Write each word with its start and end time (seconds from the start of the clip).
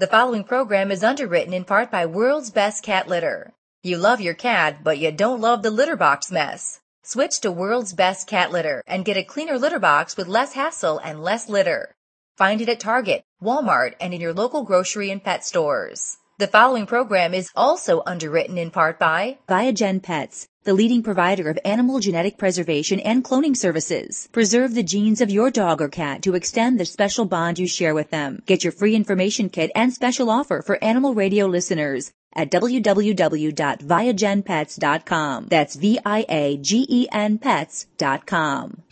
The 0.00 0.06
following 0.06 0.44
program 0.44 0.92
is 0.92 1.02
underwritten 1.02 1.52
in 1.52 1.64
part 1.64 1.90
by 1.90 2.06
World's 2.06 2.52
Best 2.52 2.84
Cat 2.84 3.08
Litter. 3.08 3.52
You 3.82 3.98
love 3.98 4.20
your 4.20 4.34
cat, 4.34 4.84
but 4.84 4.98
you 4.98 5.10
don't 5.10 5.40
love 5.40 5.64
the 5.64 5.72
litter 5.72 5.96
box 5.96 6.30
mess. 6.30 6.78
Switch 7.02 7.40
to 7.40 7.50
World's 7.50 7.94
Best 7.94 8.28
Cat 8.28 8.52
Litter 8.52 8.84
and 8.86 9.04
get 9.04 9.16
a 9.16 9.24
cleaner 9.24 9.58
litter 9.58 9.80
box 9.80 10.16
with 10.16 10.28
less 10.28 10.52
hassle 10.52 10.98
and 10.98 11.20
less 11.20 11.48
litter. 11.48 11.96
Find 12.36 12.60
it 12.60 12.68
at 12.68 12.78
Target, 12.78 13.24
Walmart, 13.42 13.94
and 14.00 14.14
in 14.14 14.20
your 14.20 14.32
local 14.32 14.62
grocery 14.62 15.10
and 15.10 15.20
pet 15.20 15.44
stores. 15.44 16.18
The 16.38 16.46
following 16.46 16.86
program 16.86 17.34
is 17.34 17.50
also 17.56 18.00
underwritten 18.06 18.56
in 18.58 18.70
part 18.70 19.00
by 19.00 19.38
Viagen 19.48 20.00
Pets, 20.00 20.46
the 20.62 20.72
leading 20.72 21.02
provider 21.02 21.50
of 21.50 21.58
animal 21.64 21.98
genetic 21.98 22.38
preservation 22.38 23.00
and 23.00 23.24
cloning 23.24 23.56
services. 23.56 24.28
Preserve 24.30 24.72
the 24.72 24.84
genes 24.84 25.20
of 25.20 25.30
your 25.30 25.50
dog 25.50 25.82
or 25.82 25.88
cat 25.88 26.22
to 26.22 26.36
extend 26.36 26.78
the 26.78 26.84
special 26.84 27.24
bond 27.24 27.58
you 27.58 27.66
share 27.66 27.92
with 27.92 28.10
them. 28.10 28.40
Get 28.46 28.62
your 28.62 28.72
free 28.72 28.94
information 28.94 29.48
kit 29.48 29.72
and 29.74 29.92
special 29.92 30.30
offer 30.30 30.62
for 30.62 30.78
Animal 30.80 31.12
Radio 31.12 31.46
listeners 31.46 32.12
at 32.36 32.52
www.viagenpets.com. 32.52 35.46
That's 35.48 35.74
V-I-A-G-E-N 35.74 37.38
pets.com. 37.38 38.82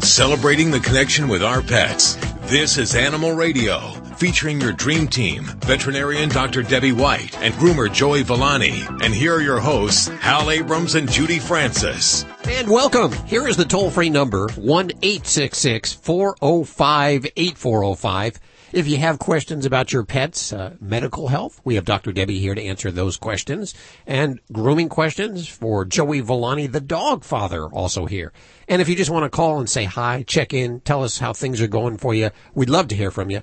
Celebrating 0.00 0.72
the 0.72 0.80
connection 0.80 1.28
with 1.28 1.44
our 1.44 1.62
pets. 1.62 2.16
This 2.46 2.76
is 2.76 2.94
Animal 2.94 3.32
Radio, 3.32 3.78
featuring 4.16 4.60
your 4.60 4.72
dream 4.72 5.08
team, 5.08 5.44
veterinarian 5.64 6.28
Dr. 6.28 6.62
Debbie 6.62 6.92
White 6.92 7.34
and 7.42 7.54
groomer 7.54 7.90
Joey 7.90 8.22
Villani. 8.22 8.82
And 9.02 9.14
here 9.14 9.34
are 9.34 9.40
your 9.40 9.60
hosts, 9.60 10.08
Hal 10.08 10.50
Abrams 10.50 10.94
and 10.94 11.10
Judy 11.10 11.38
Francis. 11.38 12.26
And 12.44 12.70
welcome. 12.70 13.12
Here 13.26 13.48
is 13.48 13.56
the 13.56 13.64
toll 13.64 13.90
free 13.90 14.10
number, 14.10 14.50
1 14.56 14.90
405 15.00 17.26
8405. 17.34 18.40
If 18.74 18.86
you 18.88 18.96
have 18.96 19.20
questions 19.20 19.64
about 19.64 19.92
your 19.92 20.02
pet's 20.02 20.52
uh, 20.52 20.74
medical 20.80 21.28
health, 21.28 21.60
we 21.62 21.76
have 21.76 21.84
Dr. 21.84 22.10
Debbie 22.10 22.40
here 22.40 22.56
to 22.56 22.60
answer 22.60 22.90
those 22.90 23.16
questions. 23.16 23.72
And 24.04 24.40
grooming 24.52 24.88
questions 24.88 25.46
for 25.46 25.84
Joey 25.84 26.18
Villani, 26.18 26.66
the 26.66 26.80
dog 26.80 27.22
father, 27.22 27.66
also 27.66 28.06
here. 28.06 28.32
And 28.66 28.82
if 28.82 28.88
you 28.88 28.96
just 28.96 29.12
want 29.12 29.22
to 29.22 29.30
call 29.30 29.60
and 29.60 29.70
say 29.70 29.84
hi, 29.84 30.24
check 30.26 30.52
in, 30.52 30.80
tell 30.80 31.04
us 31.04 31.20
how 31.20 31.32
things 31.32 31.60
are 31.60 31.68
going 31.68 31.98
for 31.98 32.16
you, 32.16 32.30
we'd 32.52 32.68
love 32.68 32.88
to 32.88 32.96
hear 32.96 33.12
from 33.12 33.30
you. 33.30 33.42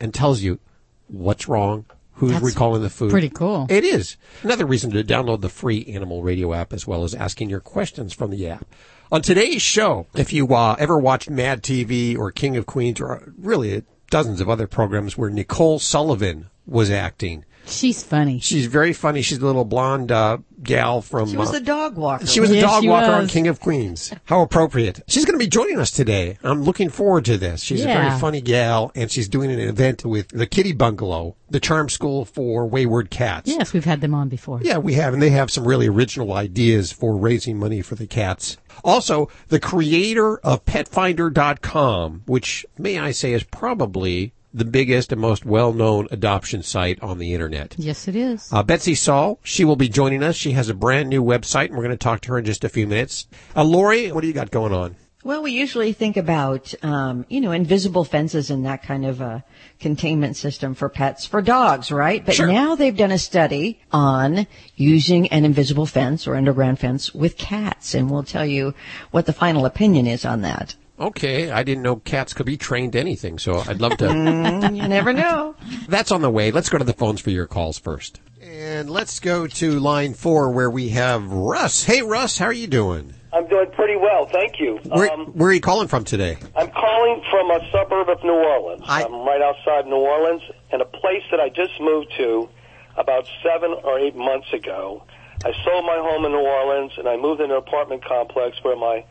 and 0.00 0.12
tells 0.12 0.42
you 0.42 0.58
what's 1.06 1.46
wrong, 1.46 1.84
who's 2.14 2.32
That's 2.32 2.44
recalling 2.44 2.82
the 2.82 2.90
food. 2.90 3.12
pretty 3.12 3.28
cool. 3.30 3.66
It 3.70 3.84
is. 3.84 4.16
Another 4.42 4.66
reason 4.66 4.90
to 4.90 5.04
download 5.04 5.40
the 5.40 5.48
free 5.48 5.84
Animal 5.86 6.24
Radio 6.24 6.52
app 6.52 6.72
as 6.72 6.84
well 6.84 7.04
as 7.04 7.14
asking 7.14 7.48
your 7.48 7.60
questions 7.60 8.12
from 8.12 8.30
the 8.30 8.48
app. 8.48 8.66
On 9.12 9.22
today's 9.22 9.62
show, 9.62 10.08
if 10.16 10.32
you 10.32 10.52
uh, 10.52 10.74
ever 10.80 10.98
watched 10.98 11.30
Mad 11.30 11.62
TV 11.62 12.18
or 12.18 12.32
King 12.32 12.56
of 12.56 12.66
Queens 12.66 13.00
or 13.00 13.32
really 13.38 13.84
dozens 14.12 14.42
of 14.42 14.48
other 14.50 14.66
programs 14.66 15.16
where 15.16 15.30
Nicole 15.30 15.78
Sullivan 15.78 16.50
was 16.66 16.90
acting. 16.90 17.46
She's 17.66 18.02
funny. 18.02 18.40
She's 18.40 18.66
very 18.66 18.92
funny. 18.92 19.22
She's 19.22 19.38
a 19.38 19.46
little 19.46 19.64
blonde 19.64 20.10
uh, 20.10 20.38
gal 20.62 21.00
from. 21.00 21.28
She 21.28 21.36
was 21.36 21.52
uh, 21.52 21.58
a 21.58 21.60
dog 21.60 21.96
walker. 21.96 22.26
she 22.26 22.40
was 22.40 22.50
a 22.50 22.60
dog 22.60 22.82
she 22.82 22.88
walker 22.88 23.10
on. 23.12 23.28
King 23.28 23.46
of 23.46 23.60
Queens. 23.60 24.12
How 24.24 24.42
appropriate. 24.42 25.00
She's 25.06 25.24
going 25.24 25.38
to 25.38 25.42
be 25.44 25.48
joining 25.48 25.78
us 25.78 25.90
today. 25.90 26.38
I'm 26.42 26.62
looking 26.62 26.88
forward 26.90 27.24
to 27.26 27.38
this. 27.38 27.62
She's 27.62 27.82
a 27.82 27.86
very 27.86 28.18
funny 28.18 28.40
gal, 28.40 28.90
and 28.94 29.10
she's 29.10 29.28
doing 29.28 29.50
an 29.50 29.60
event 29.60 30.04
with 30.04 30.28
the 30.28 30.46
Kitty 30.46 30.72
Bungalow, 30.72 31.36
the 31.50 31.60
charm 31.60 31.88
school 31.88 32.24
for 32.24 32.66
wayward 32.66 33.10
cats. 33.10 33.48
Yes, 33.48 33.72
we've 33.72 33.84
had 33.84 34.00
them 34.00 34.14
on 34.14 34.28
before. 34.28 34.60
Yeah, 34.62 34.78
we 34.78 34.94
have, 34.94 35.12
and 35.14 35.22
they 35.22 35.30
have 35.30 35.50
some 35.50 35.66
really 35.66 35.88
original 35.88 36.32
ideas 36.32 36.92
for 36.92 37.16
raising 37.16 37.58
money 37.58 37.80
for 37.82 37.94
the 37.94 38.06
cats. 38.06 38.56
Also, 38.84 39.28
the 39.48 39.60
creator 39.60 40.38
of 40.38 40.64
PetFinder.com, 40.64 42.22
which 42.26 42.66
may 42.78 42.98
I 42.98 43.12
say 43.12 43.32
is 43.32 43.44
probably 43.44 44.32
the 44.54 44.64
biggest 44.64 45.12
and 45.12 45.20
most 45.20 45.44
well-known 45.46 46.08
adoption 46.10 46.62
site 46.62 47.02
on 47.02 47.18
the 47.18 47.34
internet. 47.34 47.74
Yes, 47.78 48.06
it 48.08 48.16
is. 48.16 48.48
Uh, 48.52 48.62
Betsy 48.62 48.94
Saul, 48.94 49.38
she 49.42 49.64
will 49.64 49.76
be 49.76 49.88
joining 49.88 50.22
us. 50.22 50.36
She 50.36 50.52
has 50.52 50.68
a 50.68 50.74
brand 50.74 51.08
new 51.08 51.22
website, 51.22 51.66
and 51.66 51.76
we're 51.76 51.84
going 51.84 51.90
to 51.90 51.96
talk 51.96 52.20
to 52.22 52.32
her 52.32 52.38
in 52.38 52.44
just 52.44 52.64
a 52.64 52.68
few 52.68 52.86
minutes. 52.86 53.26
Uh, 53.56 53.64
Lori, 53.64 54.12
what 54.12 54.20
do 54.20 54.26
you 54.26 54.32
got 54.32 54.50
going 54.50 54.72
on? 54.72 54.96
Well, 55.24 55.40
we 55.44 55.52
usually 55.52 55.92
think 55.92 56.16
about, 56.16 56.74
um, 56.82 57.24
you 57.28 57.40
know, 57.40 57.52
invisible 57.52 58.02
fences 58.04 58.50
and 58.50 58.66
that 58.66 58.82
kind 58.82 59.06
of 59.06 59.20
a 59.20 59.44
containment 59.78 60.36
system 60.36 60.74
for 60.74 60.88
pets, 60.88 61.24
for 61.26 61.40
dogs, 61.40 61.92
right? 61.92 62.26
But 62.26 62.34
Sure. 62.34 62.48
now 62.48 62.74
they've 62.74 62.96
done 62.96 63.12
a 63.12 63.18
study 63.18 63.80
on 63.92 64.48
using 64.74 65.28
an 65.28 65.44
invisible 65.44 65.86
fence 65.86 66.26
or 66.26 66.34
underground 66.34 66.80
fence 66.80 67.14
with 67.14 67.38
cats, 67.38 67.94
and 67.94 68.10
we'll 68.10 68.24
tell 68.24 68.44
you 68.44 68.74
what 69.12 69.26
the 69.26 69.32
final 69.32 69.64
opinion 69.64 70.08
is 70.08 70.24
on 70.24 70.42
that. 70.42 70.74
Okay, 71.02 71.50
I 71.50 71.62
didn't 71.64 71.82
know 71.82 71.96
cats 71.96 72.32
could 72.32 72.46
be 72.46 72.56
trained 72.56 72.92
to 72.92 73.00
anything, 73.00 73.38
so 73.38 73.58
I'd 73.66 73.80
love 73.80 73.96
to. 73.98 74.06
Mm, 74.12 74.76
you 74.76 74.86
never 74.88 75.12
know. 75.12 75.54
That's 75.88 76.12
on 76.12 76.22
the 76.22 76.30
way. 76.30 76.50
Let's 76.52 76.68
go 76.68 76.78
to 76.78 76.84
the 76.84 76.92
phones 76.92 77.20
for 77.20 77.30
your 77.30 77.46
calls 77.46 77.78
first. 77.78 78.20
And 78.40 78.88
let's 78.90 79.18
go 79.20 79.46
to 79.46 79.80
line 79.80 80.14
four 80.14 80.50
where 80.52 80.70
we 80.70 80.90
have 80.90 81.30
Russ. 81.32 81.82
Hey, 81.84 82.02
Russ, 82.02 82.38
how 82.38 82.46
are 82.46 82.52
you 82.52 82.66
doing? 82.68 83.14
I'm 83.32 83.48
doing 83.48 83.70
pretty 83.72 83.96
well, 83.96 84.26
thank 84.26 84.60
you. 84.60 84.78
Where, 84.84 85.10
Um, 85.12 85.26
where 85.28 85.48
are 85.48 85.52
you 85.52 85.60
calling 85.60 85.88
from 85.88 86.04
today? 86.04 86.36
I'm 86.54 86.70
calling 86.70 87.22
from 87.30 87.50
a 87.50 87.60
suburb 87.72 88.08
of 88.10 88.22
New 88.22 88.32
Orleans. 88.34 88.82
I- 88.86 89.04
I'm 89.04 89.14
right 89.26 89.40
outside 89.42 89.86
New 89.86 89.96
Orleans, 89.96 90.42
and 90.70 90.82
a 90.82 90.84
place 90.86 91.22
that 91.30 91.40
I 91.40 91.48
just 91.48 91.80
moved 91.80 92.12
to 92.18 92.48
about 92.96 93.26
seven 93.42 93.74
or 93.84 93.98
eight 93.98 94.14
months 94.14 94.52
ago. 94.52 95.02
I 95.44 95.52
sold 95.64 95.84
my 95.86 95.96
home 95.96 96.24
in 96.26 96.32
New 96.32 96.38
Orleans, 96.46 96.92
and 96.98 97.08
I 97.08 97.16
moved 97.16 97.40
into 97.40 97.54
an 97.56 97.58
apartment 97.58 98.04
complex 98.04 98.58
where 98.62 98.76
my 98.76 99.02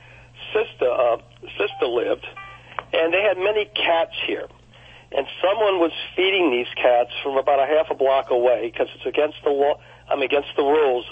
sister 0.53 0.89
uh, 0.89 1.17
sister 1.57 1.85
lived, 1.87 2.25
and 2.93 3.13
they 3.13 3.21
had 3.21 3.37
many 3.37 3.65
cats 3.65 4.13
here. 4.27 4.47
And 5.13 5.27
someone 5.41 5.79
was 5.79 5.91
feeding 6.15 6.51
these 6.51 6.71
cats 6.75 7.11
from 7.21 7.37
about 7.37 7.59
a 7.59 7.65
half 7.65 7.87
a 7.91 7.95
block 7.95 8.29
away 8.31 8.71
because 8.71 8.87
it's 8.95 9.05
against 9.05 9.37
the 9.43 9.49
law. 9.49 9.79
I'm 10.09 10.21
against 10.21 10.49
the 10.55 10.63
rules 10.63 11.05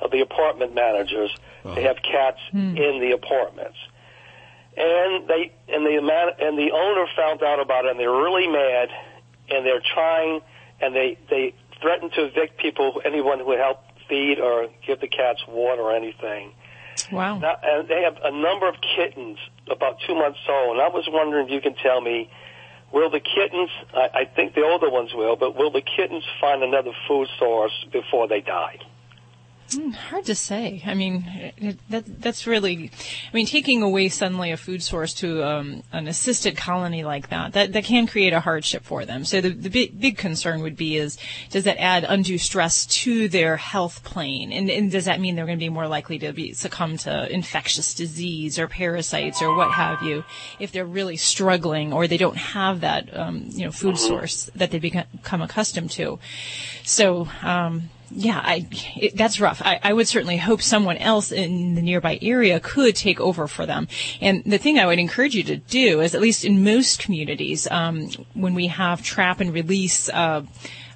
of 0.00 0.10
the 0.10 0.20
apartment 0.20 0.74
managers 0.74 1.30
to 1.62 1.80
have 1.80 1.96
cats 2.02 2.40
in 2.76 3.00
the 3.00 3.12
apartments 3.14 3.78
and 4.76 5.28
they 5.28 5.52
and 5.68 5.86
the 5.86 6.00
man 6.02 6.30
and 6.40 6.58
the 6.58 6.72
owner 6.72 7.06
found 7.16 7.42
out 7.42 7.60
about 7.60 7.84
it 7.84 7.92
and 7.92 8.00
they're 8.00 8.10
really 8.10 8.48
mad 8.48 8.88
and 9.50 9.64
they're 9.64 9.80
trying 9.94 10.40
and 10.80 10.94
they 10.94 11.16
they 11.30 11.54
threaten 11.80 12.10
to 12.10 12.24
evict 12.24 12.58
people 12.58 13.00
anyone 13.04 13.38
who 13.38 13.46
would 13.46 13.58
help 13.58 13.78
feed 14.08 14.40
or 14.40 14.66
give 14.86 15.00
the 15.00 15.06
cats 15.06 15.40
water 15.48 15.82
or 15.82 15.94
anything 15.94 16.52
Wow. 17.14 17.38
now, 17.38 17.56
and 17.62 17.88
they 17.88 18.02
have 18.02 18.16
a 18.22 18.30
number 18.30 18.68
of 18.68 18.74
kittens 18.96 19.38
about 19.70 19.96
two 20.06 20.14
months 20.14 20.38
old 20.48 20.76
and 20.76 20.82
i 20.82 20.88
was 20.88 21.04
wondering 21.08 21.46
if 21.46 21.52
you 21.52 21.60
can 21.60 21.74
tell 21.74 22.00
me 22.00 22.28
will 22.92 23.10
the 23.10 23.20
kittens 23.20 23.70
i, 23.94 24.22
I 24.22 24.24
think 24.24 24.54
the 24.54 24.62
older 24.62 24.90
ones 24.90 25.10
will 25.14 25.36
but 25.36 25.56
will 25.56 25.70
the 25.70 25.82
kittens 25.82 26.24
find 26.40 26.62
another 26.62 26.92
food 27.08 27.28
source 27.38 27.72
before 27.92 28.28
they 28.28 28.40
die 28.40 28.78
Hard 29.72 30.26
to 30.26 30.34
say. 30.34 30.82
I 30.84 30.94
mean, 30.94 31.74
that 31.88 32.04
that's 32.20 32.46
really. 32.46 32.90
I 33.32 33.34
mean, 33.34 33.46
taking 33.46 33.82
away 33.82 34.08
suddenly 34.08 34.52
a 34.52 34.56
food 34.56 34.82
source 34.82 35.14
to 35.14 35.42
um, 35.42 35.82
an 35.90 36.06
assisted 36.06 36.56
colony 36.56 37.02
like 37.02 37.30
that, 37.30 37.54
that 37.54 37.72
that 37.72 37.84
can 37.84 38.06
create 38.06 38.32
a 38.32 38.40
hardship 38.40 38.84
for 38.84 39.04
them. 39.04 39.24
So 39.24 39.40
the 39.40 39.48
the 39.48 39.70
big 39.70 39.98
big 39.98 40.18
concern 40.18 40.60
would 40.60 40.76
be 40.76 40.96
is 40.96 41.18
does 41.50 41.64
that 41.64 41.80
add 41.80 42.04
undue 42.06 42.38
stress 42.38 42.84
to 42.86 43.28
their 43.28 43.56
health 43.56 44.04
plane, 44.04 44.52
and, 44.52 44.68
and 44.70 44.92
does 44.92 45.06
that 45.06 45.18
mean 45.18 45.34
they're 45.34 45.46
going 45.46 45.58
to 45.58 45.64
be 45.64 45.70
more 45.70 45.88
likely 45.88 46.18
to 46.18 46.32
be 46.32 46.52
succumb 46.52 46.98
to 46.98 47.32
infectious 47.32 47.94
disease 47.94 48.58
or 48.58 48.68
parasites 48.68 49.40
or 49.40 49.56
what 49.56 49.72
have 49.72 50.02
you 50.02 50.24
if 50.58 50.72
they're 50.72 50.84
really 50.84 51.16
struggling 51.16 51.92
or 51.92 52.06
they 52.06 52.18
don't 52.18 52.36
have 52.36 52.82
that 52.82 53.16
um, 53.16 53.46
you 53.48 53.64
know 53.64 53.72
food 53.72 53.96
source 53.96 54.50
that 54.54 54.70
they 54.70 54.78
become 54.78 55.42
accustomed 55.42 55.90
to. 55.92 56.18
So. 56.84 57.28
Um, 57.42 57.88
yeah, 58.10 58.40
I, 58.42 58.66
it, 58.96 59.16
that's 59.16 59.40
rough. 59.40 59.62
I, 59.64 59.80
I 59.82 59.92
would 59.92 60.08
certainly 60.08 60.36
hope 60.36 60.62
someone 60.62 60.96
else 60.98 61.32
in 61.32 61.74
the 61.74 61.82
nearby 61.82 62.18
area 62.22 62.60
could 62.60 62.96
take 62.96 63.20
over 63.20 63.48
for 63.48 63.66
them. 63.66 63.88
And 64.20 64.42
the 64.44 64.58
thing 64.58 64.78
I 64.78 64.86
would 64.86 64.98
encourage 64.98 65.34
you 65.34 65.42
to 65.44 65.56
do 65.56 66.00
is, 66.00 66.14
at 66.14 66.20
least 66.20 66.44
in 66.44 66.64
most 66.64 67.00
communities, 67.00 67.66
um, 67.70 68.08
when 68.34 68.54
we 68.54 68.68
have 68.68 69.02
trap 69.02 69.40
and 69.40 69.52
release 69.52 70.08
uh, 70.10 70.42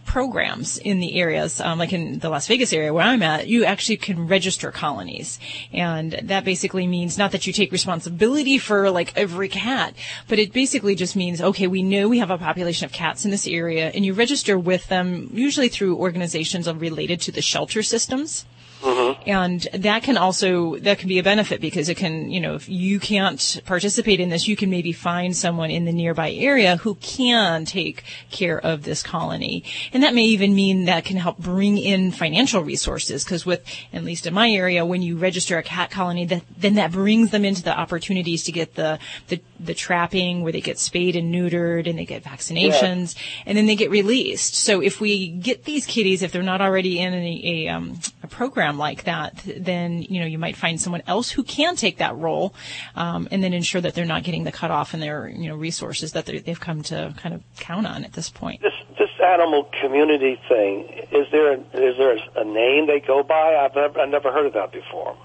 programs 0.08 0.78
in 0.78 1.00
the 1.00 1.20
areas, 1.20 1.60
um, 1.60 1.78
like 1.78 1.92
in 1.92 2.18
the 2.18 2.30
Las 2.30 2.46
Vegas 2.46 2.72
area 2.72 2.94
where 2.94 3.04
I'm 3.04 3.22
at, 3.22 3.46
you 3.46 3.66
actually 3.66 3.98
can 3.98 4.26
register 4.26 4.72
colonies. 4.72 5.38
And 5.70 6.12
that 6.22 6.44
basically 6.44 6.86
means 6.86 7.18
not 7.18 7.30
that 7.32 7.46
you 7.46 7.52
take 7.52 7.70
responsibility 7.70 8.56
for 8.56 8.90
like 8.90 9.14
every 9.16 9.50
cat, 9.50 9.94
but 10.26 10.38
it 10.38 10.54
basically 10.54 10.94
just 10.94 11.14
means, 11.14 11.42
okay, 11.42 11.66
we 11.66 11.82
know 11.82 12.08
we 12.08 12.20
have 12.20 12.30
a 12.30 12.38
population 12.38 12.86
of 12.86 12.92
cats 12.92 13.26
in 13.26 13.30
this 13.30 13.46
area 13.46 13.90
and 13.94 14.04
you 14.04 14.14
register 14.14 14.58
with 14.58 14.88
them 14.88 15.28
usually 15.34 15.68
through 15.68 15.96
organizations 15.96 16.66
related 16.66 17.20
to 17.20 17.30
the 17.30 17.42
shelter 17.42 17.82
systems. 17.82 18.46
Mm-hmm. 18.82 19.28
And 19.28 19.66
that 19.74 20.02
can 20.04 20.16
also, 20.16 20.76
that 20.76 20.98
can 20.98 21.08
be 21.08 21.18
a 21.18 21.22
benefit 21.22 21.60
because 21.60 21.88
it 21.88 21.96
can, 21.96 22.30
you 22.30 22.40
know, 22.40 22.54
if 22.54 22.68
you 22.68 23.00
can't 23.00 23.60
participate 23.64 24.20
in 24.20 24.28
this, 24.28 24.46
you 24.46 24.56
can 24.56 24.70
maybe 24.70 24.92
find 24.92 25.36
someone 25.36 25.70
in 25.70 25.84
the 25.84 25.92
nearby 25.92 26.30
area 26.30 26.76
who 26.76 26.94
can 26.96 27.64
take 27.64 28.04
care 28.30 28.58
of 28.58 28.84
this 28.84 29.02
colony. 29.02 29.64
And 29.92 30.02
that 30.02 30.14
may 30.14 30.24
even 30.24 30.54
mean 30.54 30.84
that 30.84 31.04
can 31.04 31.16
help 31.16 31.38
bring 31.38 31.76
in 31.76 32.12
financial 32.12 32.62
resources 32.62 33.24
because 33.24 33.44
with, 33.44 33.64
at 33.92 34.04
least 34.04 34.26
in 34.26 34.34
my 34.34 34.50
area, 34.50 34.84
when 34.84 35.02
you 35.02 35.16
register 35.16 35.58
a 35.58 35.62
cat 35.62 35.90
colony, 35.90 36.24
that, 36.26 36.42
then 36.56 36.74
that 36.74 36.92
brings 36.92 37.30
them 37.30 37.44
into 37.44 37.62
the 37.62 37.76
opportunities 37.76 38.44
to 38.44 38.52
get 38.52 38.76
the, 38.76 38.98
the, 39.26 39.40
the 39.60 39.74
trapping 39.74 40.42
where 40.42 40.52
they 40.52 40.60
get 40.60 40.78
spayed 40.78 41.16
and 41.16 41.34
neutered 41.34 41.88
and 41.88 41.98
they 41.98 42.04
get 42.04 42.22
vaccinations 42.22 43.14
and 43.46 43.56
then 43.56 43.66
they 43.66 43.76
get 43.76 43.90
released. 43.90 44.54
So 44.54 44.80
if 44.80 45.00
we 45.00 45.28
get 45.28 45.64
these 45.64 45.86
kitties, 45.86 46.22
if 46.22 46.32
they're 46.32 46.42
not 46.42 46.60
already 46.60 47.00
in 47.00 47.14
a, 47.14 47.42
a, 47.44 47.68
um, 47.68 47.98
a 48.22 48.26
program 48.28 48.78
like 48.78 49.04
that, 49.04 49.42
then 49.56 50.02
you 50.02 50.20
know 50.20 50.26
you 50.26 50.38
might 50.38 50.56
find 50.56 50.80
someone 50.80 51.02
else 51.06 51.30
who 51.30 51.42
can 51.42 51.76
take 51.76 51.98
that 51.98 52.16
role, 52.16 52.54
um, 52.96 53.28
and 53.30 53.42
then 53.42 53.52
ensure 53.52 53.80
that 53.80 53.94
they're 53.94 54.04
not 54.04 54.22
getting 54.22 54.44
the 54.44 54.52
cutoff 54.52 54.94
in 54.94 55.00
their 55.00 55.28
you 55.28 55.48
know 55.48 55.56
resources 55.56 56.12
that 56.12 56.26
they've 56.26 56.60
come 56.60 56.82
to 56.84 57.14
kind 57.16 57.34
of 57.34 57.42
count 57.56 57.86
on 57.86 58.04
at 58.04 58.12
this 58.12 58.30
point. 58.30 58.60
This 58.60 58.72
this 58.98 59.10
animal 59.24 59.68
community 59.80 60.40
thing 60.48 60.84
is 61.10 61.26
there 61.32 61.54
is 61.54 61.96
there 61.98 62.16
a 62.36 62.44
name 62.44 62.86
they 62.86 63.00
go 63.00 63.22
by? 63.22 63.56
I've 63.56 63.74
never 63.74 64.00
I've 64.00 64.08
never 64.08 64.32
heard 64.32 64.46
of 64.46 64.52
that 64.54 64.72
before. 64.72 65.16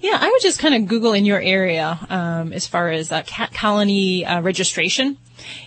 Yeah, 0.00 0.18
I 0.20 0.30
would 0.30 0.42
just 0.42 0.58
kind 0.58 0.74
of 0.74 0.86
Google 0.88 1.12
in 1.12 1.24
your 1.24 1.40
area 1.40 1.98
um, 2.08 2.52
as 2.52 2.66
far 2.66 2.90
as 2.90 3.10
uh, 3.10 3.22
cat 3.22 3.52
colony 3.52 4.24
uh, 4.24 4.40
registration. 4.40 5.18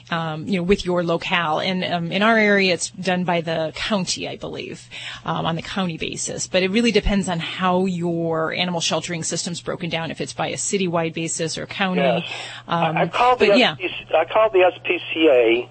Um, 0.10 0.48
you 0.48 0.58
know, 0.58 0.64
with 0.64 0.86
your 0.86 1.04
locale. 1.04 1.60
And 1.60 1.84
um, 1.84 2.12
in 2.12 2.24
our 2.24 2.38
area, 2.38 2.74
it's 2.74 2.90
done 2.90 3.26
by 3.26 3.42
the 3.42 3.74
county, 3.76 4.28
I 4.28 4.38
believe, 4.38 4.90
um, 5.26 5.46
on 5.46 5.56
the 5.58 5.62
county 5.62 5.98
basis. 5.98 6.48
But 6.48 6.64
it 6.64 6.72
really 6.72 6.94
depends 6.94 7.28
on 7.28 7.40
how 7.40 7.86
your 7.86 8.54
animal 8.54 8.80
sheltering 8.80 9.24
system's 9.24 9.62
broken 9.62 9.90
down. 9.90 10.10
If 10.10 10.22
it's 10.22 10.34
by 10.34 10.48
a 10.48 10.56
citywide 10.56 11.14
basis 11.14 11.58
or 11.58 11.68
county. 11.68 12.02
Yes. 12.02 12.32
Um, 12.68 12.98
I, 12.98 13.02
I 13.02 13.08
called 13.08 13.40
the 13.40 13.48
but 13.48 13.58
yeah. 13.60 13.76
I 14.16 14.26
called 14.26 14.54
the 14.54 14.72
SPCA, 14.72 15.70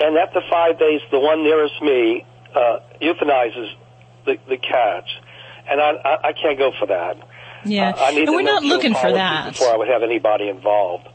and 0.00 0.16
after 0.16 0.40
five 0.50 0.78
days, 0.78 1.02
the 1.10 1.20
one 1.20 1.44
nearest 1.44 1.80
me 1.82 2.24
uh, 2.54 2.78
euthanizes 3.00 3.74
the, 4.24 4.38
the 4.48 4.56
cats, 4.56 5.08
and 5.68 5.80
I, 5.80 5.92
I, 5.92 6.28
I 6.28 6.32
can't 6.32 6.58
go 6.58 6.72
for 6.78 6.86
that. 6.86 7.16
Yeah, 7.64 7.90
Uh, 7.90 8.04
I 8.04 8.10
need 8.10 8.18
and 8.20 8.26
to 8.28 8.32
we're 8.32 8.42
not 8.42 8.62
looking 8.62 8.94
for 8.94 9.12
that. 9.12 9.52
before 9.52 9.72
I 9.72 9.76
would 9.76 9.88
have 9.88 10.02
anybody 10.02 10.48
involved. 10.48 11.08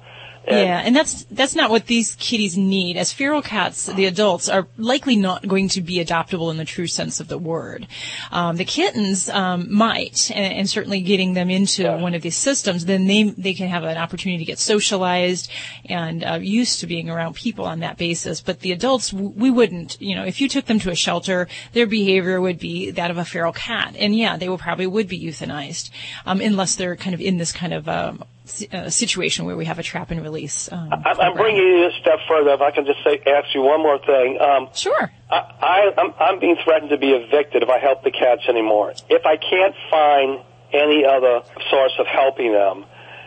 And 0.47 0.57
yeah, 0.57 0.79
and 0.79 0.95
that's 0.95 1.25
that's 1.25 1.55
not 1.55 1.69
what 1.69 1.85
these 1.85 2.15
kitties 2.15 2.57
need. 2.57 2.97
As 2.97 3.13
feral 3.13 3.41
cats, 3.41 3.85
the 3.85 4.05
adults 4.05 4.49
are 4.49 4.67
likely 4.77 5.15
not 5.15 5.47
going 5.47 5.69
to 5.69 5.81
be 5.81 6.03
adoptable 6.03 6.49
in 6.49 6.57
the 6.57 6.65
true 6.65 6.87
sense 6.87 7.19
of 7.19 7.27
the 7.27 7.37
word. 7.37 7.87
Um, 8.31 8.55
the 8.57 8.65
kittens 8.65 9.29
um, 9.29 9.71
might, 9.71 10.31
and, 10.31 10.53
and 10.53 10.69
certainly 10.69 11.01
getting 11.01 11.33
them 11.33 11.49
into 11.49 11.83
Yeah. 11.83 11.97
one 11.97 12.13
of 12.13 12.21
these 12.21 12.37
systems, 12.37 12.85
then 12.85 13.05
they 13.05 13.23
they 13.23 13.53
can 13.53 13.67
have 13.67 13.83
an 13.83 13.97
opportunity 13.97 14.39
to 14.39 14.45
get 14.45 14.59
socialized 14.59 15.51
and 15.85 16.23
uh, 16.23 16.39
used 16.41 16.79
to 16.79 16.87
being 16.87 17.09
around 17.09 17.35
people 17.35 17.65
on 17.65 17.79
that 17.81 17.97
basis. 17.97 18.41
But 18.41 18.61
the 18.61 18.71
adults, 18.71 19.13
we 19.13 19.51
wouldn't. 19.51 20.01
You 20.01 20.15
know, 20.15 20.23
if 20.25 20.41
you 20.41 20.47
took 20.49 20.65
them 20.65 20.79
to 20.79 20.89
a 20.89 20.95
shelter, 20.95 21.47
their 21.73 21.85
behavior 21.85 22.41
would 22.41 22.59
be 22.59 22.91
that 22.91 23.11
of 23.11 23.17
a 23.17 23.25
feral 23.25 23.53
cat, 23.53 23.95
and 23.99 24.15
yeah, 24.15 24.37
they 24.37 24.49
will 24.49 24.57
probably 24.57 24.87
would 24.87 25.07
be 25.07 25.19
euthanized, 25.23 25.91
um, 26.25 26.41
unless 26.41 26.75
they're 26.75 26.95
kind 26.95 27.13
of 27.13 27.21
in 27.21 27.37
this 27.37 27.51
kind 27.51 27.73
of 27.73 27.87
um, 27.87 28.23
uh, 28.71 28.89
situation 28.89 29.45
where 29.45 29.55
we 29.55 29.65
have 29.65 29.79
a 29.79 29.83
trap 29.83 30.11
and 30.11 30.21
release. 30.21 30.71
Um, 30.71 30.91
I'm, 30.91 31.19
I'm 31.19 31.35
bringing 31.35 31.61
you 31.61 31.87
a 31.87 31.91
step 32.01 32.19
further. 32.27 32.51
If 32.53 32.61
I 32.61 32.71
can 32.71 32.85
just 32.85 33.03
say, 33.03 33.21
ask 33.25 33.53
you 33.53 33.61
one 33.61 33.81
more 33.81 33.99
thing. 33.99 34.37
Um, 34.39 34.69
Sure. 34.73 35.11
I, 35.29 35.35
I, 35.61 35.91
I'm, 35.97 36.13
I'm 36.19 36.39
being 36.39 36.57
threatened 36.63 36.91
to 36.91 36.97
be 36.97 37.11
evicted 37.11 37.63
if 37.63 37.69
I 37.69 37.79
help 37.79 38.03
the 38.03 38.11
cats 38.11 38.41
anymore. 38.47 38.93
If 39.09 39.25
I 39.25 39.37
can't 39.37 39.75
find 39.89 40.39
any 40.73 41.05
other 41.05 41.41
source 41.69 41.93
of 41.99 42.07
helping 42.07 42.53
them, 42.53 42.85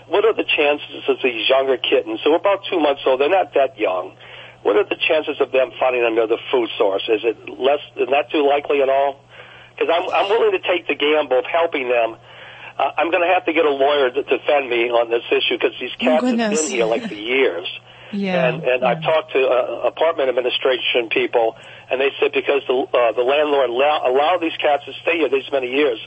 what 0.09 0.25
are 0.25 0.35
the 0.35 0.45
chances 0.45 1.05
of 1.09 1.17
these 1.23 1.49
younger 1.49 1.77
kittens, 1.77 2.21
who 2.23 2.33
are 2.33 2.37
about 2.37 2.61
two 2.71 2.79
months 2.79 3.03
old, 3.07 3.21
they're 3.21 3.29
not 3.29 3.55
that 3.55 3.79
young, 3.79 4.15
what 4.63 4.77
are 4.77 4.85
the 4.85 4.97
chances 5.09 5.41
of 5.41 5.51
them 5.51 5.71
finding 5.79 6.05
another 6.05 6.37
food 6.51 6.69
source? 6.79 7.03
Is 7.09 7.23
it 7.25 7.37
less, 7.59 7.81
is 7.97 8.09
that 8.11 8.31
too 8.31 8.47
likely 8.47 8.83
at 8.83 8.89
all? 8.89 9.21
Because 9.75 9.89
I'm, 9.91 10.09
I'm 10.15 10.29
willing 10.29 10.53
to 10.53 10.63
take 10.63 10.87
the 10.87 10.95
gamble 10.95 11.39
of 11.39 11.47
helping 11.47 11.89
them. 11.89 12.17
Uh, 12.79 12.91
I'm 12.97 13.11
going 13.11 13.23
to 13.23 13.33
have 13.33 13.45
to 13.47 13.53
get 13.53 13.65
a 13.65 13.71
lawyer 13.71 14.11
to 14.11 14.23
defend 14.23 14.69
me 14.69 14.91
on 14.91 15.11
this 15.11 15.25
issue 15.31 15.57
because 15.59 15.75
these 15.81 15.93
cats 15.99 16.25
have 16.25 16.51
been 16.51 16.71
here 16.71 16.85
like 16.87 17.03
for 17.09 17.15
years. 17.15 17.69
Yeah. 18.13 18.47
And, 18.47 18.63
and 18.63 18.85
I've 18.85 19.01
talked 19.03 19.33
to 19.33 19.41
uh, 19.41 19.89
apartment 19.89 20.29
administration 20.29 21.09
people, 21.09 21.57
and 21.91 21.99
they 21.99 22.11
said 22.21 22.33
because 22.33 22.61
the 22.69 22.75
uh, 22.77 23.13
the 23.13 23.23
landlord 23.23 23.71
allow, 23.71 24.05
allowed 24.05 24.43
these 24.43 24.57
cats 24.61 24.85
to 24.85 24.93
stay 25.01 25.17
here 25.17 25.31
these 25.31 25.49
many 25.51 25.73
years, 25.73 25.99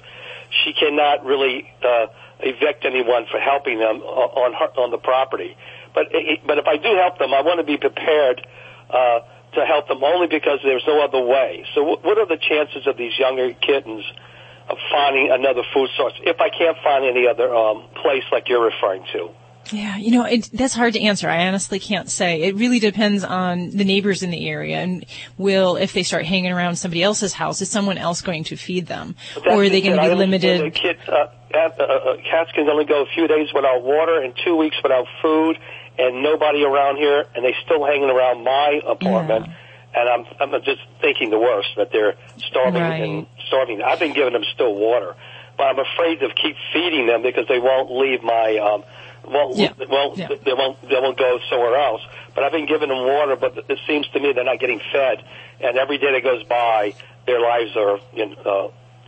she 0.63 0.73
cannot 0.73 1.25
really 1.25 1.65
uh, 1.81 2.05
evict 2.41 2.85
anyone 2.85 3.25
for 3.31 3.39
helping 3.39 3.79
them 3.79 4.01
on 4.05 4.53
her, 4.53 4.69
on 4.77 4.91
the 4.91 4.99
property. 4.99 5.57
But 5.95 6.07
it, 6.11 6.45
but 6.45 6.59
if 6.59 6.67
I 6.67 6.77
do 6.77 6.93
help 6.93 7.17
them, 7.17 7.33
I 7.33 7.41
want 7.41 7.59
to 7.59 7.65
be 7.65 7.77
prepared 7.77 8.45
uh, 8.89 9.19
to 9.55 9.65
help 9.65 9.87
them 9.87 10.03
only 10.03 10.27
because 10.27 10.59
there's 10.63 10.85
no 10.85 11.03
other 11.03 11.21
way. 11.25 11.65
So 11.73 11.81
w- 11.81 12.01
what 12.05 12.19
are 12.19 12.27
the 12.27 12.37
chances 12.37 12.85
of 12.85 12.97
these 12.97 13.17
younger 13.17 13.51
kittens? 13.53 14.05
Of 14.67 14.77
finding 14.91 15.29
another 15.31 15.61
food 15.73 15.89
source, 15.95 16.13
if 16.23 16.41
I 16.41 16.49
can't 16.49 16.77
find 16.83 17.05
any 17.05 17.27
other 17.27 17.53
um, 17.53 17.83
place 18.01 18.23
like 18.31 18.49
you're 18.49 18.65
referring 18.65 19.03
to. 19.13 19.29
Yeah, 19.71 19.97
you 19.97 20.11
know, 20.11 20.25
it, 20.25 20.49
that's 20.53 20.73
hard 20.73 20.93
to 20.93 21.01
answer. 21.01 21.29
I 21.29 21.47
honestly 21.47 21.79
can't 21.79 22.09
say. 22.09 22.43
It 22.43 22.55
really 22.55 22.79
depends 22.79 23.23
on 23.23 23.71
the 23.71 23.83
neighbors 23.83 24.21
in 24.21 24.29
the 24.29 24.47
area 24.47 24.77
and 24.77 25.05
will, 25.37 25.75
if 25.75 25.93
they 25.93 26.03
start 26.03 26.25
hanging 26.25 26.51
around 26.51 26.75
somebody 26.75 27.01
else's 27.01 27.33
house, 27.33 27.61
is 27.61 27.69
someone 27.69 27.97
else 27.97 28.21
going 28.21 28.43
to 28.45 28.55
feed 28.55 28.87
them? 28.87 29.15
Or 29.45 29.63
are 29.63 29.69
they 29.69 29.81
going 29.81 29.97
to 29.97 30.01
be 30.01 30.13
limited? 30.13 30.73
Kid, 30.73 30.97
uh, 31.07 31.27
cat- 31.51 31.79
uh, 31.79 31.83
uh, 31.83 32.17
cats 32.17 32.51
can 32.53 32.69
only 32.69 32.85
go 32.85 33.01
a 33.01 33.07
few 33.13 33.27
days 33.27 33.49
without 33.53 33.83
water 33.83 34.21
and 34.21 34.33
two 34.43 34.55
weeks 34.55 34.77
without 34.83 35.07
food, 35.21 35.57
and 35.97 36.21
nobody 36.21 36.63
around 36.63 36.97
here, 36.97 37.25
and 37.35 37.43
they 37.43 37.55
still 37.65 37.85
hanging 37.85 38.09
around 38.09 38.43
my 38.43 38.81
apartment. 38.85 39.47
Yeah. 39.47 39.53
And 39.95 40.09
I'm 40.09 40.25
I'm 40.41 40.61
just 40.63 40.81
thinking 41.01 41.29
the 41.29 41.39
worst 41.39 41.69
that 41.77 41.91
they're 41.91 42.15
starving 42.49 42.81
Right. 42.81 43.01
and 43.01 43.27
starving. 43.47 43.81
I've 43.81 43.99
been 43.99 44.13
giving 44.13 44.33
them 44.33 44.43
still 44.53 44.75
water, 44.75 45.15
but 45.57 45.63
I'm 45.67 45.79
afraid 45.79 46.19
to 46.19 46.29
keep 46.33 46.55
feeding 46.73 47.07
them 47.07 47.21
because 47.21 47.47
they 47.47 47.59
won't 47.59 47.91
leave 47.91 48.21
my 48.23 48.57
um 48.57 48.83
won't 49.25 49.57
Yeah. 49.57 49.71
won't 49.89 50.17
Yeah. 50.17 50.27
they 50.43 50.53
won't 50.53 50.81
they 50.89 50.99
won't 50.99 51.17
go 51.17 51.39
somewhere 51.49 51.75
else. 51.77 52.01
But 52.35 52.43
I've 52.43 52.51
been 52.51 52.67
giving 52.67 52.89
them 52.89 53.03
water, 53.05 53.35
but 53.37 53.57
it 53.69 53.79
seems 53.87 54.07
to 54.09 54.19
me 54.19 54.33
they're 54.33 54.43
not 54.43 54.59
getting 54.59 54.81
fed, 54.91 55.23
and 55.61 55.77
every 55.77 55.97
day 55.97 56.11
that 56.11 56.23
goes 56.23 56.43
by, 56.43 56.93
their 57.25 57.39
lives 57.39 57.75
are 57.77 57.99
in. 58.13 58.35
Uh, 58.45 58.67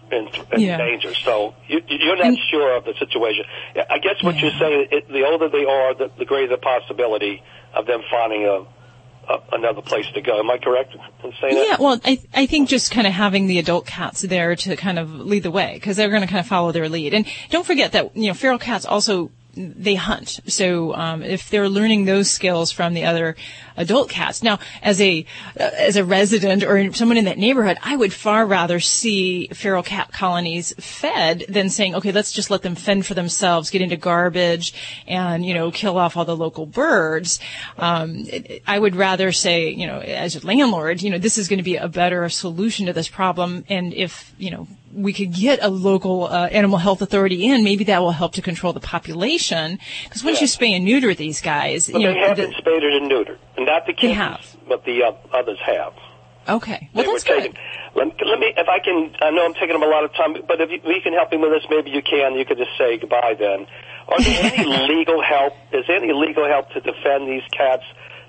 in, 0.09 0.29
in 0.53 0.61
Yeah. 0.61 0.77
danger. 0.77 1.13
So 1.25 1.53
you, 1.67 1.81
you're 1.89 2.15
not 2.15 2.33
sure 2.49 2.77
of 2.77 2.85
the 2.85 2.93
situation. 2.97 3.43
I 3.75 3.97
guess 3.99 4.23
what 4.23 4.37
you're 4.37 4.51
saying, 4.57 4.87
it, 4.91 5.07
the 5.11 5.25
older 5.25 5.49
they 5.49 5.65
are, 5.65 5.95
the, 5.95 6.09
the 6.17 6.23
greater 6.23 6.47
the 6.47 6.57
possibility 6.57 7.43
of 7.73 7.85
them 7.87 8.01
finding 8.09 8.45
a 8.45 8.63
another 9.51 9.81
place 9.81 10.05
to 10.13 10.21
go. 10.21 10.39
Am 10.39 10.49
I 10.49 10.57
correct 10.57 10.93
in 10.93 11.33
saying 11.41 11.55
that? 11.55 11.65
Yeah, 11.69 11.77
well, 11.79 11.99
I 12.03 12.19
I 12.33 12.45
think 12.45 12.69
just 12.69 12.91
kind 12.91 13.07
of 13.07 13.13
having 13.13 13.47
the 13.47 13.59
adult 13.59 13.85
cats 13.85 14.21
there 14.21 14.55
to 14.55 14.75
kind 14.75 14.99
of 14.99 15.11
lead 15.11 15.43
the 15.43 15.51
way 15.51 15.73
because 15.73 15.97
they're 15.97 16.09
going 16.09 16.21
to 16.21 16.27
kind 16.27 16.39
of 16.39 16.47
follow 16.47 16.71
their 16.71 16.89
lead. 16.89 17.13
And 17.13 17.25
don't 17.49 17.65
forget 17.65 17.91
that 17.93 18.15
you 18.15 18.27
know 18.27 18.33
feral 18.33 18.59
cats 18.59 18.85
also 18.85 19.31
they 19.57 19.95
hunt. 19.95 20.39
So 20.47 20.93
um, 20.95 21.23
if 21.23 21.49
they're 21.49 21.69
learning 21.69 22.05
those 22.05 22.29
skills 22.29 22.71
from 22.71 22.93
the 22.93 23.05
other 23.05 23.35
adult 23.77 24.09
cats, 24.09 24.43
now 24.43 24.59
as 24.81 24.99
a 24.99 25.25
as 25.55 25.95
a 25.95 26.03
resident 26.03 26.63
or 26.63 26.91
someone 26.93 27.17
in 27.17 27.25
that 27.25 27.37
neighborhood, 27.37 27.77
I 27.83 27.95
would 27.95 28.13
far 28.13 28.45
rather 28.45 28.79
see 28.79 29.47
feral 29.53 29.83
cat 29.83 30.11
colonies 30.11 30.73
fed 30.79 31.45
than 31.47 31.69
saying, 31.69 31.95
okay, 31.95 32.11
let's 32.11 32.31
just 32.31 32.49
let 32.49 32.63
them 32.63 32.75
fend 32.75 33.05
for 33.05 33.13
themselves, 33.13 33.69
get 33.69 33.81
into 33.81 33.95
garbage, 33.97 34.73
and 35.07 35.45
you 35.45 35.53
know 35.53 35.71
kill 35.71 35.97
off 35.97 36.17
all 36.17 36.25
the 36.25 36.35
local 36.35 36.65
birds. 36.65 37.39
Um, 37.77 38.25
it- 38.27 38.63
I 38.67 38.79
would 38.79 38.95
rather 38.95 39.31
say, 39.31 39.69
you 39.69 39.87
know, 39.87 39.99
as 39.99 40.35
a 40.35 40.45
landlord, 40.45 41.01
you 41.01 41.09
know, 41.09 41.17
this 41.17 41.37
is 41.37 41.47
going 41.47 41.57
to 41.59 41.63
be 41.63 41.75
a 41.77 41.87
better 41.87 42.27
solution 42.29 42.85
to 42.87 42.93
this 42.93 43.07
problem, 43.07 43.63
and 43.69 43.93
if 43.93 44.33
you 44.37 44.51
know 44.51 44.67
we 44.93 45.13
could 45.13 45.31
get 45.33 45.59
a 45.61 45.69
local 45.69 46.23
uh, 46.25 46.47
animal 46.47 46.79
health 46.79 47.01
authority 47.01 47.45
in, 47.45 47.63
maybe 47.63 47.83
that 47.83 48.01
will 48.01 48.11
help 48.11 48.33
to 48.33 48.41
control 48.41 48.73
the 48.73 48.79
population. 48.79 49.77
Because 50.05 50.23
once 50.23 50.41
you 50.41 50.47
spay 50.47 50.71
and 50.71 50.85
neuter 50.85 51.13
these 51.13 51.39
guys, 51.41 51.87
But 51.87 52.01
you 52.01 52.07
know, 52.07 52.13
they 52.13 52.19
have 52.27 52.37
the- 52.37 52.43
been 52.43 52.53
spaded 52.57 52.93
and 53.01 53.11
neutered, 53.11 53.37
not 53.59 53.85
the 53.85 53.93
kids, 53.93 54.13
have. 54.15 54.45
but 54.67 54.85
the 54.85 55.03
uh, 55.03 55.11
others 55.33 55.59
have. 55.65 55.93
okay, 56.47 56.89
well 56.93 57.05
they 57.05 57.11
that's 57.11 57.27
were 57.27 57.41
good. 57.41 57.57
Let, 57.95 58.07
let 58.21 58.39
me, 58.39 58.53
if 58.55 58.67
I 58.69 58.77
can, 58.79 59.15
I 59.21 59.31
know 59.31 59.45
I'm 59.45 59.55
taking 59.55 59.73
them 59.73 59.81
a 59.81 59.89
lot 59.89 60.03
of 60.05 60.13
time, 60.13 60.33
but 60.47 60.61
if 60.61 60.69
you, 60.69 60.79
we 60.85 61.01
can 61.01 61.13
help 61.13 61.31
me 61.31 61.37
with 61.37 61.49
this, 61.49 61.65
maybe 61.69 61.89
you 61.89 62.03
can. 62.03 62.37
You 62.37 62.45
could 62.45 62.57
just 62.57 62.77
say 62.77 62.97
goodbye 62.97 63.33
then. 63.39 63.65
Are 64.07 64.21
there 64.21 64.53
any 64.53 64.65
legal 64.93 65.21
help? 65.21 65.53
Is 65.73 65.85
there 65.87 65.97
any 65.97 66.13
legal 66.13 66.45
help 66.45 66.69
to 66.71 66.79
defend 66.79 67.27
these 67.27 67.43
cats 67.49 67.83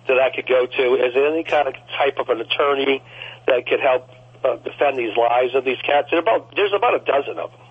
that 0.08 0.18
I 0.18 0.34
could 0.34 0.48
go 0.48 0.64
to? 0.64 0.84
Is 0.96 1.12
there 1.12 1.28
any 1.28 1.44
kind 1.44 1.68
of 1.68 1.74
type 2.00 2.16
of 2.18 2.28
an 2.30 2.40
attorney 2.40 3.02
that 3.46 3.66
could 3.66 3.80
help 3.80 4.08
uh, 4.42 4.56
defend 4.64 4.96
these 4.96 5.14
lives 5.16 5.54
of 5.54 5.64
these 5.64 5.80
cats? 5.84 6.08
There's 6.10 6.22
about 6.22 6.56
there's 6.56 6.72
about 6.72 6.94
a 6.96 7.04
dozen 7.04 7.38
of 7.38 7.52
them. 7.52 7.67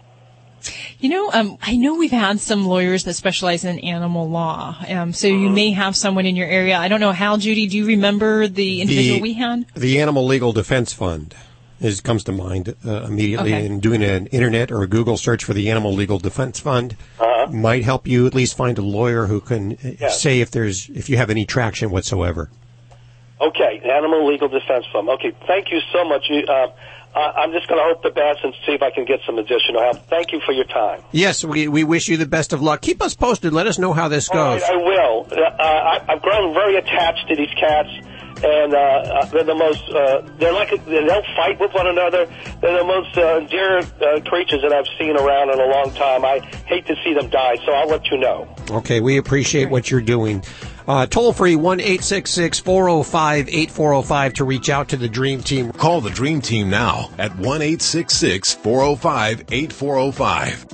You 0.99 1.09
know, 1.09 1.29
um, 1.31 1.57
I 1.61 1.75
know 1.75 1.93
we've 1.95 2.09
had 2.11 2.39
some 2.39 2.65
lawyers 2.65 3.03
that 3.03 3.13
specialize 3.13 3.63
in 3.63 3.77
animal 3.79 4.27
law. 4.29 4.75
Um, 4.89 5.13
so 5.13 5.27
you 5.27 5.49
may 5.49 5.71
have 5.71 5.95
someone 5.95 6.25
in 6.25 6.35
your 6.35 6.47
area. 6.47 6.75
I 6.77 6.87
don't 6.87 6.99
know, 6.99 7.11
Hal, 7.11 7.37
Judy, 7.37 7.67
do 7.67 7.77
you 7.77 7.85
remember 7.85 8.47
the 8.47 8.81
individual 8.81 9.21
we 9.21 9.33
had? 9.33 9.65
The 9.75 10.01
Animal 10.01 10.25
Legal 10.25 10.53
Defense 10.53 10.93
Fund 10.93 11.35
is 11.79 12.01
comes 12.01 12.23
to 12.23 12.31
mind 12.31 12.73
uh, 12.83 13.03
immediately. 13.03 13.53
Okay. 13.53 13.67
And 13.67 13.79
doing 13.79 14.01
an 14.01 14.25
internet 14.27 14.71
or 14.71 14.81
a 14.81 14.87
Google 14.87 15.17
search 15.17 15.43
for 15.43 15.53
the 15.53 15.69
Animal 15.69 15.93
Legal 15.93 16.17
Defense 16.17 16.59
Fund 16.59 16.95
Uh-huh. 17.19 17.51
might 17.51 17.83
help 17.83 18.07
you 18.07 18.25
at 18.25 18.33
least 18.33 18.57
find 18.57 18.75
a 18.79 18.81
lawyer 18.81 19.27
who 19.27 19.39
can 19.39 19.73
uh, 19.73 19.89
Yeah. 19.99 20.09
say 20.09 20.41
if 20.41 20.49
there's 20.49 20.89
if 20.89 21.09
you 21.09 21.17
have 21.17 21.29
any 21.29 21.45
traction 21.45 21.91
whatsoever. 21.91 22.49
Okay, 23.39 23.81
Animal 23.85 24.25
Legal 24.27 24.47
Defense 24.47 24.87
Fund. 24.91 25.07
Okay, 25.09 25.31
thank 25.45 25.69
you 25.69 25.79
so 25.93 26.03
much. 26.03 26.25
You, 26.27 26.43
uh, 26.47 26.51
I- 26.51 26.71
I'm 27.15 27.51
just 27.51 27.67
going 27.67 27.79
to 27.79 27.85
hope 27.93 28.03
the 28.03 28.11
best 28.11 28.39
and 28.43 28.53
see 28.65 28.73
if 28.73 28.81
I 28.81 28.91
can 28.91 29.05
get 29.05 29.19
some 29.25 29.37
additional 29.39 29.81
help. 29.81 30.05
Thank 30.07 30.31
you 30.31 30.39
for 30.45 30.51
your 30.51 30.65
time. 30.65 31.01
Yes, 31.11 31.43
we 31.43 31.67
we 31.67 31.83
wish 31.83 32.07
you 32.07 32.17
the 32.17 32.25
best 32.27 32.53
of 32.53 32.61
luck. 32.61 32.81
Keep 32.81 33.01
us 33.01 33.15
posted. 33.15 33.53
Let 33.53 33.65
us 33.67 33.79
know 33.79 33.93
how 33.93 34.07
this 34.07 34.29
goes. 34.29 34.61
right, 34.61 34.71
I 34.71 34.75
will. 34.77 35.27
Uh, 35.31 35.41
I, 35.59 36.05
I've 36.09 36.21
grown 36.21 36.53
very 36.53 36.75
attached 36.75 37.27
to 37.29 37.35
these 37.35 37.49
cats, 37.59 37.89
and 38.43 38.73
uh, 38.73 38.77
uh, 38.77 39.25
they're 39.25 39.43
the 39.43 39.55
most. 39.55 39.83
Uh, 39.89 40.21
they're 40.37 40.53
like 40.53 40.69
they 40.85 41.03
don't 41.05 41.25
fight 41.35 41.59
with 41.59 41.73
one 41.73 41.87
another. 41.87 42.25
They're 42.61 42.77
the 42.77 42.83
most 42.83 43.17
uh, 43.17 43.39
dear 43.47 43.79
uh, 43.79 44.21
creatures 44.29 44.61
that 44.61 44.71
I've 44.73 44.87
seen 44.99 45.17
around 45.17 45.49
in 45.49 45.59
a 45.59 45.65
long 45.65 45.93
time. 45.95 46.23
I 46.23 46.39
hate 46.67 46.85
to 46.87 46.95
see 47.03 47.13
them 47.13 47.29
die, 47.29 47.55
so 47.65 47.71
I'll 47.71 47.87
let 47.89 48.05
you 48.11 48.17
know. 48.17 48.47
Okay, 48.69 48.99
we 48.99 49.17
appreciate 49.17 49.69
what 49.71 49.89
you're 49.89 50.01
doing. 50.01 50.43
Uh, 50.87 51.05
toll 51.05 51.33
free 51.33 51.55
one 51.57 51.81
eight 51.81 52.03
six 52.03 52.31
six 52.31 52.59
four 52.59 52.85
zero 52.85 53.03
five 53.03 53.49
eight 53.49 53.69
four 53.69 53.91
zero 53.91 54.01
five 54.01 54.33
to 54.33 54.45
reach 54.45 54.69
out 54.69 54.87
to 54.89 54.97
the 54.97 55.09
Dream 55.09 55.43
Team. 55.43 55.71
Call 55.73 55.99
the 55.99 56.09
Dream 56.09 56.39
Team 56.41 56.69
now 56.69 57.09
at 57.17 57.35
1 57.37 57.61
866 57.61 58.53
405 58.53 59.43
8405. 59.51 60.65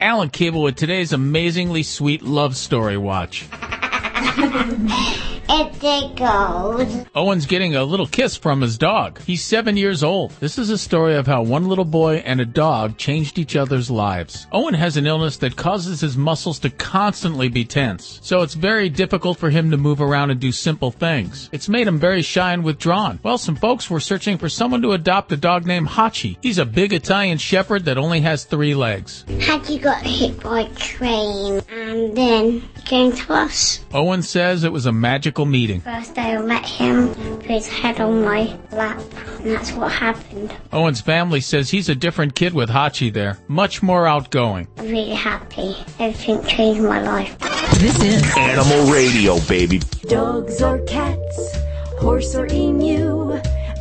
Alan 0.00 0.30
Cable 0.30 0.62
with 0.62 0.74
today's 0.76 1.12
amazingly 1.12 1.82
sweet 1.82 2.22
love 2.22 2.56
story 2.56 2.96
watch. 2.96 3.46
It 5.48 6.16
goes. 6.16 7.04
Owen's 7.14 7.46
getting 7.46 7.76
a 7.76 7.84
little 7.84 8.06
kiss 8.06 8.36
from 8.36 8.62
his 8.62 8.78
dog. 8.78 9.20
He's 9.22 9.44
seven 9.44 9.76
years 9.76 10.02
old. 10.02 10.32
This 10.40 10.58
is 10.58 10.70
a 10.70 10.78
story 10.78 11.14
of 11.16 11.26
how 11.26 11.42
one 11.42 11.68
little 11.68 11.84
boy 11.84 12.16
and 12.24 12.40
a 12.40 12.46
dog 12.46 12.96
changed 12.96 13.38
each 13.38 13.54
other's 13.54 13.90
lives. 13.90 14.46
Owen 14.50 14.74
has 14.74 14.96
an 14.96 15.06
illness 15.06 15.36
that 15.38 15.56
causes 15.56 16.00
his 16.00 16.16
muscles 16.16 16.58
to 16.60 16.70
constantly 16.70 17.48
be 17.48 17.64
tense, 17.64 18.20
so 18.22 18.42
it's 18.42 18.54
very 18.54 18.88
difficult 18.88 19.38
for 19.38 19.50
him 19.50 19.70
to 19.70 19.76
move 19.76 20.00
around 20.00 20.30
and 20.30 20.40
do 20.40 20.52
simple 20.52 20.90
things. 20.90 21.50
It's 21.52 21.68
made 21.68 21.86
him 21.86 21.98
very 21.98 22.22
shy 22.22 22.52
and 22.52 22.64
withdrawn. 22.64 23.20
Well, 23.22 23.38
some 23.38 23.56
folks 23.56 23.90
were 23.90 24.00
searching 24.00 24.38
for 24.38 24.48
someone 24.48 24.82
to 24.82 24.92
adopt 24.92 25.32
a 25.32 25.36
dog 25.36 25.66
named 25.66 25.88
Hachi. 25.88 26.38
He's 26.40 26.58
a 26.58 26.64
big 26.64 26.92
Italian 26.92 27.38
shepherd 27.38 27.84
that 27.84 27.98
only 27.98 28.20
has 28.20 28.44
three 28.44 28.74
legs. 28.74 29.24
You 29.28 29.78
got 29.78 30.02
hit 30.02 30.40
by 30.40 30.60
a 30.60 30.68
train 30.74 31.60
and 31.70 32.16
then 32.16 32.62
came 32.84 33.12
to 33.12 33.32
us. 33.32 33.80
Owen 33.92 34.22
says 34.22 34.62
it 34.62 34.72
was 34.72 34.86
a 34.86 34.92
magical 35.34 35.46
meeting. 35.46 35.80
First 35.80 36.14
day 36.14 36.36
I 36.36 36.42
met 36.42 36.64
him, 36.64 37.12
put 37.40 37.46
his 37.46 37.68
head 37.68 38.00
on 38.00 38.24
my 38.24 38.56
lap, 38.70 39.00
and 39.40 39.52
that's 39.52 39.72
what 39.72 39.90
happened. 39.90 40.54
Owen's 40.72 41.00
family 41.00 41.40
says 41.40 41.70
he's 41.70 41.88
a 41.88 41.94
different 41.94 42.34
kid 42.36 42.54
with 42.54 42.70
Hachi 42.70 43.12
there, 43.12 43.38
much 43.48 43.82
more 43.82 44.06
outgoing. 44.06 44.68
I'm 44.76 44.88
really 44.88 45.14
happy. 45.14 45.76
Everything 45.98 46.44
changed 46.46 46.82
my 46.82 47.02
life. 47.02 47.36
This 47.80 48.00
is 48.00 48.36
Animal 48.36 48.92
Radio, 48.92 49.40
baby. 49.48 49.80
Dogs 50.08 50.62
or 50.62 50.78
cats, 50.86 51.56
horse 51.98 52.36
or 52.36 52.46
emu, 52.46 53.32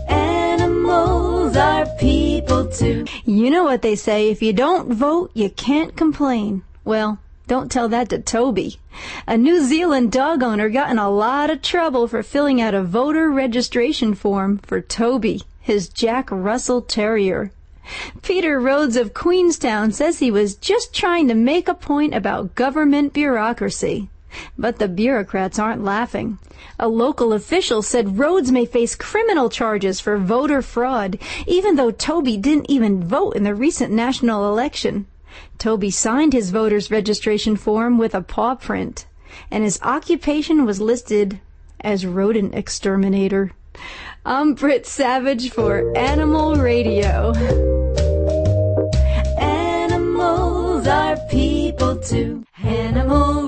animals 0.10 1.55
are 1.55 1.86
people 2.00 2.67
too. 2.67 3.05
You 3.25 3.51
know 3.51 3.63
what 3.63 3.83
they 3.83 3.95
say, 3.95 4.29
if 4.31 4.41
you 4.41 4.53
don't 4.53 4.91
vote, 4.93 5.29
you 5.36 5.50
can't 5.51 5.95
complain. 5.95 6.63
Well, 6.83 7.19
don't 7.53 7.72
tell 7.72 7.88
that 7.89 8.10
to 8.10 8.17
Toby. 8.17 8.79
A 9.27 9.38
New 9.38 9.63
Zealand 9.63 10.12
dog 10.12 10.41
owner 10.41 10.69
got 10.69 10.89
in 10.89 10.98
a 10.98 11.07
lot 11.07 11.51
of 11.51 11.62
trouble 11.62 12.07
for 12.07 12.24
filling 12.24 12.60
out 12.60 12.74
a 12.74 12.81
voter 12.81 13.29
registration 13.29 14.15
form 14.15 14.57
for 14.57 14.81
Toby, 14.81 15.43
his 15.62 15.88
Jack 15.88 16.31
Russell 16.31 16.81
Terrier. 16.81 17.51
Peter 18.24 18.60
Rhodes 18.60 18.95
of 18.95 19.13
Queenstown 19.13 19.91
says 19.91 20.17
he 20.17 20.31
was 20.31 20.55
just 20.55 20.95
trying 20.95 21.27
to 21.27 21.36
make 21.36 21.67
a 21.67 21.75
point 21.75 22.15
about 22.15 22.55
government 22.55 23.13
bureaucracy. 23.13 24.10
But 24.57 24.79
the 24.79 24.88
bureaucrats 24.88 25.60
aren't 25.60 25.83
laughing. 25.83 26.39
A 26.79 26.88
local 26.88 27.33
official 27.33 27.83
said 27.83 28.17
Rhodes 28.17 28.51
may 28.51 28.65
face 28.65 28.95
criminal 28.95 29.51
charges 29.51 30.00
for 30.00 30.17
voter 30.17 30.63
fraud, 30.63 31.19
even 31.45 31.75
though 31.75 31.91
Toby 31.91 32.36
didn't 32.36 32.72
even 32.72 33.03
vote 33.03 33.36
in 33.36 33.43
the 33.43 33.53
recent 33.53 33.93
national 33.93 34.50
election. 34.50 35.05
Toby 35.58 35.92
signed 35.92 36.34
his 36.34 36.50
voter's 36.50 36.92
registration 36.92 37.56
form 37.56 37.98
with 37.98 38.13
a 38.16 38.22
paw 38.22 38.56
print, 38.56 39.06
and 39.50 39.63
his 39.63 39.80
occupation 39.82 40.66
was 40.66 40.82
listed 40.82 41.40
as 41.82 42.06
rodent 42.06 42.56
exterminator. 42.56 43.52
I'm 44.25 44.54
Britt 44.54 44.86
Savage 44.86 45.52
for 45.52 45.96
Animal 45.98 46.56
Radio. 46.56 47.34
Animals 49.40 50.88
are 50.88 51.18
people 51.30 51.98
too. 51.98 52.46
Animal 52.63 53.34
Radio. 53.34 53.42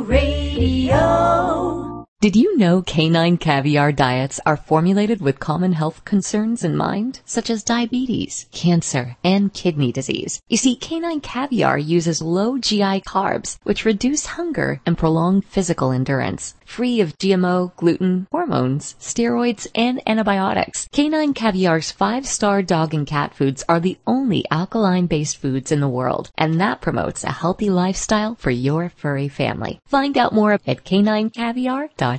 Did 2.25 2.35
you 2.35 2.57
know 2.57 2.81
canine 2.81 3.37
caviar 3.37 3.91
diets 3.91 4.39
are 4.47 4.57
formulated 4.57 5.21
with 5.21 5.39
common 5.39 5.73
health 5.73 6.03
concerns 6.05 6.63
in 6.63 6.75
mind, 6.75 7.19
such 7.23 7.51
as 7.51 7.63
diabetes, 7.63 8.47
cancer, 8.51 9.15
and 9.23 9.53
kidney 9.53 9.91
disease? 9.91 10.41
You 10.49 10.57
see, 10.57 10.75
canine 10.75 11.21
caviar 11.21 11.77
uses 11.77 12.23
low 12.23 12.57
GI 12.57 13.01
carbs, 13.01 13.59
which 13.61 13.85
reduce 13.85 14.25
hunger 14.25 14.81
and 14.87 14.97
prolong 14.97 15.41
physical 15.41 15.91
endurance. 15.91 16.55
Free 16.65 16.99
of 16.99 17.15
GMO, 17.19 17.75
gluten, 17.75 18.25
hormones, 18.31 18.95
steroids, 18.99 19.67
and 19.75 20.01
antibiotics, 20.07 20.87
canine 20.91 21.35
caviar's 21.35 21.91
five-star 21.91 22.63
dog 22.63 22.95
and 22.95 23.05
cat 23.05 23.35
foods 23.35 23.63
are 23.69 23.79
the 23.79 23.99
only 24.07 24.43
alkaline-based 24.49 25.37
foods 25.37 25.71
in 25.71 25.79
the 25.79 25.87
world, 25.87 26.31
and 26.39 26.59
that 26.59 26.81
promotes 26.81 27.23
a 27.23 27.31
healthy 27.31 27.69
lifestyle 27.69 28.33
for 28.33 28.49
your 28.49 28.89
furry 28.89 29.27
family. 29.27 29.77
Find 29.85 30.17
out 30.17 30.33
more 30.33 30.53
at 30.53 30.65
caninecaviar.com. 30.65 32.14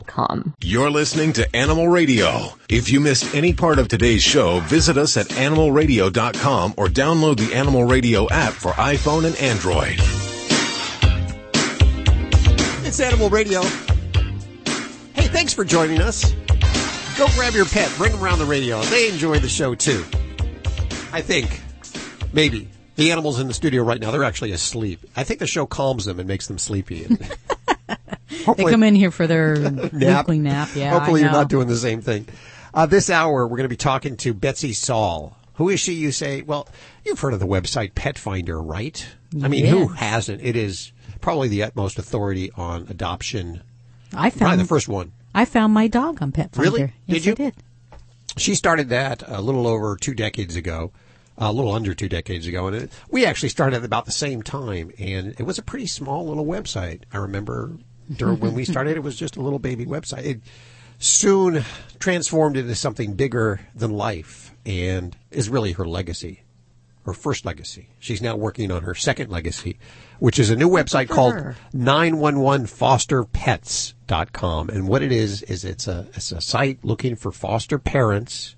You're 0.60 0.90
listening 0.90 1.32
to 1.34 1.56
Animal 1.56 1.88
Radio. 1.88 2.48
If 2.68 2.90
you 2.90 3.00
missed 3.00 3.34
any 3.34 3.52
part 3.52 3.78
of 3.78 3.88
today's 3.88 4.22
show, 4.22 4.60
visit 4.60 4.96
us 4.96 5.16
at 5.16 5.26
animalradio.com 5.28 6.74
or 6.76 6.88
download 6.88 7.38
the 7.38 7.54
Animal 7.54 7.84
Radio 7.84 8.28
app 8.30 8.52
for 8.52 8.72
iPhone 8.72 9.24
and 9.24 9.36
Android. 9.36 9.96
It's 12.86 13.00
Animal 13.00 13.30
Radio. 13.30 13.62
Hey, 15.14 15.28
thanks 15.28 15.52
for 15.52 15.64
joining 15.64 16.00
us. 16.00 16.32
Go 17.18 17.26
grab 17.34 17.54
your 17.54 17.64
pet, 17.66 17.90
bring 17.96 18.12
them 18.12 18.22
around 18.22 18.38
the 18.38 18.44
radio. 18.44 18.80
They 18.82 19.08
enjoy 19.08 19.38
the 19.38 19.48
show 19.48 19.74
too. 19.74 20.04
I 21.12 21.22
think, 21.22 21.60
maybe. 22.32 22.68
The 22.96 23.12
animals 23.12 23.40
in 23.40 23.48
the 23.48 23.54
studio 23.54 23.82
right 23.82 24.00
now, 24.00 24.10
they're 24.10 24.24
actually 24.24 24.52
asleep. 24.52 25.00
I 25.16 25.24
think 25.24 25.40
the 25.40 25.46
show 25.46 25.66
calms 25.66 26.06
them 26.06 26.18
and 26.18 26.26
makes 26.26 26.46
them 26.46 26.58
sleepy. 26.58 27.06
they 27.88 28.64
come 28.64 28.82
in 28.82 28.94
here 28.94 29.10
for 29.10 29.26
their 29.26 29.54
weekly 29.92 30.38
nap. 30.38 30.70
Yeah, 30.74 30.90
Hopefully 30.90 31.20
you're 31.22 31.30
not 31.30 31.48
doing 31.48 31.68
the 31.68 31.76
same 31.76 32.00
thing. 32.00 32.26
Uh, 32.74 32.86
this 32.86 33.08
hour, 33.08 33.46
we're 33.46 33.56
going 33.56 33.64
to 33.64 33.68
be 33.68 33.76
talking 33.76 34.16
to 34.18 34.34
Betsy 34.34 34.72
Saul. 34.72 35.36
Who 35.54 35.70
is 35.70 35.80
she? 35.80 35.94
You 35.94 36.12
say, 36.12 36.42
well, 36.42 36.68
you've 37.04 37.18
heard 37.20 37.32
of 37.32 37.40
the 37.40 37.46
website 37.46 37.94
Pet 37.94 38.18
Finder, 38.18 38.60
right? 38.60 39.06
I 39.42 39.48
mean, 39.48 39.64
who 39.64 39.88
hasn't? 39.88 40.42
It 40.42 40.56
is 40.56 40.92
probably 41.20 41.48
the 41.48 41.62
utmost 41.62 41.98
authority 41.98 42.50
on 42.52 42.86
adoption. 42.90 43.62
I 44.12 44.30
Probably 44.30 44.38
found 44.38 44.60
the 44.60 44.64
first 44.66 44.88
one. 44.88 45.12
I 45.34 45.44
found 45.44 45.72
my 45.72 45.88
dog 45.88 46.20
on 46.22 46.32
Pet 46.32 46.52
Finder. 46.52 46.70
Really? 46.70 46.92
Yes, 47.06 47.22
Did 47.22 47.24
you? 47.24 47.32
I 47.32 47.34
did. 47.34 47.54
She 48.36 48.54
started 48.54 48.90
that 48.90 49.22
a 49.26 49.40
little 49.40 49.66
over 49.66 49.96
two 49.96 50.14
decades 50.14 50.56
ago, 50.56 50.92
a 51.38 51.52
little 51.52 51.72
under 51.72 51.94
two 51.94 52.08
decades 52.08 52.46
ago, 52.46 52.66
and 52.66 52.76
it, 52.76 52.90
we 53.10 53.26
actually 53.26 53.50
started 53.50 53.76
at 53.76 53.84
about 53.84 54.06
the 54.06 54.12
same 54.12 54.42
time. 54.42 54.90
And 54.98 55.34
it 55.38 55.42
was 55.42 55.58
a 55.58 55.62
pretty 55.62 55.86
small 55.86 56.26
little 56.26 56.46
website. 56.46 57.02
I 57.12 57.18
remember 57.18 57.76
during 58.14 58.40
when 58.40 58.54
we 58.54 58.64
started, 58.64 58.96
it 58.96 59.02
was 59.02 59.16
just 59.16 59.36
a 59.36 59.42
little 59.42 59.58
baby 59.58 59.84
website. 59.84 60.24
It 60.24 60.40
soon 60.98 61.62
transformed 61.98 62.56
into 62.56 62.74
something 62.74 63.12
bigger 63.14 63.60
than 63.74 63.90
life, 63.90 64.54
and 64.64 65.14
is 65.30 65.50
really 65.50 65.72
her 65.72 65.86
legacy, 65.86 66.42
her 67.04 67.12
first 67.12 67.44
legacy. 67.44 67.88
She's 67.98 68.22
now 68.22 68.36
working 68.36 68.70
on 68.70 68.82
her 68.82 68.94
second 68.94 69.30
legacy, 69.30 69.78
which 70.18 70.38
is 70.38 70.48
a 70.50 70.56
new 70.56 70.70
website 70.70 71.08
called 71.08 71.34
her. 71.34 71.56
911fosterpets.com. 71.74 74.70
And 74.70 74.88
what 74.88 75.02
it 75.02 75.12
is, 75.12 75.42
is 75.42 75.64
it's 75.64 75.86
a, 75.86 76.08
it's 76.14 76.32
a 76.32 76.40
site 76.40 76.82
looking 76.82 77.14
for 77.14 77.30
foster 77.30 77.78
parents 77.78 78.55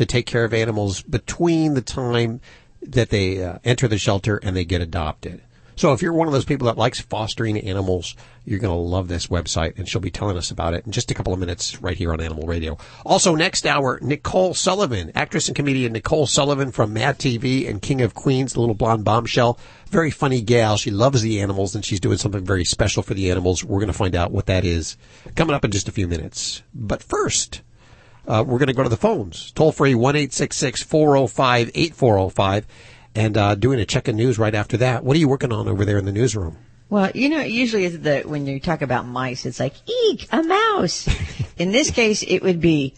to 0.00 0.06
take 0.06 0.24
care 0.24 0.44
of 0.44 0.54
animals 0.54 1.02
between 1.02 1.74
the 1.74 1.82
time 1.82 2.40
that 2.80 3.10
they 3.10 3.44
uh, 3.44 3.58
enter 3.64 3.86
the 3.86 3.98
shelter 3.98 4.38
and 4.38 4.56
they 4.56 4.64
get 4.64 4.80
adopted. 4.80 5.42
So 5.76 5.92
if 5.92 6.00
you're 6.00 6.14
one 6.14 6.26
of 6.26 6.32
those 6.32 6.46
people 6.46 6.68
that 6.68 6.78
likes 6.78 7.02
fostering 7.02 7.58
animals, 7.58 8.16
you're 8.46 8.60
going 8.60 8.74
to 8.74 8.80
love 8.80 9.08
this 9.08 9.26
website 9.26 9.78
and 9.78 9.86
she'll 9.86 10.00
be 10.00 10.10
telling 10.10 10.38
us 10.38 10.50
about 10.50 10.72
it 10.72 10.86
in 10.86 10.92
just 10.92 11.10
a 11.10 11.14
couple 11.14 11.34
of 11.34 11.38
minutes 11.38 11.82
right 11.82 11.98
here 11.98 12.14
on 12.14 12.20
Animal 12.22 12.46
Radio. 12.46 12.78
Also 13.04 13.34
next 13.34 13.66
hour, 13.66 13.98
Nicole 14.00 14.54
Sullivan, 14.54 15.12
actress 15.14 15.48
and 15.48 15.56
comedian 15.56 15.92
Nicole 15.92 16.26
Sullivan 16.26 16.72
from 16.72 16.94
Mad 16.94 17.18
TV 17.18 17.68
and 17.68 17.82
King 17.82 18.00
of 18.00 18.14
Queens, 18.14 18.54
the 18.54 18.60
little 18.60 18.74
blonde 18.74 19.04
bombshell. 19.04 19.58
Very 19.90 20.10
funny 20.10 20.40
gal. 20.40 20.78
She 20.78 20.90
loves 20.90 21.20
the 21.20 21.42
animals 21.42 21.74
and 21.74 21.84
she's 21.84 22.00
doing 22.00 22.16
something 22.16 22.42
very 22.42 22.64
special 22.64 23.02
for 23.02 23.12
the 23.12 23.30
animals. 23.30 23.62
We're 23.62 23.80
going 23.80 23.88
to 23.88 23.92
find 23.92 24.16
out 24.16 24.32
what 24.32 24.46
that 24.46 24.64
is 24.64 24.96
coming 25.36 25.54
up 25.54 25.64
in 25.66 25.70
just 25.70 25.88
a 25.88 25.92
few 25.92 26.08
minutes. 26.08 26.62
But 26.74 27.02
first, 27.02 27.60
uh, 28.30 28.44
we're 28.44 28.58
going 28.58 28.68
to 28.68 28.72
go 28.74 28.82
to 28.84 28.88
the 28.88 28.96
phones. 28.96 29.50
Toll 29.52 29.72
free 29.72 29.94
one 29.94 30.14
eight 30.14 30.32
six 30.32 30.56
six 30.56 30.82
four 30.82 31.16
zero 31.16 31.26
five 31.26 31.70
eight 31.74 31.94
four 31.94 32.14
zero 32.14 32.28
five, 32.28 32.66
and 33.14 33.36
uh, 33.36 33.54
doing 33.56 33.80
a 33.80 33.84
check 33.84 34.06
of 34.08 34.14
news 34.14 34.38
right 34.38 34.54
after 34.54 34.76
that. 34.78 35.02
What 35.02 35.16
are 35.16 35.18
you 35.20 35.28
working 35.28 35.52
on 35.52 35.66
over 35.68 35.84
there 35.84 35.98
in 35.98 36.04
the 36.04 36.12
newsroom? 36.12 36.56
Well, 36.88 37.10
you 37.14 37.28
know, 37.28 37.40
usually 37.40 37.88
the, 37.88 38.20
when 38.22 38.46
you 38.46 38.58
talk 38.60 38.82
about 38.82 39.06
mice, 39.06 39.46
it's 39.46 39.60
like, 39.60 39.74
eek, 39.88 40.26
a 40.32 40.42
mouse. 40.42 41.08
in 41.58 41.70
this 41.72 41.90
case, 41.90 42.22
it 42.22 42.40
would 42.42 42.60
be, 42.60 42.94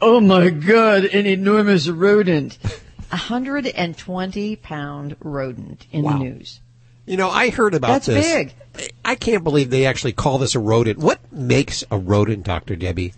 oh 0.00 0.20
my 0.20 0.50
god, 0.50 1.04
an 1.06 1.26
enormous 1.26 1.88
rodent. 1.88 2.58
A 3.10 3.16
120 3.16 4.56
pound 4.56 5.16
rodent 5.20 5.86
in 5.92 6.02
Wow. 6.02 6.12
the 6.12 6.18
news. 6.24 6.60
You 7.04 7.16
know, 7.16 7.28
I 7.30 7.50
heard 7.50 7.74
about 7.74 7.88
That's 7.88 8.06
this. 8.06 8.32
big. 8.74 8.90
I 9.04 9.16
can't 9.16 9.44
believe 9.44 9.70
they 9.70 9.86
actually 9.86 10.12
call 10.12 10.38
this 10.38 10.54
a 10.54 10.60
rodent. 10.60 10.98
What 10.98 11.20
makes 11.32 11.84
a 11.90 11.98
rodent, 11.98 12.44
Dr. 12.44 12.74
Debbie? 12.76 13.12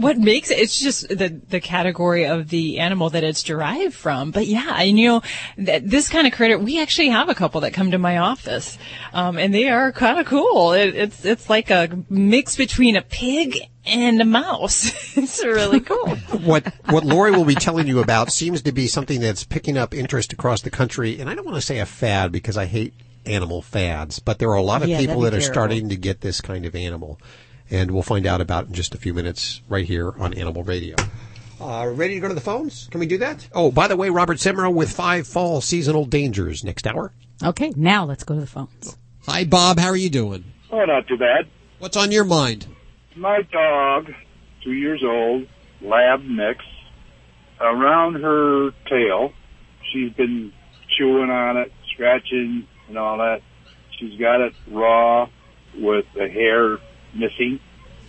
What 0.00 0.18
makes 0.18 0.50
it 0.50 0.58
it's 0.58 0.78
just 0.78 1.08
the 1.08 1.40
the 1.48 1.60
category 1.60 2.24
of 2.26 2.48
the 2.48 2.78
animal 2.78 3.10
that 3.10 3.24
it's 3.24 3.42
derived 3.42 3.94
from. 3.94 4.30
But 4.30 4.46
yeah 4.46 4.74
and 4.78 4.98
you 4.98 5.08
know 5.08 5.22
that 5.58 5.88
this 5.88 6.08
kind 6.08 6.26
of 6.26 6.32
critter 6.32 6.58
we 6.58 6.80
actually 6.80 7.08
have 7.08 7.28
a 7.28 7.34
couple 7.34 7.60
that 7.62 7.72
come 7.72 7.90
to 7.90 7.98
my 7.98 8.18
office. 8.18 8.78
Um, 9.12 9.38
and 9.38 9.54
they 9.54 9.68
are 9.68 9.92
kind 9.92 10.18
of 10.18 10.26
cool. 10.26 10.72
It, 10.72 10.94
it's 10.94 11.24
it's 11.24 11.50
like 11.50 11.70
a 11.70 12.04
mix 12.08 12.56
between 12.56 12.96
a 12.96 13.02
pig 13.02 13.58
and 13.84 14.20
a 14.20 14.24
mouse. 14.24 14.92
It's 15.18 15.44
really 15.44 15.80
cool. 15.80 16.16
What 16.40 16.72
what 16.86 17.04
Lori 17.04 17.32
will 17.32 17.44
be 17.44 17.54
telling 17.54 17.86
you 17.88 18.00
about 18.00 18.30
seems 18.32 18.62
to 18.62 18.72
be 18.72 18.86
something 18.86 19.20
that's 19.20 19.44
picking 19.44 19.76
up 19.76 19.92
interest 19.92 20.32
across 20.32 20.62
the 20.62 20.70
country, 20.70 21.18
and 21.20 21.28
I 21.28 21.34
don't 21.34 21.44
want 21.44 21.56
to 21.56 21.62
say 21.62 21.78
a 21.80 21.86
fad 21.86 22.30
because 22.32 22.56
I 22.56 22.66
hate 22.66 22.94
animal 23.26 23.60
fads, 23.62 24.20
but 24.20 24.38
there 24.38 24.48
are 24.50 24.56
a 24.56 24.62
lot 24.62 24.82
of 24.82 24.88
Yeah, 24.88 24.98
people 24.98 25.20
that 25.22 25.30
that'd 25.32 25.44
are 25.44 25.52
starting 25.52 25.88
to 25.88 25.96
get 25.96 26.20
this 26.20 26.40
kind 26.40 26.64
of 26.64 26.74
animal, 26.74 27.18
and 27.70 27.90
we'll 27.90 28.02
find 28.02 28.26
out 28.26 28.40
about 28.40 28.66
in 28.66 28.72
just 28.72 28.94
a 28.94 28.98
few 28.98 29.14
minutes 29.14 29.60
right 29.68 29.84
here 29.84 30.12
on 30.18 30.34
Animal 30.34 30.62
Radio. 30.62 30.96
Uh, 31.60 31.90
ready 31.92 32.14
to 32.14 32.20
go 32.20 32.28
to 32.28 32.34
the 32.34 32.40
phones? 32.40 32.88
Can 32.90 33.00
we 33.00 33.06
do 33.06 33.18
that? 33.18 33.48
Oh, 33.52 33.70
by 33.72 33.88
the 33.88 33.96
way, 33.96 34.10
Robert 34.10 34.38
Semero 34.38 34.72
with 34.72 34.92
five 34.92 35.26
fall 35.26 35.60
seasonal 35.60 36.04
dangers 36.04 36.62
next 36.62 36.86
hour. 36.86 37.12
Okay, 37.42 37.72
now 37.76 38.04
let's 38.04 38.24
go 38.24 38.34
to 38.34 38.40
the 38.40 38.46
phones. 38.46 38.96
Hi, 39.26 39.44
Bob. 39.44 39.78
How 39.78 39.88
are 39.88 39.96
you 39.96 40.10
doing? 40.10 40.44
Oh, 40.70 40.84
not 40.84 41.06
too 41.08 41.16
bad. 41.16 41.48
What's 41.78 41.96
on 41.96 42.12
your 42.12 42.24
mind? 42.24 42.66
My 43.16 43.42
dog, 43.42 44.12
two 44.62 44.72
years 44.72 45.02
old, 45.04 45.46
lab 45.80 46.22
mix, 46.22 46.64
around 47.60 48.22
her 48.22 48.70
tail, 48.88 49.32
she's 49.92 50.12
been 50.12 50.52
chewing 50.96 51.30
on 51.30 51.56
it, 51.56 51.72
scratching 51.92 52.66
and 52.88 52.96
all 52.96 53.18
that. 53.18 53.40
She's 53.98 54.18
got 54.18 54.40
it 54.40 54.54
raw 54.70 55.28
with 55.76 56.06
the 56.14 56.28
hair 56.28 56.78
missing. 57.14 57.60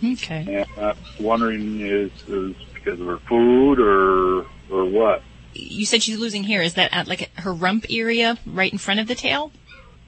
okay 0.04 0.66
And 0.76 0.84
I'm 0.84 0.96
wondering 1.24 1.80
is, 1.80 2.10
is 2.28 2.56
because 2.74 3.00
of 3.00 3.06
her 3.06 3.18
food 3.18 3.78
or, 3.80 4.46
or 4.70 4.84
what? 4.86 5.22
you 5.52 5.84
said 5.84 6.00
she's 6.02 6.18
losing 6.18 6.44
hair 6.44 6.62
is 6.62 6.74
that 6.74 6.90
at 6.92 7.08
like 7.08 7.28
her 7.38 7.52
rump 7.52 7.84
area 7.90 8.38
right 8.46 8.70
in 8.72 8.78
front 8.78 9.00
of 9.00 9.06
the 9.08 9.14
tail 9.16 9.50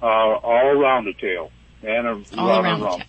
Uh, 0.01 0.07
all 0.07 0.67
around 0.69 1.05
the 1.05 1.13
tail 1.15 1.51
and 1.83 2.07
a, 2.07 2.23
all 2.39 2.61
around 2.61 2.79
the 2.81 2.85
the 2.87 2.91
rump. 2.91 2.99
tail 3.03 3.07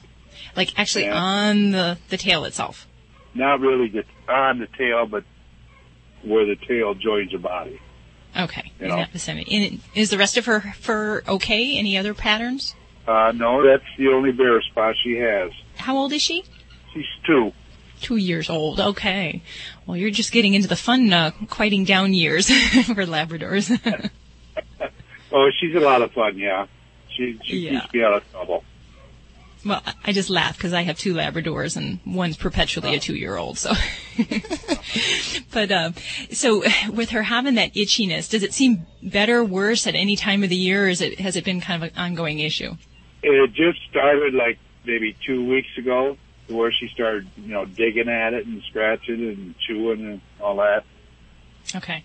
like 0.55 0.77
actually 0.79 1.05
Yeah. 1.05 1.15
on 1.15 1.71
the 1.71 1.97
the 2.09 2.17
tail 2.17 2.43
itself 2.45 2.87
Not 3.35 3.59
really 3.59 3.87
just 3.89 4.07
on 4.27 4.59
the 4.59 4.67
tail, 4.77 5.05
but 5.05 5.23
where 6.23 6.45
the 6.45 6.55
tail 6.55 6.93
joins 6.95 7.31
the 7.31 7.37
body. 7.37 7.79
okay 8.37 8.71
You 8.79 8.85
in 8.85 8.89
know. 8.89 8.95
that 8.97 9.11
vicinity 9.11 9.55
And 9.55 9.79
is 9.93 10.09
the 10.09 10.17
rest 10.17 10.35
of 10.37 10.45
her 10.45 10.59
fur 10.79 11.21
okay 11.27 11.77
any 11.77 11.97
other 11.97 12.13
patterns 12.15 12.75
Uh, 13.07 13.31
no, 13.35 13.63
that's 13.65 13.83
the 13.97 14.07
only 14.07 14.31
bare 14.31 14.61
spot 14.63 14.95
she 15.03 15.15
has. 15.17 15.51
How 15.83 15.97
old 15.97 16.11
is 16.13 16.21
she 16.21 16.43
She's 16.93 17.05
two. 17.25 17.51
Two 18.01 18.17
years 18.17 18.49
old. 18.49 18.79
Okay. 18.79 19.41
Well, 19.87 19.95
you're 19.97 20.11
just 20.11 20.31
getting 20.31 20.53
into 20.53 20.67
the 20.67 20.75
fun, 20.75 21.11
uh, 21.13 21.31
quieting 21.49 21.85
down 21.85 22.13
years 22.13 22.47
for 22.85 23.05
Labradors. 23.05 23.69
Oh, 25.35 25.49
she's 25.59 25.73
a 25.75 25.79
lot 25.79 26.03
of 26.03 26.11
fun, 26.11 26.37
yeah. 26.37 26.67
She, 27.17 27.39
she 27.43 27.57
Yeah. 27.61 27.79
keeps 27.81 27.93
me 27.95 28.03
out 28.03 28.13
of 28.13 28.31
trouble. 28.31 28.63
well, 29.65 29.81
I- 30.05 30.11
just 30.11 30.29
laugh 30.29 30.55
because 30.55 30.73
I 30.73 30.83
have 30.83 30.99
two 30.99 31.15
Labradors 31.15 31.75
and 31.75 31.99
one's 32.05 32.37
perpetually 32.37 32.93
a 32.93 32.99
two-year-old. 32.99 33.57
So, 33.57 33.71
but 35.51 35.71
uh, 35.71 35.91
so 36.31 36.63
with 36.91 37.09
her 37.09 37.23
having 37.23 37.55
that 37.55 37.73
itchiness, 37.73 38.29
does 38.29 38.43
it 38.43 38.53
seem 38.53 38.85
better, 39.01 39.43
worse 39.43 39.87
at 39.87 39.95
any 39.95 40.15
time 40.15 40.43
of 40.43 40.49
the 40.51 40.55
year, 40.55 40.85
or 40.85 40.89
is 40.89 41.01
it 41.01 41.19
has 41.19 41.35
it 41.35 41.43
been 41.43 41.61
kind 41.61 41.83
of 41.83 41.89
an 41.91 41.97
ongoing 41.97 42.37
issue? 42.37 42.75
It 43.23 43.53
just 43.53 43.79
started 43.89 44.33
like 44.35 44.59
maybe 44.85 45.15
two 45.25 45.47
weeks 45.47 45.77
ago, 45.77 46.17
where 46.47 46.71
she 46.71 46.87
started, 46.89 47.27
you 47.37 47.53
know, 47.53 47.65
digging 47.65 48.09
at 48.09 48.33
it 48.33 48.45
and 48.45 48.61
scratching 48.63 49.27
and 49.27 49.55
chewing 49.59 50.05
and 50.05 50.21
all 50.41 50.57
that. 50.57 50.83
Okay. 51.75 52.03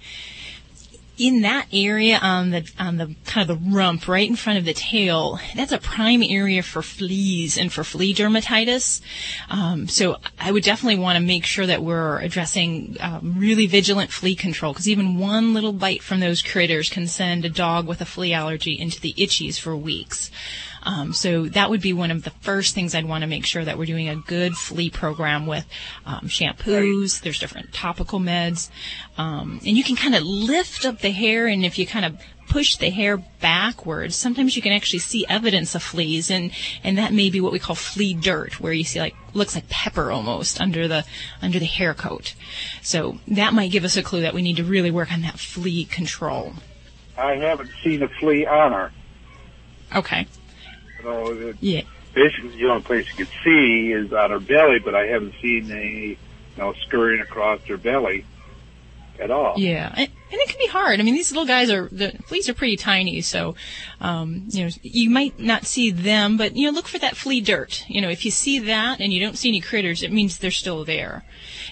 In 1.18 1.42
that 1.42 1.66
area 1.72 2.16
on 2.22 2.50
the 2.50 2.70
on 2.78 2.96
the 2.96 3.16
kind 3.24 3.50
of 3.50 3.60
the 3.60 3.74
rump 3.74 4.06
right 4.06 4.28
in 4.28 4.36
front 4.36 4.56
of 4.60 4.64
the 4.64 4.72
tail, 4.72 5.40
that's 5.56 5.72
a 5.72 5.78
prime 5.78 6.22
area 6.22 6.62
for 6.62 6.80
fleas 6.80 7.58
and 7.58 7.72
for 7.72 7.82
flea 7.82 8.14
dermatitis. 8.14 9.00
Um, 9.50 9.88
so 9.88 10.18
I 10.38 10.52
would 10.52 10.62
definitely 10.62 11.00
want 11.00 11.16
to 11.16 11.24
make 11.24 11.44
sure 11.44 11.66
that 11.66 11.82
we're 11.82 12.20
addressing 12.20 12.96
um, 13.00 13.34
really 13.36 13.66
vigilant 13.66 14.12
flea 14.12 14.36
control 14.36 14.72
because 14.72 14.88
even 14.88 15.18
one 15.18 15.54
little 15.54 15.72
bite 15.72 16.04
from 16.04 16.20
those 16.20 16.40
critters 16.40 16.88
can 16.88 17.08
send 17.08 17.44
a 17.44 17.50
dog 17.50 17.88
with 17.88 18.00
a 18.00 18.04
flea 18.04 18.32
allergy 18.32 18.78
into 18.78 19.00
the 19.00 19.12
itchies 19.14 19.58
for 19.58 19.76
weeks. 19.76 20.30
Um, 20.82 21.12
so 21.12 21.46
that 21.46 21.70
would 21.70 21.80
be 21.80 21.92
one 21.92 22.10
of 22.10 22.24
the 22.24 22.30
first 22.30 22.74
things 22.74 22.94
I'd 22.94 23.04
want 23.04 23.22
to 23.22 23.28
make 23.28 23.44
sure 23.44 23.64
that 23.64 23.78
we're 23.78 23.86
doing 23.86 24.08
a 24.08 24.16
good 24.16 24.54
flea 24.54 24.90
program 24.90 25.46
with 25.46 25.66
um, 26.06 26.28
shampoos. 26.28 27.20
There's 27.20 27.38
different 27.38 27.72
topical 27.72 28.20
meds, 28.20 28.70
um, 29.16 29.60
and 29.66 29.76
you 29.76 29.84
can 29.84 29.96
kind 29.96 30.14
of 30.14 30.22
lift 30.22 30.84
up 30.84 31.00
the 31.00 31.10
hair, 31.10 31.46
and 31.46 31.64
if 31.64 31.78
you 31.78 31.86
kind 31.86 32.04
of 32.04 32.20
push 32.48 32.76
the 32.76 32.90
hair 32.90 33.18
backwards, 33.40 34.16
sometimes 34.16 34.56
you 34.56 34.62
can 34.62 34.72
actually 34.72 34.98
see 34.98 35.26
evidence 35.28 35.74
of 35.74 35.82
fleas, 35.82 36.30
and 36.30 36.50
and 36.82 36.98
that 36.98 37.12
may 37.12 37.30
be 37.30 37.40
what 37.40 37.52
we 37.52 37.58
call 37.58 37.76
flea 37.76 38.14
dirt, 38.14 38.60
where 38.60 38.72
you 38.72 38.84
see 38.84 39.00
like 39.00 39.14
looks 39.34 39.54
like 39.54 39.68
pepper 39.68 40.10
almost 40.10 40.60
under 40.60 40.88
the 40.88 41.04
under 41.42 41.58
the 41.58 41.66
hair 41.66 41.94
coat. 41.94 42.34
So 42.82 43.18
that 43.28 43.52
might 43.52 43.70
give 43.70 43.84
us 43.84 43.96
a 43.96 44.02
clue 44.02 44.22
that 44.22 44.34
we 44.34 44.42
need 44.42 44.56
to 44.56 44.64
really 44.64 44.90
work 44.90 45.12
on 45.12 45.22
that 45.22 45.38
flea 45.38 45.84
control. 45.84 46.54
I 47.16 47.36
haven't 47.36 47.70
seen 47.82 48.02
a 48.02 48.08
flea 48.08 48.46
on 48.46 48.72
her. 48.72 48.92
Okay. 49.94 50.26
So 51.08 51.30
it, 51.30 51.56
Yeah. 51.60 51.82
basically 52.14 52.60
the 52.60 52.68
only 52.68 52.82
place 52.82 53.04
you 53.16 53.24
can 53.24 53.32
see 53.44 53.92
is 53.92 54.12
on 54.12 54.30
her 54.30 54.40
belly, 54.40 54.78
but 54.84 54.94
I 54.94 55.06
haven't 55.06 55.34
seen 55.40 55.70
any, 55.72 56.18
you 56.56 56.62
know, 56.62 56.74
scurrying 56.86 57.22
across 57.22 57.60
her 57.68 57.78
belly 57.78 58.26
at 59.22 59.30
all. 59.30 59.54
Yeah, 59.56 59.92
and, 59.96 60.08
and 60.30 60.40
it 60.40 60.48
can 60.48 60.58
be 60.58 60.66
hard. 60.66 61.00
I 61.00 61.02
mean, 61.02 61.14
these 61.14 61.30
little 61.30 61.46
guys 61.46 61.70
are 61.70 61.88
the 61.90 62.12
fleas 62.26 62.48
are 62.48 62.54
pretty 62.54 62.76
tiny, 62.76 63.20
so 63.20 63.54
um, 64.00 64.44
you 64.48 64.64
know 64.64 64.70
you 64.82 65.10
might 65.10 65.38
not 65.38 65.64
see 65.64 65.90
them, 65.90 66.36
but 66.36 66.56
you 66.56 66.66
know 66.66 66.72
look 66.72 66.88
for 66.88 66.98
that 66.98 67.16
flea 67.16 67.40
dirt. 67.40 67.84
You 67.88 68.00
know, 68.00 68.08
if 68.08 68.24
you 68.24 68.30
see 68.30 68.58
that 68.60 69.00
and 69.00 69.12
you 69.12 69.20
don't 69.20 69.38
see 69.38 69.48
any 69.48 69.60
critters, 69.60 70.02
it 70.02 70.12
means 70.12 70.38
they're 70.38 70.50
still 70.50 70.84
there. 70.84 71.24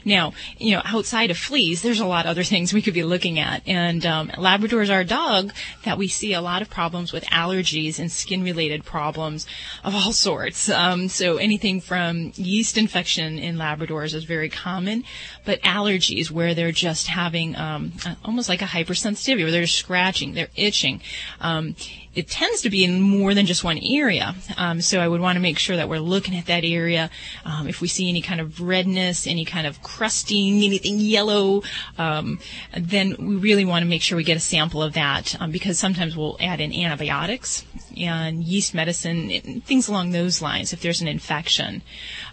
Now, 0.04 0.34
you 0.58 0.76
know, 0.76 0.82
outside 0.84 1.30
of 1.30 1.38
fleas, 1.38 1.82
there's 1.82 2.00
a 2.00 2.06
lot 2.06 2.26
of 2.26 2.30
other 2.30 2.44
things 2.52 2.72
we 2.72 2.82
could 2.82 2.94
be 2.94 3.02
looking 3.02 3.38
at, 3.38 3.66
and 3.66 4.04
um, 4.06 4.30
is 4.30 4.90
our 4.90 5.04
dog 5.04 5.52
that 5.84 5.98
we 5.98 6.08
see 6.08 6.32
a 6.32 6.40
lot 6.40 6.62
of 6.62 6.70
problems 6.70 7.12
with 7.12 7.24
allergies 7.24 7.98
and 7.98 8.10
skin-related 8.10 8.84
problems 8.84 9.46
of 9.84 9.94
all 9.94 10.12
sorts. 10.26 10.68
Um, 10.68 11.08
so 11.08 11.36
anything 11.36 11.80
from 11.80 12.32
yeast 12.36 12.78
infection 12.78 13.38
in 13.38 13.56
Labradors 13.56 14.14
is 14.14 14.24
very 14.24 14.48
common, 14.48 15.04
but 15.44 15.60
allergies 15.62 16.30
where 16.30 16.54
they're 16.54 16.72
just 16.72 17.08
having 17.08 17.56
um, 17.56 17.92
uh, 18.04 18.14
like 18.48 18.62
a 18.62 18.66
hypersensitivity, 18.66 19.42
where 19.42 19.50
they're 19.50 19.66
scratching, 19.66 20.34
they're 20.34 20.48
itching. 20.56 21.00
Um, 21.40 21.76
it 22.16 22.28
tends 22.28 22.62
to 22.62 22.70
be 22.70 22.82
in 22.82 23.02
more 23.02 23.34
than 23.34 23.44
just 23.44 23.62
one 23.62 23.78
area. 23.78 24.34
Um, 24.56 24.80
so 24.80 25.00
I 25.00 25.06
would 25.06 25.20
want 25.20 25.36
to 25.36 25.40
make 25.40 25.58
sure 25.58 25.76
that 25.76 25.88
we're 25.88 26.00
looking 26.00 26.34
at 26.34 26.46
that 26.46 26.64
area. 26.64 27.10
Um, 27.44 27.68
if 27.68 27.82
we 27.82 27.88
see 27.88 28.08
any 28.08 28.22
kind 28.22 28.40
of 28.40 28.62
redness, 28.62 29.26
any 29.26 29.44
kind 29.44 29.66
of 29.66 29.82
crusting, 29.82 30.62
anything 30.62 30.98
yellow, 30.98 31.62
um, 31.98 32.40
then 32.74 33.16
we 33.18 33.36
really 33.36 33.66
want 33.66 33.82
to 33.82 33.88
make 33.88 34.00
sure 34.00 34.16
we 34.16 34.24
get 34.24 34.36
a 34.36 34.40
sample 34.40 34.82
of 34.82 34.94
that 34.94 35.36
um, 35.40 35.50
because 35.50 35.78
sometimes 35.78 36.16
we'll 36.16 36.38
add 36.40 36.58
in 36.58 36.72
antibiotics 36.72 37.66
and 37.98 38.42
yeast 38.42 38.74
medicine, 38.74 39.60
things 39.66 39.88
along 39.88 40.12
those 40.12 40.40
lines 40.40 40.72
if 40.72 40.80
there's 40.80 41.02
an 41.02 41.08
infection. 41.08 41.82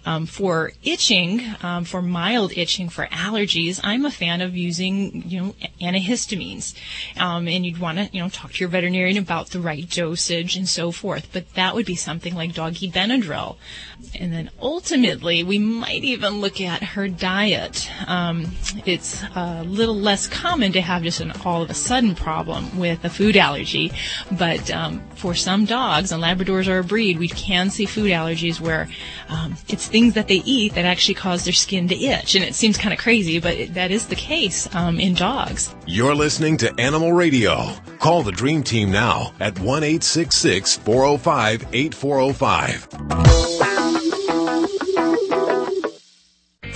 Um, 0.06 0.26
for 0.26 0.72
itching, 0.84 1.42
um, 1.62 1.84
for 1.84 2.02
mild 2.02 2.58
itching, 2.58 2.88
for 2.88 3.06
allergies, 3.08 3.82
I'm 3.84 4.06
a 4.06 4.12
fan 4.12 4.42
of 4.42 4.56
using, 4.56 5.24
you 5.28 5.42
know, 5.42 5.56
antihistamines. 5.82 6.74
And 7.18 7.66
you'd 7.66 7.80
want 7.80 7.98
to, 7.98 8.10
you 8.12 8.22
know, 8.22 8.30
talk 8.30 8.54
to 8.54 8.60
your 8.60 8.70
veterinarian 8.70 9.18
about 9.18 9.50
the 9.50 9.60
right 9.60 9.73
dosage 9.82 10.56
and 10.56 10.68
so 10.68 10.92
forth. 10.92 11.30
But 11.32 11.54
that 11.56 11.76
would 11.76 11.86
be 11.86 11.96
something 11.96 12.36
like 12.36 12.54
doggy 12.54 12.92
Benadryl. 12.92 13.58
And 14.20 14.32
then 14.32 14.50
ultimately, 14.62 15.44
we 15.44 15.58
might 15.58 16.04
even 16.04 16.42
look 16.42 16.62
at 16.62 16.84
her 16.84 17.08
diet. 17.08 17.90
Um, 18.08 18.52
it's 18.86 19.24
a 19.36 19.64
little 19.64 19.96
less 19.96 20.28
common 20.28 20.72
to 20.74 20.82
have 20.82 21.04
just 21.04 21.20
an 21.20 21.32
all 21.46 21.62
of 21.62 21.70
a 21.70 21.74
sudden 21.74 22.16
problem 22.16 22.78
with 22.78 23.04
a 23.04 23.10
food 23.10 23.38
allergy, 23.38 23.92
but 24.32 24.70
um, 24.72 25.02
for 25.16 25.34
some 25.34 25.66
dogs, 25.66 26.12
and 26.12 26.22
Labradors 26.22 26.68
are 26.68 26.80
a 26.80 26.84
breed, 26.84 27.18
we 27.18 27.28
can 27.28 27.70
see 27.70 27.86
food 27.86 28.12
allergies 28.12 28.60
where 28.60 28.88
um, 29.30 29.56
it's 29.68 29.88
things 29.88 30.14
that 30.14 30.28
they 30.28 30.42
eat 30.46 30.74
that 30.76 30.86
actually 30.86 31.16
cause 31.16 31.46
their 31.46 31.54
skin 31.54 31.88
to 31.88 31.96
itch. 31.96 32.36
And 32.36 32.44
it 32.44 32.56
seems 32.56 32.78
kind 32.78 32.94
of 32.94 33.00
crazy, 33.00 33.40
but 33.40 33.54
it, 33.54 33.74
that 33.74 33.92
is 33.92 34.08
the 34.08 34.16
case 34.16 34.74
um, 34.76 35.00
in 35.00 35.14
dogs. 35.14 35.74
You're 35.86 36.16
listening 36.16 36.58
to 36.58 36.74
Animal 36.80 37.14
Radio. 37.14 37.72
Call 38.00 38.24
the 38.24 38.32
Dream 38.32 38.64
Team 38.64 38.92
now 38.92 39.34
at 39.40 39.58
1 39.60 39.84
405 39.84 41.68
8405. 41.74 43.73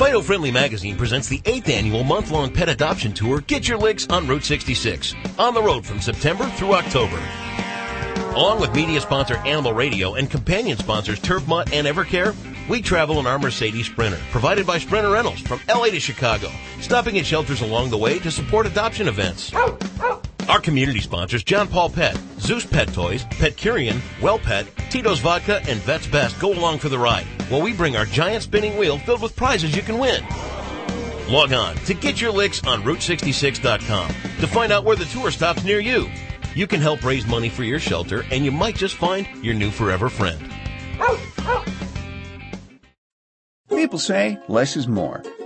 Fido 0.07 0.21
Friendly 0.21 0.51
Magazine 0.51 0.95
presents 0.95 1.27
the 1.27 1.39
8th 1.39 1.67
annual 1.67 2.01
month-long 2.05 2.53
pet 2.53 2.69
adoption 2.69 3.11
tour 3.11 3.41
Get 3.41 3.67
Your 3.67 3.77
Licks 3.77 4.07
on 4.07 4.25
Route 4.25 4.45
66. 4.45 5.13
On 5.37 5.53
the 5.53 5.61
road 5.61 5.85
from 5.85 5.99
September 5.99 6.45
through 6.51 6.75
October. 6.75 7.21
Along 8.33 8.61
with 8.61 8.73
media 8.73 9.01
sponsor 9.01 9.35
Animal 9.39 9.73
Radio 9.73 10.13
and 10.13 10.31
companion 10.31 10.77
sponsors 10.77 11.19
Turf 11.19 11.45
Mutt 11.45 11.73
and 11.73 11.85
Evercare, 11.85 12.33
we 12.69 12.81
travel 12.81 13.19
in 13.19 13.27
our 13.27 13.37
Mercedes 13.37 13.87
Sprinter, 13.87 14.19
provided 14.31 14.65
by 14.65 14.77
Sprinter 14.77 15.09
Rentals 15.09 15.41
from 15.41 15.59
LA 15.67 15.87
to 15.87 15.99
Chicago, 15.99 16.51
stopping 16.79 17.19
at 17.19 17.25
shelters 17.25 17.59
along 17.59 17.89
the 17.89 17.97
way 17.97 18.17
to 18.19 18.31
support 18.31 18.65
adoption 18.65 19.09
events. 19.09 19.51
Our 20.47 20.61
community 20.61 21.01
sponsors 21.01 21.43
John 21.43 21.67
Paul 21.67 21.89
Pet, 21.89 22.17
Zeus 22.39 22.65
Pet 22.65 22.93
Toys, 22.93 23.25
Petcurean, 23.25 24.01
Well 24.21 24.39
Pet, 24.39 24.65
Tito's 24.89 25.19
Vodka, 25.19 25.61
and 25.67 25.79
Vet's 25.81 26.07
Best 26.07 26.39
go 26.39 26.53
along 26.53 26.79
for 26.79 26.87
the 26.87 26.97
ride 26.97 27.25
while 27.49 27.61
we 27.61 27.73
bring 27.73 27.97
our 27.97 28.05
giant 28.05 28.43
spinning 28.43 28.77
wheel 28.77 28.97
filled 28.97 29.21
with 29.21 29.35
prizes 29.35 29.75
you 29.75 29.81
can 29.81 29.97
win. 29.97 30.23
Log 31.27 31.51
on 31.51 31.75
to 31.77 31.93
get 31.93 32.21
your 32.21 32.31
licks 32.31 32.65
on 32.65 32.83
Route66.com 32.83 34.07
to 34.39 34.47
find 34.47 34.71
out 34.71 34.85
where 34.85 34.95
the 34.95 35.05
tour 35.05 35.31
stops 35.31 35.65
near 35.65 35.79
you. 35.79 36.09
You 36.55 36.65
can 36.65 36.79
help 36.79 37.03
raise 37.03 37.27
money 37.27 37.49
for 37.49 37.63
your 37.63 37.79
shelter, 37.79 38.23
and 38.31 38.45
you 38.45 38.51
might 38.51 38.75
just 38.75 38.95
find 38.95 39.27
your 39.43 39.53
new 39.53 39.69
forever 39.69 40.09
friend. 40.09 40.41
People 43.69 43.99
say 43.99 44.39
less 44.47 44.77
is 44.77 44.87
more. 44.87 45.21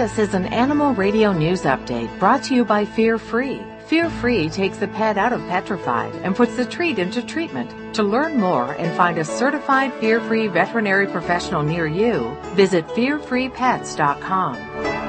This 0.00 0.18
is 0.18 0.32
an 0.32 0.46
Animal 0.46 0.94
Radio 0.94 1.30
News 1.30 1.64
Update 1.64 2.18
brought 2.18 2.42
to 2.44 2.54
you 2.54 2.64
by 2.64 2.86
Fear 2.86 3.18
Free. 3.18 3.60
Fear 3.84 4.08
Free 4.08 4.48
takes 4.48 4.78
the 4.78 4.88
pet 4.88 5.18
out 5.18 5.34
of 5.34 5.42
petrified 5.42 6.14
and 6.24 6.34
puts 6.34 6.56
the 6.56 6.64
treat 6.64 6.98
into 6.98 7.20
treatment. 7.20 7.94
To 7.96 8.02
learn 8.02 8.40
more 8.40 8.72
and 8.72 8.96
find 8.96 9.18
a 9.18 9.24
certified 9.26 9.92
Fear 10.00 10.22
Free 10.22 10.46
veterinary 10.46 11.06
professional 11.06 11.62
near 11.62 11.86
you, 11.86 12.34
visit 12.54 12.88
fearfreepets.com. 12.88 15.00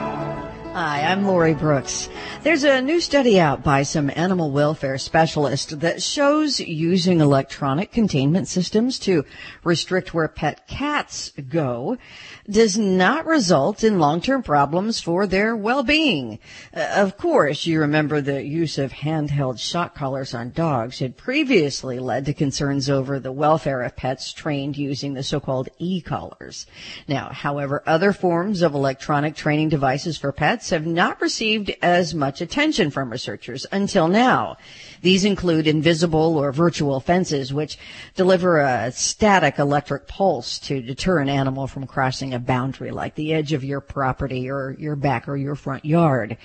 Hi, 0.73 1.01
I'm 1.01 1.27
Lori 1.27 1.53
Brooks. 1.53 2.07
There's 2.43 2.63
a 2.63 2.81
new 2.81 3.01
study 3.01 3.41
out 3.41 3.61
by 3.61 3.83
some 3.83 4.09
animal 4.15 4.51
welfare 4.51 4.97
specialists 4.97 5.73
that 5.73 6.01
shows 6.01 6.61
using 6.61 7.19
electronic 7.19 7.91
containment 7.91 8.47
systems 8.47 8.97
to 8.99 9.25
restrict 9.65 10.13
where 10.13 10.29
pet 10.29 10.67
cats 10.67 11.33
go 11.49 11.97
does 12.49 12.77
not 12.77 13.25
result 13.25 13.83
in 13.83 13.99
long-term 13.99 14.43
problems 14.43 14.99
for 14.99 15.27
their 15.27 15.55
well-being. 15.55 16.39
Uh, 16.73 16.87
of 16.95 17.17
course, 17.17 17.65
you 17.65 17.79
remember 17.79 18.21
the 18.21 18.43
use 18.43 18.77
of 18.77 18.91
handheld 18.91 19.59
shock 19.59 19.95
collars 19.95 20.33
on 20.33 20.51
dogs 20.51 20.99
had 20.99 21.17
previously 21.17 21.99
led 21.99 22.25
to 22.25 22.33
concerns 22.33 22.89
over 22.89 23.19
the 23.19 23.31
welfare 23.31 23.81
of 23.81 23.95
pets 23.95 24.33
trained 24.33 24.77
using 24.77 25.13
the 25.13 25.23
so-called 25.23 25.69
e-collars. 25.79 26.65
Now, 27.07 27.29
however, 27.29 27.83
other 27.85 28.13
forms 28.13 28.61
of 28.61 28.73
electronic 28.73 29.35
training 29.35 29.69
devices 29.69 30.17
for 30.17 30.31
pets 30.31 30.69
have 30.71 30.85
not 30.85 31.21
received 31.21 31.71
as 31.81 32.13
much 32.13 32.41
attention 32.41 32.91
from 32.91 33.11
researchers 33.11 33.65
until 33.71 34.07
now. 34.07 34.57
These 35.01 35.25
include 35.25 35.67
invisible 35.67 36.37
or 36.37 36.51
virtual 36.51 36.99
fences, 36.99 37.53
which 37.53 37.77
deliver 38.15 38.59
a 38.59 38.91
static 38.91 39.57
electric 39.57 40.07
pulse 40.07 40.59
to 40.59 40.81
deter 40.81 41.19
an 41.19 41.29
animal 41.29 41.65
from 41.67 41.87
crossing 41.87 42.33
a 42.33 42.39
boundary 42.39 42.91
like 42.91 43.15
the 43.15 43.33
edge 43.33 43.51
of 43.53 43.63
your 43.63 43.81
property 43.81 44.49
or 44.49 44.75
your 44.77 44.95
back 44.95 45.27
or 45.27 45.35
your 45.35 45.55
front 45.55 45.85
yard. 45.85 46.37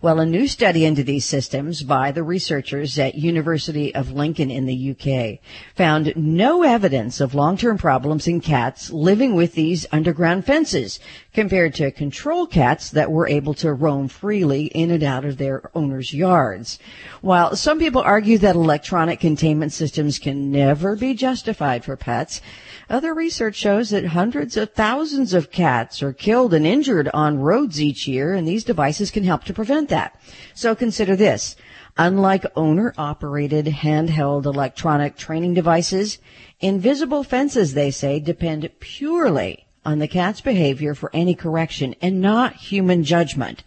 Well, 0.00 0.20
a 0.20 0.26
new 0.26 0.46
study 0.46 0.84
into 0.84 1.02
these 1.02 1.24
systems 1.24 1.82
by 1.82 2.12
the 2.12 2.22
researchers 2.22 2.98
at 2.98 3.16
University 3.16 3.94
of 3.94 4.12
Lincoln 4.12 4.50
in 4.50 4.66
the 4.66 4.90
UK 4.92 5.40
found 5.74 6.12
no 6.16 6.62
evidence 6.62 7.20
of 7.20 7.34
long-term 7.34 7.78
problems 7.78 8.28
in 8.28 8.40
cats 8.40 8.90
living 8.90 9.34
with 9.34 9.54
these 9.54 9.86
underground 9.90 10.44
fences 10.44 11.00
compared 11.34 11.74
to 11.74 11.90
control 11.90 12.46
cats 12.46 12.90
that 12.90 13.10
were 13.10 13.28
able 13.28 13.54
to 13.54 13.72
roam 13.72 14.06
freely 14.06 14.66
in 14.66 14.92
and 14.92 15.02
out 15.02 15.24
of 15.24 15.36
their 15.36 15.68
owners' 15.74 16.14
yards. 16.14 16.78
While 17.20 17.56
some 17.56 17.80
people 17.80 18.00
argue 18.00 18.38
that 18.38 18.54
electronic 18.54 19.18
containment 19.18 19.72
systems 19.72 20.20
can 20.20 20.52
never 20.52 20.94
be 20.94 21.12
justified 21.12 21.84
for 21.84 21.96
pets, 21.96 22.40
other 22.88 23.12
research 23.12 23.56
shows 23.56 23.90
that 23.90 24.06
hundreds 24.06 24.56
of 24.56 24.72
thousands 24.72 25.34
of 25.34 25.50
cats 25.50 26.02
are 26.02 26.12
killed 26.12 26.54
and 26.54 26.64
injured 26.64 27.08
on 27.12 27.40
roads 27.40 27.80
each 27.80 28.06
year, 28.06 28.32
and 28.34 28.46
these 28.46 28.62
devices 28.62 29.10
can 29.10 29.24
help 29.24 29.42
to 29.44 29.54
prevent 29.54 29.88
that. 29.88 30.20
So 30.54 30.74
consider 30.76 31.16
this. 31.16 31.56
Unlike 31.96 32.46
owner-operated 32.56 33.66
handheld 33.66 34.46
electronic 34.46 35.16
training 35.16 35.54
devices, 35.54 36.18
invisible 36.60 37.24
fences, 37.24 37.74
they 37.74 37.90
say, 37.90 38.20
depend 38.20 38.68
purely 38.80 39.63
on 39.84 39.98
the 39.98 40.08
cat's 40.08 40.40
behavior 40.40 40.94
for 40.94 41.10
any 41.12 41.34
correction 41.34 41.94
and 42.00 42.20
not 42.20 42.54
human 42.54 43.04
judgment. 43.04 43.62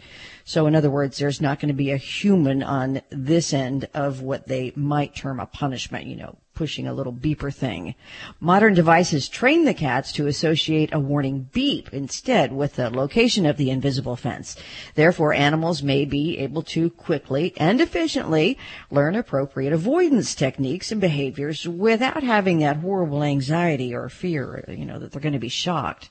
So 0.48 0.66
in 0.66 0.76
other 0.76 0.90
words, 0.90 1.18
there's 1.18 1.42
not 1.42 1.60
going 1.60 1.68
to 1.68 1.74
be 1.74 1.92
a 1.92 1.98
human 1.98 2.64
on 2.64 3.02
this 3.10 3.54
end 3.54 3.90
of 3.94 4.22
what 4.22 4.48
they 4.48 4.72
might 4.78 5.14
term 5.14 5.42
a 5.42 5.46
punishment, 5.46 6.06
you 6.06 6.16
know, 6.16 6.38
pushing 6.54 6.88
a 6.88 6.94
little 6.94 7.12
beeper 7.12 7.54
thing. 7.54 7.96
Modern 8.40 8.74
devices 8.74 9.28
train 9.28 9.66
the 9.66 9.74
cats 9.74 10.14
to 10.14 10.26
associate 10.26 10.94
a 10.94 11.02
warning 11.02 11.50
beep 11.52 11.94
instead 11.94 12.54
with 12.54 12.78
the 12.78 12.90
location 12.90 13.46
of 13.46 13.58
the 13.58 13.70
invisible 13.70 14.16
fence. 14.16 14.56
Therefore, 14.96 15.34
animals 15.34 15.84
may 15.84 16.06
be 16.06 16.38
able 16.38 16.64
to 16.64 16.92
quickly 16.92 17.54
and 17.58 17.82
efficiently 17.82 18.58
learn 18.90 19.18
appropriate 19.18 19.74
avoidance 19.74 20.34
techniques 20.34 20.94
and 20.94 21.02
behaviors 21.02 21.68
without 21.68 22.24
having 22.24 22.60
that 22.60 22.78
horrible 22.78 23.22
anxiety 23.22 23.94
or 23.94 24.08
fear, 24.08 24.64
you 24.70 24.86
know, 24.86 24.98
that 24.98 25.12
they're 25.12 25.22
going 25.22 25.34
to 25.34 25.40
be 25.40 25.50
shocked. 25.50 26.10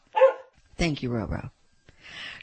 Thank 0.77 1.03
you, 1.03 1.09
Roro. 1.09 1.53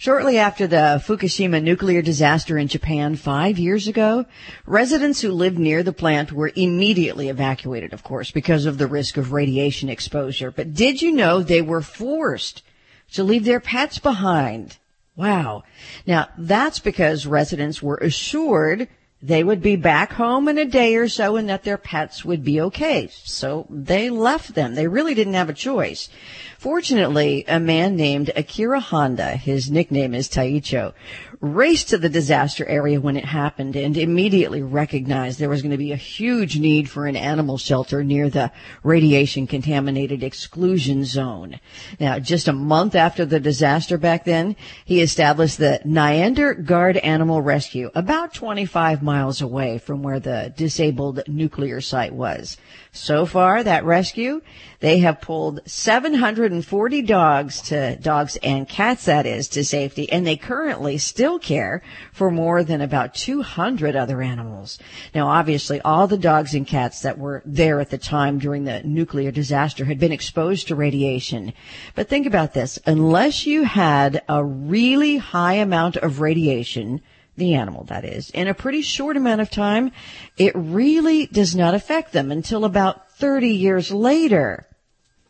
Shortly 0.04 0.38
after 0.38 0.68
the 0.68 1.02
Fukushima 1.02 1.64
nuclear 1.64 2.02
disaster 2.02 2.58
in 2.58 2.68
Japan 2.68 3.16
five 3.16 3.58
years 3.58 3.88
ago, 3.88 4.26
residents 4.66 5.22
who 5.22 5.32
lived 5.32 5.58
near 5.58 5.82
the 5.82 5.94
plant 5.94 6.34
were 6.34 6.52
immediately 6.58 7.30
evacuated, 7.30 7.94
of 7.94 8.04
course, 8.04 8.30
because 8.30 8.66
of 8.66 8.78
the 8.78 8.86
risk 8.86 9.16
of 9.16 9.32
radiation 9.32 9.88
exposure. 9.88 10.52
But 10.52 10.74
did 10.74 11.02
you 11.02 11.14
know 11.14 11.42
they 11.42 11.62
were 11.62 11.80
forced 11.80 12.64
to 13.14 13.24
leave 13.24 13.46
their 13.46 13.62
pets 13.62 13.98
behind? 13.98 14.78
Wow. 15.16 15.64
Now, 16.06 16.28
that's 16.38 16.80
because 16.80 17.26
residents 17.26 17.82
were 17.82 17.96
assured 17.96 18.90
they 19.24 19.42
would 19.42 19.62
be 19.62 19.78
back 19.78 20.12
home 20.12 20.50
in 20.50 20.58
a 20.58 20.66
day 20.66 20.98
or 20.98 21.08
so 21.08 21.38
and 21.38 21.48
that 21.48 21.64
their 21.64 21.78
pets 21.78 22.26
would 22.26 22.44
be 22.44 22.60
okay. 22.60 23.08
So 23.10 23.66
they 23.70 24.10
left 24.10 24.54
them. 24.54 24.76
They 24.76 24.90
really 24.90 25.14
didn't 25.14 25.36
have 25.36 25.48
a 25.48 25.54
choice. 25.54 26.10
Fortunately, 26.64 27.44
a 27.46 27.60
man 27.60 27.98
named 27.98 28.32
Akira 28.38 28.80
Honda, 28.80 29.32
his 29.32 29.70
nickname 29.70 30.14
is 30.14 30.30
Taicho, 30.30 30.94
raced 31.44 31.90
to 31.90 31.98
the 31.98 32.08
disaster 32.08 32.66
area 32.68 33.02
when 33.02 33.18
it 33.18 33.26
happened 33.26 33.76
and 33.76 33.98
immediately 33.98 34.62
recognized 34.62 35.38
there 35.38 35.50
was 35.50 35.62
going 35.62 35.72
to 35.72 35.78
be 35.78 35.92
a 35.92 35.98
huge 35.98 36.58
need 36.58 36.90
for 36.90 37.06
an 37.06 37.18
animal 37.18 37.58
shelter 37.58 38.02
near 38.02 38.30
the 38.30 38.50
radiation 38.82 39.46
contaminated 39.46 40.24
exclusion 40.24 41.04
zone. 41.04 41.60
Now, 42.00 42.18
just 42.18 42.48
a 42.48 42.54
month 42.54 42.96
after 42.96 43.26
the 43.26 43.42
disaster 43.42 43.98
back 43.98 44.24
then, 44.24 44.56
he 44.86 45.02
established 45.02 45.58
the 45.58 45.82
Nyander 45.86 46.64
Guard 46.64 46.96
Animal 46.96 47.42
Rescue 47.42 47.92
about 47.94 48.34
25 48.34 49.04
miles 49.04 49.42
away 49.42 49.80
from 49.80 50.02
where 50.02 50.22
the 50.22 50.54
disabled 50.56 51.24
nuclear 51.28 51.82
site 51.82 52.14
was. 52.14 52.58
So 52.94 53.26
far, 53.26 53.64
that 53.64 53.84
rescue, 53.84 54.42
they 54.80 55.00
have 55.00 55.20
pulled 55.20 55.62
740 55.66 57.02
dogs 57.02 57.62
to, 57.64 57.96
dogs 57.98 58.38
and 58.44 58.70
cats 58.70 59.06
that 59.06 59.26
is, 59.26 59.48
to 59.50 59.66
safety, 59.66 60.12
and 60.12 60.26
they 60.26 60.38
currently 60.38 61.00
still 61.00 61.33
care 61.40 61.82
for 62.12 62.32
more 62.32 62.64
than 62.64 62.82
about 62.82 63.14
200 63.16 63.96
other 63.96 64.22
animals. 64.22 64.80
Now, 65.14 65.28
obviously, 65.28 65.82
all 65.82 66.08
the 66.08 66.18
dogs 66.18 66.54
and 66.54 66.66
cats 66.66 67.02
that 67.02 67.18
were 67.18 67.42
there 67.46 67.80
at 67.80 67.90
the 67.90 67.98
time 67.98 68.40
during 68.40 68.64
the 68.64 68.82
nuclear 68.84 69.32
disaster 69.32 69.86
had 69.86 70.00
been 70.00 70.12
exposed 70.12 70.68
to 70.68 70.76
radiation. 70.76 71.54
But 71.96 72.10
think 72.10 72.26
about 72.26 72.54
this. 72.54 72.80
Unless 72.86 73.46
you 73.46 73.64
had 73.64 74.24
a 74.28 74.44
really 74.44 75.18
high 75.18 75.56
amount 75.56 75.98
of 75.98 76.22
radiation, 76.22 77.02
the 77.36 77.56
animal 77.56 77.84
that 77.86 78.06
is, 78.06 78.30
in 78.30 78.48
a 78.48 78.54
pretty 78.54 78.82
short 78.82 79.18
amount 79.18 79.42
of 79.42 79.50
time, 79.50 79.92
it 80.38 80.54
really 80.56 81.26
does 81.28 81.56
not 81.56 81.74
affect 81.74 82.12
them 82.12 82.32
until 82.32 82.66
about 82.66 83.12
30 83.14 83.50
years 83.50 83.92
later. 83.92 84.68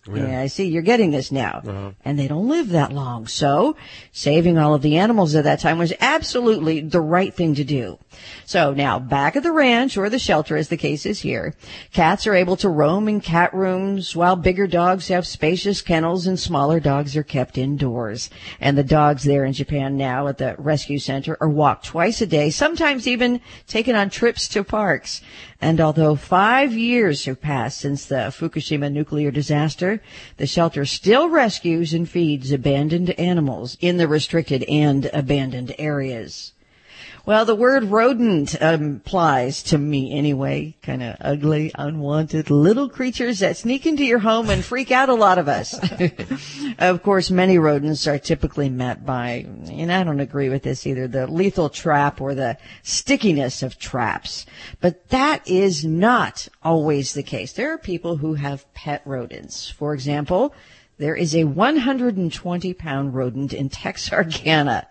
Yeah. 0.05 0.27
Yeah, 0.27 0.41
I 0.41 0.47
see. 0.47 0.67
You're 0.67 0.81
getting 0.81 1.11
this 1.11 1.31
now. 1.31 1.61
Uh-huh. 1.65 1.91
And 2.03 2.19
they 2.19 2.27
don't 2.27 2.49
live 2.49 2.69
that 2.69 2.91
long. 2.91 3.27
So 3.27 3.77
saving 4.11 4.57
all 4.57 4.73
of 4.73 4.81
the 4.81 4.97
animals 4.97 5.33
at 5.33 5.45
that 5.45 5.61
time 5.61 5.77
was 5.77 5.93
absolutely 6.01 6.81
the 6.81 6.99
right 6.99 7.33
thing 7.33 7.55
to 7.55 7.63
do. 7.63 7.99
So 8.45 8.73
now 8.73 8.99
back 8.99 9.35
at 9.35 9.43
the 9.43 9.51
ranch 9.51 9.95
or 9.95 10.09
the 10.09 10.19
shelter 10.19 10.57
as 10.57 10.67
the 10.67 10.77
case 10.77 11.05
is 11.05 11.21
here, 11.21 11.55
cats 11.93 12.27
are 12.27 12.35
able 12.35 12.57
to 12.57 12.69
roam 12.69 13.07
in 13.07 13.21
cat 13.21 13.53
rooms 13.53 14.13
while 14.15 14.35
bigger 14.35 14.67
dogs 14.67 15.07
have 15.07 15.25
spacious 15.25 15.81
kennels 15.81 16.27
and 16.27 16.37
smaller 16.37 16.81
dogs 16.81 17.15
are 17.15 17.23
kept 17.23 17.57
indoors. 17.57 18.29
And 18.59 18.77
the 18.77 18.83
dogs 18.83 19.23
there 19.23 19.45
in 19.45 19.53
Japan 19.53 19.95
now 19.95 20.27
at 20.27 20.37
the 20.37 20.55
rescue 20.57 20.99
center 20.99 21.37
are 21.39 21.49
walked 21.49 21.85
twice 21.85 22.21
a 22.21 22.27
day, 22.27 22.49
sometimes 22.49 23.07
even 23.07 23.39
taken 23.67 23.95
on 23.95 24.09
trips 24.09 24.49
to 24.49 24.63
parks. 24.65 25.21
And 25.63 25.79
although 25.79 26.17
five 26.17 26.73
years 26.73 27.23
have 27.23 27.39
passed 27.39 27.77
since 27.77 28.05
the 28.05 28.33
Fukushima 28.37 28.91
nuclear 28.91 29.31
disaster, 29.31 30.01
the 30.35 30.45
shelter 30.45 30.83
still 30.83 31.29
rescues 31.29 31.93
and 31.93 32.07
feeds 32.07 32.51
abandoned 32.51 33.11
animals 33.11 33.77
in 33.79 33.95
the 33.95 34.09
restricted 34.09 34.63
and 34.63 35.09
abandoned 35.13 35.73
areas. 35.79 36.52
Well, 37.25 37.45
the 37.45 37.55
word 37.55 37.85
rodent 37.85 38.61
um, 38.61 38.83
implies 38.83 39.63
to 39.63 39.77
me 39.77 40.11
anyway, 40.11 40.75
kind 40.83 41.01
of 41.01 41.15
ugly, 41.21 41.71
unwanted 41.73 42.49
little 42.49 42.89
creatures 42.89 43.39
that 43.39 43.55
sneak 43.55 43.85
into 43.85 44.03
your 44.03 44.19
home 44.19 44.49
and 44.49 44.61
freak 44.61 44.91
out 44.91 45.07
a 45.07 45.13
lot 45.13 45.37
of 45.37 45.47
us. 45.47 45.79
of 46.79 47.01
course, 47.01 47.31
many 47.31 47.57
rodents 47.57 48.07
are 48.07 48.19
typically 48.19 48.67
met 48.69 49.05
by, 49.05 49.45
and 49.71 49.89
I 49.89 50.03
don't 50.03 50.19
agree 50.19 50.49
with 50.49 50.63
this 50.63 50.85
either, 50.85 51.07
the 51.07 51.25
lethal 51.27 51.69
trap 51.69 52.19
or 52.19 52.35
the 52.35 52.57
stickiness 52.81 53.63
of 53.63 53.79
traps. 53.79 54.45
But 54.81 55.07
that 55.07 55.47
is 55.47 55.85
not 55.85 56.49
always 56.61 57.13
the 57.13 57.23
case. 57.23 57.53
There 57.53 57.71
are 57.71 57.77
people 57.77 58.17
who 58.17 58.33
have 58.33 58.71
pet 58.73 59.01
rodents. 59.05 59.69
For 59.69 59.93
example, 59.93 60.53
there 60.97 61.15
is 61.15 61.33
a 61.33 61.45
120 61.45 62.73
pound 62.73 63.15
rodent 63.15 63.53
in 63.53 63.69
Texarkana. 63.69 64.87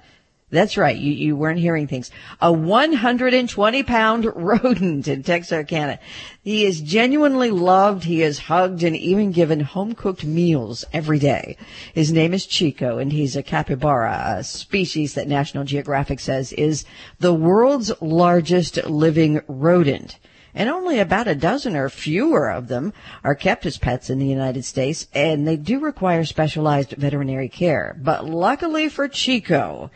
That's 0.53 0.77
right. 0.77 0.97
You, 0.97 1.13
you 1.13 1.35
weren't 1.35 1.59
hearing 1.59 1.87
things. 1.87 2.11
A 2.43 2.53
120 2.53 3.83
pound 3.85 4.31
rodent 4.37 5.09
in 5.09 5.23
Texarkana. 5.23 5.99
He 6.43 6.67
is 6.67 6.83
genuinely 6.83 7.51
loved. 7.51 8.05
He 8.05 8.21
is 8.21 8.39
hugged 8.39 8.83
and 8.83 8.95
even 8.95 9.33
given 9.33 9.61
home 9.61 9.95
cooked 9.95 10.27
meals 10.27 10.85
every 10.93 11.19
day. 11.19 11.57
His 11.95 12.13
name 12.13 12.35
is 12.35 12.45
Chico 12.45 12.99
and 12.99 13.11
he's 13.11 13.35
a 13.35 13.43
capybara, 13.43 14.37
a 14.37 14.45
species 14.45 15.15
that 15.15 15.27
National 15.27 15.65
Geographic 15.65 16.21
says 16.21 16.53
is 16.53 16.85
the 17.19 17.33
world's 17.33 17.91
largest 18.03 18.85
living 18.85 19.41
rodent 19.49 20.19
and 20.55 20.69
only 20.69 20.99
about 20.99 21.29
a 21.29 21.35
dozen 21.35 21.77
or 21.77 21.89
fewer 21.89 22.51
of 22.51 22.69
them 22.69 22.93
are 23.25 23.35
kept 23.35 23.65
as 23.65 23.79
pets 23.79 24.11
in 24.11 24.19
the 24.19 24.27
United 24.27 24.65
States, 24.65 25.07
and 25.15 25.47
they 25.47 25.57
do 25.57 25.81
require 25.81 26.25
specialized 26.25 26.93
veterinary 26.93 27.49
care. 27.49 27.97
But 27.99 28.27
luckily 28.27 28.89
for 28.89 29.09
Chico, 29.09 29.91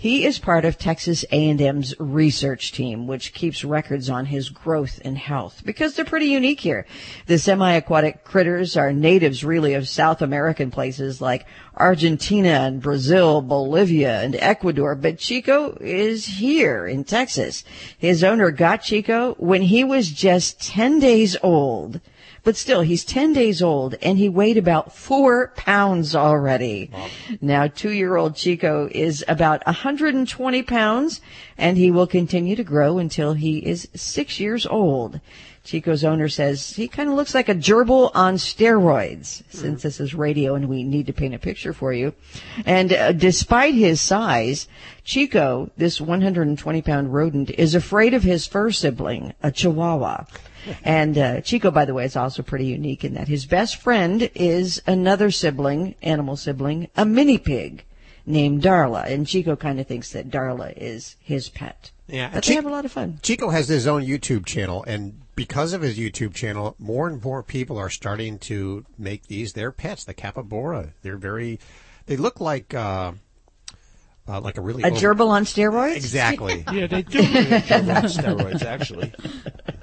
he 0.00 0.24
is 0.24 0.38
part 0.38 0.64
of 0.64 0.78
Texas 0.78 1.26
A&M's 1.30 1.94
research 1.98 2.72
team, 2.72 3.06
which 3.06 3.34
keeps 3.34 3.62
records 3.62 4.08
on 4.08 4.24
his 4.24 4.48
growth 4.48 4.98
and 5.04 5.18
health 5.18 5.60
because 5.62 5.94
they're 5.94 6.06
pretty 6.06 6.28
unique 6.28 6.60
here. 6.60 6.86
The 7.26 7.38
semi-aquatic 7.38 8.24
critters 8.24 8.78
are 8.78 8.94
natives 8.94 9.44
really 9.44 9.74
of 9.74 9.86
South 9.86 10.22
American 10.22 10.70
places 10.70 11.20
like 11.20 11.44
Argentina 11.76 12.48
and 12.48 12.80
Brazil, 12.80 13.42
Bolivia 13.42 14.22
and 14.22 14.36
Ecuador, 14.36 14.94
but 14.94 15.18
Chico 15.18 15.76
is 15.82 16.24
here 16.24 16.86
in 16.86 17.04
Texas. 17.04 17.62
His 17.98 18.24
owner 18.24 18.50
got 18.50 18.78
Chico 18.78 19.34
when 19.34 19.60
he 19.60 19.84
was 19.84 20.08
just 20.08 20.62
10 20.62 20.98
days 21.00 21.36
old. 21.42 22.00
But 22.42 22.56
still, 22.56 22.80
he's 22.80 23.04
10 23.04 23.32
days 23.32 23.62
old 23.62 23.94
and 24.02 24.16
he 24.16 24.28
weighed 24.28 24.56
about 24.56 24.96
four 24.96 25.52
pounds 25.56 26.14
already. 26.14 26.90
Now, 27.40 27.66
two 27.66 27.90
year 27.90 28.16
old 28.16 28.34
Chico 28.34 28.88
is 28.90 29.24
about 29.28 29.64
120 29.66 30.62
pounds 30.62 31.20
and 31.58 31.76
he 31.76 31.90
will 31.90 32.06
continue 32.06 32.56
to 32.56 32.64
grow 32.64 32.98
until 32.98 33.34
he 33.34 33.58
is 33.58 33.88
six 33.94 34.40
years 34.40 34.66
old. 34.66 35.20
Chico's 35.62 36.04
owner 36.04 36.28
says 36.28 36.74
he 36.74 36.88
kind 36.88 37.10
of 37.10 37.16
looks 37.16 37.34
like 37.34 37.50
a 37.50 37.54
gerbil 37.54 38.10
on 38.14 38.36
steroids, 38.36 39.42
since 39.50 39.82
this 39.82 40.00
is 40.00 40.14
radio 40.14 40.54
and 40.54 40.68
we 40.68 40.82
need 40.82 41.06
to 41.06 41.12
paint 41.12 41.34
a 41.34 41.38
picture 41.38 41.74
for 41.74 41.92
you. 41.92 42.14
And 42.64 42.92
uh, 42.92 43.12
despite 43.12 43.74
his 43.74 44.00
size, 44.00 44.66
Chico, 45.04 45.70
this 45.76 46.00
120 46.00 46.82
pound 46.82 47.12
rodent, 47.12 47.50
is 47.50 47.74
afraid 47.74 48.14
of 48.14 48.22
his 48.22 48.46
fur 48.46 48.70
sibling, 48.70 49.34
a 49.42 49.52
chihuahua. 49.52 50.24
And 50.84 51.16
uh, 51.18 51.40
Chico, 51.40 51.70
by 51.70 51.84
the 51.84 51.94
way, 51.94 52.04
is 52.04 52.16
also 52.16 52.42
pretty 52.42 52.66
unique 52.66 53.04
in 53.04 53.14
that 53.14 53.28
his 53.28 53.46
best 53.46 53.76
friend 53.76 54.30
is 54.34 54.80
another 54.86 55.30
sibling, 55.30 55.94
animal 56.02 56.36
sibling, 56.36 56.88
a 56.96 57.04
mini 57.04 57.38
pig 57.38 57.84
named 58.26 58.62
Darla. 58.62 59.06
And 59.10 59.26
Chico 59.26 59.56
kind 59.56 59.80
of 59.80 59.86
thinks 59.86 60.12
that 60.12 60.30
Darla 60.30 60.72
is 60.76 61.16
his 61.20 61.48
pet. 61.48 61.90
Yeah, 62.06 62.30
But 62.32 62.42
Chi- 62.44 62.48
they 62.50 62.54
have 62.56 62.66
a 62.66 62.70
lot 62.70 62.84
of 62.84 62.92
fun. 62.92 63.20
Chico 63.22 63.50
has 63.50 63.68
his 63.68 63.86
own 63.86 64.02
YouTube 64.02 64.44
channel, 64.44 64.82
and 64.86 65.20
because 65.36 65.72
of 65.72 65.80
his 65.80 65.96
YouTube 65.96 66.34
channel, 66.34 66.74
more 66.78 67.06
and 67.08 67.22
more 67.22 67.42
people 67.42 67.78
are 67.78 67.88
starting 67.88 68.38
to 68.40 68.84
make 68.98 69.28
these 69.28 69.52
their 69.52 69.70
pets. 69.70 70.04
The 70.04 70.12
capybara, 70.14 70.88
they're 71.02 71.16
very, 71.16 71.60
they 72.06 72.16
look 72.16 72.40
like, 72.40 72.74
uh, 72.74 73.12
uh, 74.28 74.40
like 74.40 74.58
a 74.58 74.60
really 74.60 74.82
A 74.82 74.90
old- 74.90 74.98
gerbil 74.98 75.28
on 75.28 75.44
steroids? 75.44 75.96
Exactly. 75.96 76.64
Yeah, 76.72 76.86
they 76.88 77.02
do. 77.02 77.20
on 77.20 77.24
steroids, 77.24 78.62
actually. 78.64 79.12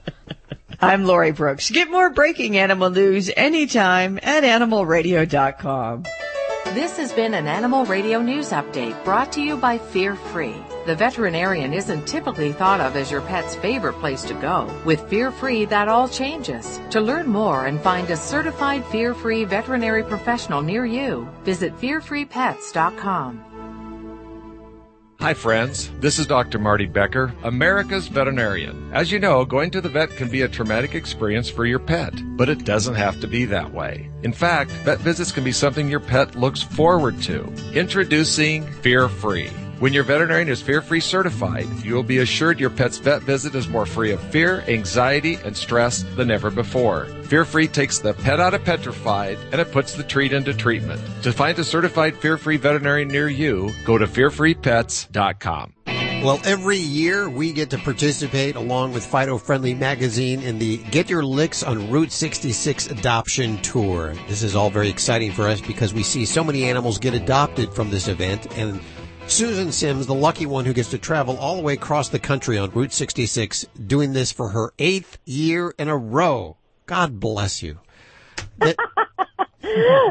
I'm 0.80 1.06
Lori 1.06 1.32
Brooks. 1.32 1.72
Get 1.72 1.90
more 1.90 2.10
breaking 2.12 2.58
animal 2.58 2.92
news 2.92 3.32
anytime 3.36 4.20
at 4.22 4.44
animalradio.com. 4.44 6.04
This 6.74 6.98
has 6.98 7.14
been 7.14 7.34
an 7.34 7.48
Animal 7.48 7.86
Radio 7.86 8.22
News 8.22 8.52
Update 8.52 9.04
brought 9.04 9.32
to 9.32 9.42
you 9.42 9.58
by 9.58 9.80
Fear 9.80 10.16
Free. 10.16 10.56
The 10.86 10.96
veterinarian 10.96 11.74
isn't 11.74 12.06
typically 12.06 12.52
thought 12.52 12.82
of 12.82 12.96
as 12.96 13.10
your 13.10 13.22
pet's 13.22 13.56
favorite 13.56 13.96
place 13.96 14.22
to 14.24 14.36
go. 14.36 14.72
With 14.86 15.10
Fear 15.10 15.32
Free, 15.32 15.66
that 15.66 15.88
all 15.88 16.08
changes. 16.08 16.80
To 16.92 17.02
learn 17.02 17.28
more 17.28 17.66
and 17.66 17.82
find 17.82 18.10
a 18.12 18.18
certified 18.18 18.86
Fear 18.86 19.16
Free 19.16 19.46
veterinary 19.46 20.04
professional 20.04 20.62
near 20.62 20.86
you, 20.86 21.28
visit 21.44 21.76
fearfreepets.com. 21.80 23.47
Hi, 25.20 25.34
friends. 25.34 25.90
This 26.00 26.20
is 26.20 26.28
Dr. 26.28 26.60
Marty 26.60 26.86
Becker, 26.86 27.34
America's 27.42 28.08
veterinarian. 28.08 28.92
As 28.94 29.12
you 29.12 29.18
know, 29.18 29.46
going 29.46 29.72
to 29.72 29.82
the 29.82 29.90
vet 29.90 30.12
can 30.12 30.30
be 30.30 30.44
a 30.44 30.48
traumatic 30.48 30.94
experience 30.94 31.50
for 31.50 31.66
your 31.66 31.80
pet, 31.80 32.14
but 32.38 32.50
it 32.50 32.66
doesn't 32.66 32.94
have 32.94 33.20
to 33.22 33.28
be 33.28 33.44
that 33.46 33.74
way. 33.74 34.12
In 34.22 34.32
fact, 34.32 34.70
vet 34.86 35.00
visits 35.00 35.32
can 35.32 35.44
be 35.44 35.52
something 35.52 35.90
your 35.90 36.00
pet 36.00 36.36
looks 36.36 36.62
forward 36.62 37.20
to. 37.24 37.52
Introducing 37.74 38.72
Fear 38.84 39.10
Free. 39.10 39.50
When 39.80 39.94
your 39.94 40.06
veterinarian 40.06 40.50
is 40.50 40.60
fear 40.60 40.82
free 40.82 41.00
certified, 41.00 41.68
you 41.84 41.94
will 41.94 42.02
be 42.02 42.18
assured 42.18 42.60
your 42.60 42.72
pet's 42.72 42.98
vet 42.98 43.22
visit 43.22 43.54
is 43.54 43.68
more 43.68 43.86
free 43.86 44.12
of 44.12 44.20
fear, 44.20 44.64
anxiety, 44.68 45.36
and 45.46 45.56
stress 45.56 46.02
than 46.16 46.32
ever 46.32 46.50
before. 46.50 47.06
Fear 47.26 47.46
Free 47.46 47.68
takes 47.68 48.00
the 48.00 48.16
pet 48.16 48.40
out 48.40 48.56
of 48.56 48.64
petrified 48.64 49.38
and 49.52 49.62
it 49.62 49.72
puts 49.72 49.94
the 49.94 50.04
treat 50.04 50.34
into 50.34 50.52
treatment. 50.52 51.00
To 51.22 51.32
find 51.32 51.60
a 51.60 51.64
certified 51.64 52.18
fear 52.18 52.38
free 52.38 52.58
veterinarian 52.58 53.08
near 53.08 53.30
you, 53.30 53.72
go 53.86 54.00
to 54.00 54.08
fearfreepets.com. 54.08 55.74
Well, 56.24 56.42
every 56.46 56.80
year 56.80 57.30
we 57.30 57.54
get 57.54 57.70
to 57.70 57.78
participate 57.78 58.56
along 58.56 58.94
with 58.94 59.06
Fido 59.06 59.38
Friendly 59.38 59.76
Magazine 59.76 60.42
in 60.42 60.58
the 60.58 60.78
Get 60.78 61.12
Your 61.12 61.24
Licks 61.24 61.62
on 61.62 61.92
Route 61.92 62.12
66 62.12 62.88
Adoption 62.88 63.62
Tour. 63.62 64.16
This 64.28 64.42
is 64.42 64.56
all 64.56 64.72
very 64.72 64.90
exciting 64.90 65.32
for 65.32 65.48
us 65.48 65.62
because 65.62 65.94
we 65.94 66.02
see 66.02 66.26
so 66.26 66.44
many 66.44 66.64
animals 66.64 66.98
get 66.98 67.14
adopted 67.14 67.72
from 67.72 67.92
this 67.92 68.08
event 68.08 68.48
and 68.58 68.82
Susan 69.30 69.72
Sims, 69.72 70.08
the 70.08 70.14
lucky 70.14 70.46
one 70.46 70.66
who 70.66 70.74
gets 70.74 70.90
to 70.90 70.98
travel 70.98 71.38
all 71.38 71.58
the 71.58 71.62
way 71.62 71.74
across 71.74 72.10
the 72.10 72.20
country 72.20 72.58
on 72.58 72.72
Route 72.72 72.94
66, 72.94 73.66
doing 73.86 74.14
this 74.14 74.32
for 74.32 74.50
her 74.50 74.74
eighth 74.80 75.18
year 75.26 75.74
in 75.78 75.90
a 75.90 75.98
row. 75.98 76.58
God 76.86 77.20
bless 77.20 77.62
you. 77.62 77.80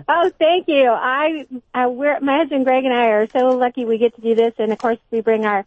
Oh, 0.08 0.30
thank 0.38 0.68
you. 0.68 0.88
I, 0.90 1.46
I 1.74 1.86
we're, 1.86 2.20
my 2.20 2.38
husband 2.38 2.64
Greg 2.64 2.84
and 2.84 2.92
I 2.92 3.06
are 3.06 3.26
so 3.28 3.48
lucky 3.48 3.84
we 3.84 3.98
get 3.98 4.14
to 4.14 4.20
do 4.20 4.34
this, 4.34 4.52
and 4.58 4.70
of 4.70 4.78
course 4.78 4.98
we 5.10 5.22
bring 5.22 5.44
our 5.44 5.66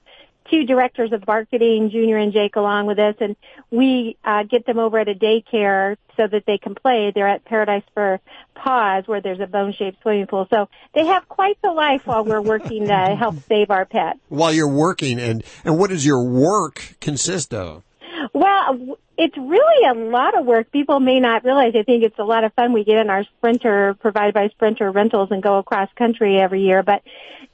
two 0.49 0.65
directors 0.65 1.11
of 1.11 1.25
marketing, 1.27 1.89
Junior 1.89 2.17
and 2.17 2.33
Jake, 2.33 2.55
along 2.55 2.85
with 2.85 2.99
us, 2.99 3.15
and 3.19 3.35
we 3.71 4.17
uh, 4.23 4.43
get 4.43 4.65
them 4.65 4.79
over 4.79 4.99
at 4.99 5.07
a 5.07 5.13
daycare 5.13 5.97
so 6.17 6.27
that 6.27 6.45
they 6.45 6.57
can 6.57 6.75
play. 6.75 7.11
They're 7.13 7.27
at 7.27 7.45
Paradise 7.45 7.83
for 7.93 8.19
Paws, 8.63 9.07
where 9.07 9.21
there's 9.21 9.39
a 9.39 9.47
bone-shaped 9.47 10.01
swimming 10.01 10.27
pool. 10.27 10.47
So 10.49 10.69
they 10.93 11.05
have 11.05 11.27
quite 11.27 11.57
the 11.61 11.71
life 11.71 12.05
while 12.05 12.23
we're 12.23 12.41
working 12.41 12.87
to 12.87 13.15
help 13.19 13.35
save 13.47 13.71
our 13.71 13.85
pets. 13.85 14.19
while 14.29 14.53
you're 14.53 14.67
working 14.67 15.19
and, 15.19 15.43
and 15.63 15.77
what 15.77 15.89
does 15.89 16.05
your 16.05 16.23
work 16.23 16.95
consist 16.99 17.53
of? 17.53 17.83
Well, 18.33 18.97
it's 19.17 19.37
really 19.37 19.87
a 19.87 20.09
lot 20.09 20.37
of 20.37 20.45
work. 20.45 20.71
People 20.71 20.99
may 20.99 21.19
not 21.19 21.43
realize. 21.43 21.73
I 21.77 21.83
think 21.83 22.03
it's 22.03 22.19
a 22.19 22.23
lot 22.23 22.43
of 22.43 22.53
fun. 22.53 22.73
We 22.73 22.83
get 22.83 22.97
in 22.97 23.09
our 23.09 23.23
Sprinter, 23.37 23.95
provided 23.99 24.33
by 24.33 24.49
Sprinter 24.49 24.91
Rentals, 24.91 25.29
and 25.31 25.41
go 25.41 25.57
across 25.57 25.89
country 25.97 26.37
every 26.37 26.61
year. 26.63 26.83
But 26.83 27.01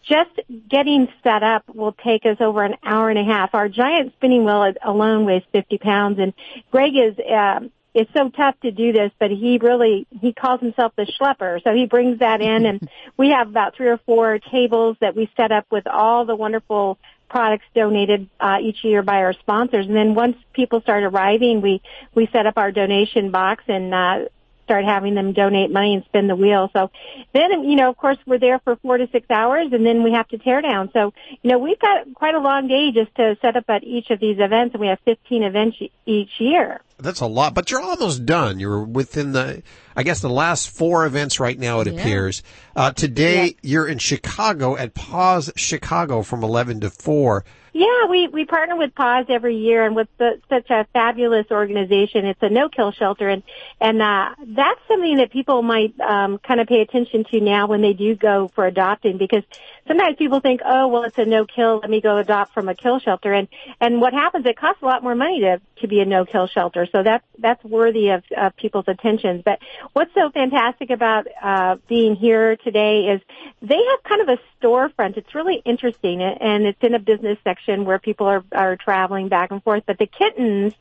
just 0.08 0.40
getting 0.70 1.08
set 1.24 1.44
up 1.44 1.64
will 1.74 1.94
take 1.94 2.26
us 2.26 2.38
over 2.40 2.64
an 2.64 2.76
hour 2.84 3.10
and 3.10 3.20
a 3.20 3.24
half. 3.24 3.54
Our 3.54 3.70
giant 3.70 4.14
spinning 4.14 4.46
wheel 4.46 4.74
alone 4.84 5.26
weighs 5.26 5.44
50 5.52 5.78
pounds, 5.78 6.20
and 6.20 6.34
Greg 6.72 6.94
is. 6.96 7.16
Um, 7.32 7.72
it's 7.96 8.12
so 8.14 8.30
tough 8.30 8.60
to 8.60 8.72
do 8.72 8.92
this, 8.92 9.12
but 9.20 9.32
he 9.32 9.58
really, 9.58 10.06
he 10.22 10.34
calls 10.34 10.60
himself 10.60 10.92
the 10.98 11.08
schlepper. 11.18 11.64
So 11.64 11.74
he 11.74 11.86
brings 11.86 12.20
that 12.20 12.42
in 12.42 12.66
and 12.66 12.90
we 13.18 13.30
have 13.30 13.48
about 13.48 13.76
three 13.78 13.88
or 13.88 13.98
four 14.06 14.38
tables 14.38 14.98
that 15.00 15.16
we 15.16 15.32
set 15.38 15.54
up 15.54 15.66
with 15.72 15.88
all 15.88 16.26
the 16.26 16.36
wonderful 16.36 17.00
products 17.30 17.66
donated 17.74 18.30
uh, 18.40 18.58
each 18.62 18.84
year 18.84 19.02
by 19.02 19.24
our 19.24 19.34
sponsors. 19.34 19.88
And 19.88 19.96
then 19.96 20.14
once 20.14 20.36
people 20.54 20.82
start 20.82 21.04
arriving, 21.04 21.62
we 21.62 21.82
we 22.14 22.28
set 22.32 22.46
up 22.46 22.58
our 22.58 22.72
donation 22.72 23.32
box 23.32 23.64
and 23.68 23.94
uh, 23.94 24.20
start 24.66 24.84
having 24.84 25.16
them 25.16 25.32
donate 25.32 25.72
money 25.72 25.96
and 25.96 26.04
spin 26.06 26.28
the 26.28 26.36
wheel. 26.36 26.70
So 26.74 26.92
then, 27.34 27.64
you 27.64 27.76
know, 27.78 27.90
of 27.90 27.96
course, 27.98 28.18
we're 28.26 28.40
there 28.40 28.60
for 28.60 28.76
four 28.78 28.98
to 28.98 29.08
six 29.12 29.30
hours, 29.32 29.68
and 29.72 29.86
then 29.86 30.04
we 30.04 30.12
have 30.12 30.28
to 30.30 30.38
tear 30.38 30.62
down. 30.62 30.90
So 30.92 31.14
you 31.42 31.52
know, 31.52 31.60
we've 31.60 31.80
got 31.80 32.14
quite 32.14 32.36
a 32.36 32.40
long 32.40 32.68
day 32.68 32.92
just 32.92 33.16
to 33.16 33.38
set 33.42 33.56
up 33.56 33.66
at 33.70 33.84
each 33.84 34.10
of 34.10 34.20
these 34.20 34.38
events, 34.40 34.74
and 34.74 34.82
we 34.82 34.88
have 34.88 35.00
15 35.06 35.44
events 35.44 35.78
each 36.06 36.32
year. 36.40 36.82
That's 36.98 37.20
a 37.20 37.28
lot, 37.28 37.54
but 37.54 37.72
you're 37.72 37.82
almost 37.82 38.26
done. 38.26 38.58
You're 38.60 38.82
within 38.82 39.34
the, 39.34 39.62
I 39.98 40.04
guess, 40.04 40.22
the 40.22 40.30
last 40.30 40.70
four 40.70 41.06
events 41.06 41.40
right 41.42 41.60
now. 41.60 41.82
It 41.82 41.88
Yeah. 41.88 41.94
appears. 42.00 42.42
Uh, 42.76 42.92
today 42.92 43.56
you're 43.62 43.86
in 43.86 43.98
Chicago 43.98 44.78
at 44.78 44.94
Paws 44.94 45.52
Chicago 45.58 46.22
from 46.22 46.42
11 46.44 46.80
to 46.82 46.90
4. 46.90 47.44
Yeah, 47.78 48.06
we 48.10 48.30
we 48.30 48.46
partner 48.46 48.78
with 48.78 48.96
Paws 48.96 49.26
every 49.28 49.58
year, 49.58 49.86
and 49.86 49.98
with 49.98 50.08
the, 50.18 50.40
such 50.48 50.70
a 50.70 50.88
fabulous 50.94 51.48
organization, 51.52 52.26
it's 52.26 52.42
a 52.42 52.48
no-kill 52.48 52.94
shelter, 52.94 53.28
and 53.28 53.44
and 53.82 54.02
uh, 54.02 54.30
that's 54.48 54.80
something 54.88 55.18
that 55.18 55.30
people 55.30 55.62
might 55.62 55.94
um, 56.00 56.38
kind 56.38 56.62
of 56.62 56.68
pay 56.68 56.80
attention 56.80 57.26
to 57.32 57.42
now 57.42 57.68
when 57.68 57.82
they 57.82 57.92
do 57.92 58.16
go 58.16 58.50
for 58.56 58.66
adopting, 58.66 59.18
because 59.18 59.44
sometimes 59.90 60.16
people 60.16 60.40
think, 60.40 60.62
oh, 60.64 60.88
well, 60.88 61.04
it's 61.04 61.18
a 61.18 61.26
no-kill, 61.26 61.80
let 61.80 61.90
me 61.90 62.00
go 62.00 62.16
adopt 62.16 62.54
from 62.54 62.70
a 62.70 62.76
kill 62.76 63.00
shelter, 63.00 63.34
and 63.34 63.50
and 63.82 64.00
what 64.00 64.14
happens? 64.14 64.46
It 64.46 64.56
costs 64.56 64.82
a 64.82 64.86
lot 64.86 65.04
more 65.04 65.16
money 65.16 65.42
to 65.42 65.60
to 65.82 65.90
be 65.90 66.00
a 66.00 66.06
no-kill 66.06 66.48
shelter, 66.48 66.88
so 66.90 67.04
that's 67.04 67.26
that's 67.40 67.62
worthy 67.66 68.08
of, 68.12 68.24
of 68.38 68.56
people's 68.56 68.88
attention. 68.88 69.42
But 69.44 69.60
what's 69.92 70.14
so 70.14 70.30
fantastic 70.30 70.92
about 70.92 71.28
uh, 71.44 71.76
being 71.90 72.16
here 72.16 72.56
today 72.56 73.14
is 73.14 73.22
they 73.62 73.76
have 73.76 74.04
kind 74.08 74.22
of 74.22 74.30
a 74.30 74.40
storefront. 74.64 75.18
It's 75.18 75.36
really 75.36 75.62
interesting, 75.66 76.22
and 76.22 76.66
it's 76.66 76.82
in 76.82 76.96
a 76.96 77.00
business 77.00 77.38
section 77.44 77.65
where 77.68 78.00
people 78.00 78.28
are 78.28 78.44
are 78.52 78.76
traveling 78.76 79.30
back 79.30 79.52
and 79.52 79.64
forth. 79.64 79.84
But 79.86 79.98
the 79.98 80.08
kittens, 80.08 80.74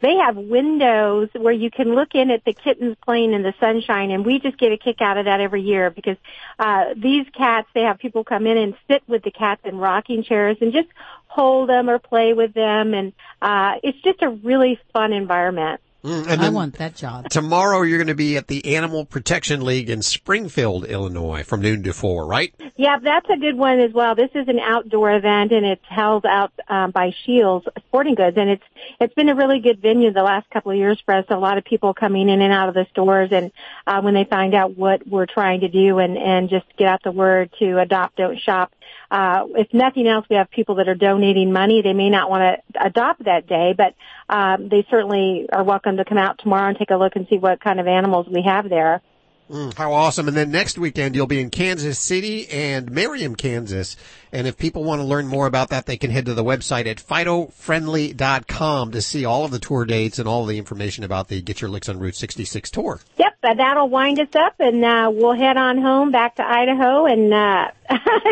they 0.00 0.16
have 0.16 0.36
windows 0.36 1.28
where 1.32 1.52
you 1.52 1.70
can 1.70 1.94
look 1.94 2.14
in 2.14 2.30
at 2.30 2.44
the 2.44 2.52
kittens 2.52 2.96
playing 3.04 3.32
in 3.32 3.42
the 3.42 3.54
sunshine, 3.58 4.10
and 4.10 4.24
we 4.24 4.38
just 4.38 4.58
get 4.58 4.72
a 4.72 4.76
kick 4.76 5.00
out 5.00 5.18
of 5.18 5.24
that 5.24 5.40
every 5.40 5.62
year 5.62 5.90
because 5.90 6.16
uh, 6.58 6.94
these 6.96 7.26
cats, 7.36 7.68
they 7.74 7.82
have 7.82 7.98
people 7.98 8.24
come 8.24 8.46
in 8.46 8.56
and 8.56 8.74
sit 8.88 9.02
with 9.06 9.22
the 9.22 9.30
cats 9.30 9.62
in 9.64 9.78
rocking 9.78 10.22
chairs 10.22 10.56
and 10.60 10.72
just 10.72 10.88
hold 11.26 11.68
them 11.68 11.90
or 11.90 11.98
play 11.98 12.32
with 12.32 12.54
them, 12.54 12.94
and 12.94 13.12
uh, 13.42 13.74
it's 13.82 14.00
just 14.02 14.22
a 14.22 14.28
really 14.28 14.78
fun 14.92 15.12
environment. 15.12 15.80
Mm, 16.06 16.38
I 16.38 16.48
want 16.50 16.78
that 16.78 16.94
job. 16.94 17.28
Tomorrow 17.30 17.82
you're 17.82 17.98
going 17.98 18.06
to 18.06 18.14
be 18.14 18.36
at 18.36 18.46
the 18.46 18.76
Animal 18.76 19.04
Protection 19.04 19.64
League 19.64 19.90
in 19.90 20.02
Springfield, 20.02 20.84
Illinois 20.84 21.42
from 21.42 21.62
noon 21.62 21.82
to 21.82 21.92
4, 21.92 22.26
right? 22.26 22.54
Yeah, 22.76 22.98
that's 23.02 23.28
a 23.28 23.36
good 23.36 23.56
one 23.56 23.80
as 23.80 23.92
well. 23.92 24.14
This 24.14 24.30
is 24.34 24.46
an 24.46 24.60
outdoor 24.60 25.10
event 25.10 25.50
and 25.50 25.66
it's 25.66 25.84
held 25.88 26.24
out 26.24 26.52
um, 26.68 26.92
by 26.92 27.12
Shields 27.24 27.66
Sporting 27.88 28.14
Goods 28.14 28.36
and 28.36 28.50
it's 28.50 28.62
it's 29.00 29.14
been 29.14 29.28
a 29.28 29.34
really 29.34 29.58
good 29.58 29.82
venue 29.82 30.12
the 30.12 30.22
last 30.22 30.48
couple 30.50 30.70
of 30.70 30.78
years 30.78 31.00
for 31.04 31.12
us. 31.12 31.24
A 31.28 31.36
lot 31.36 31.58
of 31.58 31.64
people 31.64 31.92
coming 31.92 32.28
in 32.28 32.40
and 32.40 32.52
out 32.52 32.68
of 32.68 32.74
the 32.74 32.86
stores 32.92 33.30
and 33.32 33.50
uh, 33.86 34.00
when 34.00 34.14
they 34.14 34.24
find 34.24 34.54
out 34.54 34.76
what 34.76 35.06
we're 35.08 35.26
trying 35.26 35.60
to 35.60 35.68
do 35.68 35.98
and 35.98 36.16
and 36.16 36.48
just 36.48 36.66
get 36.76 36.86
out 36.86 37.02
the 37.02 37.10
word 37.10 37.50
to 37.58 37.80
adopt, 37.80 38.16
don't 38.16 38.38
shop. 38.38 38.72
Uh, 39.10 39.44
if 39.54 39.72
nothing 39.72 40.06
else, 40.06 40.26
we 40.28 40.36
have 40.36 40.50
people 40.50 40.76
that 40.76 40.88
are 40.88 40.94
donating 40.94 41.52
money. 41.52 41.82
They 41.82 41.92
may 41.92 42.10
not 42.10 42.30
want 42.30 42.60
to 42.74 42.84
adopt 42.84 43.24
that 43.24 43.46
day, 43.46 43.74
but 43.76 43.94
um, 44.28 44.68
they 44.68 44.86
certainly 44.90 45.46
are 45.52 45.64
welcome 45.64 45.96
to 45.98 46.04
come 46.04 46.18
out 46.18 46.38
tomorrow 46.38 46.68
and 46.68 46.78
take 46.78 46.90
a 46.90 46.96
look 46.96 47.16
and 47.16 47.26
see 47.28 47.38
what 47.38 47.60
kind 47.60 47.80
of 47.80 47.86
animals 47.86 48.26
we 48.28 48.42
have 48.42 48.68
there. 48.68 49.02
Mm, 49.50 49.74
how 49.74 49.92
awesome. 49.92 50.26
And 50.26 50.36
then 50.36 50.50
next 50.50 50.76
weekend 50.76 51.14
you'll 51.14 51.28
be 51.28 51.40
in 51.40 51.50
Kansas 51.50 51.98
City 51.98 52.48
and 52.48 52.90
Merriam, 52.90 53.36
Kansas. 53.36 53.96
And 54.32 54.46
if 54.46 54.56
people 54.56 54.82
want 54.82 55.00
to 55.00 55.06
learn 55.06 55.28
more 55.28 55.46
about 55.46 55.70
that, 55.70 55.86
they 55.86 55.96
can 55.96 56.10
head 56.10 56.26
to 56.26 56.34
the 56.34 56.42
website 56.42 56.86
at 56.86 56.96
FidoFriendly.com 56.96 58.90
to 58.90 59.00
see 59.00 59.24
all 59.24 59.44
of 59.44 59.52
the 59.52 59.60
tour 59.60 59.84
dates 59.84 60.18
and 60.18 60.28
all 60.28 60.42
of 60.42 60.48
the 60.48 60.58
information 60.58 61.04
about 61.04 61.28
the 61.28 61.40
Get 61.40 61.60
Your 61.60 61.70
Licks 61.70 61.88
on 61.88 62.00
Route 62.00 62.16
66 62.16 62.70
tour. 62.70 63.00
Yep, 63.18 63.36
uh, 63.44 63.54
that'll 63.54 63.88
wind 63.88 64.18
us 64.18 64.34
up, 64.34 64.56
and 64.58 64.84
uh, 64.84 65.10
we'll 65.14 65.32
head 65.34 65.56
on 65.56 65.78
home 65.80 66.10
back 66.10 66.34
to 66.36 66.42
Idaho 66.42 67.06
and 67.06 67.32
uh, 67.32 67.70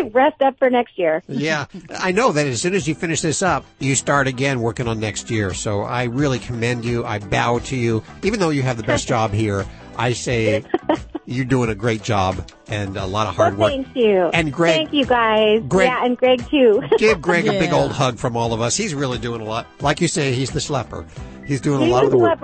rest 0.10 0.42
up 0.42 0.58
for 0.58 0.68
next 0.68 0.98
year. 0.98 1.22
Yeah, 1.28 1.66
I 1.90 2.10
know 2.10 2.32
that 2.32 2.46
as 2.46 2.60
soon 2.60 2.74
as 2.74 2.88
you 2.88 2.96
finish 2.96 3.20
this 3.20 3.40
up, 3.40 3.64
you 3.78 3.94
start 3.94 4.26
again 4.26 4.60
working 4.60 4.88
on 4.88 4.98
next 4.98 5.30
year. 5.30 5.54
So 5.54 5.82
I 5.82 6.04
really 6.04 6.40
commend 6.40 6.84
you. 6.84 7.04
I 7.04 7.20
bow 7.20 7.60
to 7.60 7.76
you. 7.76 8.02
Even 8.24 8.40
though 8.40 8.50
you 8.50 8.62
have 8.62 8.76
the 8.76 8.82
best 8.82 9.06
job 9.06 9.30
here, 9.30 9.64
I 9.96 10.12
say 10.12 10.64
you're 11.26 11.44
doing 11.44 11.70
a 11.70 11.74
great 11.74 12.02
job 12.02 12.50
and 12.68 12.96
a 12.96 13.06
lot 13.06 13.26
of 13.26 13.36
hard 13.36 13.56
well, 13.56 13.68
work. 13.74 13.84
thank 13.86 13.96
you. 13.96 14.30
And 14.32 14.52
Greg- 14.52 14.74
Thank 14.74 14.92
you 14.92 15.04
guys. 15.06 15.62
Greg- 15.68 15.88
yeah, 15.88 16.04
and 16.04 16.16
Greg 16.16 16.46
too. 16.48 16.82
Give 16.98 17.20
Greg 17.20 17.46
a 17.46 17.52
big 17.58 17.72
old 17.72 17.92
hug 17.92 18.18
from 18.18 18.36
all 18.36 18.52
of 18.52 18.60
us. 18.60 18.76
He's 18.76 18.94
really 18.94 19.18
doing 19.18 19.40
a 19.40 19.44
lot. 19.44 19.66
Like 19.80 20.00
you 20.00 20.08
say, 20.08 20.32
he's 20.32 20.50
the 20.50 20.60
schlepper. 20.60 21.06
He's 21.46 21.60
doing 21.60 21.82
a 21.82 21.92
lot 21.92 22.04
a 22.04 22.06
of 22.06 22.12
the 22.12 22.18
work. 22.18 22.42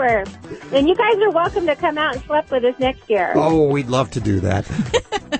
And 0.72 0.86
you 0.88 0.94
guys 0.94 1.14
are 1.16 1.30
welcome 1.30 1.66
to 1.66 1.74
come 1.74 1.96
out 1.96 2.14
and 2.16 2.24
schlep 2.24 2.50
with 2.50 2.64
us 2.64 2.78
next 2.78 3.08
year. 3.08 3.32
Oh, 3.34 3.64
we'd 3.68 3.88
love 3.88 4.10
to 4.10 4.20
do 4.20 4.40
that. 4.40 4.66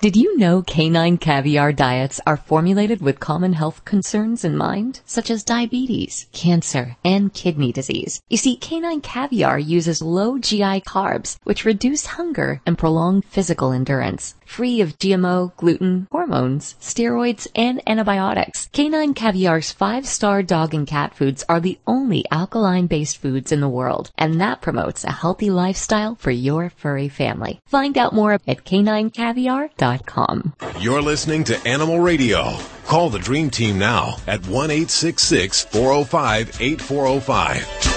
Did 0.00 0.14
you 0.14 0.38
know 0.38 0.62
canine 0.62 1.18
caviar 1.18 1.72
diets 1.72 2.20
are 2.24 2.36
formulated 2.36 3.00
with 3.00 3.18
common 3.18 3.54
health 3.54 3.84
concerns 3.84 4.44
in 4.44 4.56
mind, 4.56 5.00
such 5.04 5.28
as 5.28 5.42
diabetes, 5.42 6.26
cancer, 6.30 6.96
and 7.04 7.34
kidney 7.34 7.72
disease? 7.72 8.22
You 8.28 8.36
see, 8.36 8.54
canine 8.54 9.00
caviar 9.00 9.58
uses 9.58 10.00
low 10.00 10.38
GI 10.38 10.82
carbs, 10.82 11.36
which 11.42 11.64
reduce 11.64 12.06
hunger 12.06 12.60
and 12.64 12.78
prolong 12.78 13.22
physical 13.22 13.72
endurance. 13.72 14.36
Free 14.48 14.80
of 14.80 14.98
GMO, 14.98 15.54
gluten, 15.56 16.08
hormones, 16.10 16.74
steroids, 16.80 17.46
and 17.54 17.80
antibiotics, 17.86 18.68
canine 18.72 19.14
caviar's 19.14 19.70
five-star 19.70 20.42
dog 20.42 20.74
and 20.74 20.84
cat 20.86 21.14
foods 21.14 21.44
are 21.48 21.60
the 21.60 21.78
only 21.86 22.24
alkaline-based 22.32 23.18
foods 23.18 23.52
in 23.52 23.60
the 23.60 23.68
world, 23.68 24.10
and 24.18 24.40
that 24.40 24.60
promotes 24.60 25.04
a 25.04 25.12
healthy 25.12 25.50
lifestyle 25.50 26.16
for 26.16 26.32
your 26.32 26.70
furry 26.70 27.08
family. 27.08 27.60
Find 27.66 27.96
out 27.96 28.14
more 28.14 28.32
at 28.32 28.44
caninecaviar.com. 28.46 30.54
You're 30.80 31.02
listening 31.02 31.44
to 31.44 31.68
Animal 31.68 32.00
Radio. 32.00 32.56
Call 32.86 33.10
the 33.10 33.18
Dream 33.18 33.50
Team 33.50 33.78
now 33.78 34.16
at 34.26 34.44
1 34.48 34.70
405 34.70 36.60
8405. 36.60 37.87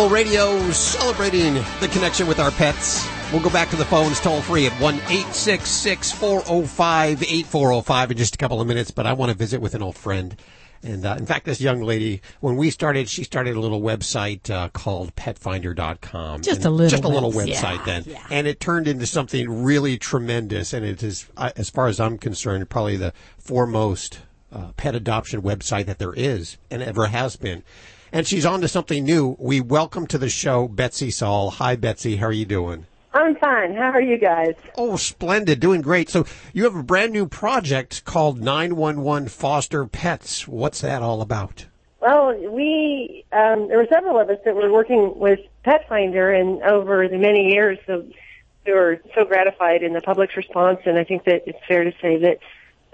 Animal 0.00 0.16
Radio 0.16 0.70
celebrating 0.70 1.52
the 1.80 1.88
connection 1.92 2.26
with 2.26 2.38
our 2.38 2.50
pets. 2.52 3.06
We'll 3.30 3.42
go 3.42 3.50
back 3.50 3.68
to 3.68 3.76
the 3.76 3.84
phones 3.84 4.18
toll 4.18 4.40
free 4.40 4.64
at 4.64 4.72
1 4.80 4.94
866 4.94 6.12
405 6.12 7.22
8405 7.22 8.10
in 8.10 8.16
just 8.16 8.34
a 8.34 8.38
couple 8.38 8.62
of 8.62 8.66
minutes, 8.66 8.90
but 8.90 9.06
I 9.06 9.12
want 9.12 9.30
to 9.30 9.36
visit 9.36 9.60
with 9.60 9.74
an 9.74 9.82
old 9.82 9.98
friend. 9.98 10.40
And 10.82 11.04
uh, 11.04 11.16
in 11.18 11.26
fact, 11.26 11.44
this 11.44 11.60
young 11.60 11.82
lady, 11.82 12.22
when 12.40 12.56
we 12.56 12.70
started, 12.70 13.10
she 13.10 13.24
started 13.24 13.56
a 13.56 13.60
little 13.60 13.82
website 13.82 14.48
uh, 14.48 14.70
called 14.70 15.14
petfinder.com. 15.16 16.40
Just 16.40 16.64
a 16.64 16.70
little 16.70 16.88
Just 16.88 17.04
a 17.04 17.08
little 17.08 17.30
webs- 17.30 17.50
website 17.50 17.86
yeah, 17.86 18.00
then. 18.00 18.18
And 18.30 18.46
it 18.46 18.58
turned 18.58 18.88
into 18.88 19.04
something 19.04 19.62
really 19.62 19.98
tremendous. 19.98 20.72
And 20.72 20.82
it 20.82 21.02
is, 21.02 21.28
uh, 21.36 21.50
as 21.56 21.68
far 21.68 21.88
as 21.88 22.00
I'm 22.00 22.16
concerned, 22.16 22.70
probably 22.70 22.96
the 22.96 23.12
foremost 23.36 24.20
uh, 24.50 24.72
pet 24.78 24.94
adoption 24.94 25.42
website 25.42 25.84
that 25.84 25.98
there 25.98 26.14
is 26.14 26.56
and 26.70 26.82
ever 26.82 27.08
has 27.08 27.36
been. 27.36 27.64
And 28.12 28.26
she's 28.26 28.44
on 28.44 28.60
to 28.62 28.68
something 28.68 29.04
new. 29.04 29.36
We 29.38 29.60
welcome 29.60 30.06
to 30.08 30.18
the 30.18 30.28
show 30.28 30.66
Betsy 30.66 31.12
Saul. 31.12 31.50
Hi, 31.50 31.76
Betsy. 31.76 32.16
How 32.16 32.26
are 32.26 32.32
you 32.32 32.44
doing? 32.44 32.86
I'm 33.14 33.36
fine. 33.36 33.74
How 33.74 33.90
are 33.90 34.00
you 34.00 34.18
guys? 34.18 34.54
Oh, 34.76 34.96
splendid. 34.96 35.60
Doing 35.60 35.80
great. 35.80 36.08
So 36.08 36.26
you 36.52 36.64
have 36.64 36.74
a 36.74 36.82
brand 36.82 37.12
new 37.12 37.26
project 37.26 38.04
called 38.04 38.40
911 38.40 39.28
Foster 39.28 39.86
Pets. 39.86 40.48
What's 40.48 40.80
that 40.80 41.02
all 41.02 41.22
about? 41.22 41.66
Well, 42.00 42.34
we 42.50 43.24
um, 43.32 43.68
there 43.68 43.78
were 43.78 43.86
several 43.92 44.18
of 44.18 44.28
us 44.28 44.38
that 44.44 44.56
were 44.56 44.72
working 44.72 45.12
with 45.16 45.40
Pet 45.64 45.88
Finder, 45.88 46.32
and 46.32 46.62
over 46.62 47.06
the 47.08 47.18
many 47.18 47.52
years, 47.52 47.78
so 47.86 48.04
we 48.66 48.72
were 48.72 49.00
so 49.14 49.24
gratified 49.24 49.82
in 49.82 49.92
the 49.92 50.00
public's 50.00 50.36
response. 50.36 50.80
And 50.86 50.98
I 50.98 51.04
think 51.04 51.24
that 51.24 51.42
it's 51.46 51.58
fair 51.68 51.84
to 51.84 51.92
say 52.00 52.16
that 52.18 52.38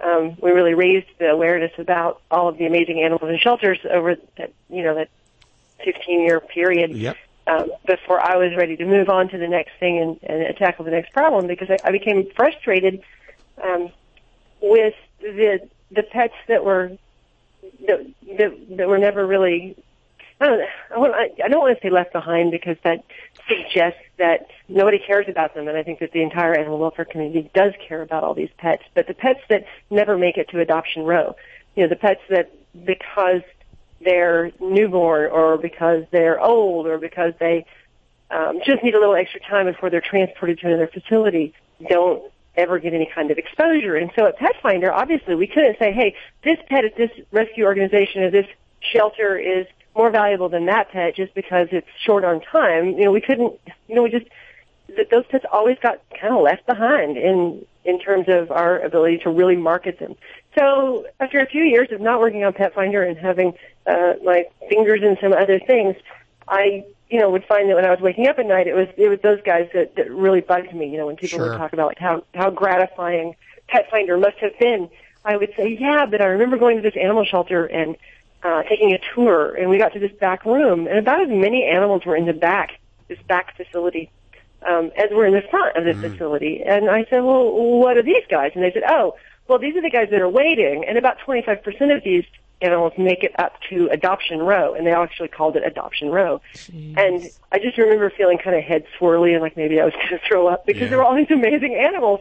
um, 0.03 0.37
we 0.41 0.51
really 0.51 0.75
raised 0.75 1.07
the 1.19 1.31
awareness 1.31 1.73
about 1.79 2.21
all 2.31 2.49
of 2.49 2.59
the 2.59 2.67
amazing 2.67 3.01
animals 3.03 3.31
in 3.31 3.39
shelters 3.39 3.79
over 3.91 4.17
that 4.37 4.53
you 4.69 4.83
know 4.83 4.95
that 4.95 5.09
15 5.85 6.21
year 6.21 6.41
period. 6.41 6.97
Yep. 6.97 7.17
um, 7.47 7.71
before 7.87 8.21
I 8.21 8.37
was 8.37 8.57
ready 8.57 8.77
to 8.77 8.85
move 8.85 9.09
on 9.09 9.29
to 9.29 9.39
the 9.39 9.49
next 9.49 9.73
thing 9.79 9.99
and, 9.99 10.19
and 10.23 10.57
tackle 10.57 10.85
the 10.85 10.91
next 10.91 11.13
problem 11.13 11.47
because 11.47 11.71
I, 11.71 11.79
I 11.85 11.91
became 11.93 12.29
frustrated 12.35 13.03
um, 13.63 13.91
with 14.61 14.95
the 15.21 15.69
the 15.91 16.03
pets 16.03 16.35
that 16.49 16.65
were 16.65 16.97
that, 17.87 18.07
that, 18.39 18.77
that 18.77 18.89
were 18.89 18.99
never 18.99 19.27
really. 19.27 19.77
I 20.41 20.47
don't. 20.47 20.61
I, 20.91 20.95
I, 20.97 21.29
I 21.45 21.49
don't 21.49 21.61
want 21.61 21.79
to 21.79 21.83
say 21.83 21.91
left 21.91 22.13
behind 22.13 22.51
because 22.51 22.77
that 22.83 23.05
suggests 23.49 24.01
that 24.19 24.49
nobody 24.69 24.99
cares 24.99 25.27
about 25.29 25.55
them, 25.55 25.69
and 25.69 25.77
I 25.77 25.83
think 25.83 26.01
that 26.01 26.13
the 26.13 26.23
entire 26.23 26.55
animal 26.55 26.79
welfare 26.79 27.05
community 27.05 27.51
does 27.55 27.73
care 27.87 28.03
about 28.03 28.25
all 28.25 28.35
these 28.35 28.51
pets. 28.57 28.83
But 28.95 29.07
the 29.07 29.15
pets 29.15 29.41
that 29.49 29.67
never 29.91 30.17
make 30.17 30.37
it 30.37 30.49
to 30.51 30.61
adoption 30.61 31.03
row, 31.05 31.37
you 31.75 31.83
know, 31.83 31.89
the 31.89 31.97
pets 31.97 32.21
that 32.31 32.51
because 32.85 33.43
they're 34.01 34.53
newborn 34.61 35.31
or 35.31 35.59
because 35.59 36.05
they're 36.11 36.41
old 36.41 36.87
or 36.87 36.99
because 36.99 37.33
they 37.41 37.67
um, 38.31 38.61
just 38.65 38.83
need 38.83 38.95
a 38.95 38.99
little 38.99 39.15
extra 39.15 39.41
time 39.41 39.67
before 39.67 39.91
they're 39.91 40.01
transported 40.01 40.59
to 40.61 40.67
another 40.67 40.89
facility 40.89 41.55
don't 41.89 42.23
ever 42.57 42.79
get 42.79 42.95
any 42.95 43.11
kind 43.15 43.31
of 43.31 43.39
exposure. 43.39 43.97
And 43.97 44.11
so 44.17 44.27
at 44.27 44.39
Pet 44.39 44.57
Finder, 44.63 44.93
obviously 44.93 45.35
we 45.35 45.47
couldn't 45.47 45.79
say, 45.79 45.93
hey, 45.93 46.15
this 46.43 46.59
pet 46.69 46.85
at 46.85 46.97
this 46.97 47.11
rescue 47.31 47.65
organization 47.65 48.23
or 48.23 48.31
this 48.31 48.47
shelter 48.81 49.37
is 49.37 49.67
more 49.97 50.11
valuable 50.11 50.49
than 50.49 50.67
that 50.67 50.91
pet 50.91 51.17
just 51.17 51.35
because 51.35 51.69
it's 51.73 51.89
short 52.05 52.25
on 52.25 52.41
time. 52.41 52.91
You 52.99 53.07
know, 53.07 53.13
we 53.13 53.21
couldn't, 53.21 53.59
you 53.89 53.95
know, 53.95 54.03
we 54.03 54.11
just, 54.11 54.27
that 54.97 55.11
those 55.11 55.25
pets 55.31 55.45
always 55.51 55.79
got 55.83 56.01
kind 56.21 56.35
of 56.35 56.43
left 56.43 56.67
behind 56.67 57.17
in, 57.17 57.65
in 57.85 57.99
terms 57.99 58.27
of 58.29 58.51
our 58.51 58.79
ability 58.81 59.19
to 59.19 59.31
really 59.31 59.57
market 59.57 59.99
them. 59.99 60.15
So 60.59 61.07
after 61.19 61.41
a 61.41 61.47
few 61.47 61.63
years 61.63 61.89
of 61.93 62.01
not 62.01 62.21
working 62.21 62.45
on 62.45 62.53
Pet 62.53 62.75
Finder 62.75 63.03
and 63.03 63.17
having, 63.19 63.55
uh, 63.87 64.15
my 64.23 64.45
fingers 64.69 65.01
in 65.03 65.17
some 65.21 65.33
other 65.33 65.59
things, 65.59 65.97
I, 66.47 66.85
you 67.11 67.19
know, 67.21 67.31
would 67.31 67.45
find 67.45 67.69
that 67.69 67.77
when 67.77 67.85
I 67.85 67.91
was 67.91 68.01
waking 68.01 68.27
up 68.29 68.39
at 68.39 68.47
night, 68.47 68.67
it 68.67 68.75
was, 68.75 68.89
it 68.97 69.09
was 69.09 69.19
those 69.23 69.41
guys 69.43 69.69
that, 69.75 69.97
that 69.97 70.11
really 70.11 70.41
bugged 70.41 70.75
me, 70.75 70.89
you 70.91 70.99
know, 70.99 71.07
when 71.07 71.17
people 71.17 71.39
Sure. 71.39 71.51
would 71.51 71.59
talk 71.59 71.73
about 71.73 71.89
like 71.89 71.99
how, 71.99 72.23
how 72.35 72.51
gratifying 72.51 73.35
Pet 73.69 73.91
Finder 73.91 74.17
must 74.19 74.37
have 74.39 74.59
been. 74.59 74.89
I 75.25 75.37
would 75.37 75.53
say, 75.57 75.77
yeah, 75.81 76.07
but 76.07 76.21
I 76.21 76.27
remember 76.27 76.57
going 76.59 76.77
to 76.77 76.83
this 76.83 76.97
animal 77.01 77.25
shelter 77.25 77.65
and, 77.65 77.97
uh, 78.47 78.63
taking 78.63 78.93
a 78.93 78.99
tour 79.15 79.55
and 79.57 79.69
we 79.69 79.77
got 79.77 79.93
to 79.93 79.99
this 79.99 80.13
back 80.13 80.45
room 80.45 80.87
and 80.87 80.99
about 80.99 81.21
as 81.21 81.29
many 81.29 81.65
animals 81.65 82.05
were 82.07 82.15
in 82.15 82.27
the 82.27 82.33
back, 82.33 82.79
this 83.09 83.19
back 83.27 83.57
facility, 83.57 84.09
um, 84.67 84.93
as 84.97 85.11
were 85.11 85.27
in 85.27 85.35
the 85.35 85.43
front 85.51 85.77
of 85.77 85.85
the 85.85 85.95
facility. 85.95 86.63
And 86.65 86.89
I 86.89 87.05
said, 87.11 87.25
well, 87.25 87.51
what 87.81 87.97
are 87.97 88.03
these 88.03 88.23
guys? 88.31 88.53
And 88.55 88.63
they 88.63 88.71
said, 88.73 88.85
oh, 88.89 89.17
well, 89.49 89.59
these 89.59 89.75
are 89.77 89.83
the 89.83 89.91
guys 89.91 90.09
that 90.11 90.21
are 90.21 90.29
waiting. 90.29 90.85
And 90.87 90.97
about 90.97 91.19
25% 91.27 91.97
of 91.97 92.05
these 92.05 92.25
animals 92.61 92.93
make 92.97 93.25
it 93.25 93.39
up 93.39 93.55
to 93.69 93.89
adoption 93.91 94.39
row. 94.41 94.75
And 94.75 94.87
they 94.87 94.93
actually 94.93 95.29
called 95.29 95.57
it 95.57 95.67
adoption 95.67 96.11
row. 96.11 96.41
And 96.97 97.29
I 97.51 97.59
just 97.59 97.77
remember 97.79 98.11
feeling 98.11 98.39
kind 98.39 98.57
of 98.57 98.63
head 98.63 98.85
swirly 98.99 99.33
and 99.33 99.43
like 99.43 99.57
maybe 99.57 99.81
I 99.81 99.85
was 99.85 99.95
going 99.95 100.09
to 100.09 100.21
throw 100.27 100.47
up 100.47 100.67
because 100.67 100.89
there 100.89 100.99
were 100.99 101.05
all 101.05 101.17
these 101.17 101.31
amazing 101.31 101.75
animals. 101.75 102.21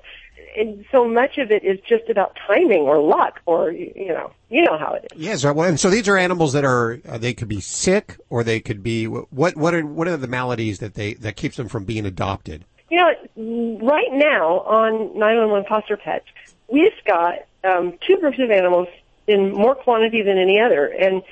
And 0.57 0.85
so 0.91 1.07
much 1.07 1.37
of 1.37 1.51
it 1.51 1.63
is 1.63 1.79
just 1.81 2.09
about 2.09 2.37
timing 2.47 2.81
or 2.81 2.99
luck 2.99 3.41
or, 3.45 3.71
you 3.71 4.07
know, 4.07 4.31
you 4.49 4.63
know 4.63 4.77
how 4.77 4.93
it 4.93 5.07
is. 5.11 5.19
Yes, 5.19 5.43
well, 5.43 5.61
and 5.61 5.79
so 5.79 5.89
these 5.89 6.07
are 6.07 6.17
animals 6.17 6.53
that 6.53 6.63
are 6.63 6.99
uh, 7.07 7.17
they 7.17 7.33
could 7.33 7.47
be 7.47 7.59
sick 7.59 8.17
or 8.29 8.43
they 8.43 8.59
could 8.59 8.81
be 8.83 9.05
what 9.05 9.55
what 9.55 9.73
are 9.73 9.85
what 9.85 10.07
are 10.07 10.17
the 10.17 10.27
maladies 10.27 10.79
that 10.79 10.93
they 10.93 11.15
that 11.15 11.35
keeps 11.35 11.57
them 11.57 11.67
from 11.67 11.83
being 11.83 12.05
adopted? 12.05 12.63
You 12.89 12.99
know, 12.99 13.79
right 13.81 14.11
now 14.11 14.59
on 14.61 15.17
911 15.17 15.67
foster 15.67 15.97
pets, 15.97 16.25
we've 16.67 16.91
got 17.05 17.45
um, 17.63 17.97
two 18.05 18.17
groups 18.17 18.39
of 18.39 18.51
animals 18.51 18.87
in 19.27 19.51
more 19.51 19.75
quantity 19.75 20.21
than 20.21 20.37
any 20.37 20.59
other, 20.59 20.85
and 20.85 21.23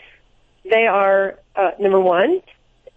they 0.69 0.87
are 0.87 1.37
uh, 1.55 1.71
number 1.79 1.99
one, 1.99 2.41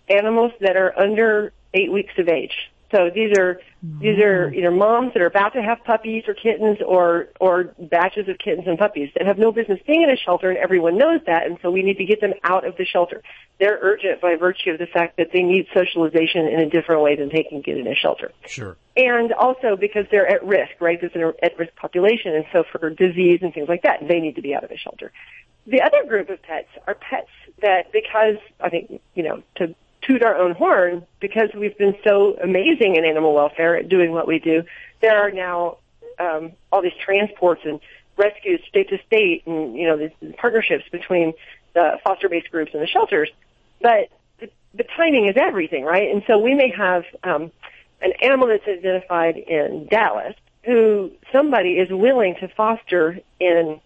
animals 0.08 0.52
that 0.60 0.76
are 0.76 0.98
under 0.98 1.52
eight 1.74 1.92
weeks 1.92 2.14
of 2.18 2.28
age. 2.28 2.70
So 2.92 3.10
these 3.12 3.36
are 3.36 3.60
these 3.82 4.18
are 4.18 4.50
mm. 4.50 4.56
either 4.56 4.70
moms 4.70 5.12
that 5.14 5.22
are 5.22 5.26
about 5.26 5.54
to 5.54 5.62
have 5.62 5.82
puppies 5.84 6.24
or 6.28 6.34
kittens, 6.34 6.78
or 6.86 7.28
or 7.40 7.74
batches 7.78 8.28
of 8.28 8.38
kittens 8.38 8.66
and 8.66 8.78
puppies 8.78 9.10
that 9.16 9.26
have 9.26 9.38
no 9.38 9.50
business 9.50 9.80
being 9.86 10.02
in 10.02 10.10
a 10.10 10.16
shelter, 10.16 10.50
and 10.50 10.58
everyone 10.58 10.96
knows 10.96 11.20
that, 11.26 11.46
and 11.46 11.58
so 11.62 11.70
we 11.70 11.82
need 11.82 11.98
to 11.98 12.04
get 12.04 12.20
them 12.20 12.34
out 12.44 12.66
of 12.66 12.76
the 12.76 12.84
shelter. 12.84 13.22
They're 13.58 13.78
urgent 13.80 14.20
by 14.20 14.36
virtue 14.36 14.70
of 14.70 14.78
the 14.78 14.86
fact 14.86 15.16
that 15.16 15.28
they 15.32 15.42
need 15.42 15.66
socialization 15.74 16.46
in 16.46 16.60
a 16.60 16.70
different 16.70 17.02
way 17.02 17.16
than 17.16 17.28
they 17.28 17.42
can 17.42 17.60
get 17.60 17.76
in 17.76 17.86
a 17.86 17.94
shelter 17.94 18.30
Sure. 18.46 18.76
and 18.96 19.32
also 19.32 19.76
because 19.76 20.06
they're 20.10 20.28
at 20.28 20.44
risk, 20.44 20.72
right? 20.80 21.00
There's 21.00 21.14
an 21.14 21.22
er, 21.22 21.34
at-risk 21.42 21.74
population, 21.74 22.34
and 22.34 22.44
so 22.52 22.64
for 22.70 22.90
disease 22.90 23.40
and 23.42 23.52
things 23.52 23.68
like 23.68 23.82
that, 23.82 24.06
they 24.06 24.20
need 24.20 24.36
to 24.36 24.42
be 24.42 24.54
out 24.54 24.62
of 24.62 24.70
a 24.70 24.76
shelter. 24.76 25.10
The 25.66 25.82
other 25.82 26.04
group 26.06 26.30
of 26.30 26.40
pets 26.42 26.68
are 26.86 26.94
pets 26.94 27.30
that, 27.62 27.90
because 27.92 28.36
I 28.60 28.68
think 28.68 29.00
you 29.14 29.24
know, 29.24 29.42
to 29.56 29.74
toot 30.06 30.22
our 30.22 30.36
own 30.36 30.54
horn, 30.54 31.06
because 31.20 31.50
we've 31.54 31.76
been 31.76 31.96
so 32.04 32.36
amazing 32.42 32.96
in 32.96 33.04
animal 33.04 33.34
welfare 33.34 33.76
at 33.76 33.88
doing 33.88 34.12
what 34.12 34.26
we 34.26 34.38
do, 34.38 34.62
there 35.00 35.18
are 35.18 35.30
now 35.30 35.78
um, 36.18 36.52
all 36.70 36.82
these 36.82 36.96
transports 37.04 37.62
and 37.64 37.80
rescues 38.16 38.60
state 38.68 38.88
to 38.88 38.98
state, 39.06 39.46
and 39.46 39.76
you 39.76 39.86
know, 39.86 39.96
these 39.96 40.34
partnerships 40.38 40.84
between 40.90 41.34
the 41.74 41.98
foster-based 42.04 42.50
groups 42.50 42.72
and 42.72 42.82
the 42.82 42.86
shelters. 42.86 43.30
But 43.80 44.08
the, 44.40 44.50
the 44.74 44.84
timing 44.96 45.26
is 45.26 45.36
everything, 45.36 45.84
right? 45.84 46.10
And 46.10 46.22
so 46.26 46.38
we 46.38 46.54
may 46.54 46.70
have 46.70 47.04
um, 47.22 47.50
an 48.00 48.12
animal 48.22 48.48
that's 48.48 48.66
identified 48.66 49.36
in 49.36 49.86
Dallas 49.90 50.34
who 50.64 51.12
somebody 51.32 51.78
is 51.78 51.90
willing 51.90 52.34
to 52.40 52.48
foster 52.48 53.20
in 53.38 53.80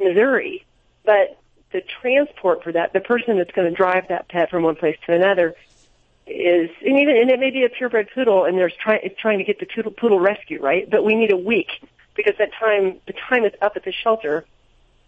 Missouri, 0.00 0.64
but 1.04 1.38
the 1.72 1.82
transport 2.00 2.64
for 2.64 2.72
that, 2.72 2.92
the 2.92 3.00
person 3.00 3.38
that's 3.38 3.50
going 3.52 3.68
to 3.68 3.74
drive 3.74 4.08
that 4.08 4.28
pet 4.28 4.50
from 4.50 4.62
one 4.62 4.76
place 4.76 4.96
to 5.06 5.12
another 5.12 5.54
is, 6.26 6.70
and 6.82 6.98
even, 6.98 7.16
and 7.16 7.30
it 7.30 7.40
may 7.40 7.50
be 7.50 7.64
a 7.64 7.68
purebred 7.68 8.10
poodle 8.14 8.44
and 8.44 8.56
there's 8.56 8.74
trying, 8.74 9.00
it's 9.02 9.20
trying 9.20 9.38
to 9.38 9.44
get 9.44 9.58
the 9.60 9.66
poodle, 9.66 9.92
poodle 9.92 10.20
rescue, 10.20 10.60
right? 10.60 10.88
But 10.88 11.04
we 11.04 11.14
need 11.14 11.32
a 11.32 11.36
week 11.36 11.68
because 12.14 12.34
that 12.38 12.50
time, 12.58 13.00
the 13.06 13.14
time 13.28 13.44
is 13.44 13.52
up 13.60 13.76
at 13.76 13.84
the 13.84 13.92
shelter 13.92 14.44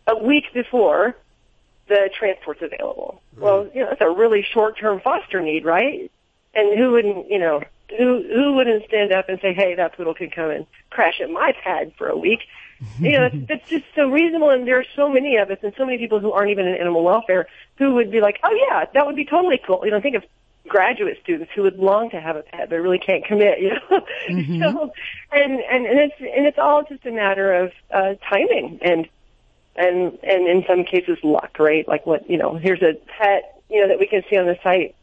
a 0.06 0.16
week 0.16 0.44
before 0.52 1.16
the 1.88 2.10
transport's 2.18 2.62
available. 2.62 3.20
Mm-hmm. 3.34 3.42
Well, 3.42 3.70
you 3.74 3.82
know, 3.82 3.88
that's 3.90 4.00
a 4.00 4.10
really 4.10 4.42
short-term 4.42 5.00
foster 5.00 5.40
need, 5.40 5.64
right? 5.64 6.10
And 6.54 6.78
who 6.78 6.92
wouldn't, 6.92 7.30
you 7.30 7.38
know, 7.38 7.62
who 7.96 8.22
who 8.22 8.54
wouldn't 8.54 8.84
stand 8.86 9.12
up 9.12 9.28
and 9.28 9.40
say, 9.40 9.52
"Hey, 9.52 9.74
that 9.74 9.96
poodle 9.96 10.14
can 10.14 10.30
come 10.30 10.50
and 10.50 10.66
crash 10.90 11.20
at 11.20 11.30
my 11.30 11.52
pad 11.62 11.92
for 11.96 12.08
a 12.08 12.16
week"? 12.16 12.40
You 12.98 13.12
know, 13.12 13.28
that's, 13.28 13.46
that's 13.48 13.68
just 13.68 13.84
so 13.94 14.08
reasonable. 14.08 14.50
And 14.50 14.66
there 14.66 14.78
are 14.78 14.86
so 14.96 15.08
many 15.08 15.36
of 15.36 15.50
us, 15.50 15.58
and 15.62 15.72
so 15.76 15.84
many 15.84 15.98
people 15.98 16.20
who 16.20 16.32
aren't 16.32 16.50
even 16.50 16.66
in 16.66 16.74
animal 16.74 17.04
welfare 17.04 17.46
who 17.76 17.94
would 17.94 18.10
be 18.10 18.20
like, 18.20 18.38
"Oh 18.42 18.66
yeah, 18.68 18.86
that 18.94 19.06
would 19.06 19.16
be 19.16 19.24
totally 19.24 19.60
cool." 19.64 19.82
You 19.84 19.90
know, 19.90 20.00
think 20.00 20.16
of 20.16 20.24
graduate 20.68 21.18
students 21.22 21.50
who 21.54 21.62
would 21.62 21.78
long 21.78 22.10
to 22.10 22.20
have 22.20 22.36
a 22.36 22.42
pet 22.42 22.70
but 22.70 22.76
really 22.76 22.98
can't 22.98 23.24
commit. 23.24 23.60
You 23.60 23.70
know, 23.70 24.00
so 24.28 24.92
and 25.32 25.52
and 25.52 25.86
and 25.86 25.98
it's 26.00 26.20
and 26.20 26.46
it's 26.46 26.58
all 26.58 26.84
just 26.88 27.04
a 27.06 27.12
matter 27.12 27.52
of 27.52 27.72
uh, 27.92 28.14
timing 28.28 28.78
and 28.82 29.08
and 29.76 30.18
and 30.22 30.48
in 30.48 30.64
some 30.66 30.84
cases 30.84 31.18
luck, 31.22 31.58
right? 31.58 31.86
Like 31.86 32.06
what 32.06 32.28
you 32.30 32.38
know, 32.38 32.56
here's 32.56 32.82
a 32.82 32.94
pet 33.18 33.60
you 33.70 33.80
know 33.80 33.88
that 33.88 33.98
we 33.98 34.06
can 34.06 34.22
see 34.28 34.36
on 34.36 34.46
the 34.46 34.58
site 34.62 34.94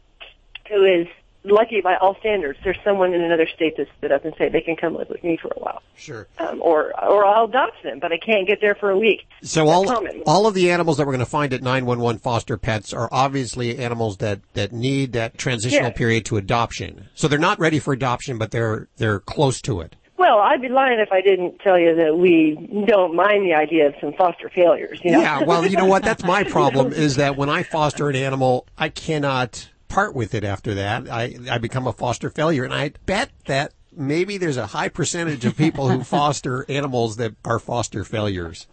who 0.68 0.84
is 0.84 1.06
lucky 1.44 1.80
by 1.80 1.96
all 1.96 2.16
standards. 2.20 2.58
There's 2.64 2.76
someone 2.84 3.14
in 3.14 3.20
another 3.22 3.46
state 3.54 3.76
that 3.76 3.86
stood 3.98 4.12
up 4.12 4.24
and 4.24 4.34
say 4.36 4.48
they 4.48 4.60
can 4.60 4.76
come 4.76 4.94
live 4.94 5.08
with 5.08 5.22
me 5.24 5.38
for 5.40 5.48
a 5.48 5.60
while, 5.60 5.82
Sure. 5.96 6.26
um, 6.38 6.60
or 6.62 6.92
or 7.02 7.24
I'll 7.24 7.44
adopt 7.44 7.82
them, 7.82 7.98
but 8.00 8.12
I 8.12 8.18
can't 8.18 8.46
get 8.46 8.60
there 8.60 8.74
for 8.74 8.90
a 8.90 8.98
week. 8.98 9.26
So 9.42 9.64
That's 9.66 9.74
all 9.76 9.84
common. 9.86 10.22
all 10.26 10.46
of 10.46 10.54
the 10.54 10.70
animals 10.70 10.96
that 10.98 11.06
we're 11.06 11.12
going 11.12 11.20
to 11.24 11.30
find 11.30 11.52
at 11.52 11.62
911 11.62 12.20
foster 12.20 12.56
pets 12.56 12.92
are 12.92 13.08
obviously 13.12 13.78
animals 13.78 14.18
that, 14.18 14.40
that 14.54 14.72
need 14.72 15.12
that 15.12 15.38
transitional 15.38 15.92
period 15.92 16.24
to 16.26 16.36
adoption. 16.36 17.08
So 17.14 17.28
they're 17.28 17.38
not 17.38 17.58
ready 17.58 17.78
for 17.78 17.92
adoption, 17.92 18.38
but 18.38 18.50
they're 18.50 18.88
they're 18.96 19.20
close 19.20 19.60
to 19.62 19.80
it. 19.80 19.96
Well, 20.18 20.40
I'd 20.40 20.60
be 20.60 20.68
lying 20.68 20.98
if 20.98 21.12
I 21.12 21.20
didn't 21.20 21.60
tell 21.60 21.78
you 21.78 21.94
that 21.94 22.18
we 22.18 22.84
don't 22.88 23.14
mind 23.14 23.46
the 23.46 23.54
idea 23.54 23.86
of 23.86 23.94
some 24.00 24.12
foster 24.14 24.48
failures. 24.48 24.98
You 25.04 25.12
know? 25.12 25.20
Yeah, 25.20 25.44
well, 25.44 25.64
you 25.64 25.76
know 25.76 25.84
what? 25.86 26.02
That's 26.02 26.24
my 26.24 26.42
problem 26.50 26.92
is 26.92 27.16
that 27.16 27.36
when 27.36 27.48
I 27.48 27.62
foster 27.62 28.08
an 28.10 28.16
animal, 28.16 28.66
I 28.76 28.88
cannot 28.88 29.70
part 29.88 30.14
with 30.14 30.34
it 30.34 30.44
after 30.44 30.74
that. 30.74 31.10
I, 31.10 31.36
I 31.50 31.58
become 31.58 31.86
a 31.86 31.92
foster 31.92 32.30
failure. 32.30 32.64
And 32.64 32.72
I 32.74 32.92
bet 33.06 33.30
that 33.46 33.72
maybe 33.96 34.36
there's 34.38 34.56
a 34.56 34.66
high 34.66 34.88
percentage 34.88 35.44
of 35.44 35.56
people 35.56 35.88
who 35.88 36.04
foster 36.04 36.64
animals 36.68 37.16
that 37.16 37.34
are 37.44 37.58
foster 37.58 38.04
failures. 38.04 38.66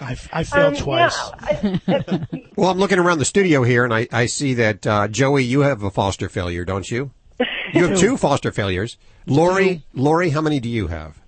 I, 0.00 0.16
I 0.32 0.44
failed 0.44 0.74
Um, 0.76 0.80
twice. 0.82 1.30
Well, 2.56 2.70
I'm 2.70 2.78
looking 2.78 2.98
around 2.98 3.18
the 3.18 3.24
studio 3.24 3.62
here 3.62 3.84
and 3.84 3.92
I, 3.94 4.06
I 4.12 4.26
see 4.26 4.54
that, 4.54 4.86
uh, 4.86 5.08
Joey, 5.08 5.42
you 5.44 5.60
have 5.60 5.82
a 5.82 5.90
foster 5.90 6.28
failure, 6.28 6.64
don't 6.64 6.90
you? 6.90 7.10
You 7.72 7.88
have 7.88 7.98
two 7.98 8.18
foster 8.18 8.52
failures. 8.52 8.98
Lori, 9.26 9.82
Lori, 9.94 10.28
how 10.30 10.42
many 10.42 10.60
do 10.60 10.68
you 10.68 10.88
have? 10.88 11.22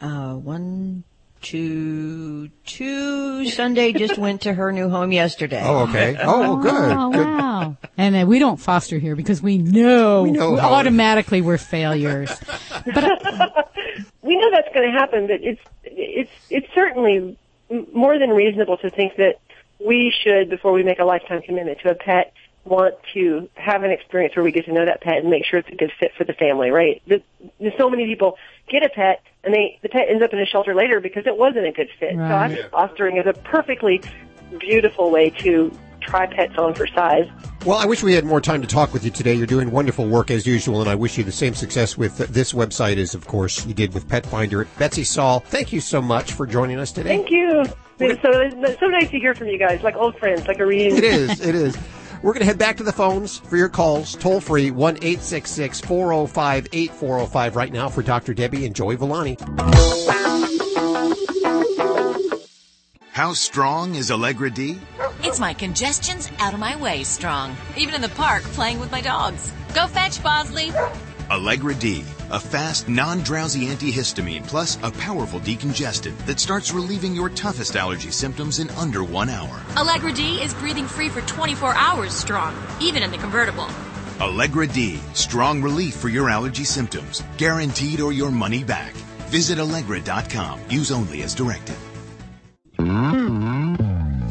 Uh, 0.00 0.34
one, 0.34 1.04
two, 1.40 2.48
two. 2.64 3.46
Sunday 3.50 3.92
just 3.92 4.18
went 4.18 4.42
to 4.42 4.52
her 4.52 4.72
new 4.72 4.88
home 4.88 5.12
yesterday. 5.12 5.62
Oh, 5.64 5.88
okay. 5.88 6.16
Oh, 6.20 6.56
good. 6.56 6.72
Oh, 6.92 7.10
good. 7.10 7.26
wow. 7.26 7.76
And 7.96 8.16
uh, 8.16 8.26
we 8.26 8.38
don't 8.38 8.58
foster 8.58 8.98
here 8.98 9.16
because 9.16 9.42
we 9.42 9.58
know, 9.58 10.22
We 10.22 10.30
know 10.32 10.56
how- 10.56 10.74
automatically 10.74 11.40
we're 11.42 11.58
failures. 11.58 12.30
But 12.84 12.94
we 14.22 14.36
know 14.36 14.50
that's 14.50 14.72
going 14.74 14.92
to 14.92 14.98
happen, 14.98 15.26
but 15.26 15.40
it's 15.42 15.60
it's 15.84 16.30
it's 16.50 16.68
certainly 16.74 17.36
more 17.92 18.18
than 18.18 18.30
reasonable 18.30 18.76
to 18.78 18.90
think 18.90 19.16
that 19.16 19.36
we 19.84 20.12
should, 20.22 20.50
before 20.50 20.72
we 20.72 20.82
make 20.82 20.98
a 20.98 21.04
lifetime 21.04 21.40
commitment 21.42 21.78
to 21.80 21.90
a 21.90 21.94
pet, 21.94 22.32
want 22.64 22.94
to 23.14 23.48
have 23.54 23.82
an 23.82 23.90
experience 23.90 24.36
where 24.36 24.44
we 24.44 24.52
get 24.52 24.66
to 24.66 24.72
know 24.72 24.84
that 24.84 25.00
pet 25.00 25.18
and 25.18 25.30
make 25.30 25.44
sure 25.44 25.58
it's 25.60 25.68
a 25.70 25.74
good 25.76 25.92
fit 25.98 26.12
for 26.16 26.24
the 26.24 26.34
family. 26.34 26.70
Right? 26.70 27.00
There's, 27.06 27.22
there's 27.58 27.76
so 27.78 27.88
many 27.88 28.06
people 28.06 28.36
get 28.70 28.84
a 28.84 28.88
pet 28.88 29.22
and 29.44 29.52
they 29.54 29.78
the 29.82 29.88
pet 29.88 30.06
ends 30.08 30.22
up 30.22 30.32
in 30.32 30.38
a 30.38 30.46
shelter 30.46 30.74
later 30.74 31.00
because 31.00 31.26
it 31.26 31.36
wasn't 31.36 31.66
a 31.66 31.72
good 31.72 31.88
fit. 31.98 32.14
So 32.14 32.20
I 32.20 32.46
Right. 32.46 32.56
think 32.56 32.70
fostering 32.70 33.16
is 33.16 33.26
a 33.26 33.32
perfectly 33.32 34.00
beautiful 34.58 35.10
way 35.10 35.30
to 35.30 35.70
try 36.00 36.26
pets 36.26 36.54
on 36.58 36.74
for 36.74 36.86
size. 36.86 37.28
Well, 37.66 37.76
I 37.78 37.84
wish 37.84 38.02
we 38.02 38.14
had 38.14 38.24
more 38.24 38.40
time 38.40 38.62
to 38.62 38.66
talk 38.66 38.94
with 38.94 39.04
you 39.04 39.10
today. 39.10 39.34
You're 39.34 39.46
doing 39.46 39.70
wonderful 39.70 40.06
work 40.08 40.30
as 40.30 40.46
usual, 40.46 40.80
and 40.80 40.88
I 40.88 40.94
wish 40.94 41.18
you 41.18 41.24
the 41.24 41.30
same 41.30 41.54
success 41.54 41.98
with 41.98 42.16
this 42.32 42.54
website 42.54 42.96
as, 42.96 43.14
of 43.14 43.26
course, 43.26 43.66
you 43.66 43.74
did 43.74 43.92
with 43.92 44.08
Pet 44.08 44.24
Finder. 44.24 44.66
Betsy 44.78 45.04
Saul, 45.04 45.40
thank 45.40 45.70
you 45.70 45.80
so 45.80 46.00
much 46.00 46.32
for 46.32 46.46
joining 46.46 46.78
us 46.78 46.90
today. 46.90 47.10
Thank 47.10 47.30
you. 47.30 47.64
It's 47.98 48.22
so 48.22 48.30
it's 48.40 48.80
so 48.80 48.86
nice 48.86 49.10
to 49.10 49.18
hear 49.18 49.34
from 49.34 49.48
you 49.48 49.58
guys, 49.58 49.82
like 49.82 49.94
old 49.94 50.16
friends, 50.18 50.48
like 50.48 50.58
a 50.58 50.64
reunion. 50.64 50.96
It 50.96 51.04
is, 51.04 51.40
it 51.46 51.54
is. 51.54 51.76
We're 52.22 52.34
going 52.34 52.40
to 52.40 52.46
head 52.46 52.58
back 52.58 52.76
to 52.76 52.82
the 52.82 52.92
phones 52.92 53.38
for 53.38 53.56
your 53.56 53.70
calls, 53.70 54.14
toll 54.14 54.40
free, 54.40 54.70
1 54.70 54.96
866 54.96 55.80
405 55.80 56.66
8405 56.72 57.56
right 57.56 57.72
now 57.72 57.88
for 57.88 58.02
Dr. 58.02 58.34
Debbie 58.34 58.66
and 58.66 58.74
Joey 58.74 58.96
Villani. 58.96 59.38
How 63.12 63.32
strong 63.32 63.94
is 63.94 64.10
Allegra 64.10 64.50
D? 64.50 64.78
It's 65.22 65.40
my 65.40 65.54
congestion's 65.54 66.30
out 66.38 66.52
of 66.52 66.60
my 66.60 66.76
way 66.76 67.04
strong. 67.04 67.56
Even 67.76 67.94
in 67.94 68.02
the 68.02 68.08
park 68.10 68.42
playing 68.42 68.80
with 68.80 68.90
my 68.90 69.00
dogs. 69.00 69.50
Go 69.74 69.86
fetch, 69.86 70.22
Bosley. 70.22 70.72
Allegra 71.30 71.74
D, 71.74 72.04
a 72.30 72.40
fast, 72.40 72.88
non-drowsy 72.88 73.66
antihistamine 73.66 74.46
plus 74.46 74.76
a 74.82 74.90
powerful 74.90 75.40
decongestant 75.40 76.16
that 76.26 76.40
starts 76.40 76.72
relieving 76.72 77.14
your 77.14 77.28
toughest 77.30 77.76
allergy 77.76 78.10
symptoms 78.10 78.58
in 78.58 78.70
under 78.70 79.04
one 79.04 79.28
hour. 79.28 79.60
Allegra 79.76 80.12
D 80.12 80.42
is 80.42 80.54
breathing 80.54 80.86
free 80.86 81.08
for 81.08 81.20
24 81.22 81.74
hours 81.74 82.12
strong, 82.12 82.54
even 82.80 83.02
in 83.02 83.10
the 83.10 83.18
convertible. 83.18 83.68
Allegra 84.20 84.66
D, 84.66 84.98
strong 85.14 85.62
relief 85.62 85.94
for 85.94 86.08
your 86.08 86.28
allergy 86.28 86.64
symptoms, 86.64 87.22
guaranteed 87.38 88.00
or 88.00 88.12
your 88.12 88.30
money 88.30 88.62
back. 88.62 88.92
Visit 89.30 89.58
Allegra.com. 89.58 90.60
Use 90.68 90.90
only 90.90 91.22
as 91.22 91.34
directed. 91.34 91.76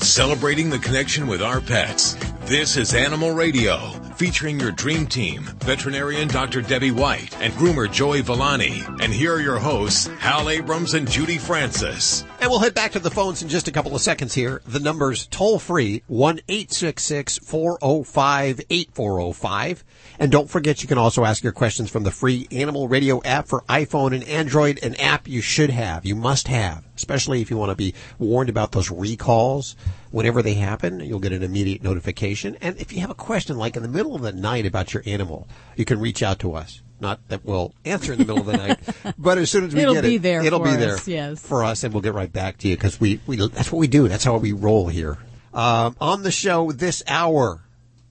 Celebrating 0.01 0.69
the 0.69 0.79
connection 0.79 1.27
with 1.27 1.41
our 1.41 1.61
pets. 1.61 2.15
This 2.45 2.77
is 2.77 2.93
Animal 2.93 3.31
Radio, 3.31 3.91
featuring 4.19 4.59
your 4.59 4.73
dream 4.73 5.07
team, 5.07 5.43
veterinarian 5.59 6.27
Dr. 6.27 6.61
Debbie 6.61 6.91
White 6.91 7.41
and 7.41 7.53
groomer 7.53 7.89
Joey 7.89 8.19
Villani. 8.19 8.83
And 9.01 9.13
here 9.13 9.33
are 9.35 9.39
your 9.39 9.57
hosts, 9.57 10.07
Hal 10.19 10.49
Abrams 10.49 10.93
and 10.93 11.09
Judy 11.09 11.37
Francis. 11.37 12.25
And 12.41 12.49
we'll 12.49 12.61
head 12.61 12.73
back 12.73 12.93
to 12.93 12.99
the 12.99 13.11
phones 13.11 13.41
in 13.41 13.49
just 13.49 13.67
a 13.67 13.71
couple 13.71 13.93
of 13.93 14.01
seconds 14.01 14.33
here. 14.33 14.61
The 14.65 14.79
number's 14.79 15.27
toll 15.27 15.59
free, 15.59 16.03
1 16.07 16.39
866 16.47 17.39
405 17.39 18.61
8405. 18.69 19.83
And 20.19 20.31
don't 20.31 20.49
forget, 20.49 20.81
you 20.81 20.87
can 20.87 20.97
also 20.97 21.25
ask 21.25 21.43
your 21.43 21.51
questions 21.51 21.91
from 21.91 22.03
the 22.03 22.11
free 22.11 22.47
Animal 22.49 22.87
Radio 22.87 23.21
app 23.23 23.49
for 23.49 23.63
iPhone 23.63 24.15
and 24.15 24.23
Android, 24.23 24.81
an 24.81 24.95
app 24.95 25.27
you 25.27 25.41
should 25.41 25.69
have, 25.69 26.05
you 26.05 26.15
must 26.15 26.47
have, 26.47 26.85
especially 26.95 27.41
if 27.41 27.51
you 27.51 27.57
want 27.57 27.71
to 27.71 27.75
be 27.75 27.93
warned 28.19 28.49
about 28.49 28.71
those 28.71 28.89
recalls. 28.89 29.75
Whenever 30.11 30.41
they 30.41 30.53
happen, 30.53 31.01
you'll 31.01 31.19
get 31.19 31.33
an 31.33 31.43
immediate 31.43 31.83
notification. 31.83 32.55
And 32.61 32.77
if 32.77 32.93
you 32.93 33.01
have 33.01 33.09
a 33.09 33.15
question, 33.15 33.57
like 33.57 33.75
in 33.75 33.83
the 33.83 33.89
middle 33.89 34.15
of 34.15 34.21
the 34.21 34.31
night 34.31 34.65
about 34.65 34.93
your 34.93 35.03
animal, 35.05 35.49
you 35.75 35.83
can 35.83 35.99
reach 35.99 36.23
out 36.23 36.39
to 36.39 36.53
us. 36.53 36.81
Not 37.01 37.27
that 37.29 37.45
we'll 37.45 37.73
answer 37.85 38.11
in 38.13 38.19
the 38.19 38.25
middle 38.25 38.39
of 38.41 38.45
the 38.45 38.57
night, 38.57 38.79
but 39.17 39.37
as 39.37 39.49
soon 39.49 39.65
as 39.65 39.73
we 39.73 39.81
It'll 39.81 39.93
get 39.93 40.03
be 40.03 40.15
it, 40.15 40.21
there 40.21 40.41
it'll 40.43 40.59
be 40.59 40.75
there 40.75 40.95
us, 40.95 41.07
yes. 41.07 41.39
for 41.41 41.63
us, 41.63 41.83
and 41.83 41.93
we'll 41.93 42.01
get 42.01 42.13
right 42.13 42.31
back 42.31 42.57
to 42.59 42.67
you 42.67 42.75
because 42.75 42.99
we, 42.99 43.19
we 43.25 43.37
that's 43.37 43.71
what 43.71 43.79
we 43.79 43.87
do. 43.87 44.07
That's 44.07 44.23
how 44.23 44.37
we 44.37 44.51
roll 44.51 44.87
here. 44.87 45.17
Um, 45.53 45.95
on 46.01 46.23
the 46.23 46.31
show 46.31 46.71
this 46.71 47.01
hour, 47.07 47.61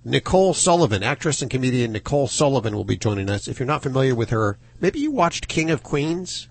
Nicole 0.04 0.54
Sullivan, 0.54 1.02
actress 1.02 1.42
and 1.42 1.50
comedian 1.50 1.92
Nicole 1.92 2.28
Sullivan, 2.28 2.74
will 2.74 2.84
be 2.84 2.96
joining 2.96 3.28
us. 3.28 3.46
If 3.46 3.58
you're 3.60 3.66
not 3.66 3.82
familiar 3.82 4.14
with 4.14 4.30
her, 4.30 4.58
maybe 4.80 4.98
you 5.00 5.10
watched 5.10 5.48
King 5.48 5.70
of 5.70 5.82
Queens. 5.82 6.48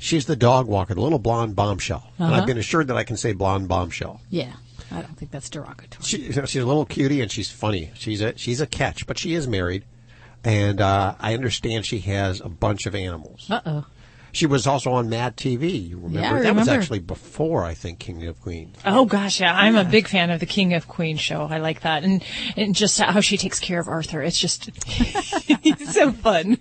She's 0.00 0.26
the 0.26 0.36
dog 0.36 0.66
walker, 0.66 0.94
the 0.94 1.00
little 1.00 1.18
blonde 1.18 1.56
bombshell, 1.56 2.10
and 2.18 2.26
Uh-huh. 2.28 2.40
I've 2.40 2.46
been 2.46 2.58
assured 2.58 2.86
that 2.88 2.96
I 2.96 3.04
can 3.04 3.16
say 3.16 3.32
blonde 3.32 3.68
bombshell. 3.68 4.20
Yeah, 4.30 4.52
I 4.92 5.02
don't 5.02 5.16
think 5.16 5.30
that's 5.32 5.50
derogatory. 5.50 6.04
She, 6.04 6.30
she's 6.32 6.62
a 6.62 6.66
little 6.66 6.84
cutie 6.84 7.20
and 7.20 7.30
she's 7.30 7.50
funny. 7.50 7.90
She's 7.94 8.20
a 8.20 8.36
she's 8.38 8.60
a 8.60 8.66
catch, 8.66 9.06
but 9.06 9.18
she 9.18 9.34
is 9.34 9.48
married, 9.48 9.84
and 10.44 10.80
uh, 10.80 11.14
I 11.18 11.34
understand 11.34 11.86
she 11.86 12.00
has 12.00 12.40
a 12.40 12.48
bunch 12.48 12.86
of 12.86 12.94
animals. 12.94 13.46
Uh 13.50 13.60
oh. 13.64 13.86
She 14.32 14.46
was 14.46 14.66
also 14.66 14.92
on 14.92 15.08
Mad 15.08 15.36
TV. 15.36 15.88
You 15.88 15.96
remember? 15.96 16.20
Yeah, 16.20 16.34
I 16.34 16.40
that 16.42 16.54
was 16.54 16.68
actually 16.68 16.98
before 16.98 17.64
I 17.64 17.74
think 17.74 17.98
King 17.98 18.26
of 18.26 18.40
Queens. 18.40 18.76
Oh 18.84 19.04
gosh, 19.06 19.40
yeah, 19.40 19.54
I'm 19.54 19.74
a 19.76 19.84
big 19.84 20.06
fan 20.06 20.30
of 20.30 20.38
the 20.38 20.46
King 20.46 20.74
of 20.74 20.86
Queens 20.86 21.20
show. 21.20 21.48
I 21.50 21.58
like 21.58 21.80
that, 21.80 22.04
and 22.04 22.22
and 22.56 22.74
just 22.74 23.00
how 23.00 23.20
she 23.20 23.36
takes 23.36 23.58
care 23.58 23.80
of 23.80 23.88
Arthur. 23.88 24.22
It's 24.22 24.38
just 24.38 24.70
so 25.92 26.12
fun. 26.12 26.58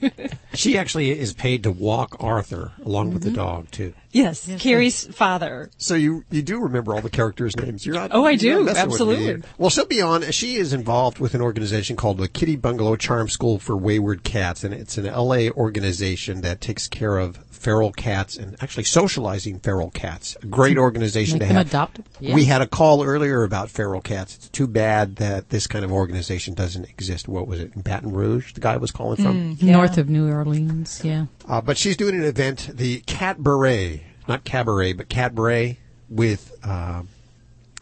She 0.53 0.78
actually 0.78 1.17
is 1.17 1.34
paid 1.34 1.63
to 1.63 1.71
walk 1.71 2.15
Arthur 2.19 2.71
along 2.84 3.13
with 3.13 3.23
the 3.23 3.32
dog 3.32 3.69
too. 3.71 3.93
Yes, 4.18 4.49
Carrie's 4.59 5.05
father. 5.15 5.70
So 5.78 5.93
you 5.95 6.24
you 6.32 6.41
do 6.41 6.59
remember 6.59 6.93
all 6.93 7.01
the 7.01 7.09
characters' 7.09 7.55
names? 7.55 7.86
You're 7.86 7.95
not. 7.95 8.11
Oh, 8.13 8.26
I 8.26 8.32
you're 8.32 8.59
do, 8.59 8.63
messing 8.63 8.89
with 8.89 8.99
me 8.99 9.03
absolutely. 9.15 9.49
Well, 9.57 9.70
she'll 9.70 9.86
be 9.86 10.01
on. 10.01 10.24
She 10.32 10.55
is 10.55 10.74
involved 10.74 11.20
with 11.20 11.36
an 11.36 11.41
organization 11.41 11.95
called 11.95 12.18
the 12.18 12.28
Kitty 12.28 12.55
Bungalow 12.55 12.95
Charm 12.95 13.30
School 13.30 13.59
for 13.59 13.78
Wayward 13.78 14.24
Cats, 14.24 14.63
and 14.63 14.74
it's 14.74 14.97
an 14.97 15.05
LA 15.05 15.49
organization 15.49 16.41
that 16.41 16.61
takes 16.61 16.88
care 16.88 17.18
of 17.18 17.38
feral 17.57 17.91
cats 17.91 18.38
and 18.38 18.55
actually 18.61 18.84
socializing 18.84 19.59
feral 19.59 19.89
cats. 19.89 20.38
A 20.41 20.45
great 20.45 20.78
organization 20.78 21.39
Make 21.39 21.41
to 21.41 21.47
them 21.47 21.57
have. 21.57 21.68
adopted. 21.68 22.05
Yeah. 22.20 22.36
We 22.36 22.45
had 22.45 22.61
a 22.61 22.68
call 22.68 23.03
earlier 23.03 23.43
about 23.43 23.70
feral 23.70 23.99
cats. 24.01 24.36
It's 24.36 24.49
too 24.49 24.68
bad 24.68 25.18
that 25.18 25.49
this 25.49 25.68
kind 25.68 25.84
of 25.84 25.91
organization 25.91 26.53
doesn't 26.53 26.86
exist. 26.86 27.28
What 27.28 27.47
was 27.47 27.59
it 27.59 27.74
in 27.76 27.82
Baton 27.82 28.11
Rouge? 28.11 28.53
The 28.53 28.61
guy 28.61 28.78
was 28.78 28.91
calling 28.91 29.18
from. 29.18 29.55
Mm, 29.57 29.63
North 29.63 29.97
of 29.97 30.07
New 30.09 30.32
Orleans, 30.32 31.01
yeah. 31.03 31.26
Uh, 31.47 31.61
but 31.61 31.78
she's 31.78 31.97
doing 31.97 32.15
an 32.15 32.24
event, 32.24 32.70
the 32.74 32.99
Cat 33.01 33.41
Beret, 33.41 34.01
not 34.28 34.43
Cabaret, 34.43 34.93
but 34.93 35.09
cabaret 35.09 35.80
with, 36.09 36.55
uh, 36.63 37.03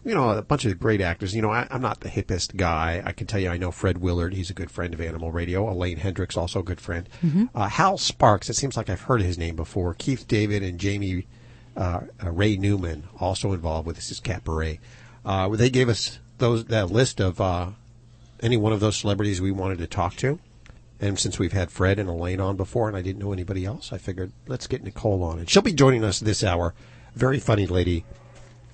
you 0.04 0.14
know, 0.14 0.30
a 0.30 0.42
bunch 0.42 0.66
of 0.66 0.80
great 0.80 1.02
actors. 1.02 1.36
You 1.36 1.42
know, 1.42 1.52
I, 1.52 1.68
I'm 1.72 1.82
not 1.82 2.02
the 2.02 2.10
hippest 2.10 2.56
guy. 2.56 3.02
I 3.06 3.12
can 3.12 3.26
tell 3.28 3.40
you 3.40 3.50
I 3.50 3.58
know 3.58 3.72
Fred 3.72 3.98
Willard. 4.00 4.34
He's 4.34 4.50
a 4.50 4.54
good 4.54 4.70
friend 4.70 4.94
of 4.94 5.02
Animal 5.02 5.32
Radio. 5.32 5.70
Elaine 5.70 5.98
Hendrix, 5.98 6.38
also 6.38 6.60
a 6.60 6.64
good 6.64 6.80
friend. 6.80 7.10
Mhm. 7.24 7.50
Uh, 7.56 7.68
Hal 7.68 7.98
Sparks, 7.98 8.50
it 8.50 8.56
seems 8.56 8.78
like 8.78 8.90
I've 8.90 9.02
heard 9.02 9.22
his 9.22 9.38
name 9.38 9.56
before. 9.56 9.94
Keith 9.96 10.28
David 10.28 10.62
and 10.62 10.80
Jamie 10.80 11.26
uh, 11.76 12.02
uh, 12.24 12.32
Ray 12.32 12.56
Newman, 12.56 13.04
also 13.20 13.52
involved 13.52 13.86
with 13.88 13.96
this 13.96 14.12
is 14.12 14.20
cabaret. 14.20 14.80
Uh, 15.26 15.50
they 15.50 15.70
gave 15.70 15.90
us 15.90 16.20
those 16.38 16.66
that 16.66 16.92
list 16.92 17.20
of 17.20 17.42
uh, 17.42 17.70
any 18.42 18.58
one 18.58 18.72
of 18.74 18.80
those 18.80 18.96
celebrities 18.98 19.42
we 19.42 19.52
wanted 19.52 19.80
to 19.80 19.88
talk 19.88 20.16
to. 20.18 20.40
And 21.00 21.20
since 21.20 21.38
we've 21.38 21.52
had 21.54 21.72
Fred 21.72 22.00
and 22.00 22.08
Elaine 22.10 22.40
on 22.40 22.56
before 22.56 22.88
and 22.88 22.96
I 22.96 23.02
didn't 23.02 23.20
know 23.20 23.34
anybody 23.34 23.66
else, 23.66 23.92
I 23.92 23.98
figured 23.98 24.32
let's 24.48 24.68
get 24.68 24.84
Nicole 24.84 25.24
on. 25.24 25.40
And 25.40 25.50
she'll 25.50 25.62
be 25.62 25.74
joining 25.74 26.04
us 26.04 26.20
this 26.20 26.44
hour. 26.44 26.74
Very 27.16 27.40
funny 27.40 27.68
lady 27.68 28.06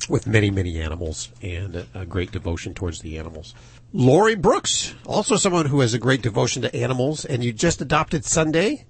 with 0.09 0.27
many, 0.27 0.49
many 0.51 0.79
animals 0.79 1.29
and 1.41 1.85
a, 1.93 2.05
great 2.05 2.31
devotion 2.31 2.73
towards 2.73 3.01
the 3.01 3.17
animals. 3.17 3.53
Lori 3.93 4.35
Brooks, 4.35 4.93
also 5.05 5.35
someone 5.35 5.65
who 5.67 5.81
has 5.81 5.93
a 5.93 5.99
great 5.99 6.21
devotion 6.21 6.61
to 6.61 6.75
animals, 6.75 7.25
and 7.25 7.43
you 7.43 7.51
just 7.53 7.81
adopted 7.81 8.25
Sunday. 8.25 8.85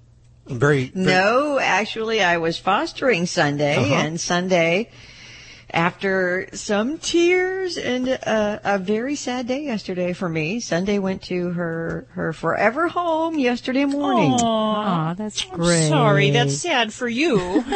I'm 0.48 0.58
very, 0.58 0.86
very 0.88 1.04
No, 1.06 1.58
actually, 1.58 2.22
I 2.22 2.38
was 2.38 2.58
fostering 2.58 3.26
Sunday, 3.26 3.76
Uh-huh. 3.76 3.94
and 3.94 4.20
Sunday, 4.20 4.90
after 5.72 6.48
some 6.52 6.98
tears 6.98 7.76
and 7.78 8.06
a, 8.08 8.60
a 8.64 8.78
very 8.78 9.14
sad 9.16 9.46
day 9.46 9.62
yesterday 9.64 10.12
for 10.12 10.28
me, 10.28 10.60
Sunday 10.60 10.98
went 10.98 11.22
to 11.24 11.50
her 11.50 12.06
her 12.10 12.32
forever 12.32 12.88
home 12.88 13.38
yesterday 13.38 13.84
morning. 13.84 14.32
Aw, 14.32 15.14
that's 15.14 15.46
I'm 15.52 15.62
sorry, 15.88 16.30
that's 16.30 16.56
sad 16.58 16.92
for 16.92 17.08
you. 17.08 17.64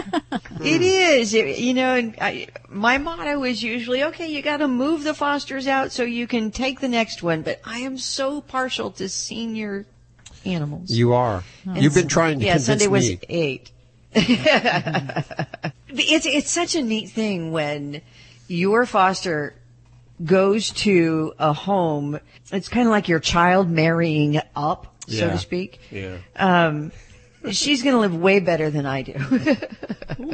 It 0.58 0.80
is, 0.82 1.34
It- 1.34 1.58
you 1.58 1.74
know. 1.74 1.94
And 1.96 2.14
I, 2.20 2.48
my 2.68 2.96
motto 2.98 3.44
is 3.44 3.62
usually, 3.62 4.02
okay, 4.04 4.26
you 4.28 4.40
got 4.42 4.56
to 4.58 4.68
move 4.68 5.04
the 5.04 5.12
fosters 5.14 5.66
out 5.66 5.92
so 5.92 6.02
you 6.02 6.26
can 6.26 6.50
take 6.50 6.80
the 6.80 6.88
next 6.88 7.22
one. 7.22 7.42
But 7.42 7.60
I 7.64 7.80
am 7.80 7.98
so 7.98 8.40
partial 8.40 8.90
to 8.92 9.08
senior 9.08 9.84
animals. 10.46 10.90
You 10.90 11.12
are. 11.12 11.44
And 11.66 11.82
You've 11.82 11.94
been 11.94 12.08
trying 12.08 12.38
to 12.40 12.46
yeah, 12.46 12.52
convince 12.54 12.66
Sunday 12.66 12.86
was 12.88 13.08
me. 13.08 13.20
eight. 13.28 13.70
it's 15.88 16.26
it's 16.26 16.50
such 16.50 16.74
a 16.74 16.82
neat 16.82 17.10
thing 17.10 17.52
when 17.52 18.00
your 18.48 18.86
foster 18.86 19.54
goes 20.24 20.70
to 20.70 21.34
a 21.38 21.52
home. 21.52 22.18
It's 22.52 22.68
kind 22.68 22.86
of 22.86 22.90
like 22.90 23.08
your 23.08 23.20
child 23.20 23.68
marrying 23.70 24.40
up, 24.54 24.94
so 25.06 25.14
Yeah. 25.26 25.32
to 25.32 25.38
speak. 25.38 25.80
Yeah. 25.90 26.16
Um, 26.36 26.92
she's 27.50 27.82
going 27.82 27.94
to 27.94 28.00
live 28.00 28.16
way 28.16 28.40
better 28.40 28.70
than 28.70 28.86
I 28.86 29.02
do. 29.02 29.14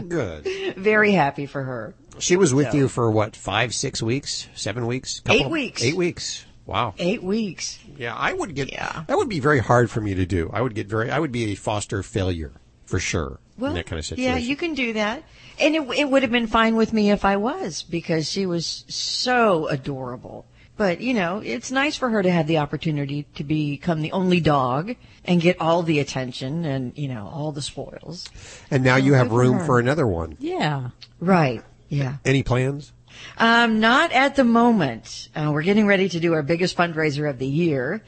Good. 0.09 0.47
Very 0.77 1.13
happy 1.13 1.47
for 1.47 1.63
her. 1.63 1.95
She 2.19 2.37
was 2.37 2.55
with 2.55 2.71
So- 2.71 2.77
you 2.77 2.89
for 2.89 3.11
what, 3.11 3.35
five, 3.35 3.75
six 3.75 4.03
weeks, 4.03 4.49
seven 4.55 4.87
weeks? 4.87 5.23
Eight 5.29 5.49
weeks. 5.51 5.83
Eight 5.83 5.97
weeks. 5.97 6.45
Wow. 6.67 6.95
Eight 6.99 7.23
weeks. 7.25 7.81
Yeah, 7.97 8.15
I 8.15 8.33
would 8.33 8.55
get. 8.55 8.71
Yeah. 8.71 9.03
That 9.09 9.17
would 9.17 9.29
be 9.29 9.41
very 9.41 9.59
hard 9.59 9.91
for 9.91 10.01
me 10.01 10.15
to 10.15 10.25
do. 10.25 10.49
I 10.53 10.61
would 10.61 10.75
get 10.77 10.87
very. 10.87 11.11
I 11.11 11.19
would 11.19 11.33
be 11.33 11.51
a 11.53 11.55
foster 11.57 12.05
failure 12.05 12.53
for 12.85 13.01
sure 13.01 13.41
in 13.61 13.75
that 13.75 13.87
kind 13.87 13.99
of 13.99 14.07
situation. 14.07 14.33
Yeah, 14.33 14.39
you 14.39 14.57
can 14.57 14.75
do 14.75 14.93
that. 14.95 15.23
And 15.61 15.77
it, 15.77 15.83
it 15.99 16.11
would 16.11 16.23
have 16.23 16.33
been 16.33 16.47
fine 16.47 16.77
with 16.77 16.93
me 16.93 17.11
if 17.11 17.25
I 17.25 17.37
was 17.37 17.83
because 17.83 18.31
she 18.31 18.47
was 18.47 18.85
so 18.89 19.69
adorable. 19.69 20.47
But, 20.77 21.01
you 21.01 21.13
know, 21.15 21.39
it's 21.45 21.71
nice 21.71 21.97
for 21.97 22.09
her 22.09 22.23
to 22.23 22.31
have 22.31 22.47
the 22.47 22.59
opportunity 22.59 23.27
to 23.35 23.45
become 23.45 24.01
the 24.01 24.11
only 24.13 24.41
dog 24.41 24.97
and 25.25 25.41
get 25.41 25.61
all 25.61 25.83
the 25.83 26.01
attention 26.01 26.65
and, 26.65 26.97
you 26.97 27.09
know, 27.09 27.31
all 27.33 27.53
the 27.53 27.63
spoils. 27.63 28.29
and 28.71 28.83
now 28.83 28.97
you 28.97 29.13
have 29.13 29.29
good 29.29 29.35
for 29.35 29.39
room 29.39 29.67
for 29.67 29.79
another 29.79 30.07
one. 30.07 30.37
Yeah. 30.41 30.91
Right. 31.21 31.63
Yeah. 31.89 32.17
Any 32.25 32.43
plans? 32.43 32.93
Um, 33.37 33.81
not 33.81 34.13
at 34.13 34.35
the 34.37 34.45
moment. 34.45 35.29
Uh, 35.37 35.51
we're 35.53 35.63
getting 35.63 35.87
ready 35.87 36.09
to 36.09 36.19
do 36.19 36.33
our 36.33 36.43
biggest 36.43 36.77
fundraiser 36.77 37.29
of 37.29 37.39
the 37.39 37.47
year. 37.47 38.03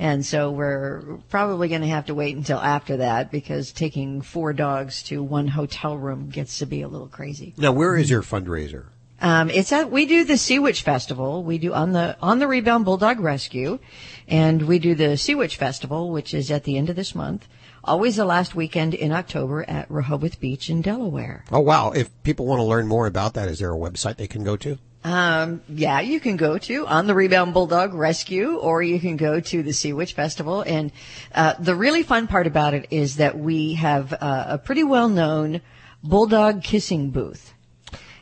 And 0.00 0.24
so 0.24 0.50
we're 0.50 1.02
probably 1.28 1.68
going 1.68 1.82
to 1.82 1.86
have 1.88 2.06
to 2.06 2.14
wait 2.14 2.34
until 2.34 2.58
after 2.58 2.96
that 2.96 3.30
because 3.30 3.70
taking 3.70 4.22
four 4.22 4.54
dogs 4.54 5.02
to 5.04 5.22
one 5.22 5.46
hotel 5.46 5.98
room 5.98 6.30
gets 6.30 6.58
to 6.60 6.66
be 6.66 6.80
a 6.80 6.88
little 6.88 7.06
crazy. 7.06 7.52
Now, 7.58 7.72
where 7.72 7.94
is 7.94 8.08
your 8.08 8.22
fundraiser? 8.22 8.86
Um, 9.20 9.50
it's 9.50 9.70
at 9.72 9.90
we 9.90 10.06
do 10.06 10.24
the 10.24 10.38
Sea 10.38 10.58
Witch 10.58 10.80
Festival. 10.80 11.44
We 11.44 11.58
do 11.58 11.74
on 11.74 11.92
the 11.92 12.16
on 12.22 12.38
the 12.38 12.48
Rebound 12.48 12.86
Bulldog 12.86 13.20
Rescue, 13.20 13.78
and 14.26 14.62
we 14.62 14.78
do 14.78 14.94
the 14.94 15.18
Sea 15.18 15.34
Witch 15.34 15.56
Festival, 15.56 16.08
which 16.10 16.32
is 16.32 16.50
at 16.50 16.64
the 16.64 16.78
end 16.78 16.88
of 16.88 16.96
this 16.96 17.14
month. 17.14 17.46
Always 17.84 18.16
the 18.16 18.24
last 18.24 18.54
weekend 18.54 18.94
in 18.94 19.12
October 19.12 19.68
at 19.68 19.90
Rehoboth 19.90 20.40
Beach 20.40 20.70
in 20.70 20.80
Delaware. 20.80 21.44
Oh 21.52 21.60
wow! 21.60 21.90
If 21.90 22.08
people 22.22 22.46
want 22.46 22.60
to 22.60 22.64
learn 22.64 22.86
more 22.86 23.06
about 23.06 23.34
that, 23.34 23.48
is 23.48 23.58
there 23.58 23.74
a 23.74 23.78
website 23.78 24.16
they 24.16 24.26
can 24.26 24.44
go 24.44 24.56
to? 24.56 24.78
Um, 25.02 25.62
yeah, 25.68 26.00
you 26.00 26.20
can 26.20 26.36
go 26.36 26.58
to 26.58 26.86
on 26.86 27.06
the 27.06 27.14
Rebound 27.14 27.54
Bulldog 27.54 27.94
Rescue, 27.94 28.56
or 28.56 28.82
you 28.82 29.00
can 29.00 29.16
go 29.16 29.40
to 29.40 29.62
the 29.62 29.72
Sea 29.72 29.92
Witch 29.92 30.12
Festival. 30.12 30.62
And 30.62 30.92
uh, 31.34 31.54
the 31.58 31.74
really 31.74 32.02
fun 32.02 32.26
part 32.26 32.46
about 32.46 32.74
it 32.74 32.88
is 32.90 33.16
that 33.16 33.38
we 33.38 33.74
have 33.74 34.12
uh, 34.12 34.44
a 34.48 34.58
pretty 34.58 34.84
well 34.84 35.08
known 35.08 35.62
bulldog 36.02 36.62
kissing 36.62 37.10
booth. 37.10 37.54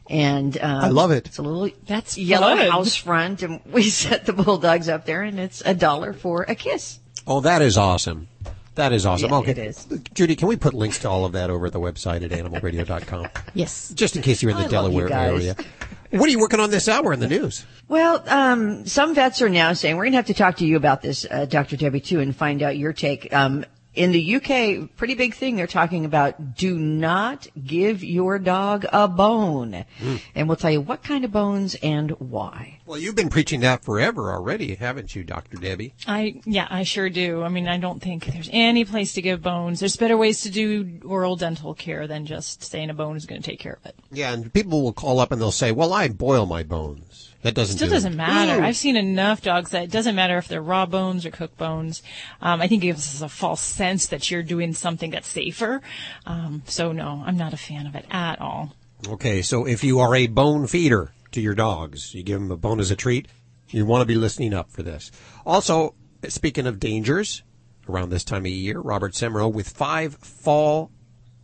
And 0.09 0.57
um, 0.59 0.85
I 0.85 0.89
love 0.89 1.11
it. 1.11 1.27
It's 1.27 1.39
a 1.39 1.43
little 1.43 1.69
that's 1.87 2.17
yellow 2.17 2.57
fun. 2.57 2.71
house 2.71 2.95
front, 2.95 3.43
and 3.43 3.61
we 3.67 3.83
set 3.91 4.25
the 4.25 4.33
bulldogs 4.33 4.89
up 4.89 5.05
there, 5.05 5.23
and 5.23 5.39
it's 5.39 5.63
a 5.67 5.75
dollar 5.75 6.13
for 6.13 6.45
a 6.45 6.55
kiss. 6.55 6.99
Oh, 7.27 7.41
that 7.41 7.61
is 7.61 7.77
awesome. 7.77 8.29
That 8.77 8.93
is 8.93 9.05
awesome. 9.05 9.31
Yeah, 9.31 9.39
okay, 9.39 9.51
it 9.51 9.59
is. 9.59 9.87
Judy, 10.15 10.37
can 10.37 10.47
we 10.47 10.57
put 10.57 10.73
links 10.73 11.01
to 11.01 11.11
all 11.11 11.25
of 11.25 11.33
that 11.33 11.51
over 11.51 11.67
at 11.67 11.73
the 11.73 11.81
website 11.81 12.23
at 12.23 12.31
animalradio.com? 12.31 13.27
Yes. 13.53 13.93
Just 13.93 14.15
in 14.15 14.23
case 14.23 14.41
you're 14.41 14.53
in 14.53 14.57
the 14.57 14.63
I 14.63 14.81
love 14.81 14.93
you 14.93 15.01
Delaware 15.01 15.09
guys. 15.09 15.43
area. 15.43 15.57
What 16.11 16.29
are 16.29 16.31
you 16.31 16.41
working 16.41 16.61
on 16.61 16.71
this 16.71 16.89
hour 16.89 17.13
in 17.13 17.21
the 17.21 17.29
news? 17.29 17.67
Well, 17.87 18.23
um, 18.27 18.87
some 18.87 19.15
vets 19.15 19.43
are 19.43 19.49
now 19.49 19.75
saying 19.75 19.97
we're 19.97 20.05
going 20.05 20.13
to 20.13 20.19
have 20.19 20.27
to 20.27 20.35
talk 20.35 20.57
to 20.57 20.67
you 20.67 20.77
about 20.77 21.03
this, 21.03 21.27
uh, 21.31 21.45
Dr. 21.45 21.77
Debbie, 21.77 22.01
too, 22.01 22.21
and 22.21 22.35
find 22.35 22.63
out 22.63 22.79
your 22.79 22.93
take. 22.95 23.33
Um, 23.33 23.65
in 23.99 24.13
the 24.13 24.37
UK, 24.37 24.97
pretty 24.97 25.15
big 25.15 25.35
thing. 25.35 25.57
They're 25.57 25.67
talking 25.67 26.05
about 26.05 26.55
do 26.55 26.79
not 26.79 27.49
give 27.63 28.05
your 28.05 28.39
dog 28.39 28.87
a 28.93 29.09
bone, 29.09 29.85
hmm. 29.99 30.17
and 30.37 30.49
we'll 30.49 30.57
tell 30.57 30.71
you 30.71 30.81
what 30.81 31.03
kind 31.03 31.25
of 31.25 31.33
bones 31.33 31.75
and 31.83 32.13
why. 32.13 32.79
Well, 32.87 32.99
you've 32.99 33.17
been 33.17 33.29
preaching 33.29 33.61
that 33.61 33.85
forever 33.85 34.33
already, 34.33 34.77
haven't 34.77 35.17
you, 35.17 35.25
Dr. 35.25 35.57
Debbie? 35.57 35.95
I 36.07 36.41
yeah, 36.45 36.69
I 36.71 36.85
sure 36.85 37.11
do. 37.11 37.43
I 37.43 37.49
mean, 37.49 37.67
I 37.67 37.79
don't 37.79 38.01
think 38.01 38.27
there's 38.27 38.49
any 38.53 38.85
place 38.85 39.15
to 39.15 39.23
give 39.23 39.43
bones. 39.43 39.81
There's 39.81 39.97
better 39.97 40.17
ways 40.17 40.43
to 40.43 40.51
do 40.51 41.01
oral 41.05 41.35
dental 41.35 41.75
care 41.75 42.07
than 42.07 42.25
just 42.25 42.63
saying 42.63 42.91
a 42.91 42.95
bone 42.95 43.17
is 43.17 43.27
going 43.27 43.43
to 43.43 43.51
take 43.51 43.59
care 43.59 43.79
of 43.83 43.85
it. 43.85 43.97
Yeah, 44.13 44.33
and 44.33 44.53
people 44.53 44.83
will 44.83 44.93
call 44.93 45.19
up 45.19 45.33
and 45.33 45.41
they'll 45.41 45.51
say, 45.51 45.73
"Well, 45.73 45.93
I 45.93 46.09
boil 46.09 46.47
my 46.47 46.63
bones." 46.63 47.28
That 47.43 47.55
doesn't 47.55 47.77
Still 47.77 47.89
do 47.89 47.93
it. 47.93 47.97
doesn't 47.97 48.17
matter. 48.17 48.61
Ooh. 48.61 48.65
I've 48.65 48.77
seen 48.77 48.97
enough 48.97 49.43
dogs 49.43 49.71
that 49.71 49.85
it 49.85 49.91
doesn't 49.93 50.17
matter 50.17 50.39
if 50.39 50.49
they're 50.49 50.61
raw 50.63 50.87
bones 50.87 51.25
or 51.25 51.31
cooked 51.31 51.57
bones. 51.57 52.03
Um, 52.43 52.61
I 52.61 52.67
think 52.67 52.83
it 52.83 52.87
gives 52.89 53.15
us 53.15 53.23
a 53.23 53.29
false 53.29 53.61
sense 53.61 54.07
that 54.07 54.29
you're 54.31 54.43
doing 54.43 54.73
something 54.75 55.11
that's 55.11 55.29
safer. 55.29 55.81
Um, 56.27 56.63
so 56.67 56.91
no, 56.93 57.23
I'm 57.25 57.37
not 57.37 57.53
a 57.53 57.57
fan 57.57 57.87
of 57.87 57.95
it 57.95 58.07
at 58.11 58.41
all. 58.41 58.75
Okay, 59.09 59.43
so 59.43 59.65
if 59.67 59.85
you 59.85 60.01
are 60.01 60.15
a 60.17 60.27
bone 60.27 60.67
feeder 60.67 61.13
to 61.31 61.41
your 61.41 61.55
dogs, 61.55 62.15
you 62.15 62.25
give 62.25 62.41
them 62.41 62.51
a 62.51 62.57
bone 62.57 62.81
as 62.81 62.91
a 62.91 62.97
treat, 62.97 63.29
you 63.69 63.87
want 63.87 64.03
to 64.03 64.07
be 64.07 64.17
listening 64.17 64.53
up 64.53 64.71
for 64.73 64.83
this. 64.83 65.13
Also, 65.47 65.95
speaking 66.27 66.67
of 66.67 66.81
dangers, 66.81 67.45
around 67.89 68.11
this 68.11 68.25
time 68.25 68.45
of 68.45 68.51
year, 68.51 68.81
Robert 68.81 69.13
Semro 69.13 69.53
with 69.53 69.69
five 69.69 70.17
fall, 70.17 70.91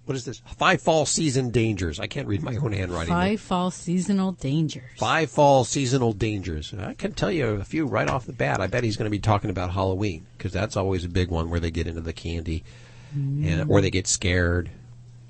what 0.04 0.16
is 0.16 0.24
this? 0.24 0.42
Five 0.58 0.82
fall 0.82 1.06
season 1.06 1.50
dangers. 1.50 1.98
I 1.98 2.06
can't 2.06 2.28
read 2.28 2.42
my 2.42 2.56
own 2.56 2.72
handwriting. 2.72 3.12
Five 3.12 3.40
fall 3.40 3.70
seasonal 3.70 4.32
dangers. 4.32 4.90
Five 4.96 5.30
fall 5.30 5.64
seasonal 5.64 6.12
dangers. 6.12 6.74
I 6.78 6.94
can 6.94 7.12
tell 7.12 7.30
you 7.30 7.46
a 7.46 7.64
few 7.64 7.86
right 7.86 8.08
off 8.08 8.26
the 8.26 8.32
bat. 8.32 8.60
I 8.60 8.66
bet 8.66 8.84
he's 8.84 8.96
going 8.96 9.06
to 9.06 9.10
be 9.10 9.18
talking 9.18 9.50
about 9.50 9.70
Halloween 9.72 10.26
because 10.36 10.52
that's 10.52 10.76
always 10.76 11.04
a 11.04 11.08
big 11.08 11.30
one 11.30 11.48
where 11.50 11.60
they 11.60 11.70
get 11.70 11.86
into 11.86 12.02
the 12.02 12.12
candy 12.12 12.64
and, 13.14 13.70
or 13.70 13.80
they 13.80 13.90
get 13.90 14.06
scared, 14.06 14.70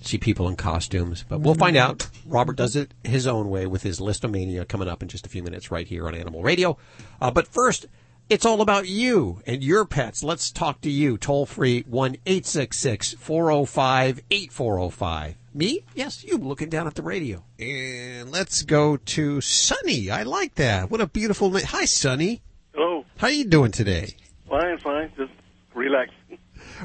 see 0.01 0.19
people 0.19 0.49
in 0.49 0.57
costumes. 0.57 1.25
But 1.29 1.41
we'll 1.41 1.55
find 1.55 1.77
out. 1.77 2.09
Robert 2.27 2.57
does 2.57 2.77
it 2.77 2.93
his 3.05 3.27
own 3.27 3.51
way 3.51 3.67
with 3.67 3.83
his 3.83 4.01
Listomania 4.01 4.67
coming 4.67 4.89
up 4.89 5.03
in 5.03 5.09
just 5.09 5.27
a 5.27 5.29
few 5.29 5.43
minutes 5.43 5.71
right 5.71 5.87
here 5.87 6.07
on 6.07 6.15
Animal 6.15 6.43
Radio. 6.43 6.79
Uh, 7.21 7.31
but 7.31 7.47
first, 7.47 7.87
it's 8.29 8.47
all 8.47 8.61
about 8.61 8.89
you 8.89 9.43
and 9.47 9.63
your 9.63 9.85
pets. 9.85 10.25
Let's 10.25 10.51
talk 10.51 10.81
to 10.83 10.91
you. 10.91 11.19
Toll 11.19 11.47
free 11.47 11.85
1 11.87 12.17
866 12.27 13.15
405 13.15 14.21
8405. 14.31 15.37
Me? 15.53 15.85
Yes, 15.95 16.25
you 16.25 16.37
looking 16.39 16.69
down 16.69 16.87
at 16.87 16.95
the 16.95 17.03
radio. 17.03 17.45
And 17.59 18.33
let's 18.33 18.63
go 18.63 18.97
to 18.97 19.41
Sunny. 19.41 20.11
I 20.11 20.25
like 20.25 20.57
that. 20.57 20.91
What 20.91 21.01
a 21.01 21.07
beautiful 21.07 21.51
name. 21.51 21.65
Hi, 21.67 21.85
Sunny. 21.85 22.43
Hello. 22.75 23.05
How 23.19 23.29
you 23.29 23.45
doing 23.45 23.71
today? 23.71 24.17
Fine, 24.49 24.79
fine. 24.79 25.13
Just 25.17 25.33
relax. 25.75 26.11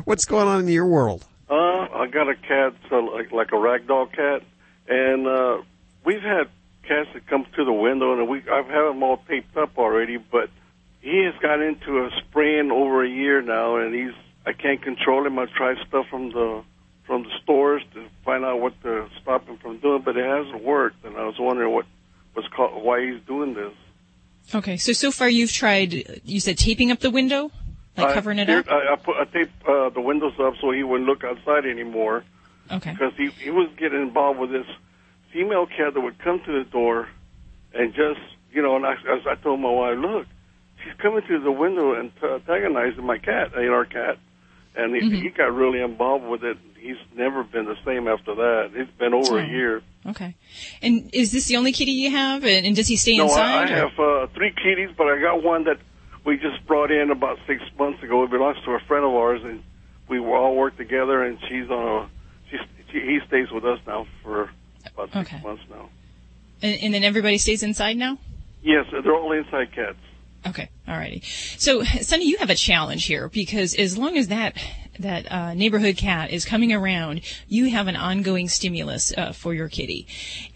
What's 0.04 0.26
going 0.26 0.48
on 0.48 0.62
in 0.62 0.68
your 0.68 0.86
world? 0.86 1.26
Uh, 1.50 1.54
I 1.54 2.08
got 2.12 2.30
a 2.30 2.36
cat, 2.36 2.74
so 2.90 2.98
like, 2.98 3.32
like 3.32 3.48
a 3.48 3.56
ragdoll 3.56 4.12
cat, 4.14 4.44
and 4.88 5.26
uh, 5.26 5.64
we've 6.06 6.22
had 6.22 6.48
cats 6.84 7.10
that 7.14 7.26
come 7.26 7.46
through 7.56 7.66
the 7.66 7.74
window, 7.74 8.14
and 8.14 8.30
we 8.30 8.44
I've 8.52 8.68
had 8.68 8.84
them 8.84 9.02
all 9.02 9.18
taped 9.28 9.58
up 9.58 9.78
already, 9.80 10.18
but 10.18 10.52
he 11.02 11.24
has 11.26 11.34
got 11.42 11.62
into 11.62 12.00
a 12.06 12.10
spraying 12.18 12.72
over 12.72 13.04
a 13.04 13.10
year 13.10 13.42
now, 13.42 13.78
and 13.78 13.94
he's 13.94 14.14
I 14.46 14.54
can't 14.54 14.82
control 14.82 15.26
him. 15.26 15.38
I've 15.40 15.52
tried 15.52 15.78
stuff 15.88 16.08
from 16.10 16.32
the 16.32 16.64
from 17.06 17.24
the 17.24 17.30
stores 17.42 17.82
to 17.94 18.08
find 18.24 18.46
out 18.46 18.60
what 18.62 18.80
to 18.84 19.08
stop 19.22 19.48
him 19.48 19.58
from 19.58 19.80
doing, 19.80 20.02
but 20.04 20.16
it 20.16 20.26
hasn't 20.26 20.64
worked, 20.64 21.04
and 21.04 21.18
I 21.18 21.26
was 21.26 21.36
wondering 21.40 21.74
what 21.74 21.86
was 22.36 22.46
called 22.56 22.84
why 22.84 23.06
he's 23.06 23.22
doing 23.26 23.54
this. 23.54 23.74
Okay, 24.54 24.78
so 24.78 24.94
so 24.94 25.12
far 25.12 25.30
you've 25.30 25.52
tried. 25.52 26.22
You 26.24 26.40
said 26.40 26.58
taping 26.58 26.92
up 26.92 27.00
the 27.00 27.12
window, 27.12 27.52
like 27.98 28.08
I- 28.10 28.14
covering 28.14 28.40
it 28.40 28.50
up. 28.50 28.68
I, 28.70 28.94
I 28.94 28.96
put 28.96 29.16
I 29.18 29.26
taped 29.26 29.52
uh, 29.68 29.90
the 29.90 30.02
windows 30.02 30.34
up 30.40 30.54
so 30.62 30.72
he 30.72 30.84
wouldn't 30.84 31.08
look 31.10 31.24
outside 31.24 31.66
anymore. 31.66 32.24
Okay. 32.72 32.92
Because 32.92 33.14
he 33.18 33.30
he 33.44 33.50
was 33.50 33.70
getting 33.78 34.02
involved 34.02 34.40
with 34.40 34.52
this 34.52 34.68
female 35.34 35.66
cat 35.66 35.94
that 35.94 36.02
would 36.02 36.20
come 36.20 36.42
to 36.46 36.64
the 36.64 36.70
door, 36.70 37.08
and 37.74 37.94
just 37.94 38.20
you 38.52 38.62
know, 38.62 38.76
and 38.76 38.86
I 38.86 38.96
I 39.30 39.36
told 39.36 39.60
my 39.60 39.72
wife, 39.72 39.98
look, 39.98 40.28
she's 40.84 40.94
coming 41.02 41.22
through 41.22 41.42
the 41.42 41.52
window 41.52 41.94
and 41.94 42.12
t- 42.20 42.28
antagonizing 42.28 43.04
my 43.06 43.18
cat, 43.18 43.52
uh, 43.56 43.62
our 43.62 43.86
cat, 43.86 44.18
and 44.76 44.96
he, 44.96 45.02
Mhm. 45.02 45.22
he 45.22 45.30
got 45.30 45.54
really 45.54 45.82
involved 45.82 46.26
with 46.26 46.44
it. 46.44 46.58
He's 46.78 46.98
never 47.16 47.44
been 47.44 47.66
the 47.66 47.78
same 47.86 48.08
after 48.08 48.36
that. 48.36 48.72
It's 48.74 48.92
been 48.98 49.14
over 49.14 49.40
Oh. 49.40 49.44
a 49.44 49.46
year. 49.48 49.82
Okay. 50.08 50.36
And 50.82 51.10
is 51.14 51.32
this 51.32 51.48
the 51.48 51.58
only 51.58 51.74
kitty 51.74 51.92
you 51.92 52.12
have? 52.12 52.44
And, 52.46 52.66
and 52.66 52.76
does 52.76 52.88
he 52.88 52.96
stay 52.96 53.16
inside? 53.18 53.66
no, 53.70 53.74
I, 53.74 53.78
I 53.78 53.80
have 53.80 54.00
uh, 54.00 54.28
three 54.34 54.52
kitties, 54.52 54.90
but 54.98 55.08
I 55.08 55.20
got 55.20 55.44
one 55.44 55.66
that 55.66 55.78
we 56.24 56.38
just 56.38 56.66
brought 56.66 56.90
in 56.92 57.12
about 57.12 57.38
six 57.48 57.62
months 57.78 58.02
ago. 58.04 58.24
It 58.24 58.30
belongs 58.32 58.58
to 58.66 58.72
a 58.72 58.80
friend 58.88 59.04
of 59.04 59.12
ours, 59.12 59.42
and 59.44 59.62
we 60.08 60.20
all 60.20 60.56
work 60.56 60.78
together. 60.78 61.24
And 61.24 61.38
she's 61.50 61.70
on 61.70 62.04
a 62.06 62.10
she's 62.50 62.60
she, 62.92 63.00
he 63.02 63.20
stays 63.28 63.52
with 63.52 63.66
us 63.66 63.80
now 63.86 64.08
for 64.24 64.50
about 64.94 65.12
six 65.12 65.34
Okay. 65.34 65.44
months 65.44 65.64
now. 65.70 65.90
And, 66.62 66.80
and 66.82 66.94
then 66.94 67.04
everybody 67.04 67.38
stays 67.38 67.62
inside 67.64 67.98
now? 67.98 68.18
Yes, 68.64 68.86
they're 68.92 69.14
all 69.16 69.32
inside 69.34 69.72
cats. 69.74 69.98
Okay, 70.48 70.70
alrighty. 70.90 71.24
So, 71.60 71.84
Sonny, 71.84 72.26
you 72.26 72.38
have 72.38 72.50
a 72.50 72.56
challenge 72.56 73.06
here 73.06 73.30
because 73.30 73.76
as 73.76 73.98
long 73.98 74.18
as 74.18 74.28
that 74.30 74.58
that 75.00 75.32
uh, 75.32 75.54
neighborhood 75.54 75.98
cat 75.98 76.30
is 76.30 76.46
coming 76.46 76.74
around, 76.74 77.22
you 77.48 77.70
have 77.70 77.88
an 77.88 77.96
ongoing 77.96 78.50
stimulus 78.50 79.14
uh, 79.18 79.32
for 79.32 79.54
your 79.54 79.70
kitty. 79.70 80.06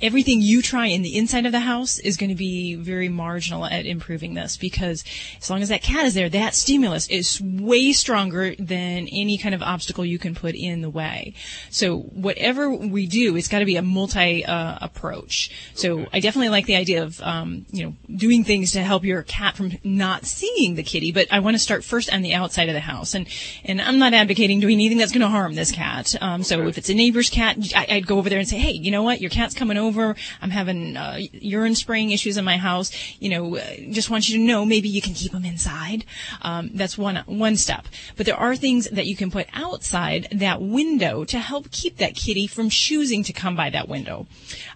Everything 0.02 0.42
you 0.42 0.62
try 0.62 0.88
in 0.88 1.02
the 1.02 1.18
inside 1.18 1.46
of 1.46 1.52
the 1.52 1.62
house 1.62 1.98
is 2.00 2.18
going 2.18 2.30
to 2.30 2.36
be 2.36 2.76
very 2.76 3.10
marginal 3.10 3.66
at 3.66 3.86
improving 3.86 4.34
this 4.34 4.58
because 4.58 5.04
as 5.42 5.50
long 5.50 5.62
as 5.62 5.70
that 5.70 5.82
cat 5.82 6.06
is 6.06 6.14
there, 6.14 6.30
that 6.30 6.54
stimulus 6.54 7.08
is 7.10 7.42
way 7.42 7.94
stronger 7.94 8.54
than 8.60 9.08
any 9.08 9.38
kind 9.38 9.56
of 9.56 9.64
obstacle 9.64 10.06
you 10.06 10.20
can 10.20 10.36
put 10.36 10.56
in 10.56 10.82
the 10.82 10.90
way. 10.90 11.34
So, 11.70 12.00
whatever 12.00 12.70
we 12.70 13.08
do, 13.08 13.36
it's 13.38 13.48
got 13.48 13.60
to 13.60 13.66
be 13.66 13.78
a 13.78 13.82
multi 13.82 14.46
uh, 14.46 14.78
approach. 14.82 15.52
So, 15.74 16.06
I 16.12 16.20
definitely 16.20 16.50
like 16.50 16.66
the 16.66 16.76
idea 16.76 17.04
of 17.04 17.22
um, 17.22 17.66
you 17.72 17.86
know 17.86 17.96
doing 18.14 18.44
things 18.44 18.74
to 18.74 18.84
help 18.84 19.06
your 19.06 19.24
cat 19.24 19.56
from 19.56 19.72
not 19.84 20.23
seeing 20.24 20.76
the 20.76 20.84
kitty, 20.84 21.12
but 21.12 21.28
I 21.32 21.40
want 21.40 21.56
to 21.56 21.60
start 21.60 21.84
first 21.84 22.12
on 22.12 22.22
the 22.22 22.34
outside 22.34 22.70
of 22.70 22.74
the 22.74 22.80
house, 22.80 23.14
and 23.14 23.28
and 23.64 23.82
I'm 23.82 24.00
not 24.00 24.14
advocating 24.14 24.60
doing 24.60 24.76
anything 24.76 24.98
that's 24.98 25.12
going 25.12 25.22
to 25.22 25.28
harm 25.28 25.56
this 25.56 25.72
cat. 25.72 26.16
Um, 26.22 26.44
so 26.44 26.68
if 26.68 26.78
it's 26.78 26.90
a 26.90 26.94
neighbor's 26.94 27.30
cat, 27.30 27.58
I, 27.76 27.88
I'd 27.90 28.08
go 28.08 28.18
over 28.18 28.30
there 28.30 28.40
and 28.40 28.48
say, 28.48 28.58
hey, 28.58 28.72
you 28.72 28.92
know 28.92 29.04
what, 29.04 29.22
your 29.22 29.30
cat's 29.30 29.54
coming 29.54 29.78
over. 29.78 30.16
I'm 30.42 30.50
having 30.50 30.98
uh, 30.98 31.20
urine 31.32 31.76
spraying 31.76 32.12
issues 32.12 32.38
in 32.38 32.46
my 32.46 32.58
house. 32.58 32.92
You 33.20 33.30
know, 33.30 33.58
uh, 33.58 33.76
just 33.92 34.10
want 34.10 34.30
you 34.30 34.38
to 34.38 34.44
know 34.44 34.66
maybe 34.66 34.90
you 34.90 35.02
can 35.02 35.14
keep 35.14 35.32
them 35.32 35.46
inside. 35.46 36.06
Um, 36.42 36.72
that's 36.74 36.98
one 36.98 37.18
one 37.26 37.56
step. 37.56 37.86
But 38.16 38.26
there 38.26 38.38
are 38.38 38.56
things 38.56 38.90
that 38.90 39.06
you 39.06 39.16
can 39.16 39.32
put 39.32 39.48
outside 39.54 40.28
that 40.32 40.62
window 40.62 41.24
to 41.26 41.40
help 41.40 41.72
keep 41.72 41.98
that 41.98 42.16
kitty 42.16 42.48
from 42.48 42.70
choosing 42.70 43.24
to 43.24 43.34
come 43.34 43.56
by 43.56 43.70
that 43.70 43.88
window. 43.88 44.28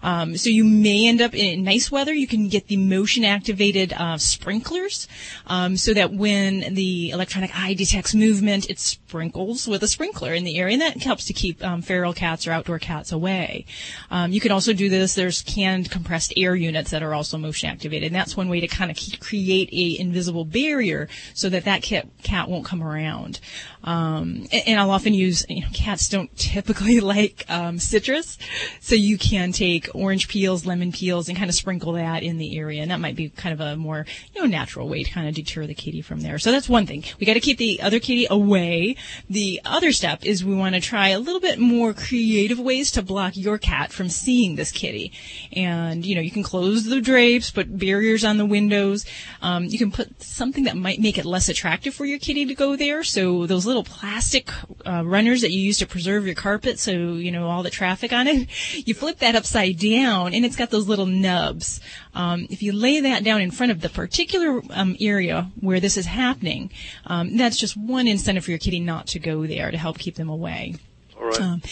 Um, 0.02 0.36
so 0.36 0.50
you 0.50 0.64
may 0.64 1.08
end 1.08 1.20
up 1.20 1.34
in 1.34 1.64
nice 1.64 1.90
weather. 1.90 2.12
You 2.12 2.26
can 2.26 2.48
get 2.48 2.68
the 2.68 2.76
motion 2.76 3.24
activated 3.24 3.92
uh, 3.92 4.18
sprinklers, 4.18 5.08
um, 5.46 5.76
so 5.76 5.94
that 5.94 6.12
when 6.12 6.74
the 6.74 7.10
electronic 7.10 7.50
eye 7.54 7.74
detects 7.74 8.14
movement, 8.14 8.68
it 8.68 8.78
sprinkles 8.78 9.66
with 9.66 9.82
a 9.82 9.88
sprinkler 9.88 10.32
in 10.32 10.44
the 10.44 10.58
area, 10.58 10.74
and 10.74 10.82
that 10.82 11.02
helps 11.02 11.24
to 11.26 11.32
keep 11.32 11.62
um, 11.64 11.82
feral 11.82 12.12
cats 12.12 12.46
or 12.46 12.52
outdoor 12.52 12.78
cats 12.78 13.12
away. 13.12 13.64
Um, 14.10 14.32
you 14.32 14.40
can 14.40 14.52
also 14.52 14.72
do 14.72 14.88
this. 14.88 15.14
There's 15.14 15.42
canned 15.42 15.90
compressed 15.90 16.32
air 16.36 16.54
units 16.54 16.90
that 16.90 17.02
are 17.02 17.14
also 17.14 17.38
motion 17.38 17.68
activated, 17.68 18.08
and 18.08 18.14
that's 18.14 18.36
one 18.36 18.48
way 18.48 18.60
to 18.60 18.68
kind 18.68 18.90
of 18.90 19.20
create 19.20 19.70
a 19.72 20.00
invisible 20.00 20.44
barrier 20.44 21.08
so 21.34 21.48
that 21.48 21.64
that 21.64 21.82
cat, 21.82 22.06
cat 22.22 22.48
won't 22.48 22.64
come 22.64 22.82
around. 22.82 23.40
Um, 23.84 24.46
and, 24.52 24.62
and 24.66 24.80
I'll 24.80 24.90
often 24.90 25.14
use, 25.14 25.46
you 25.48 25.62
know, 25.62 25.68
cats 25.72 26.08
don't 26.08 26.34
typically 26.36 27.00
like 27.08 27.44
um, 27.48 27.78
citrus, 27.78 28.38
so 28.80 28.94
you 28.94 29.18
can 29.18 29.52
take 29.52 29.88
orange 29.94 30.28
peels, 30.28 30.66
lemon 30.66 30.92
peels, 30.92 31.28
and 31.28 31.36
kind 31.36 31.48
of 31.48 31.54
sprinkle 31.54 31.92
that 31.92 32.22
in 32.22 32.38
the 32.38 32.58
area, 32.58 32.82
and 32.82 32.90
that 32.90 33.00
might 33.00 33.16
be 33.16 33.28
kind 33.30 33.52
of 33.52 33.60
a 33.60 33.76
more, 33.76 34.06
you 34.34 34.42
know, 34.42 34.46
natural 34.46 34.88
way 34.88 35.02
to 35.02 35.10
kind 35.18 35.28
of 35.28 35.34
deter 35.34 35.66
the 35.66 35.74
kitty 35.74 36.00
from 36.00 36.20
there. 36.20 36.38
So 36.38 36.52
that's 36.52 36.68
one 36.68 36.86
thing. 36.86 37.02
We 37.18 37.26
got 37.26 37.34
to 37.34 37.40
keep 37.40 37.58
the 37.58 37.82
other 37.82 37.98
kitty 37.98 38.28
away. 38.30 38.94
The 39.28 39.60
other 39.64 39.90
step 39.90 40.24
is 40.24 40.44
we 40.44 40.54
want 40.54 40.76
to 40.76 40.80
try 40.80 41.08
a 41.08 41.18
little 41.18 41.40
bit 41.40 41.58
more 41.58 41.92
creative 41.92 42.60
ways 42.60 42.92
to 42.92 43.02
block 43.02 43.36
your 43.36 43.58
cat 43.58 43.90
from 43.90 44.08
seeing 44.08 44.54
this 44.54 44.70
kitty. 44.70 45.10
And, 45.52 46.06
you 46.06 46.14
know, 46.14 46.20
you 46.20 46.30
can 46.30 46.44
close 46.44 46.84
the 46.84 47.00
drapes, 47.00 47.50
put 47.50 47.78
barriers 47.78 48.24
on 48.24 48.38
the 48.38 48.46
windows. 48.46 49.04
Um, 49.42 49.64
you 49.64 49.76
can 49.76 49.90
put 49.90 50.22
something 50.22 50.64
that 50.64 50.76
might 50.76 51.00
make 51.00 51.18
it 51.18 51.24
less 51.24 51.48
attractive 51.48 51.94
for 51.94 52.04
your 52.04 52.20
kitty 52.20 52.46
to 52.46 52.54
go 52.54 52.76
there. 52.76 53.02
So 53.02 53.46
those 53.46 53.66
little 53.66 53.84
plastic 53.84 54.48
uh, 54.86 55.02
runners 55.04 55.40
that 55.40 55.50
you 55.50 55.60
use 55.60 55.78
to 55.78 55.86
preserve 55.86 56.26
your 56.26 56.36
carpet, 56.36 56.78
so, 56.78 56.92
you 56.92 57.32
know, 57.32 57.48
all 57.48 57.64
the 57.64 57.70
traffic 57.70 58.12
on 58.12 58.28
it, 58.28 58.48
you 58.86 58.94
flip 58.94 59.18
that 59.18 59.34
upside 59.34 59.80
down 59.80 60.32
and 60.32 60.44
it's 60.44 60.56
got 60.56 60.70
those 60.70 60.86
little 60.86 61.06
nubs. 61.06 61.80
Um, 62.14 62.46
if 62.50 62.62
you 62.62 62.72
lay 62.72 63.00
that 63.00 63.24
down 63.24 63.40
in 63.40 63.50
front 63.50 63.72
of 63.72 63.80
the 63.80 63.88
particular 63.88 64.62
um, 64.70 64.96
area 65.08 65.50
where 65.60 65.80
this 65.80 65.96
is 65.96 66.06
happening, 66.06 66.70
um, 67.06 67.36
that's 67.36 67.56
just 67.56 67.76
one 67.76 68.06
incentive 68.06 68.44
for 68.44 68.50
your 68.50 68.58
kitty 68.58 68.80
not 68.80 69.06
to 69.08 69.18
go 69.18 69.46
there 69.46 69.70
to 69.70 69.78
help 69.78 69.98
keep 69.98 70.16
them 70.16 70.28
away. 70.28 70.74
All 71.16 71.26
right. 71.26 71.40
Um, 71.40 71.62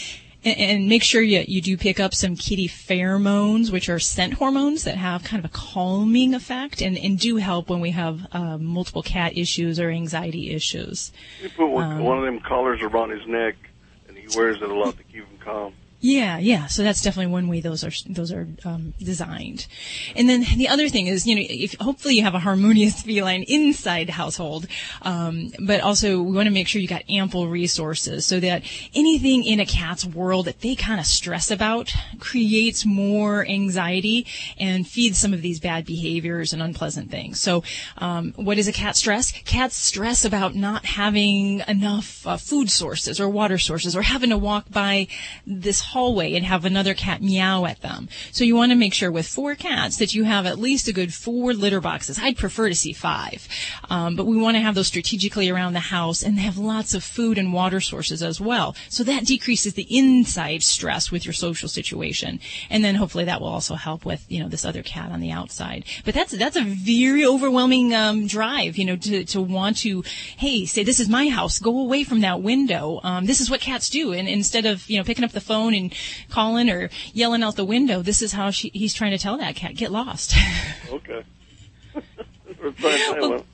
and, 0.43 0.59
and 0.59 0.89
make 0.89 1.03
sure 1.03 1.21
you, 1.21 1.43
you 1.47 1.61
do 1.61 1.77
pick 1.77 1.99
up 1.99 2.13
some 2.13 2.35
kitty 2.35 2.67
pheromones, 2.67 3.71
which 3.71 3.89
are 3.89 3.99
scent 3.99 4.33
hormones 4.35 4.83
that 4.83 4.95
have 4.97 5.23
kind 5.23 5.43
of 5.43 5.49
a 5.49 5.53
calming 5.53 6.33
effect 6.33 6.81
and, 6.81 6.97
and 6.97 7.19
do 7.19 7.37
help 7.37 7.69
when 7.69 7.79
we 7.79 7.91
have 7.91 8.27
uh, 8.31 8.57
multiple 8.57 9.03
cat 9.03 9.37
issues 9.37 9.79
or 9.79 9.89
anxiety 9.89 10.51
issues. 10.51 11.11
You 11.41 11.49
put 11.49 11.67
one, 11.67 11.91
Um, 11.91 12.03
one 12.03 12.17
of 12.17 12.23
them 12.23 12.39
collars 12.39 12.81
around 12.81 13.09
his 13.11 13.27
neck, 13.27 13.55
and 14.07 14.17
he 14.17 14.27
wears 14.37 14.61
it 14.61 14.69
a 14.69 14.73
lot 14.73 14.97
to 14.97 15.03
keep 15.03 15.27
him 15.27 15.37
calm. 15.39 15.73
Yeah, 15.99 16.37
yeah. 16.37 16.67
So 16.67 16.83
that's 16.83 17.01
definitely 17.01 17.31
one 17.31 17.47
way 17.47 17.59
those 17.59 17.83
are 17.83 17.91
those 18.07 18.31
are 18.31 18.47
um, 18.63 18.93
designed. 18.99 19.65
And 20.15 20.29
then 20.29 20.45
the 20.55 20.67
other 20.67 20.89
thing 20.89 21.07
is, 21.07 21.25
you 21.25 21.35
know, 21.35 21.41
if 21.49 21.73
hopefully 21.79 22.15
you 22.15 22.23
have 22.23 22.35
a 22.35 22.39
harmonious 22.39 23.01
feline 23.03 23.43
inside 23.47 24.07
the 24.07 24.11
household, 24.11 24.67
um, 25.01 25.51
but 25.59 25.81
also 25.81 26.21
we 26.21 26.35
want 26.35 26.45
to 26.45 26.53
make 26.53 26.67
sure 26.67 26.79
you 26.81 26.87
got 26.87 27.01
ample 27.09 27.47
resources 27.47 28.27
so 28.27 28.39
that 28.39 28.61
anything 28.93 29.43
in 29.43 29.59
a 29.59 29.65
cat's 29.65 30.05
world 30.05 30.45
that 30.45 30.61
they 30.61 30.75
kind 30.75 30.99
of 30.99 31.07
stress 31.07 31.49
about 31.49 31.91
creates 32.19 32.85
more 32.85 33.43
anxiety 33.47 34.27
and 34.59 34.87
feeds 34.87 35.17
some 35.17 35.33
of 35.33 35.41
these 35.41 35.59
bad 35.59 35.83
behaviors 35.83 36.53
and 36.53 36.61
unpleasant 36.61 37.09
things. 37.09 37.39
So, 37.39 37.63
um, 37.97 38.33
what 38.35 38.59
is 38.59 38.67
a 38.67 38.71
cat 38.73 38.95
stress? 38.95 39.31
Cats 39.31 39.75
stress 39.75 40.23
about 40.23 40.53
not 40.53 40.85
having 40.85 41.63
enough 41.67 42.25
uh, 42.27 42.37
food 42.37 42.69
sources 42.69 43.19
or 43.19 43.27
water 43.27 43.57
sources 43.57 43.95
or 43.95 44.03
having 44.03 44.29
to 44.29 44.37
walk 44.37 44.69
by 44.69 45.07
this 45.47 45.86
hallway 45.93 46.33
and 46.33 46.45
have 46.45 46.65
another 46.65 46.93
cat 46.93 47.21
meow 47.21 47.65
at 47.65 47.81
them. 47.81 48.09
So 48.31 48.43
you 48.43 48.55
want 48.55 48.71
to 48.71 48.77
make 48.77 48.93
sure 48.93 49.11
with 49.11 49.27
four 49.27 49.55
cats 49.55 49.97
that 49.97 50.13
you 50.13 50.23
have 50.23 50.45
at 50.45 50.59
least 50.59 50.87
a 50.87 50.93
good 50.93 51.13
four 51.13 51.53
litter 51.53 51.81
boxes. 51.81 52.19
I'd 52.21 52.37
prefer 52.37 52.69
to 52.69 52.75
see 52.75 52.93
five. 52.93 53.47
Um, 53.89 54.15
but 54.15 54.25
we 54.25 54.37
want 54.37 54.55
to 54.55 54.61
have 54.61 54.75
those 54.75 54.87
strategically 54.87 55.49
around 55.49 55.73
the 55.73 55.79
house 55.79 56.23
and 56.23 56.39
have 56.39 56.57
lots 56.57 56.93
of 56.93 57.03
food 57.03 57.37
and 57.37 57.53
water 57.53 57.79
sources 57.79 58.21
as 58.21 58.39
well. 58.41 58.75
So 58.89 59.03
that 59.03 59.25
decreases 59.25 59.73
the 59.73 59.87
inside 59.89 60.63
stress 60.63 61.11
with 61.11 61.25
your 61.25 61.33
social 61.33 61.69
situation. 61.69 62.39
And 62.69 62.83
then 62.83 62.95
hopefully 62.95 63.25
that 63.25 63.41
will 63.41 63.47
also 63.47 63.75
help 63.75 64.05
with, 64.05 64.25
you 64.29 64.41
know, 64.41 64.49
this 64.49 64.65
other 64.65 64.83
cat 64.83 65.11
on 65.11 65.19
the 65.19 65.31
outside. 65.31 65.85
But 66.05 66.13
that's, 66.13 66.31
that's 66.31 66.57
a 66.57 66.63
very 66.63 67.25
overwhelming, 67.25 67.93
um, 67.93 68.27
drive, 68.27 68.77
you 68.77 68.85
know, 68.85 68.95
to, 68.97 69.25
to 69.25 69.41
want 69.41 69.77
to, 69.77 70.03
hey, 70.37 70.65
say 70.65 70.83
this 70.83 70.99
is 70.99 71.09
my 71.09 71.29
house, 71.29 71.59
go 71.59 71.79
away 71.79 72.03
from 72.03 72.21
that 72.21 72.41
window. 72.41 72.99
Um, 73.03 73.25
this 73.25 73.41
is 73.41 73.49
what 73.49 73.61
cats 73.61 73.89
do. 73.89 74.13
And 74.13 74.27
instead 74.27 74.65
of, 74.65 74.89
you 74.89 74.97
know, 74.97 75.03
picking 75.03 75.23
up 75.23 75.31
the 75.31 75.41
phone 75.41 75.73
and 75.77 75.93
calling 76.29 76.69
or 76.69 76.89
yelling 77.13 77.43
out 77.43 77.55
the 77.55 77.65
window, 77.65 78.01
this 78.01 78.21
is 78.21 78.33
how 78.33 78.51
she, 78.51 78.69
he's 78.73 78.93
trying 78.93 79.11
to 79.11 79.17
tell 79.17 79.37
that 79.37 79.55
cat, 79.55 79.75
get 79.75 79.91
lost. 79.91 80.35
Okay. 80.89 81.23
We're 82.63 82.71
trying 82.71 83.15
to 83.15 83.21
well, 83.21 83.45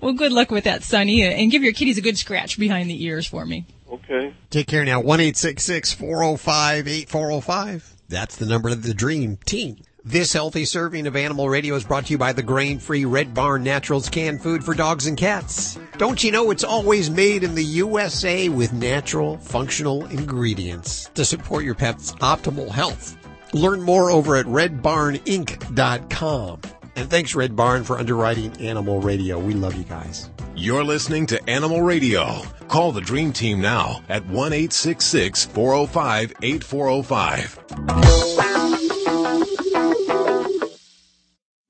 well, 0.00 0.12
good 0.14 0.32
luck 0.32 0.50
with 0.50 0.64
that, 0.64 0.82
Sonny, 0.82 1.22
and 1.22 1.50
give 1.50 1.62
your 1.62 1.72
kitties 1.72 1.98
a 1.98 2.00
good 2.00 2.16
scratch 2.16 2.58
behind 2.58 2.88
the 2.88 3.04
ears 3.04 3.26
for 3.26 3.44
me. 3.44 3.66
Okay. 3.90 4.32
Take 4.50 4.66
care 4.66 4.84
now. 4.84 5.00
One 5.00 5.20
eight 5.20 5.36
six 5.36 5.64
six 5.64 5.92
four 5.92 6.22
zero 6.22 6.36
five 6.36 6.88
eight 6.88 7.08
four 7.08 7.28
zero 7.28 7.40
five. 7.40 7.94
That's 8.08 8.36
the 8.36 8.46
number 8.46 8.70
of 8.70 8.82
the 8.82 8.94
Dream 8.94 9.36
Team. 9.44 9.76
This 10.10 10.32
healthy 10.32 10.64
serving 10.64 11.06
of 11.06 11.16
Animal 11.16 11.50
Radio 11.50 11.74
is 11.74 11.84
brought 11.84 12.06
to 12.06 12.12
you 12.12 12.18
by 12.18 12.32
the 12.32 12.42
grain-free 12.42 13.04
Red 13.04 13.34
Barn 13.34 13.62
Naturals 13.62 14.08
canned 14.08 14.42
food 14.42 14.64
for 14.64 14.72
dogs 14.72 15.06
and 15.06 15.18
cats. 15.18 15.78
Don't 15.98 16.24
you 16.24 16.32
know 16.32 16.50
it's 16.50 16.64
always 16.64 17.10
made 17.10 17.44
in 17.44 17.54
the 17.54 17.62
USA 17.62 18.48
with 18.48 18.72
natural, 18.72 19.36
functional 19.36 20.06
ingredients 20.06 21.10
to 21.12 21.26
support 21.26 21.62
your 21.62 21.74
pet's 21.74 22.12
optimal 22.12 22.70
health. 22.70 23.18
Learn 23.52 23.82
more 23.82 24.10
over 24.10 24.36
at 24.36 24.46
redbarninc.com. 24.46 26.60
And 26.96 27.10
thanks 27.10 27.34
Red 27.34 27.54
Barn 27.54 27.84
for 27.84 27.98
underwriting 27.98 28.56
Animal 28.62 29.02
Radio. 29.02 29.38
We 29.38 29.52
love 29.52 29.74
you 29.74 29.84
guys. 29.84 30.30
You're 30.56 30.84
listening 30.84 31.26
to 31.26 31.50
Animal 31.50 31.82
Radio. 31.82 32.40
Call 32.68 32.92
the 32.92 33.02
Dream 33.02 33.30
Team 33.30 33.60
now 33.60 34.00
at 34.08 34.24
1 34.24 34.68
405 34.70 36.32
8405. 36.40 38.77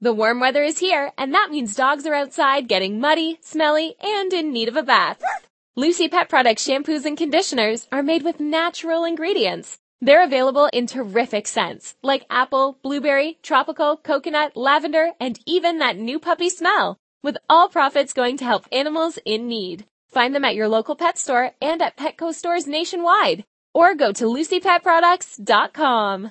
The 0.01 0.13
warm 0.13 0.39
weather 0.39 0.63
is 0.63 0.79
here, 0.79 1.11
and 1.19 1.35
that 1.35 1.51
means 1.51 1.75
dogs 1.75 2.07
are 2.07 2.15
outside 2.15 2.69
getting 2.69 3.01
muddy, 3.01 3.39
smelly, 3.41 3.97
and 4.01 4.33
in 4.33 4.53
need 4.53 4.69
of 4.69 4.77
a 4.77 4.85
bath. 4.85 5.21
Lucy 5.75 6.09
Pet 6.09 6.29
Products 6.29 6.65
shampoos 6.65 7.05
and 7.05 7.19
conditioners 7.19 7.89
are 7.91 8.05
made 8.05 8.23
with 8.23 8.39
natural 8.39 9.05
ingredients. 9.05 9.79
They're 10.01 10.23
available 10.23 10.71
in 10.73 10.87
terrific 10.87 11.49
scents 11.49 11.97
like 12.01 12.27
apple, 12.31 12.79
blueberry, 12.85 13.41
tropical, 13.43 13.97
coconut, 13.97 14.57
lavender, 14.57 15.15
and 15.19 15.41
even 15.47 15.79
that 15.79 15.97
new 15.97 16.21
puppy 16.21 16.49
smell, 16.49 16.97
with 17.25 17.37
all 17.51 17.69
profits 17.69 18.13
going 18.13 18.37
to 18.37 18.45
help 18.45 18.69
animals 18.71 19.19
in 19.25 19.49
need. 19.49 19.85
Find 20.11 20.33
them 20.33 20.45
at 20.45 20.55
your 20.55 20.69
local 20.69 20.95
pet 20.95 21.19
store 21.19 21.55
and 21.61 21.83
at 21.83 21.97
Petco 21.97 22.33
stores 22.33 22.69
nationwide, 22.69 23.43
or 23.75 23.97
go 23.97 24.13
to 24.13 24.27
lucypetproducts.com. 24.27 26.31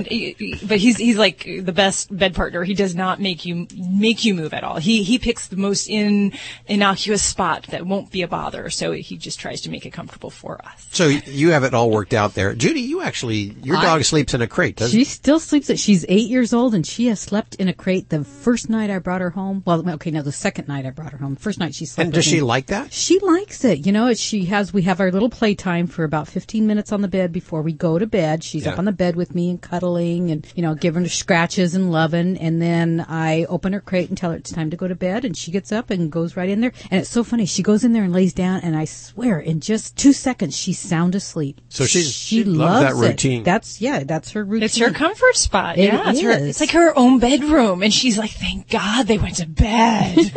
but 0.63 0.77
he's 0.77 0.97
he's 0.97 1.17
like 1.17 1.43
the 1.45 1.71
best 1.71 2.15
bed 2.15 2.35
partner. 2.35 2.63
He 2.63 2.73
does 2.73 2.95
not 2.95 3.19
make 3.19 3.45
you 3.45 3.67
make 3.77 4.25
you 4.25 4.33
move 4.33 4.53
at 4.53 4.63
all. 4.63 4.77
He 4.77 5.03
he 5.03 5.19
picks 5.19 5.47
the 5.47 5.57
most 5.57 5.89
in 5.89 6.33
innocuous 6.67 7.23
spot 7.23 7.67
that 7.67 7.85
won't 7.85 8.11
be 8.11 8.21
a 8.21 8.27
bother. 8.27 8.69
So 8.69 8.91
he 8.91 9.17
just 9.17 9.39
tries 9.39 9.61
to 9.61 9.69
make 9.69 9.85
it 9.85 9.91
comfortable 9.91 10.29
for 10.29 10.63
us. 10.65 10.87
So 10.91 11.07
you 11.07 11.51
have 11.51 11.63
it 11.63 11.73
all 11.73 11.89
worked 11.89 12.13
out 12.13 12.33
there, 12.33 12.53
Judy. 12.53 12.81
You 12.81 13.01
actually 13.01 13.55
your 13.63 13.75
dog 13.81 14.03
sleeps 14.03 14.33
in 14.33 14.41
a 14.41 14.47
crate. 14.47 14.77
Doesn't 14.77 14.97
she 14.97 15.03
still 15.03 15.39
sleeps. 15.39 15.69
It. 15.69 15.79
She's 15.79 16.05
eight 16.09 16.29
years 16.29 16.53
old 16.53 16.73
and 16.73 16.85
she 16.85 17.07
has 17.07 17.19
slept 17.19 17.55
in 17.55 17.67
a 17.67 17.73
crate 17.73 18.06
the 18.09 18.23
first 18.23 18.69
night 18.69 18.89
I 18.89 18.99
brought 18.99 19.21
her 19.21 19.29
home. 19.29 19.63
Well, 19.65 19.87
okay, 19.91 20.11
no, 20.11 20.21
the 20.21 20.31
second 20.31 20.67
night 20.67 20.85
I 20.85 20.91
brought 20.91 21.11
her 21.11 21.17
home. 21.17 21.35
First 21.35 21.59
night 21.59 21.75
she 21.75 21.85
slept. 21.85 22.05
And 22.05 22.13
does 22.13 22.25
with 22.25 22.29
she 22.31 22.35
me. 22.37 22.41
like 22.41 22.67
that? 22.67 22.93
She 22.93 23.19
likes 23.19 23.63
it. 23.65 23.85
You 23.85 23.91
know, 23.91 24.13
she 24.13 24.45
has. 24.45 24.73
We 24.73 24.83
have 24.83 24.99
our 24.99 25.11
little 25.11 25.29
playtime 25.29 25.87
for 25.87 26.03
about 26.03 26.27
fifteen 26.27 26.67
minutes 26.67 26.91
on 26.91 27.01
the 27.01 27.07
bed 27.07 27.31
before 27.31 27.61
we 27.61 27.73
go 27.73 27.99
to 27.99 28.07
bed. 28.07 28.43
She's 28.43 28.65
Yeah. 28.65 28.73
up 28.73 28.79
on 28.79 28.85
the 28.85 28.91
bed 28.91 29.15
with 29.15 29.33
me 29.35 29.49
and 29.49 29.61
cuddling 29.61 30.31
and 30.31 30.45
you 30.55 30.61
know 30.61 30.75
giving 30.75 31.03
her 31.03 31.09
scratches 31.09 31.75
and 31.75 31.91
loving. 31.91 32.37
And 32.37 32.61
then 32.61 33.05
I 33.07 33.45
open 33.49 33.73
her 33.73 33.81
crate 33.81 34.09
and 34.09 34.17
tell 34.17 34.31
her 34.31 34.37
it's 34.37 34.51
time 34.51 34.69
to 34.71 34.77
go 34.77 34.87
to 34.87 34.95
bed, 34.95 35.25
and 35.25 35.35
she 35.37 35.51
gets 35.51 35.71
up 35.71 35.89
and 35.89 36.11
goes 36.11 36.35
right 36.35 36.49
in 36.49 36.61
there. 36.61 36.73
And 36.91 37.01
it's 37.01 37.09
so 37.09 37.23
funny. 37.23 37.45
She 37.45 37.63
goes 37.63 37.83
in 37.83 37.93
there 37.93 38.03
and 38.03 38.13
lays 38.13 38.33
down, 38.33 38.61
and 38.61 38.75
I 38.75 38.85
swear 38.85 39.39
in 39.39 39.59
just 39.59 39.97
two 39.97 40.13
seconds 40.13 40.55
she's 40.57 40.79
sound 40.79 41.15
asleep. 41.15 41.61
So 41.69 41.85
she's- 41.85 42.05
she, 42.05 42.37
she 42.37 42.43
loves 42.43 42.81
that 42.81 42.91
it. 43.03 43.09
routine. 43.09 43.43
That's 43.43 43.81
yeah, 43.81 44.03
that's 44.03 44.31
her 44.31 44.43
routine. 44.43 44.63
It's 44.65 44.77
her 44.77 44.91
comfort 44.91 45.35
spot. 45.35 45.77
It 45.77 45.85
yeah, 45.93 46.09
it's, 46.11 46.21
her, 46.21 46.31
it's 46.31 46.59
like 46.59 46.71
her 46.71 46.97
own 46.97 47.19
bedroom, 47.19 47.83
and 47.83 47.93
she's 47.97 48.17
like, 48.17 48.31
"Thank 48.31 48.69
God 48.69 49.07
they 49.07 49.17
went 49.17 49.35
to 49.37 49.47
bed." 49.47 50.33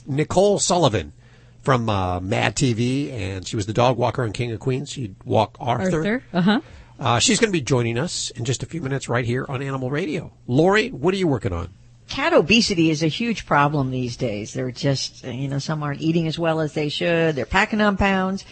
Nicole 0.06 0.60
Sullivan 0.60 1.14
from 1.62 1.89
uh, 1.89 2.20
Mad 2.20 2.56
TV, 2.56 3.12
and 3.12 3.45
she 3.45 3.56
was 3.56 3.66
the 3.66 3.74
dog 3.74 3.97
walker 3.97 4.24
on 4.24 4.32
King 4.32 4.51
of 4.51 4.60
Queens. 4.60 4.91
She'd 4.91 5.16
walk 5.26 5.58
Arthur. 5.60 5.97
Arthur. 5.97 6.24
Uh 6.32 6.41
huh. 6.41 6.62
Uh, 6.97 7.20
she's 7.20 7.39
going 7.39 7.49
to 7.49 7.58
be 7.58 7.62
joining 7.62 7.97
us 7.97 8.30
in 8.32 8.45
just 8.45 8.64
a 8.64 8.66
few 8.66 8.82
minutes 8.82 9.10
right 9.10 9.26
here 9.26 9.45
on 9.49 9.62
Animal 9.62 9.91
Radio. 9.91 10.32
Lori, 10.47 10.89
what 10.89 11.14
are 11.14 11.18
you 11.18 11.28
working 11.28 11.51
on? 11.51 11.74
Cat 12.08 12.34
obesity 12.34 12.91
is 12.91 13.01
a 13.01 13.08
huge 13.08 13.45
problem 13.47 13.89
these 13.89 14.16
days. 14.16 14.53
They're 14.53 14.72
just, 14.72 15.26
uh, 15.26 15.30
you 15.30 15.47
know, 15.47 15.58
some 15.60 15.82
aren't 15.82 16.01
eating 16.01 16.28
as 16.28 16.38
well 16.38 16.60
as 16.60 16.74
they 16.74 16.88
should. 16.88 17.36
They're 17.36 17.47
packing 17.47 17.82
on 17.82 17.97
pounds. 17.97 18.45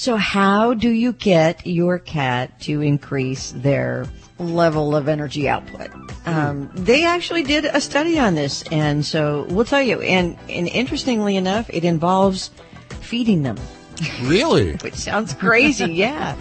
So 0.00 0.16
how 0.16 0.72
do 0.72 0.88
you 0.88 1.12
get 1.12 1.66
your 1.66 1.98
cat 1.98 2.58
to 2.62 2.80
increase 2.80 3.52
their 3.54 4.06
level 4.38 4.96
of 4.96 5.08
energy 5.08 5.46
output? 5.46 5.90
Um, 6.24 6.70
they 6.74 7.04
actually 7.04 7.42
did 7.42 7.66
a 7.66 7.82
study 7.82 8.18
on 8.18 8.34
this, 8.34 8.64
and 8.72 9.04
so 9.04 9.44
we'll 9.50 9.66
tell 9.66 9.82
you. 9.82 10.00
And, 10.00 10.38
and 10.48 10.68
interestingly 10.68 11.36
enough, 11.36 11.68
it 11.68 11.84
involves 11.84 12.50
feeding 13.02 13.42
them, 13.42 13.58
Really? 14.22 14.72
which 14.76 14.94
sounds 14.94 15.34
crazy, 15.34 15.92
yeah. 15.92 16.34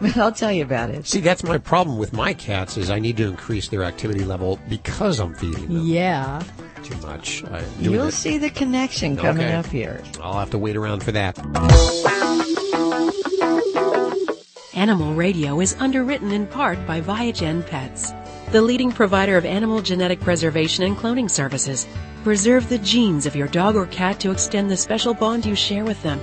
But 0.00 0.16
I'll 0.16 0.32
tell 0.32 0.50
you 0.50 0.62
about 0.62 0.88
it. 0.88 1.06
See, 1.06 1.20
that's 1.20 1.44
my 1.44 1.58
problem 1.58 1.98
with 1.98 2.14
my 2.14 2.32
cats 2.32 2.78
is 2.78 2.90
I 2.90 2.98
need 2.98 3.18
to 3.18 3.28
increase 3.28 3.68
their 3.68 3.82
activity 3.84 4.24
level 4.24 4.58
because 4.70 5.20
I'm 5.20 5.34
feeding 5.34 5.68
them 5.68 5.84
Yeah. 5.84 6.42
too 6.82 6.96
much. 7.06 7.44
I, 7.44 7.62
You'll 7.78 8.08
it- 8.08 8.12
see 8.12 8.38
the 8.38 8.48
connection 8.48 9.18
coming 9.18 9.44
Okay. 9.48 9.52
up 9.54 9.66
here. 9.66 10.02
I'll 10.22 10.38
have 10.38 10.48
to 10.52 10.58
wait 10.58 10.76
around 10.78 11.02
for 11.04 11.12
that. 11.12 11.36
Animal 14.74 15.12
Radio 15.12 15.60
is 15.60 15.76
underwritten 15.80 16.32
in 16.32 16.46
part 16.46 16.86
by 16.86 17.02
Viagen 17.02 17.66
Pets, 17.66 18.10
the 18.52 18.62
leading 18.62 18.90
provider 18.90 19.36
of 19.36 19.44
animal 19.44 19.82
genetic 19.82 20.18
preservation 20.20 20.84
and 20.84 20.96
cloning 20.96 21.30
services. 21.30 21.86
Preserve 22.24 22.66
the 22.70 22.78
genes 22.78 23.26
of 23.26 23.36
your 23.36 23.48
dog 23.48 23.76
or 23.76 23.84
cat 23.86 24.18
to 24.20 24.30
extend 24.30 24.70
the 24.70 24.76
special 24.76 25.12
bond 25.12 25.44
you 25.44 25.54
share 25.54 25.84
with 25.84 26.02
them. 26.02 26.18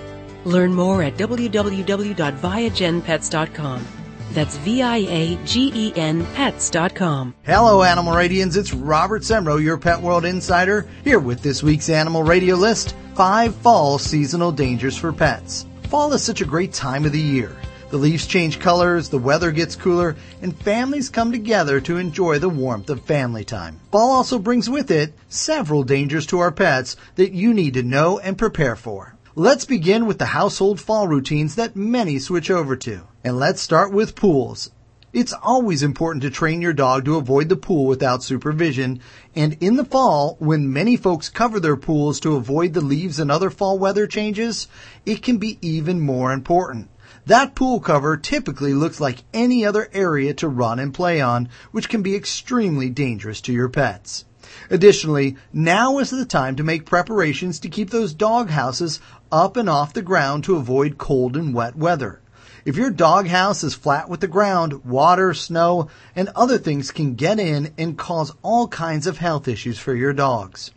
Learn 0.45 0.73
more 0.73 1.03
at 1.03 1.15
www.viagenpets.com. 1.15 3.87
That's 4.31 4.57
V-I-A-G-E-N 4.57 6.25
pets.com. 6.33 7.35
Hello, 7.45 7.83
Animal 7.83 8.13
Radians. 8.13 8.57
It's 8.57 8.73
Robert 8.73 9.21
Semro, 9.21 9.61
your 9.61 9.77
Pet 9.77 10.01
World 10.01 10.25
Insider, 10.25 10.87
here 11.03 11.19
with 11.19 11.43
this 11.43 11.61
week's 11.61 11.89
Animal 11.89 12.23
Radio 12.23 12.55
list 12.55 12.95
five 13.13 13.53
fall 13.55 13.99
seasonal 13.99 14.51
dangers 14.51 14.97
for 14.97 15.13
pets. 15.13 15.67
Fall 15.83 16.11
is 16.13 16.23
such 16.23 16.41
a 16.41 16.45
great 16.45 16.73
time 16.73 17.05
of 17.05 17.11
the 17.11 17.19
year. 17.19 17.55
The 17.89 17.97
leaves 17.97 18.27
change 18.27 18.59
colors, 18.59 19.09
the 19.09 19.17
weather 19.17 19.51
gets 19.51 19.75
cooler, 19.75 20.15
and 20.43 20.55
families 20.55 21.09
come 21.09 21.31
together 21.31 21.81
to 21.81 21.97
enjoy 21.97 22.37
the 22.37 22.47
warmth 22.47 22.87
of 22.91 23.01
family 23.01 23.43
time. 23.43 23.79
Fall 23.91 24.11
also 24.11 24.37
brings 24.37 24.69
with 24.69 24.91
it 24.91 25.15
several 25.27 25.81
dangers 25.81 26.27
to 26.27 26.37
our 26.37 26.51
pets 26.51 26.95
that 27.15 27.31
you 27.31 27.51
need 27.51 27.73
to 27.73 27.81
know 27.81 28.19
and 28.19 28.37
prepare 28.37 28.75
for. 28.75 29.15
Let's 29.33 29.65
begin 29.65 30.05
with 30.05 30.19
the 30.19 30.27
household 30.27 30.79
fall 30.79 31.07
routines 31.07 31.55
that 31.55 31.75
many 31.75 32.19
switch 32.19 32.51
over 32.51 32.75
to. 32.75 33.07
And 33.23 33.39
let's 33.39 33.59
start 33.59 33.91
with 33.91 34.15
pools. 34.15 34.69
It's 35.11 35.33
always 35.33 35.81
important 35.81 36.21
to 36.21 36.29
train 36.29 36.61
your 36.61 36.73
dog 36.73 37.05
to 37.05 37.17
avoid 37.17 37.49
the 37.49 37.55
pool 37.55 37.87
without 37.87 38.21
supervision, 38.21 38.99
and 39.35 39.57
in 39.59 39.77
the 39.77 39.83
fall, 39.83 40.35
when 40.37 40.71
many 40.71 40.95
folks 40.95 41.29
cover 41.29 41.59
their 41.59 41.75
pools 41.75 42.19
to 42.19 42.35
avoid 42.35 42.73
the 42.73 42.81
leaves 42.81 43.19
and 43.19 43.31
other 43.31 43.49
fall 43.49 43.79
weather 43.79 44.05
changes, 44.05 44.67
it 45.07 45.23
can 45.23 45.37
be 45.37 45.57
even 45.63 45.99
more 45.99 46.31
important. 46.31 46.89
That 47.25 47.55
pool 47.55 47.79
cover 47.79 48.17
typically 48.17 48.73
looks 48.73 48.99
like 48.99 49.23
any 49.33 49.65
other 49.65 49.89
area 49.93 50.33
to 50.35 50.47
run 50.47 50.79
and 50.79 50.93
play 50.93 51.21
on, 51.21 51.49
which 51.71 51.89
can 51.89 52.01
be 52.01 52.15
extremely 52.15 52.89
dangerous 52.89 53.41
to 53.41 53.53
your 53.53 53.69
pets. 53.69 54.25
Additionally, 54.69 55.35
now 55.53 55.99
is 55.99 56.09
the 56.09 56.25
time 56.25 56.55
to 56.55 56.63
make 56.63 56.85
preparations 56.85 57.59
to 57.59 57.69
keep 57.69 57.89
those 57.89 58.13
dog 58.13 58.49
houses 58.49 58.99
up 59.31 59.57
and 59.57 59.69
off 59.69 59.93
the 59.93 60.01
ground 60.01 60.43
to 60.43 60.55
avoid 60.55 60.97
cold 60.97 61.35
and 61.35 61.53
wet 61.53 61.75
weather. 61.75 62.19
If 62.65 62.75
your 62.75 62.89
doghouse 62.89 63.63
is 63.63 63.73
flat 63.73 64.09
with 64.09 64.19
the 64.19 64.27
ground, 64.27 64.85
water, 64.85 65.33
snow, 65.33 65.87
and 66.15 66.29
other 66.35 66.57
things 66.57 66.91
can 66.91 67.15
get 67.15 67.39
in 67.39 67.73
and 67.77 67.97
cause 67.97 68.33
all 68.41 68.67
kinds 68.67 69.07
of 69.07 69.17
health 69.17 69.47
issues 69.47 69.79
for 69.79 69.95
your 69.95 70.13
dogs. 70.13 70.71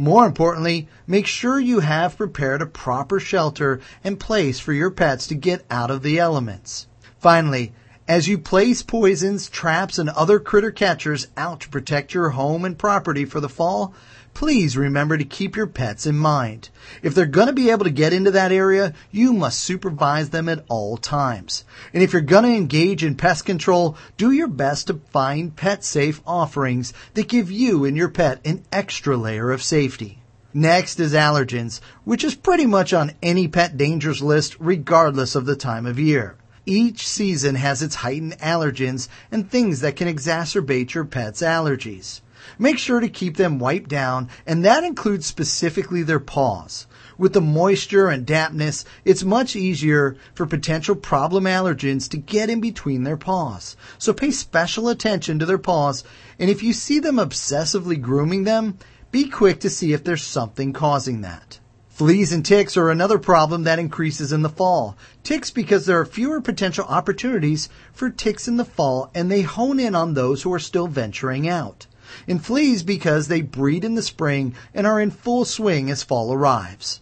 More 0.00 0.24
importantly, 0.24 0.88
make 1.06 1.26
sure 1.26 1.60
you 1.60 1.80
have 1.80 2.16
prepared 2.16 2.62
a 2.62 2.66
proper 2.66 3.20
shelter 3.20 3.82
and 4.02 4.18
place 4.18 4.58
for 4.58 4.72
your 4.72 4.90
pets 4.90 5.26
to 5.26 5.34
get 5.34 5.66
out 5.70 5.90
of 5.90 6.02
the 6.02 6.18
elements. 6.18 6.86
Finally, 7.18 7.74
as 8.08 8.26
you 8.26 8.38
place 8.38 8.82
poisons, 8.82 9.50
traps, 9.50 9.98
and 9.98 10.08
other 10.08 10.40
critter 10.40 10.70
catchers 10.70 11.26
out 11.36 11.60
to 11.60 11.68
protect 11.68 12.14
your 12.14 12.30
home 12.30 12.64
and 12.64 12.78
property 12.78 13.26
for 13.26 13.40
the 13.40 13.48
fall, 13.50 13.92
please 14.40 14.74
remember 14.74 15.18
to 15.18 15.24
keep 15.24 15.54
your 15.54 15.66
pets 15.66 16.06
in 16.06 16.16
mind. 16.16 16.70
If 17.02 17.14
they're 17.14 17.26
going 17.26 17.48
to 17.48 17.52
be 17.52 17.68
able 17.68 17.84
to 17.84 17.90
get 17.90 18.14
into 18.14 18.30
that 18.30 18.50
area, 18.50 18.94
you 19.10 19.34
must 19.34 19.60
supervise 19.60 20.30
them 20.30 20.48
at 20.48 20.64
all 20.70 20.96
times. 20.96 21.62
And 21.92 22.02
if 22.02 22.14
you're 22.14 22.22
going 22.22 22.44
to 22.44 22.56
engage 22.56 23.04
in 23.04 23.16
pest 23.16 23.44
control, 23.44 23.98
do 24.16 24.30
your 24.30 24.48
best 24.48 24.86
to 24.86 24.94
find 25.12 25.54
pet 25.54 25.84
safe 25.84 26.22
offerings 26.26 26.94
that 27.12 27.28
give 27.28 27.50
you 27.50 27.84
and 27.84 27.98
your 27.98 28.08
pet 28.08 28.40
an 28.46 28.64
extra 28.72 29.14
layer 29.14 29.50
of 29.50 29.62
safety. 29.62 30.22
Next 30.54 30.98
is 31.00 31.12
allergens, 31.12 31.82
which 32.04 32.24
is 32.24 32.34
pretty 32.34 32.64
much 32.64 32.94
on 32.94 33.12
any 33.22 33.46
pet 33.46 33.76
dangers 33.76 34.22
list 34.22 34.56
regardless 34.58 35.34
of 35.34 35.44
the 35.44 35.54
time 35.54 35.84
of 35.84 35.98
year. 35.98 36.36
Each 36.64 37.06
season 37.06 37.56
has 37.56 37.82
its 37.82 37.96
heightened 37.96 38.38
allergens 38.38 39.08
and 39.30 39.50
things 39.50 39.80
that 39.80 39.96
can 39.96 40.08
exacerbate 40.08 40.94
your 40.94 41.04
pet's 41.04 41.42
allergies. 41.42 42.22
Make 42.62 42.76
sure 42.76 43.00
to 43.00 43.08
keep 43.08 43.38
them 43.38 43.58
wiped 43.58 43.88
down, 43.88 44.28
and 44.46 44.62
that 44.66 44.84
includes 44.84 45.24
specifically 45.24 46.02
their 46.02 46.20
paws. 46.20 46.86
With 47.16 47.32
the 47.32 47.40
moisture 47.40 48.08
and 48.08 48.26
dampness, 48.26 48.84
it's 49.02 49.24
much 49.24 49.56
easier 49.56 50.18
for 50.34 50.44
potential 50.44 50.94
problem 50.94 51.44
allergens 51.44 52.06
to 52.10 52.18
get 52.18 52.50
in 52.50 52.60
between 52.60 53.04
their 53.04 53.16
paws. 53.16 53.76
So 53.96 54.12
pay 54.12 54.30
special 54.30 54.90
attention 54.90 55.38
to 55.38 55.46
their 55.46 55.56
paws, 55.56 56.04
and 56.38 56.50
if 56.50 56.62
you 56.62 56.74
see 56.74 56.98
them 56.98 57.16
obsessively 57.16 57.98
grooming 57.98 58.44
them, 58.44 58.76
be 59.10 59.30
quick 59.30 59.60
to 59.60 59.70
see 59.70 59.94
if 59.94 60.04
there's 60.04 60.22
something 60.22 60.74
causing 60.74 61.22
that. 61.22 61.60
Fleas 61.88 62.30
and 62.30 62.44
ticks 62.44 62.76
are 62.76 62.90
another 62.90 63.18
problem 63.18 63.64
that 63.64 63.78
increases 63.78 64.34
in 64.34 64.42
the 64.42 64.50
fall. 64.50 64.98
Ticks 65.22 65.50
because 65.50 65.86
there 65.86 65.98
are 65.98 66.04
fewer 66.04 66.42
potential 66.42 66.84
opportunities 66.84 67.70
for 67.94 68.10
ticks 68.10 68.46
in 68.46 68.58
the 68.58 68.66
fall 68.66 69.10
and 69.14 69.30
they 69.30 69.40
hone 69.40 69.80
in 69.80 69.94
on 69.94 70.12
those 70.12 70.42
who 70.42 70.52
are 70.52 70.58
still 70.58 70.88
venturing 70.88 71.48
out. 71.48 71.86
And 72.26 72.44
fleas 72.44 72.82
because 72.82 73.28
they 73.28 73.42
breed 73.42 73.84
in 73.84 73.94
the 73.94 74.02
spring 74.02 74.54
and 74.74 74.86
are 74.86 75.00
in 75.00 75.10
full 75.10 75.44
swing 75.44 75.90
as 75.90 76.02
fall 76.02 76.32
arrives. 76.32 77.00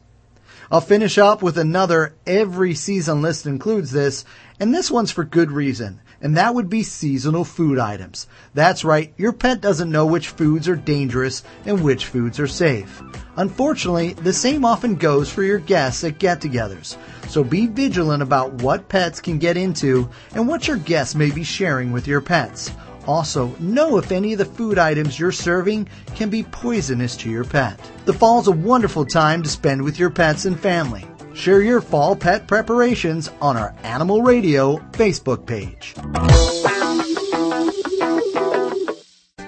I'll 0.70 0.80
finish 0.80 1.16
up 1.16 1.42
with 1.42 1.56
another 1.56 2.14
every 2.26 2.74
season 2.74 3.22
list 3.22 3.46
includes 3.46 3.92
this, 3.92 4.24
and 4.60 4.74
this 4.74 4.90
one's 4.90 5.10
for 5.10 5.24
good 5.24 5.50
reason 5.50 6.00
and 6.20 6.36
that 6.36 6.54
would 6.54 6.68
be 6.68 6.82
seasonal 6.82 7.44
food 7.44 7.78
items. 7.78 8.26
That's 8.54 8.84
right, 8.84 9.12
your 9.16 9.32
pet 9.32 9.60
doesn't 9.60 9.90
know 9.90 10.06
which 10.06 10.28
foods 10.28 10.68
are 10.68 10.76
dangerous 10.76 11.42
and 11.64 11.82
which 11.82 12.06
foods 12.06 12.40
are 12.40 12.48
safe. 12.48 13.02
Unfortunately, 13.36 14.14
the 14.14 14.32
same 14.32 14.64
often 14.64 14.96
goes 14.96 15.30
for 15.30 15.42
your 15.42 15.58
guests 15.58 16.02
at 16.04 16.18
get 16.18 16.40
togethers. 16.40 16.96
So 17.28 17.44
be 17.44 17.66
vigilant 17.66 18.22
about 18.22 18.54
what 18.54 18.88
pets 18.88 19.20
can 19.20 19.38
get 19.38 19.56
into 19.56 20.08
and 20.34 20.48
what 20.48 20.66
your 20.66 20.78
guests 20.78 21.14
may 21.14 21.30
be 21.30 21.44
sharing 21.44 21.92
with 21.92 22.08
your 22.08 22.20
pets. 22.20 22.70
Also, 23.08 23.46
know 23.58 23.96
if 23.96 24.12
any 24.12 24.34
of 24.34 24.38
the 24.38 24.44
food 24.44 24.78
items 24.78 25.18
you're 25.18 25.32
serving 25.32 25.88
can 26.14 26.28
be 26.28 26.42
poisonous 26.42 27.16
to 27.16 27.30
your 27.30 27.42
pet. 27.42 27.80
The 28.04 28.12
fall's 28.12 28.48
a 28.48 28.52
wonderful 28.52 29.06
time 29.06 29.42
to 29.42 29.48
spend 29.48 29.82
with 29.82 29.98
your 29.98 30.10
pets 30.10 30.44
and 30.44 30.60
family. 30.60 31.06
Share 31.32 31.62
your 31.62 31.80
fall 31.80 32.14
pet 32.14 32.46
preparations 32.46 33.30
on 33.40 33.56
our 33.56 33.74
Animal 33.82 34.20
Radio 34.20 34.76
Facebook 34.92 35.46
page. 35.46 35.94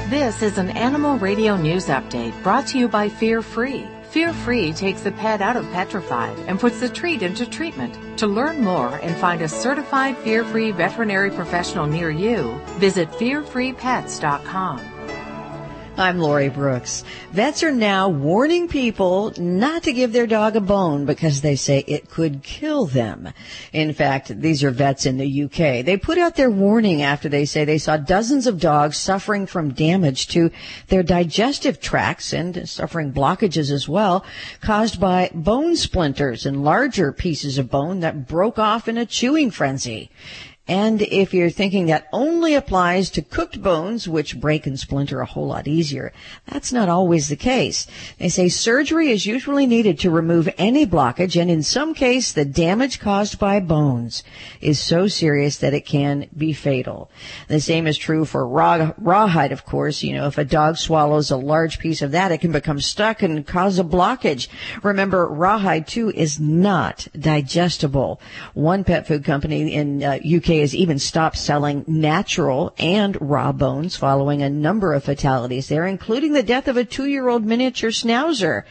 This 0.09 0.43
is 0.43 0.57
an 0.57 0.71
Animal 0.71 1.17
Radio 1.19 1.55
News 1.55 1.87
Update 1.87 2.43
brought 2.43 2.67
to 2.67 2.77
you 2.77 2.89
by 2.89 3.07
Fear 3.07 3.41
Free 3.41 3.87
Fear 4.15 4.31
Free 4.31 4.71
takes 4.71 5.01
the 5.01 5.11
pet 5.11 5.41
out 5.41 5.57
of 5.57 5.69
petrified 5.73 6.39
and 6.47 6.57
puts 6.57 6.79
the 6.79 6.87
treat 6.87 7.21
into 7.21 7.45
treatment. 7.45 8.17
To 8.19 8.27
learn 8.27 8.63
more 8.63 8.95
and 9.03 9.13
find 9.17 9.41
a 9.41 9.49
certified 9.49 10.15
fear 10.19 10.45
free 10.45 10.71
veterinary 10.71 11.31
professional 11.31 11.85
near 11.85 12.09
you, 12.11 12.61
visit 12.79 13.11
fearfreepets.com. 13.11 14.94
I'm 15.97 16.19
Lori 16.19 16.49
Brooks. 16.49 17.05
Vets 17.31 17.63
are 17.63 17.71
now 17.71 18.09
warning 18.09 18.67
people 18.67 19.33
not 19.37 19.83
to 19.83 19.93
give 19.93 20.11
their 20.11 20.27
dog 20.27 20.57
a 20.57 20.61
bone 20.61 21.05
because 21.05 21.39
they 21.39 21.55
say 21.55 21.85
it 21.87 22.09
could 22.09 22.43
kill 22.43 22.85
them. 22.85 23.29
In 23.71 23.93
fact, 23.93 24.41
these 24.41 24.61
are 24.61 24.71
vets 24.71 25.05
in 25.05 25.17
the 25.17 25.43
UK. 25.43 25.85
They 25.85 25.95
put 25.95 26.17
out 26.17 26.35
their 26.35 26.51
warning 26.51 27.01
after 27.01 27.29
they 27.29 27.45
say 27.45 27.63
they 27.63 27.77
saw 27.77 27.95
dozens 27.95 28.45
of 28.45 28.59
dogs 28.59 28.97
suffering 28.97 29.45
from 29.45 29.71
damage 29.71 30.27
to 30.29 30.51
their 30.89 31.01
digestive 31.01 31.79
tracts 31.79 32.33
and 32.33 32.67
suffering 32.67 33.13
blockages 33.13 33.71
as 33.71 33.87
well 33.87 34.25
caused 34.59 34.99
by 34.99 35.31
bone 35.33 35.77
splinters 35.77 36.45
and 36.45 36.65
larger 36.65 37.13
pieces 37.13 37.57
of 37.57 37.71
bone 37.71 38.01
that 38.01 38.27
broke 38.27 38.59
off 38.59 38.89
in 38.89 38.97
a 38.97 39.05
chewing 39.05 39.49
frenzy. 39.49 40.11
And 40.67 41.03
if 41.03 41.31
you're 41.31 41.51
thinking 41.51 41.85
that 41.85 42.07
only 42.11 42.55
applies 42.55 43.11
to 43.11 43.21
cooked 43.21 43.61
bones, 43.61 44.09
which 44.09 44.39
break 44.39 44.65
and 44.65 44.79
splinter 44.79 45.21
a 45.21 45.25
whole 45.25 45.45
lot 45.45 45.67
easier, 45.67 46.11
that's 46.47 46.73
not 46.73 46.89
always 46.89 47.27
the 47.27 47.35
case. 47.35 47.85
They 48.17 48.29
say 48.29 48.49
surgery 48.49 49.11
is 49.11 49.27
usually 49.27 49.67
needed 49.67 49.99
to 49.99 50.09
remove 50.09 50.49
any 50.57 50.87
blockage, 50.87 51.39
and 51.39 51.51
in 51.51 51.61
some 51.61 51.93
case, 51.93 52.31
the 52.31 52.45
damage 52.45 52.99
caused 52.99 53.37
by 53.37 53.59
bones 53.59 54.23
is 54.59 54.79
so 54.79 55.07
serious 55.07 55.57
that 55.57 55.75
it 55.75 55.85
can 55.85 56.27
be 56.35 56.51
fatal. 56.51 57.11
The 57.47 57.61
same 57.61 57.85
is 57.85 57.97
true 57.97 58.25
for 58.25 58.47
raw, 58.47 58.91
rawhide, 58.97 59.51
of 59.51 59.65
course. 59.65 60.01
You 60.01 60.13
know, 60.13 60.25
if 60.25 60.39
a 60.39 60.45
dog 60.45 60.77
swallows 60.77 61.29
a 61.29 61.37
large 61.37 61.77
piece 61.77 62.01
of 62.01 62.11
that, 62.11 62.31
it 62.31 62.39
can 62.39 62.51
become 62.51 62.81
stuck 62.81 63.21
and 63.21 63.45
cause 63.45 63.77
a 63.77 63.83
blockage. 63.83 64.47
Remember, 64.81 65.27
rawhide 65.27 65.87
too 65.87 66.09
is 66.09 66.39
not 66.39 67.07
digestible. 67.13 68.19
One 68.55 68.83
pet 68.83 69.05
food 69.05 69.23
company 69.23 69.71
in 69.71 70.03
uh, 70.03 70.17
UK 70.25 70.54
has 70.59 70.75
even 70.75 70.99
stopped 70.99 71.37
selling 71.37 71.83
natural 71.87 72.73
and 72.77 73.17
raw 73.21 73.51
bones 73.51 73.95
following 73.95 74.41
a 74.41 74.49
number 74.49 74.93
of 74.93 75.03
fatalities 75.03 75.67
there, 75.67 75.85
including 75.85 76.33
the 76.33 76.43
death 76.43 76.67
of 76.67 76.77
a 76.77 76.85
two-year-old 76.85 77.45
miniature 77.45 77.89
schnauzer 77.89 78.63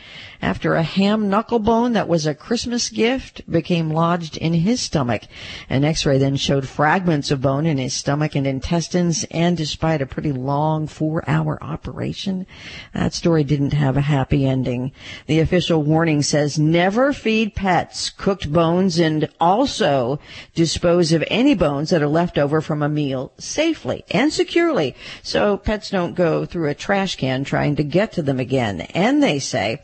after 0.45 0.75
a 0.75 0.83
ham 0.83 1.31
knuckle 1.31 1.59
bone 1.59 1.95
that 1.95 2.07
was 2.07 2.27
a 2.27 2.35
Christmas 2.35 2.91
gift 2.91 3.51
became 3.51 3.89
lodged 3.89 4.37
in 4.37 4.53
his 4.53 4.79
stomach. 4.79 5.23
An 5.71 5.85
x-ray 5.85 6.19
then 6.19 6.37
showed 6.37 6.69
fragments 6.69 7.31
of 7.31 7.41
bone 7.41 7.65
in 7.65 7.79
his 7.79 7.95
stomach 7.95 8.35
and 8.35 8.47
intestines, 8.47 9.25
and 9.31 9.57
despite 9.57 10.03
a 10.03 10.07
pretty 10.07 10.33
long 10.33 10.87
four-hour 10.87 11.59
operation, 11.65 12.47
that 12.93 13.15
story 13.15 13.43
didn't 13.43 13.73
have 13.73 13.97
a 13.97 14.03
happy 14.03 14.45
ending. 14.45 14.93
The 15.27 15.41
official 15.41 15.83
warning 15.83 16.21
says 16.21 16.59
never 16.59 17.15
feed 17.15 17.55
pets 17.55 18.11
cooked 18.11 18.53
bones 18.53 18.99
and 18.99 19.31
also 19.41 20.21
dispose 20.55 21.13
of 21.13 21.25
any 21.29 21.55
bones 21.55 21.89
that 21.89 22.03
are 22.03 22.07
left 22.07 22.37
over 22.37 22.61
from 22.61 22.83
a 22.83 22.89
meal 22.89 23.33
safely 23.39 24.05
and 24.11 24.31
securely 24.31 24.95
so 25.23 25.57
pets 25.57 25.89
don't 25.89 26.15
go 26.15 26.45
through 26.45 26.69
a 26.69 26.75
trash 26.75 27.17
can 27.17 27.45
trying 27.45 27.77
to 27.77 27.83
get 27.83 28.13
to 28.13 28.23
them 28.23 28.39
again. 28.39 28.83
And 28.93 29.23
they 29.23 29.39
say 29.39 29.81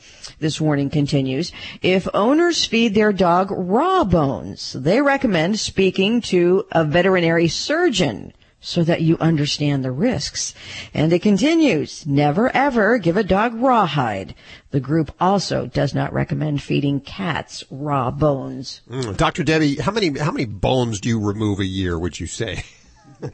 this 0.50 0.60
warning 0.60 0.90
continues. 0.90 1.52
If 1.80 2.08
owners 2.12 2.64
feed 2.64 2.92
their 2.92 3.12
dog 3.12 3.52
raw 3.52 4.02
bones, 4.02 4.72
they 4.72 5.00
recommend 5.00 5.60
speaking 5.60 6.20
to 6.22 6.66
a 6.72 6.82
veterinary 6.84 7.46
surgeon 7.46 8.32
so 8.60 8.82
that 8.82 9.00
you 9.00 9.16
understand 9.18 9.84
the 9.84 9.92
risks. 9.92 10.52
And 10.92 11.12
it 11.12 11.22
continues, 11.22 12.04
never 12.04 12.50
ever 12.54 12.98
give 12.98 13.16
a 13.16 13.22
dog 13.22 13.54
rawhide. 13.54 14.34
The 14.72 14.80
group 14.80 15.12
also 15.20 15.66
does 15.66 15.94
not 15.94 16.12
recommend 16.12 16.64
feeding 16.64 16.98
cats 16.98 17.62
raw 17.70 18.10
bones. 18.10 18.80
Mm, 18.90 19.16
Dr. 19.16 19.44
Debbie, 19.44 19.76
how 19.76 19.92
many 19.92 20.18
how 20.18 20.32
many 20.32 20.46
bones 20.46 20.98
do 20.98 21.08
you 21.08 21.24
remove 21.24 21.60
a 21.60 21.64
year, 21.64 21.96
would 21.96 22.18
you 22.18 22.26
say? 22.26 22.64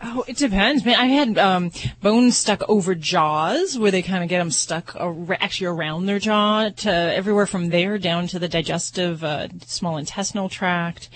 Oh, 0.02 0.24
it 0.26 0.36
depends, 0.36 0.84
man. 0.84 0.96
I 0.96 1.06
had 1.06 1.38
um, 1.38 1.70
bones 2.02 2.36
stuck 2.36 2.62
over 2.68 2.94
jaws, 2.94 3.78
where 3.78 3.90
they 3.90 4.02
kind 4.02 4.22
of 4.22 4.28
get 4.28 4.38
them 4.38 4.50
stuck 4.50 4.94
ar- 4.96 5.38
actually 5.40 5.68
around 5.68 6.06
their 6.06 6.18
jaw, 6.18 6.68
to 6.68 6.90
everywhere 6.90 7.46
from 7.46 7.68
there 7.68 7.98
down 7.98 8.26
to 8.28 8.38
the 8.38 8.48
digestive, 8.48 9.22
uh, 9.22 9.48
small 9.66 9.96
intestinal 9.96 10.48
tract. 10.48 11.08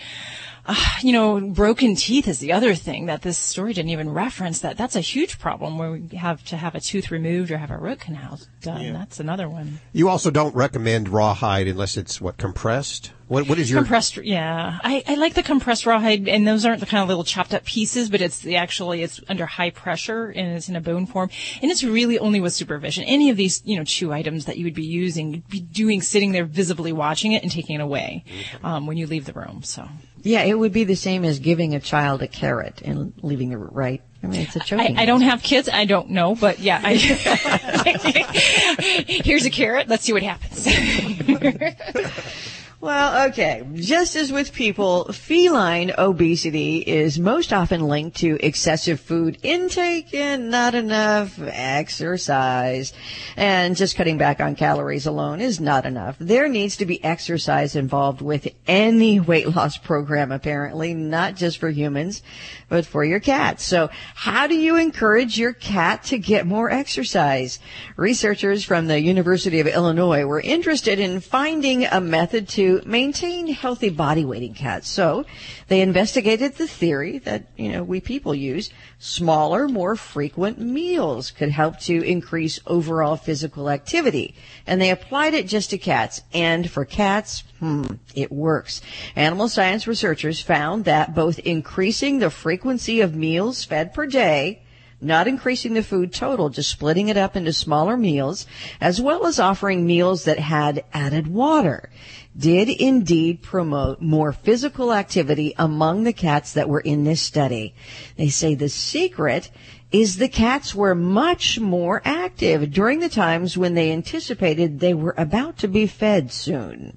Uh, 0.66 0.76
you 1.02 1.12
know, 1.12 1.40
broken 1.40 1.96
teeth 1.96 2.28
is 2.28 2.38
the 2.38 2.52
other 2.52 2.74
thing 2.74 3.06
that 3.06 3.22
this 3.22 3.38
story 3.38 3.72
didn't 3.72 3.90
even 3.90 4.10
reference. 4.10 4.60
That 4.60 4.76
that's 4.76 4.94
a 4.94 5.00
huge 5.00 5.38
problem 5.38 5.78
where 5.78 5.92
we 5.92 6.16
have 6.16 6.44
to 6.44 6.56
have 6.56 6.74
a 6.74 6.80
tooth 6.80 7.10
removed 7.10 7.50
or 7.50 7.58
have 7.58 7.70
a 7.70 7.78
root 7.78 8.00
canal 8.00 8.38
done. 8.60 8.92
That's 8.92 9.18
another 9.18 9.48
one. 9.48 9.80
You 9.92 10.08
also 10.08 10.30
don't 10.30 10.54
recommend 10.54 11.08
rawhide 11.08 11.66
unless 11.66 11.96
it's 11.96 12.20
what 12.20 12.36
compressed. 12.36 13.12
What 13.30 13.46
what 13.46 13.60
is 13.60 13.70
your 13.70 13.78
compressed? 13.78 14.16
Yeah, 14.16 14.80
I, 14.82 15.04
I 15.06 15.14
like 15.14 15.34
the 15.34 15.44
compressed 15.44 15.86
rawhide, 15.86 16.26
and 16.26 16.48
those 16.48 16.64
aren't 16.64 16.80
the 16.80 16.86
kind 16.86 17.00
of 17.00 17.08
little 17.08 17.22
chopped 17.22 17.54
up 17.54 17.64
pieces, 17.64 18.10
but 18.10 18.20
it's 18.20 18.40
the 18.40 18.56
actually 18.56 19.04
it's 19.04 19.20
under 19.28 19.46
high 19.46 19.70
pressure 19.70 20.30
and 20.30 20.56
it's 20.56 20.68
in 20.68 20.74
a 20.74 20.80
bone 20.80 21.06
form, 21.06 21.30
and 21.62 21.70
it's 21.70 21.84
really 21.84 22.18
only 22.18 22.40
with 22.40 22.52
supervision. 22.52 23.04
Any 23.04 23.30
of 23.30 23.36
these 23.36 23.62
you 23.64 23.76
know 23.76 23.84
chew 23.84 24.12
items 24.12 24.46
that 24.46 24.58
you 24.58 24.64
would 24.64 24.74
be 24.74 24.84
using, 24.84 25.32
you'd 25.32 25.48
be 25.48 25.60
doing 25.60 26.02
sitting 26.02 26.32
there 26.32 26.44
visibly 26.44 26.92
watching 26.92 27.30
it 27.30 27.44
and 27.44 27.52
taking 27.52 27.76
it 27.76 27.80
away 27.80 28.24
um, 28.64 28.88
when 28.88 28.96
you 28.96 29.06
leave 29.06 29.26
the 29.26 29.32
room. 29.32 29.62
So 29.62 29.88
Yeah, 30.22 30.42
it 30.42 30.58
would 30.58 30.72
be 30.72 30.82
the 30.82 30.96
same 30.96 31.24
as 31.24 31.38
giving 31.38 31.76
a 31.76 31.80
child 31.80 32.22
a 32.22 32.26
carrot 32.26 32.82
and 32.82 33.12
leaving 33.22 33.50
the 33.50 33.58
right. 33.58 34.02
I 34.24 34.26
mean, 34.26 34.40
it's 34.40 34.56
a 34.56 34.60
choking. 34.60 34.98
I 34.98 35.04
don't 35.04 35.22
have 35.22 35.40
kids, 35.40 35.68
I 35.72 35.84
don't 35.84 36.10
know, 36.10 36.34
but 36.34 36.58
yeah, 36.58 36.80
I, 36.82 36.94
here's 39.06 39.44
a 39.44 39.50
carrot. 39.50 39.86
Let's 39.86 40.02
see 40.02 40.12
what 40.12 40.24
happens. 40.24 40.66
Well, 42.82 43.28
okay. 43.28 43.62
Just 43.74 44.16
as 44.16 44.32
with 44.32 44.54
people, 44.54 45.12
feline 45.12 45.92
obesity 45.98 46.78
is 46.78 47.18
most 47.18 47.52
often 47.52 47.88
linked 47.88 48.16
to 48.18 48.38
excessive 48.40 48.98
food 48.98 49.36
intake 49.42 50.14
and 50.14 50.48
not 50.50 50.74
enough 50.74 51.38
exercise. 51.38 52.94
And 53.36 53.76
just 53.76 53.96
cutting 53.96 54.16
back 54.16 54.40
on 54.40 54.54
calories 54.54 55.04
alone 55.04 55.42
is 55.42 55.60
not 55.60 55.84
enough. 55.84 56.16
There 56.18 56.48
needs 56.48 56.78
to 56.78 56.86
be 56.86 57.04
exercise 57.04 57.76
involved 57.76 58.22
with 58.22 58.48
any 58.66 59.20
weight 59.20 59.54
loss 59.54 59.76
program, 59.76 60.32
apparently, 60.32 60.94
not 60.94 61.36
just 61.36 61.58
for 61.58 61.68
humans, 61.68 62.22
but 62.70 62.86
for 62.86 63.04
your 63.04 63.20
cat. 63.20 63.60
So 63.60 63.90
how 64.14 64.46
do 64.46 64.54
you 64.54 64.76
encourage 64.76 65.38
your 65.38 65.52
cat 65.52 66.04
to 66.04 66.16
get 66.16 66.46
more 66.46 66.70
exercise? 66.70 67.58
Researchers 67.96 68.64
from 68.64 68.86
the 68.86 69.02
University 69.02 69.60
of 69.60 69.66
Illinois 69.66 70.24
were 70.24 70.40
interested 70.40 70.98
in 70.98 71.20
finding 71.20 71.84
a 71.84 72.00
method 72.00 72.48
to 72.48 72.69
maintain 72.84 73.48
healthy 73.48 73.90
body 73.90 74.24
weight 74.24 74.42
in 74.42 74.54
cats. 74.54 74.88
So 74.88 75.24
they 75.68 75.80
investigated 75.80 76.54
the 76.54 76.66
theory 76.66 77.18
that, 77.18 77.46
you 77.56 77.70
know, 77.70 77.82
we 77.82 78.00
people 78.00 78.34
use. 78.34 78.70
Smaller, 78.98 79.68
more 79.68 79.96
frequent 79.96 80.58
meals 80.58 81.30
could 81.30 81.50
help 81.50 81.78
to 81.80 82.02
increase 82.02 82.60
overall 82.66 83.16
physical 83.16 83.70
activity. 83.70 84.34
And 84.66 84.80
they 84.80 84.90
applied 84.90 85.34
it 85.34 85.46
just 85.46 85.70
to 85.70 85.78
cats. 85.78 86.22
And 86.32 86.70
for 86.70 86.84
cats, 86.84 87.44
hmm, 87.58 87.84
it 88.14 88.30
works. 88.30 88.80
Animal 89.16 89.48
science 89.48 89.86
researchers 89.86 90.40
found 90.40 90.84
that 90.84 91.14
both 91.14 91.38
increasing 91.40 92.18
the 92.18 92.30
frequency 92.30 93.00
of 93.00 93.14
meals 93.14 93.64
fed 93.64 93.92
per 93.92 94.06
day 94.06 94.62
not 95.00 95.26
increasing 95.26 95.74
the 95.74 95.82
food 95.82 96.12
total, 96.12 96.50
just 96.50 96.70
splitting 96.70 97.08
it 97.08 97.16
up 97.16 97.36
into 97.36 97.52
smaller 97.52 97.96
meals, 97.96 98.46
as 98.80 99.00
well 99.00 99.26
as 99.26 99.40
offering 99.40 99.86
meals 99.86 100.24
that 100.24 100.38
had 100.38 100.84
added 100.92 101.26
water, 101.26 101.88
did 102.36 102.68
indeed 102.68 103.42
promote 103.42 104.00
more 104.00 104.32
physical 104.32 104.92
activity 104.92 105.54
among 105.58 106.04
the 106.04 106.12
cats 106.12 106.52
that 106.52 106.68
were 106.68 106.80
in 106.80 107.04
this 107.04 107.20
study. 107.20 107.74
They 108.16 108.28
say 108.28 108.54
the 108.54 108.68
secret 108.68 109.50
is 109.90 110.16
the 110.16 110.28
cats 110.28 110.74
were 110.74 110.94
much 110.94 111.58
more 111.58 112.00
active 112.04 112.72
during 112.72 113.00
the 113.00 113.08
times 113.08 113.58
when 113.58 113.74
they 113.74 113.90
anticipated 113.90 114.78
they 114.78 114.94
were 114.94 115.14
about 115.18 115.58
to 115.58 115.68
be 115.68 115.86
fed 115.86 116.30
soon. 116.30 116.96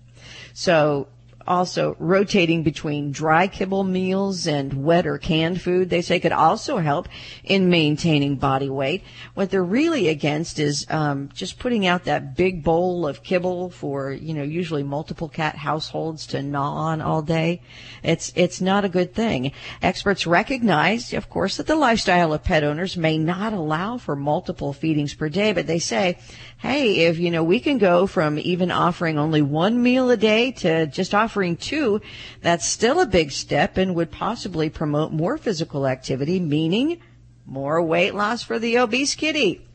So 0.54 1.08
also 1.48 1.96
rotating 2.00 2.64
between 2.64 3.12
dry 3.12 3.48
kibble 3.48 3.84
meals 3.84 4.48
and 4.48 4.86
wet 4.86 5.06
or 5.06 5.18
canned 5.18 5.62
food, 5.62 5.90
they 5.90 6.02
say 6.02 6.20
could 6.20 6.32
also 6.32 6.78
help 6.78 7.10
in 7.44 7.70
maintaining 7.70 8.38
body 8.38 8.70
weight. 8.70 9.04
What 9.34 9.52
they're 9.52 9.64
really 9.64 10.08
against 10.08 10.60
is 10.60 10.86
um, 10.90 11.30
just 11.34 11.60
putting 11.60 11.86
out 11.86 12.06
that 12.06 12.36
big 12.36 12.64
bowl 12.64 13.06
of 13.06 13.24
kibble 13.24 13.70
for 13.70 14.12
you 14.12 14.34
know 14.34 14.44
usually 14.44 14.84
multiple 14.84 15.28
cat 15.28 15.56
households 15.56 16.26
to 16.28 16.42
gnaw 16.42 16.74
on 16.74 17.02
all 17.02 17.22
day. 17.22 17.62
It's 18.02 18.32
it's 18.36 18.62
not 18.62 18.86
a 18.86 18.90
good 18.90 19.14
thing. 19.14 19.52
Experts 19.82 20.26
recognize, 20.26 21.14
of 21.14 21.30
course, 21.30 21.58
that 21.58 21.68
the 21.68 21.76
lifestyle 21.76 22.34
of 22.34 22.44
pet 22.44 22.64
owners 22.64 22.96
may 22.96 23.18
not 23.18 23.54
allow 23.54 23.98
for 23.98 24.16
multiple 24.16 24.74
feedings 24.74 25.14
per 25.14 25.30
day, 25.30 25.52
but 25.52 25.68
they 25.68 25.80
say, 25.80 26.18
hey, 26.60 27.06
if 27.08 27.20
you 27.20 27.30
know 27.30 27.44
we 27.44 27.60
can 27.60 27.78
go 27.78 28.08
from 28.08 28.40
even 28.40 28.72
offering 28.72 29.20
only 29.20 29.42
one 29.42 29.84
meal 29.84 30.10
a 30.10 30.18
day 30.18 30.52
to 30.52 30.88
just 30.88 31.14
offering 31.14 31.33
two, 31.60 32.02
that's 32.42 32.68
still 32.68 33.00
a 33.00 33.06
big 33.06 33.32
step 33.32 33.78
and 33.78 33.96
would 33.96 34.12
possibly 34.12 34.70
promote 34.70 35.12
more 35.12 35.38
physical 35.38 35.88
activity, 35.88 36.40
meaning 36.40 37.00
more 37.46 37.82
weight 37.82 38.16
loss 38.16 38.44
for 38.44 38.60
the 38.60 38.78
obese 38.78 39.16
kitty. 39.16 39.68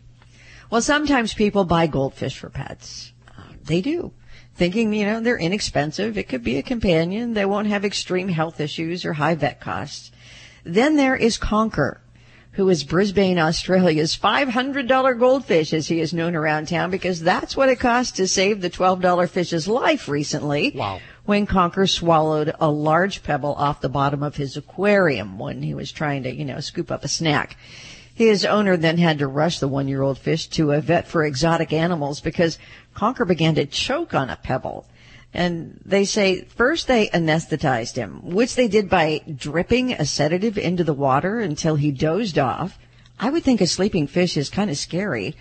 Well, 0.71 0.83
sometimes 0.83 1.35
people 1.35 1.65
buy 1.65 1.87
goldfish 1.87 2.39
for 2.39 2.51
pets. 2.51 3.13
Uh, 3.37 3.43
They 3.65 3.81
do. 3.81 4.13
Thinking, 4.55 4.93
you 4.93 5.07
know, 5.07 5.21
they're 5.21 5.39
inexpensive. 5.39 6.19
It 6.19 6.29
could 6.29 6.43
be 6.43 6.57
a 6.57 6.63
companion. 6.63 7.35
They 7.35 7.45
won't 7.45 7.69
have 7.69 7.85
extreme 7.85 8.29
health 8.29 8.61
issues 8.61 9.05
or 9.05 9.13
high 9.13 9.37
vet 9.37 9.61
costs. 9.61 10.11
Then 10.65 10.97
there 10.97 11.15
is 11.15 11.39
Conker, 11.39 11.99
who 12.53 12.69
is 12.69 12.83
Brisbane, 12.83 13.39
Australia's 13.39 14.17
$500 14.17 15.19
goldfish, 15.19 15.73
as 15.73 15.87
he 15.87 16.01
is 16.01 16.13
known 16.13 16.35
around 16.35 16.67
town, 16.67 16.91
because 16.91 17.21
that's 17.21 17.57
what 17.57 17.69
it 17.69 17.79
cost 17.79 18.17
to 18.17 18.27
save 18.27 18.61
the 18.61 18.69
$12 18.69 19.29
fish's 19.31 19.69
life 19.69 20.09
recently. 20.09 20.73
Wow. 20.75 21.01
When 21.29 21.47
Conker 21.47 21.87
swallowed 21.87 22.55
a 22.59 22.71
large 22.71 23.23
pebble 23.23 23.53
off 23.57 23.83
the 23.83 23.91
bottom 23.91 24.23
of 24.23 24.37
his 24.37 24.57
aquarium 24.57 25.39
when 25.39 25.63
he 25.63 25.75
was 25.75 25.93
trying 25.93 26.23
to, 26.23 26.35
you 26.35 26.47
know, 26.47 26.61
scoop 26.61 26.91
up 26.91 27.05
a 27.05 27.09
snack. 27.09 27.59
His 28.15 28.47
owner 28.47 28.79
then 28.79 28.97
had 28.97 29.19
to 29.19 29.27
rush 29.27 29.59
the 29.59 29.69
one-year-old 29.69 30.17
fish 30.17 30.47
to 30.47 30.73
a 30.73 30.81
vet 30.81 31.07
for 31.07 31.23
exotic 31.27 31.71
animals 31.71 32.23
because 32.23 32.59
Conker 32.97 33.29
began 33.29 33.57
to 33.57 33.67
choke 33.67 34.15
on 34.15 34.31
a 34.31 34.37
pebble. 34.37 34.87
And 35.35 35.79
they 35.85 36.07
say 36.07 36.45
first 36.45 36.87
they 36.87 37.09
anesthetized 37.09 37.97
him, 37.97 38.23
which 38.23 38.55
they 38.55 38.67
did 38.67 38.89
by 38.89 39.21
dripping 39.37 39.93
a 39.93 40.07
sedative 40.07 40.57
into 40.57 40.83
the 40.83 40.95
water 40.95 41.41
until 41.41 41.77
he 41.77 41.93
dozed 41.93 42.39
off. 42.39 42.79
I 43.21 43.29
would 43.29 43.45
think 43.45 43.61
a 43.61 43.67
sleeping 43.67 44.07
fish 44.07 44.39
is 44.39 44.49
kind 44.49 44.71
of 44.71 44.79
scary. 44.79 45.37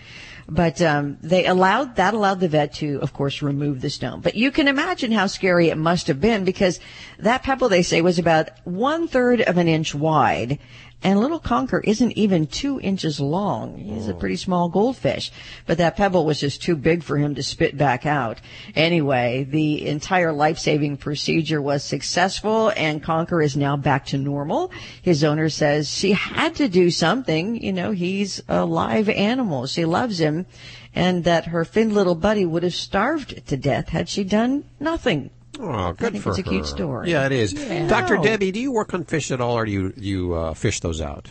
But 0.50 0.82
um, 0.82 1.18
they 1.22 1.45
allowed 1.45 1.98
that 1.98 2.14
allowed 2.14 2.39
the 2.39 2.48
vet 2.48 2.74
to, 2.76 3.00
of 3.02 3.12
course, 3.12 3.41
remove 3.41 3.82
the 3.82 3.89
stone. 3.89 4.22
But 4.22 4.36
you 4.36 4.50
can 4.50 4.70
imagine 4.70 5.12
how 5.12 5.28
scary 5.28 5.70
it 5.70 5.78
must 5.78 6.08
have 6.08 6.22
been 6.22 6.45
because 6.45 6.80
that 7.20 7.43
pebble 7.43 7.68
they 7.68 7.82
say 7.82 8.02
was 8.02 8.18
about 8.18 8.50
one 8.64 9.10
third 9.10 9.41
of 9.41 9.58
an 9.58 9.68
inch 9.68 9.93
wide, 9.93 10.60
and 11.04 11.20
little 11.20 11.39
Conker 11.39 11.80
isn't 11.84 12.14
even 12.14 12.48
two 12.48 12.80
inches 12.80 13.20
long. 13.20 13.78
He's 13.78 14.08
a 14.08 14.14
oh. 14.14 14.18
pretty 14.18 14.36
small 14.36 14.68
goldfish, 14.68 15.32
but 15.68 15.78
that 15.78 15.95
pebble 15.95 16.26
was 16.26 16.39
just 16.39 16.62
too 16.62 16.76
big 16.76 17.04
for 17.04 17.18
him 17.18 17.36
to 17.36 17.43
spit 17.43 17.78
back 17.78 18.06
out. 18.06 18.41
Anyway, 18.76 19.43
the 19.43 19.88
entire 19.88 20.32
life-saving 20.32 20.98
procedure 20.98 21.62
was 21.62 21.84
successful, 21.84 22.74
and 22.76 23.04
Conker 23.04 23.43
is 23.43 23.56
now 23.56 23.78
back 23.78 24.08
to 24.08 24.18
normal. 24.18 24.72
His 25.02 25.24
owner 25.24 25.50
says 25.50 25.88
she 25.88 26.14
had 26.14 26.56
to 26.56 26.68
do 26.68 26.89
something. 26.89 27.62
You 27.62 27.74
know, 27.74 27.91
he's 27.91 28.41
a 28.48 28.66
live 28.66 29.08
animal. 29.08 29.68
She 29.68 29.86
loves 29.86 30.20
him, 30.20 30.48
and 30.95 31.24
that 31.26 31.45
her 31.45 31.64
thin 31.64 31.93
little 31.93 32.16
buddy 32.16 32.43
would 32.43 32.64
have 32.64 32.74
starved 32.74 33.45
to 33.48 33.56
death 33.56 33.89
had 33.89 34.10
she 34.10 34.24
done 34.24 34.64
nothing. 34.80 35.30
Oh, 35.60 35.93
good 35.93 36.12
think 36.14 36.24
for 36.24 36.30
it's 36.32 36.39
a 36.39 36.43
her. 36.43 36.49
cute 36.49 36.66
story. 36.66 37.12
Yeah, 37.12 37.26
it 37.26 37.32
is. 37.32 37.53
Yeah. 37.53 37.88
Dr. 37.88 38.18
Debbie, 38.18 38.51
do 38.51 38.60
you 38.60 38.72
work 38.72 38.93
on 38.93 39.03
fish 39.05 39.32
at 39.32 39.41
all, 39.41 39.58
or 39.58 39.66
do 39.66 39.72
you 39.72 39.93
you 39.97 40.34
uh, 40.34 40.53
fish 40.53 40.80
those 40.80 41.01
out? 41.01 41.30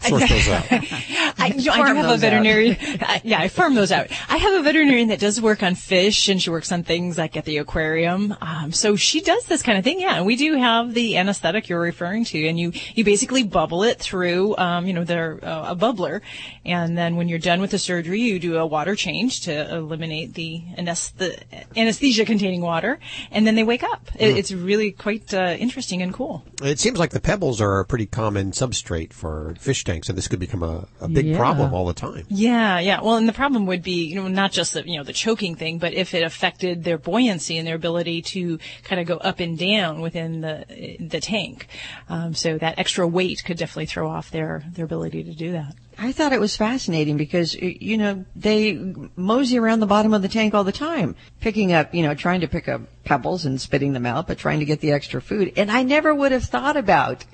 Source 0.00 0.28
those 0.28 0.48
out. 0.48 0.66
I, 0.70 1.52
you 1.56 1.64
know, 1.66 1.72
I 1.72 1.88
do 1.88 1.94
have 1.96 2.10
a 2.10 2.16
veterinarian. 2.16 2.76
uh, 3.00 3.18
yeah, 3.24 3.40
I 3.40 3.48
farm 3.48 3.74
those 3.74 3.90
out. 3.92 4.08
I 4.28 4.36
have 4.36 4.54
a 4.54 4.62
veterinarian 4.62 5.08
that 5.08 5.18
does 5.20 5.40
work 5.40 5.62
on 5.62 5.74
fish, 5.74 6.28
and 6.28 6.40
she 6.40 6.50
works 6.50 6.70
on 6.72 6.82
things 6.84 7.18
like 7.18 7.36
at 7.36 7.44
the 7.44 7.58
aquarium. 7.58 8.34
Um, 8.40 8.72
so 8.72 8.96
she 8.96 9.20
does 9.20 9.44
this 9.46 9.62
kind 9.62 9.76
of 9.76 9.84
thing. 9.84 10.00
Yeah, 10.00 10.16
and 10.16 10.26
we 10.26 10.36
do 10.36 10.54
have 10.56 10.94
the 10.94 11.16
anesthetic 11.18 11.68
you're 11.68 11.80
referring 11.80 12.24
to, 12.26 12.46
and 12.46 12.58
you 12.58 12.72
you 12.94 13.04
basically 13.04 13.42
bubble 13.42 13.82
it 13.82 13.98
through, 13.98 14.56
um, 14.56 14.86
you 14.86 14.92
know, 14.92 15.04
the 15.04 15.38
uh, 15.42 15.72
a 15.72 15.76
bubbler, 15.76 16.20
and 16.64 16.96
then 16.96 17.16
when 17.16 17.28
you're 17.28 17.38
done 17.40 17.60
with 17.60 17.72
the 17.72 17.78
surgery, 17.78 18.20
you 18.20 18.38
do 18.38 18.56
a 18.56 18.66
water 18.66 18.94
change 18.94 19.40
to 19.42 19.74
eliminate 19.74 20.34
the, 20.34 20.62
anest- 20.78 21.16
the 21.16 21.36
anesthesia 21.76 22.24
containing 22.24 22.60
water, 22.60 22.98
and 23.32 23.46
then 23.46 23.54
they 23.56 23.64
wake 23.64 23.82
up. 23.82 24.08
It, 24.14 24.28
Mm. 24.28 24.36
It's 24.36 24.52
really 24.52 24.92
quite 24.92 25.32
uh, 25.32 25.56
interesting 25.58 26.02
and 26.02 26.12
cool. 26.12 26.44
It 26.62 26.78
seems 26.78 26.98
like 26.98 27.10
the 27.10 27.18
pebbles 27.20 27.60
are 27.62 27.80
a 27.80 27.84
pretty 27.86 28.04
common 28.04 28.52
substrate 28.52 29.14
for 29.14 29.56
fish 29.58 29.82
tanks, 29.88 30.08
and 30.08 30.18
this 30.18 30.28
could 30.28 30.40
become 30.40 30.62
a, 30.62 30.86
a 31.00 31.08
big 31.08 31.28
big 31.28 31.36
problem 31.36 31.74
all 31.74 31.86
the 31.86 31.94
time. 31.94 32.24
Yeah, 32.28 32.78
yeah. 32.78 33.00
Well, 33.00 33.16
and 33.16 33.28
the 33.28 33.32
problem 33.32 33.66
would 33.66 33.82
be, 33.82 34.04
you 34.04 34.16
know, 34.16 34.28
not 34.28 34.52
just 34.52 34.74
the, 34.74 34.88
you 34.88 34.98
know, 34.98 35.04
the 35.04 35.12
choking 35.12 35.54
thing, 35.54 35.78
but 35.78 35.92
if 35.92 36.14
it 36.14 36.22
affected 36.22 36.84
their 36.84 36.98
buoyancy 36.98 37.56
and 37.58 37.66
their 37.66 37.74
ability 37.74 38.22
to 38.22 38.58
kind 38.84 39.00
of 39.00 39.06
go 39.06 39.16
up 39.16 39.40
and 39.40 39.58
down 39.58 40.00
within 40.00 40.40
the 40.40 40.96
the 41.00 41.20
tank. 41.20 41.66
Um, 42.08 42.34
so 42.34 42.58
that 42.58 42.78
extra 42.78 43.06
weight 43.06 43.42
could 43.44 43.56
definitely 43.56 43.86
throw 43.86 44.08
off 44.08 44.30
their 44.30 44.64
their 44.72 44.84
ability 44.84 45.24
to 45.24 45.32
do 45.32 45.52
that. 45.52 45.74
I 46.00 46.12
thought 46.12 46.32
it 46.32 46.38
was 46.38 46.56
fascinating 46.56 47.16
because, 47.16 47.54
you 47.54 47.96
know, 47.96 48.24
they 48.36 48.74
mosey 49.16 49.58
around 49.58 49.80
the 49.80 49.86
bottom 49.86 50.14
of 50.14 50.22
the 50.22 50.28
tank 50.28 50.54
all 50.54 50.62
the 50.62 50.70
time, 50.70 51.16
picking 51.40 51.72
up, 51.72 51.92
you 51.92 52.04
know, 52.04 52.14
trying 52.14 52.40
to 52.42 52.46
pick 52.46 52.68
up 52.68 52.82
pebbles 53.02 53.44
and 53.44 53.60
spitting 53.60 53.94
them 53.94 54.06
out, 54.06 54.28
but 54.28 54.38
trying 54.38 54.60
to 54.60 54.64
get 54.64 54.78
the 54.78 54.92
extra 54.92 55.20
food. 55.20 55.52
And 55.56 55.72
I 55.72 55.82
never 55.82 56.14
would 56.14 56.30
have 56.30 56.44
thought 56.44 56.76
about 56.76 57.24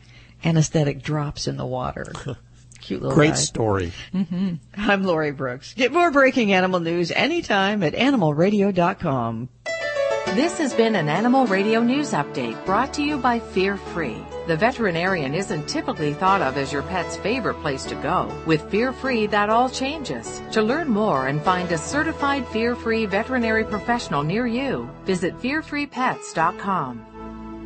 anesthetic 0.45 1.03
drops 1.03 1.47
in 1.47 1.59
the 1.59 1.67
water. 1.67 2.13
Cute 2.85 3.01
little 3.01 3.17
Great 3.17 3.31
guy. 3.31 3.37
story. 3.37 3.93
Mm-hmm. 4.13 4.55
I'm 4.77 5.05
Lori 5.05 5.33
Brooks. 5.33 5.73
Get 5.75 5.91
more 5.93 6.11
breaking 6.11 6.53
animal 6.53 6.81
news 6.81 7.11
anytime 7.11 7.83
at 7.83 7.95
animalradio.com. 7.95 9.49
This 10.35 10.59
has 10.59 10.75
been 10.75 10.97
an 10.97 11.09
Animal 11.09 11.47
Radio 11.47 11.81
News 11.81 12.11
Update 12.13 12.63
brought 12.67 12.93
to 12.95 13.03
you 13.03 13.19
by 13.19 13.39
Fear 13.39 13.77
Free. 13.77 14.17
The 14.49 14.57
veterinarian 14.57 15.33
isn't 15.33 15.69
typically 15.69 16.13
thought 16.13 16.43
of 16.43 16.57
as 16.57 16.73
your 16.73 16.83
pet's 16.83 17.17
favorite 17.17 17.61
place 17.63 17.85
to 17.85 17.95
go. 17.97 18.31
With 18.45 18.69
Fear 18.71 18.93
Free, 18.93 19.27
that 19.29 19.49
all 19.49 19.71
changes. 19.71 20.43
To 20.53 20.61
learn 20.61 20.89
more 20.89 21.29
and 21.29 21.41
find 21.41 21.71
a 21.71 21.79
certified 21.79 22.47
Fear 22.49 22.75
Free 22.75 23.07
veterinary 23.07 23.65
professional 23.65 24.23
near 24.25 24.47
you, 24.47 24.91
visit 25.05 25.39
fearfreepets.com. 25.41 27.07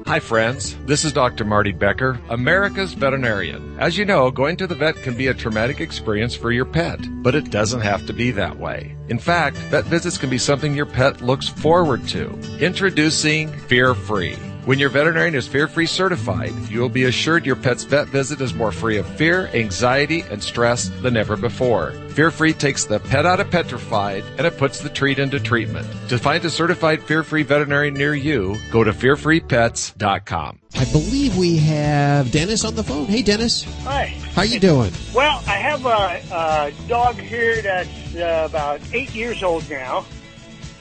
Hi, 0.08 0.20
friends. 0.20 0.74
This 0.86 1.04
is 1.04 1.12
Dr. 1.12 1.44
Marty 1.44 1.70
Becker, 1.70 2.18
America's 2.30 2.94
veterinarian. 2.94 3.76
As 3.78 3.98
you 3.98 4.06
know, 4.06 4.30
going 4.30 4.56
to 4.56 4.66
the 4.66 4.74
vet 4.74 4.96
can 5.02 5.14
be 5.14 5.26
a 5.26 5.34
traumatic 5.34 5.82
experience 5.82 6.34
for 6.34 6.50
your 6.50 6.64
pet, 6.64 6.98
but 7.22 7.34
it 7.34 7.50
doesn't 7.50 7.82
have 7.82 8.06
to 8.06 8.14
be 8.14 8.30
that 8.30 8.58
way. 8.58 8.96
In 9.10 9.18
fact, 9.18 9.58
vet 9.68 9.84
visits 9.84 10.16
can 10.16 10.30
be 10.30 10.38
something 10.38 10.74
your 10.74 10.86
pet 10.86 11.20
looks 11.20 11.46
forward 11.46 12.08
to. 12.08 12.30
Introducing 12.58 13.52
Fear 13.52 13.94
Free. 13.94 14.38
When 14.68 14.78
your 14.78 14.90
veterinarian 14.90 15.34
is 15.34 15.48
fear 15.48 15.66
free 15.66 15.86
certified, 15.86 16.52
you 16.68 16.80
will 16.80 16.90
be 16.90 17.04
assured 17.04 17.46
your 17.46 17.56
pet's 17.56 17.84
vet 17.84 18.08
visit 18.08 18.42
is 18.42 18.52
more 18.52 18.70
free 18.70 18.98
of 18.98 19.06
fear, 19.16 19.46
anxiety, 19.54 20.20
and 20.20 20.42
stress 20.42 20.90
than 21.00 21.16
ever 21.16 21.38
before. 21.38 21.92
Fear 22.10 22.30
Free 22.32 22.52
takes 22.52 22.84
the 22.84 23.00
pet 23.00 23.24
out 23.24 23.40
of 23.40 23.50
petrified 23.50 24.24
and 24.36 24.46
it 24.46 24.58
puts 24.58 24.80
the 24.80 24.90
treat 24.90 25.18
into 25.18 25.40
treatment. 25.40 25.86
To 26.10 26.18
find 26.18 26.44
a 26.44 26.50
certified 26.50 27.02
fear 27.02 27.22
free 27.22 27.44
veterinarian 27.44 27.94
near 27.94 28.14
you, 28.14 28.56
go 28.70 28.84
to 28.84 28.92
fearfreepets.com. 28.92 30.58
I 30.74 30.84
believe 30.92 31.38
we 31.38 31.56
have 31.56 32.30
Dennis 32.30 32.62
on 32.62 32.74
the 32.74 32.84
phone. 32.84 33.06
Hey, 33.06 33.22
Dennis. 33.22 33.62
Hi. 33.84 34.06
How 34.34 34.42
you 34.42 34.60
doing? 34.60 34.92
Well, 35.14 35.42
I 35.46 35.56
have 35.56 35.86
a, 35.86 36.20
a 36.30 36.88
dog 36.88 37.18
here 37.18 37.62
that's 37.62 38.16
uh, 38.16 38.46
about 38.50 38.82
eight 38.92 39.14
years 39.14 39.42
old 39.42 39.70
now, 39.70 40.04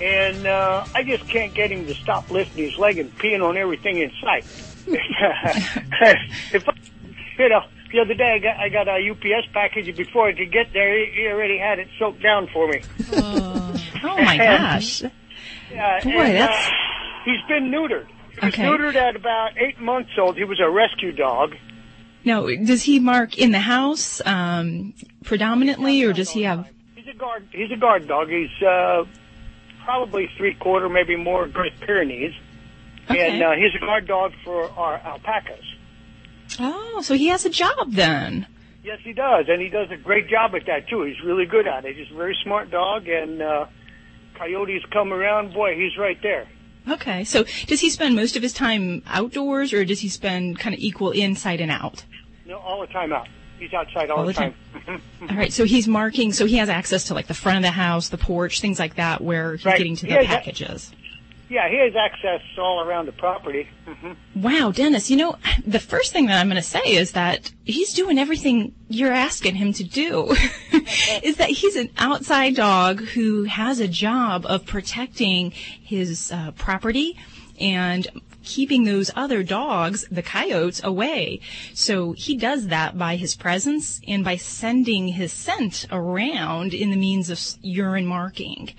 and 0.02 0.46
uh, 0.48 0.86
I 0.94 1.04
just 1.04 1.28
can't 1.30 1.54
get 1.54 1.72
him 1.72 1.86
to 1.88 1.94
stop 1.96 2.30
lifting 2.32 2.64
his 2.70 2.78
leg 2.78 2.98
and 3.00 3.16
peeing 3.18 3.44
on 3.44 3.58
everything 3.58 3.98
in 3.98 4.12
sight. 4.22 4.46
if 4.88 6.68
I, 6.68 6.74
you 7.40 7.50
know, 7.50 7.62
the 7.92 8.00
other 8.00 8.14
day 8.14 8.34
I 8.36 8.40
got 8.40 8.58
I 8.58 8.70
got 8.70 8.88
a 8.88 9.10
UPS 9.12 9.48
package, 9.54 9.88
and 9.88 9.98
before 9.98 10.28
I 10.28 10.34
could 10.34 10.52
get 10.52 10.72
there, 10.74 10.98
he, 10.98 11.12
he 11.22 11.28
already 11.28 11.58
had 11.58 11.80
it 11.80 11.88
soaked 12.00 12.22
down 12.22 12.48
for 12.54 12.68
me. 12.68 12.82
Oh 13.14 14.18
my 14.18 14.38
gosh. 14.42 15.04
Yeah, 15.72 16.02
Boy, 16.04 16.10
and, 16.12 16.36
that's- 16.38 16.68
uh, 16.68 16.72
he's 17.26 17.42
been 17.48 17.70
neutered. 17.72 18.08
He 18.40 18.46
was 18.46 18.54
Okay. 18.54 18.64
neutered 18.64 18.96
at 18.96 19.16
about 19.16 19.58
eight 19.58 19.80
months 19.82 20.12
old. 20.18 20.38
He 20.38 20.44
was 20.44 20.60
a 20.62 20.70
rescue 20.70 21.12
dog. 21.12 21.56
Now, 22.24 22.46
does 22.46 22.84
he 22.84 23.00
mark 23.00 23.38
in 23.38 23.52
the 23.52 23.60
house 23.60 24.22
um, 24.26 24.94
predominantly, 25.24 26.04
or 26.04 26.14
does 26.14 26.30
he 26.30 26.44
have? 26.44 26.70
He's 26.96 27.08
a 27.08 27.18
guard. 27.18 27.48
He's 27.52 27.72
a 27.72 27.78
guard 27.78 28.08
dog. 28.08 28.30
He's 28.30 28.50
uh, 28.62 29.06
probably 29.88 30.30
three 30.36 30.54
quarter, 30.54 30.90
maybe 30.90 31.16
more 31.16 31.48
Great 31.48 31.80
Pyrenees, 31.80 32.34
and 33.08 33.42
uh, 33.42 33.54
he's 33.54 33.74
a 33.74 33.80
guard 33.80 34.06
dog 34.06 34.34
for 34.44 34.70
our 34.72 34.96
alpacas. 34.98 35.64
Oh, 36.60 37.00
so 37.02 37.14
he 37.14 37.28
has 37.28 37.46
a 37.46 37.50
job 37.50 37.94
then. 37.94 38.48
Yes, 38.84 39.00
he 39.02 39.14
does, 39.14 39.46
and 39.48 39.62
he 39.62 39.70
does 39.70 39.90
a 39.90 39.96
great 39.96 40.28
job 40.28 40.54
at 40.56 40.66
that 40.66 40.90
too. 40.90 41.04
He's 41.04 41.22
really 41.24 41.46
good 41.46 41.68
at 41.68 41.86
it. 41.86 41.96
He's 41.96 42.12
a 42.12 42.18
very 42.18 42.36
smart 42.44 42.70
dog, 42.70 43.08
and 43.08 43.42
uh, 43.42 43.68
coyotes 44.38 44.84
come 44.92 45.14
around. 45.14 45.54
Boy, 45.54 45.78
he's 45.78 45.98
right 45.98 46.22
there. 46.22 46.50
Okay, 46.90 47.24
so 47.24 47.46
does 47.68 47.80
he 47.80 47.90
spend 47.90 48.14
most 48.14 48.36
of 48.36 48.44
his 48.44 48.52
time 48.52 49.04
outdoors, 49.08 49.72
or 49.72 49.86
does 49.86 50.02
he 50.02 50.10
spend 50.10 50.60
kind 50.60 50.74
of 50.76 50.82
equal 50.82 51.12
inside 51.12 51.62
and 51.62 51.72
out? 51.72 52.04
No, 52.46 52.58
all 52.58 52.82
the 52.82 52.88
time 52.88 53.14
out. 53.14 53.30
He's 53.60 53.74
outside 53.74 54.10
all, 54.12 54.20
All 54.20 54.26
the 54.26 54.34
the 54.34 54.40
time. 54.40 54.56
All 55.30 55.36
right, 55.36 55.52
so 55.52 55.66
he's 55.66 55.88
marking, 55.88 56.32
so 56.32 56.46
he 56.46 56.58
has 56.58 56.70
access 56.70 57.06
to 57.06 57.14
like 57.14 57.28
the 57.28 57.34
front 57.34 57.58
of 57.58 57.64
the 57.64 57.72
house, 57.72 58.10
the 58.10 58.18
porch, 58.18 58.62
things 58.62 58.80
like 58.80 58.96
that, 58.96 59.22
where 59.22 59.56
he's 59.56 59.66
Right. 59.66 59.78
getting 59.78 59.96
to 59.98 60.06
the 60.06 60.18
packages. 60.26 60.92
yeah, 61.50 61.68
he 61.70 61.78
has 61.78 61.96
access 61.96 62.42
all 62.58 62.82
around 62.82 63.08
the 63.08 63.12
property. 63.14 63.68
hmm 63.86 64.12
Wow, 64.36 64.72
Dennis, 64.72 65.10
you 65.10 65.18
know, 65.18 65.38
the 65.66 65.80
first 65.80 66.14
thing 66.14 66.28
that 66.28 66.40
I'm 66.40 66.48
going 66.48 66.62
to 66.62 66.62
say 66.62 66.82
is 66.86 67.14
that 67.14 67.52
he's 67.66 67.94
doing 67.94 68.20
everything 68.20 68.76
you're 68.90 69.12
asking 69.12 69.56
him 69.56 69.74
to 69.74 69.84
do. 69.84 70.36
is 71.24 71.38
that 71.38 71.50
he's 71.50 71.76
an 71.76 71.90
outside 71.98 72.56
dog 72.56 73.02
who 73.02 73.46
has 73.46 73.80
a 73.80 73.88
job 73.88 74.46
of 74.46 74.66
protecting 74.68 75.52
his 75.52 76.32
uh, 76.32 76.52
property 76.52 77.18
and 77.60 78.08
keeping 78.48 78.86
those 78.86 79.12
other 79.14 79.44
dogs, 79.44 80.08
the 80.10 80.22
coyotes, 80.22 80.82
away. 80.82 81.42
So 81.74 82.14
he 82.14 82.38
does 82.38 82.68
that 82.68 82.98
by 82.98 83.18
his 83.18 83.36
presence 83.36 84.00
and 84.08 84.24
by 84.24 84.38
sending 84.38 85.10
his 85.10 85.34
scent 85.34 85.86
around 85.92 86.74
in 86.74 86.90
the 86.90 86.96
means 86.96 87.30
of 87.30 87.40
urine 87.62 88.06
marking. 88.06 88.74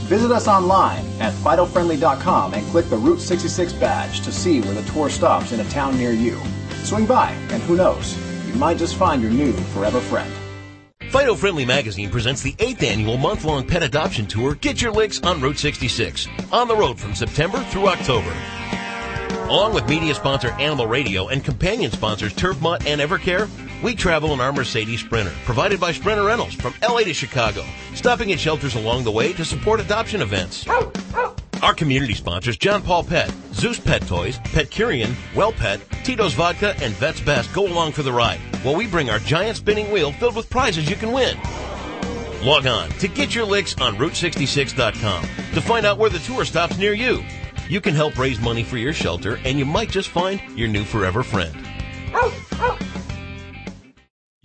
Visit 0.09 0.33
us 0.33 0.49
online 0.49 1.07
at 1.21 1.33
FidoFriendly.com 1.35 2.55
and 2.55 2.67
click 2.73 2.87
the 2.87 2.97
Route 2.97 3.21
66 3.21 3.73
badge 3.75 4.23
to 4.23 4.33
see 4.33 4.61
where 4.63 4.75
the 4.75 4.83
tour 4.91 5.11
stops 5.11 5.53
in 5.53 5.61
a 5.61 5.71
town 5.71 5.97
near 5.97 6.11
you. 6.11 6.41
Swing 6.83 7.07
by, 7.07 7.31
and 7.51 7.63
who 7.63 7.77
knows, 7.77 8.17
you 8.49 8.55
might 8.55 8.79
just 8.79 8.97
find 8.97 9.23
your 9.23 9.31
new 9.31 9.53
forever 9.53 10.01
friend. 10.01 10.33
Fido 11.11 11.35
Friendly 11.35 11.65
Magazine 11.65 12.11
presents 12.11 12.43
the 12.43 12.53
8th 12.55 12.83
annual 12.83 13.17
month-long 13.17 13.67
pet 13.67 13.83
adoption 13.83 14.27
tour 14.27 14.55
Get 14.55 14.83
Your 14.83 14.93
Licks 14.93 15.23
on 15.23 15.41
Route 15.41 15.59
66. 15.59 16.29
On 16.53 16.69
the 16.69 16.77
road 16.77 17.01
from 17.01 17.15
September 17.15 17.59
through 17.65 17.89
October. 17.89 18.35
Along 19.49 19.73
with 19.73 19.89
media 19.89 20.15
sponsor 20.15 20.51
Animal 20.53 20.87
Radio 20.87 21.29
and 21.29 21.43
companion 21.43 21.91
sponsors 21.91 22.35
Turf 22.35 22.61
Mutt 22.61 22.87
and 22.87 23.01
Evercare, 23.01 23.49
we 23.83 23.95
travel 23.95 24.35
in 24.35 24.41
our 24.41 24.53
Mercedes 24.53 25.01
Sprinter, 25.01 25.33
provided 25.45 25.81
by 25.81 25.93
Sprinter 25.93 26.25
Rentals 26.25 26.55
from 26.55 26.75
LA 26.83 27.01
to 27.01 27.15
Chicago, 27.15 27.65
stopping 27.95 28.31
at 28.33 28.41
shelters 28.41 28.75
along 28.75 29.05
the 29.05 29.11
way 29.11 29.33
to 29.33 29.45
support 29.45 29.81
adoption 29.81 30.21
events. 30.21 30.67
Our 31.63 31.75
community 31.75 32.15
sponsors 32.15 32.57
John 32.57 32.83
Paul 32.83 33.03
Pet, 33.03 33.33
Zeus 33.53 33.81
Pet 33.81 34.07
Toys, 34.07 34.39
Petcurean, 34.39 35.15
Well 35.35 35.53
Pet, 35.53 35.81
Tito's 36.05 36.35
Vodka, 36.35 36.75
and 36.81 36.95
Vet's 36.95 37.21
Best 37.21 37.53
go 37.53 37.67
along 37.67 37.93
for 37.93 38.05
the 38.05 38.13
ride 38.13 38.39
while 38.63 38.77
we 38.77 38.87
bring 38.87 39.11
our 39.11 39.19
giant 39.19 39.57
spinning 39.57 39.91
wheel 39.91 40.13
filled 40.13 40.37
with 40.37 40.49
prizes 40.49 40.89
you 40.89 40.95
can 40.95 41.11
win. 41.11 41.37
Log 42.43 42.67
on 42.67 42.89
to 42.91 43.09
get 43.09 43.35
your 43.35 43.45
licks 43.45 43.77
on 43.81 43.97
Route66.com 43.97 45.23
to 45.23 45.61
find 45.61 45.85
out 45.85 45.99
where 45.99 46.11
the 46.11 46.21
tour 46.21 46.45
stops 46.45 46.79
near 46.79 46.95
you. 46.95 47.25
You 47.69 47.81
can 47.81 47.95
help 47.95 48.17
raise 48.17 48.41
money 48.41 48.63
for 48.63 48.79
your 48.79 48.93
shelter 48.93 49.41
and 49.45 49.59
you 49.59 49.65
might 49.65 49.91
just 49.91 50.11
find 50.11 50.41
your 50.57 50.69
new 50.69 50.85
forever 50.85 51.25
friend. 51.25 51.57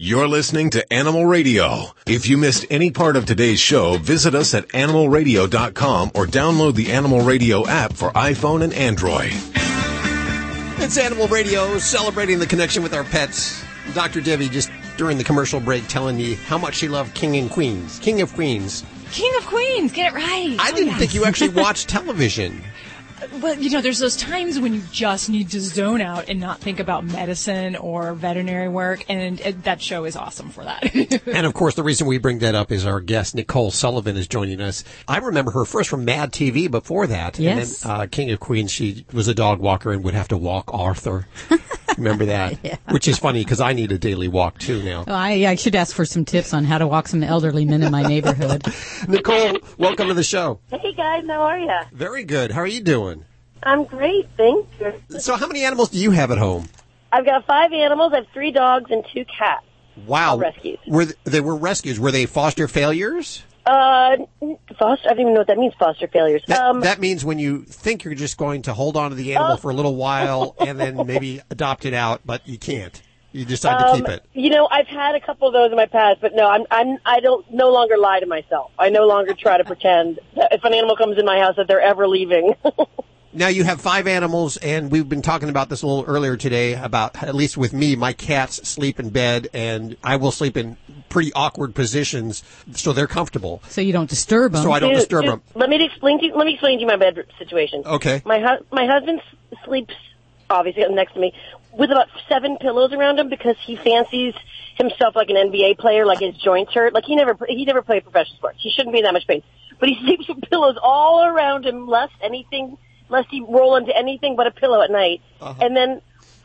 You're 0.06 0.28
listening 0.28 0.70
to 0.72 0.92
Animal 0.92 1.26
Radio. 1.26 1.86
If 2.06 2.28
you 2.28 2.38
missed 2.38 2.66
any 2.70 2.92
part 2.92 3.16
of 3.16 3.26
today's 3.26 3.62
show, 3.62 3.98
visit 3.98 4.36
us 4.36 4.54
at 4.54 4.68
animalradio.com 4.68 6.12
or 6.14 6.26
download 6.28 6.76
the 6.76 6.92
Animal 6.92 7.22
Radio 7.22 7.66
app 7.66 7.94
for 7.94 8.12
iPhone 8.12 8.64
and 8.66 8.74
Android. 8.74 9.32
It's 10.84 10.98
Animal 10.98 11.30
Radio 11.30 11.78
celebrating 11.78 12.40
the 12.40 12.46
connection 12.46 12.84
with 12.84 12.94
our 12.94 13.06
pets. 13.06 13.64
Dr. 13.94 14.20
Debbie 14.20 14.50
just 14.50 14.70
during 14.98 15.18
the 15.18 15.24
commercial 15.24 15.62
break 15.62 15.88
telling 15.88 16.18
me 16.18 16.34
how 16.34 16.58
much 16.58 16.76
she 16.76 16.90
loved 16.90 17.16
King 17.16 17.38
and 17.38 17.50
Queens. 17.50 17.98
King 18.00 18.20
of 18.20 18.34
Queens. 18.34 18.84
King 19.14 19.32
of 19.38 19.46
Queens, 19.46 19.94
get 19.94 20.12
it 20.12 20.16
right. 20.18 20.58
I 20.60 20.72
Oh, 20.72 20.76
didn't 20.76 20.88
yes. 20.90 21.00
think 21.00 21.14
you 21.14 21.24
actually 21.24 21.50
watched 21.62 21.88
television. 21.88 22.62
Well, 23.42 23.58
you 23.60 23.70
know, 23.70 23.82
there's 23.82 24.00
those 24.00 24.16
times 24.16 24.60
when 24.60 24.74
you 24.74 24.82
just 24.92 25.30
need 25.30 25.50
to 25.52 25.62
zone 25.62 26.02
out 26.02 26.30
and 26.30 26.40
not 26.40 26.60
think 26.60 26.80
about 26.80 27.04
medicine 27.06 27.76
or 27.76 28.14
veterinary 28.14 28.70
work, 28.70 29.06
and 29.10 29.40
it, 29.42 29.64
that 29.64 29.82
show 29.82 30.06
is 30.06 30.16
awesome 30.16 30.50
for 30.50 30.64
that. 30.64 30.94
and 31.28 31.46
of 31.46 31.54
course, 31.54 31.76
the 31.76 31.84
reason 31.84 32.08
we 32.08 32.18
bring 32.18 32.40
that 32.40 32.56
up 32.56 32.72
is 32.72 32.86
our 32.86 33.00
guest 33.00 33.36
Nicole 33.36 33.72
Sullivan 33.72 34.18
is 34.18 34.28
joining 34.28 34.62
us. 34.62 34.84
I 35.08 35.18
remember 35.18 35.52
her 35.52 35.66
first 35.66 35.90
from 35.90 36.06
Mad 36.06 36.32
TV. 36.32 36.70
Before 36.70 37.08
that, 37.08 37.38
Yes. 37.40 37.84
and 37.84 37.92
then 37.92 38.02
uh, 38.02 38.08
King 38.10 38.32
of 38.32 38.40
Queens. 38.40 38.72
She 38.72 39.06
was 39.14 39.28
a 39.28 39.34
dog 39.34 39.60
walker 39.60 39.92
and 39.92 40.04
would 40.04 40.14
have 40.14 40.30
to 40.30 40.38
walk 40.38 40.74
Arthur. 40.74 41.28
remember 41.98 42.26
that? 42.26 42.58
yeah. 42.64 42.78
Which 42.90 43.08
is 43.08 43.20
funny 43.20 43.44
because 43.44 43.62
I 43.62 43.74
need 43.74 43.92
a 43.92 43.98
daily 43.98 44.28
walk 44.28 44.58
too 44.60 44.82
now. 44.84 45.04
Oh, 45.08 45.14
I, 45.14 45.46
I 45.48 45.56
should 45.56 45.76
ask 45.76 45.96
for 45.96 46.06
some 46.06 46.26
tips 46.26 46.54
on 46.54 46.64
how 46.64 46.78
to 46.78 46.88
walk 46.88 47.08
some 47.08 47.22
elderly 47.24 47.66
men 47.66 47.84
in 47.84 47.92
my 47.92 48.02
neighborhood. 48.04 48.64
Nicole, 49.08 49.58
welcome 49.78 50.08
to 50.08 50.14
the 50.14 50.24
show. 50.24 50.60
Hey 50.72 50.94
guys, 50.94 51.24
how 51.28 51.42
are 51.42 51.60
you? 51.60 51.70
Very 51.92 52.24
good. 52.24 52.52
How 52.52 52.62
are 52.62 52.68
you 52.68 52.82
doing? 52.82 53.13
I'm 53.66 53.86
great, 53.86 54.28
thank 54.38 54.68
you. 54.80 55.20
So, 55.20 55.36
how 55.36 55.48
many 55.48 55.64
animals 55.64 55.90
do 55.90 55.98
you 56.00 56.12
have 56.12 56.32
at 56.32 56.38
home? 56.38 56.68
I've 57.12 57.26
got 57.26 57.46
five 57.46 57.72
animals. 57.72 58.12
I 58.14 58.18
have 58.18 58.28
three 58.34 58.52
dogs 58.52 58.90
and 58.90 59.06
two 59.14 59.26
cats. 59.26 59.66
Wow. 60.08 60.38
Rescues. 60.38 60.80
Were 60.88 61.06
th- 61.06 61.18
they 61.24 61.42
were 61.42 61.56
rescues? 61.56 62.00
Were 62.00 62.12
they 62.12 62.26
foster 62.26 62.68
failures? 62.68 63.44
Uh, 63.66 64.18
foster. 64.78 65.10
I 65.10 65.14
don't 65.14 65.20
even 65.22 65.34
know 65.34 65.42
what 65.42 65.48
that 65.48 65.58
means. 65.58 65.74
Foster 65.80 66.08
failures. 66.08 66.44
That, 66.48 66.62
um, 66.62 66.82
that 66.82 67.00
means 67.00 67.24
when 67.24 67.40
you 67.40 67.62
think 67.64 68.04
you're 68.04 68.16
just 68.16 68.38
going 68.38 68.64
to 68.64 68.74
hold 68.74 68.98
on 68.98 69.12
to 69.12 69.16
the 69.16 69.36
animal 69.36 69.54
Oh. 69.54 69.58
for 69.58 69.70
a 69.72 69.74
little 69.74 69.96
while 69.96 70.56
and 70.60 70.80
then 70.80 71.06
maybe 71.06 71.42
adopt 71.50 71.86
it 71.86 71.94
out, 71.94 72.22
but 72.26 72.48
you 72.48 72.58
can't. 72.58 73.00
You 73.32 73.46
decide 73.46 73.80
to 73.80 73.96
keep 73.96 74.06
um, 74.06 74.12
it. 74.12 74.26
You 74.34 74.50
know, 74.52 74.68
I've 74.70 74.86
had 74.88 75.16
a 75.16 75.20
couple 75.20 75.48
of 75.48 75.54
those 75.54 75.72
in 75.72 75.76
my 75.76 75.88
past, 75.88 76.22
but 76.22 76.36
no, 76.36 76.48
I'm 76.48 76.66
I'm 76.70 77.00
I 77.04 77.20
don't 77.20 77.44
no 77.52 77.72
longer 77.72 77.98
lie 77.98 78.20
to 78.20 78.28
myself. 78.28 78.72
I 78.78 78.90
no 78.90 79.08
longer 79.08 79.34
try 79.34 79.58
to 79.58 79.64
pretend 79.64 80.20
that 80.36 80.50
if 80.52 80.64
an 80.64 80.72
animal 80.72 80.96
comes 80.96 81.18
in 81.18 81.26
my 81.26 81.40
house 81.40 81.56
that 81.58 81.68
they're 81.68 81.82
ever 81.82 82.08
leaving. 82.08 82.54
Now 83.36 83.48
you 83.48 83.64
have 83.64 83.82
five 83.82 84.08
animals, 84.08 84.58
and 84.58 84.92
we've 84.92 85.10
been 85.10 85.24
talking 85.24 85.50
about 85.50 85.70
this 85.70 85.82
a 85.82 85.88
little 85.88 86.06
earlier 86.06 86.38
today. 86.38 86.76
About 86.76 87.22
at 87.24 87.34
least 87.34 87.58
with 87.58 87.74
me, 87.74 87.96
my 87.96 88.14
cats 88.14 88.68
sleep 88.68 89.00
in 89.00 89.10
bed, 89.10 89.50
and 89.54 89.98
I 90.04 90.18
will 90.18 90.32
sleep 90.32 90.56
in 90.56 90.78
pretty 91.10 91.34
awkward 91.34 91.74
positions 91.74 92.44
so 92.74 92.94
they're 92.94 93.08
comfortable. 93.08 93.62
So 93.70 93.82
you 93.82 93.92
don't 93.92 94.10
disturb 94.10 94.52
them. 94.52 94.64
So 94.64 94.72
I 94.72 94.80
don't 94.80 94.92
Dude, 94.92 95.00
disturb 95.00 95.24
dude, 95.24 95.32
them. 95.34 95.42
Let 95.56 95.70
me 95.70 95.84
explain 95.84 96.20
to 96.20 96.26
you, 96.26 96.36
let 96.36 96.46
me 96.46 96.54
explain 96.54 96.78
to 96.78 96.82
you 96.82 96.88
my 96.88 96.96
bed 96.96 97.26
situation. 97.40 97.84
Okay. 97.86 98.22
My 98.26 98.40
hu- 98.40 98.66
my 98.72 98.86
husband 98.86 99.22
sleeps 99.66 99.96
obviously 100.50 100.86
next 100.90 101.14
to 101.14 101.20
me 101.20 101.34
with 101.72 101.90
about 101.90 102.10
seven 102.30 102.58
pillows 102.58 102.94
around 102.94 103.18
him 103.20 103.30
because 103.30 103.56
he 103.66 103.76
fancies 103.76 104.36
himself 104.76 105.16
like 105.16 105.30
an 105.30 105.36
NBA 105.36 105.80
player, 105.80 106.06
like 106.06 106.20
his 106.20 106.36
joints 106.38 106.74
hurt. 106.74 106.94
Like 106.94 107.06
he 107.06 107.16
never 107.16 107.38
he 107.48 107.66
never 107.66 107.82
played 107.82 108.04
professional 108.04 108.38
sports. 108.38 108.60
He 108.62 108.72
shouldn't 108.72 108.94
be 108.94 109.00
in 109.00 109.06
that 109.06 109.14
much 109.14 109.28
pain. 109.28 109.42
But 109.80 109.90
he 109.90 109.98
sleeps 110.06 110.28
with 110.28 110.42
pillows 110.50 110.78
all 110.82 111.26
around 111.26 111.66
him, 111.66 111.88
lest 111.88 112.14
anything 112.22 112.78
lest 113.10 113.30
he 113.30 113.42
roll 113.42 113.76
into 113.76 113.96
anything 113.96 114.36
but 114.36 114.48
a 114.48 114.52
pillow 114.52 114.82
at 114.82 114.92
night. 114.92 115.22
And 115.42 115.76
then 115.76 116.02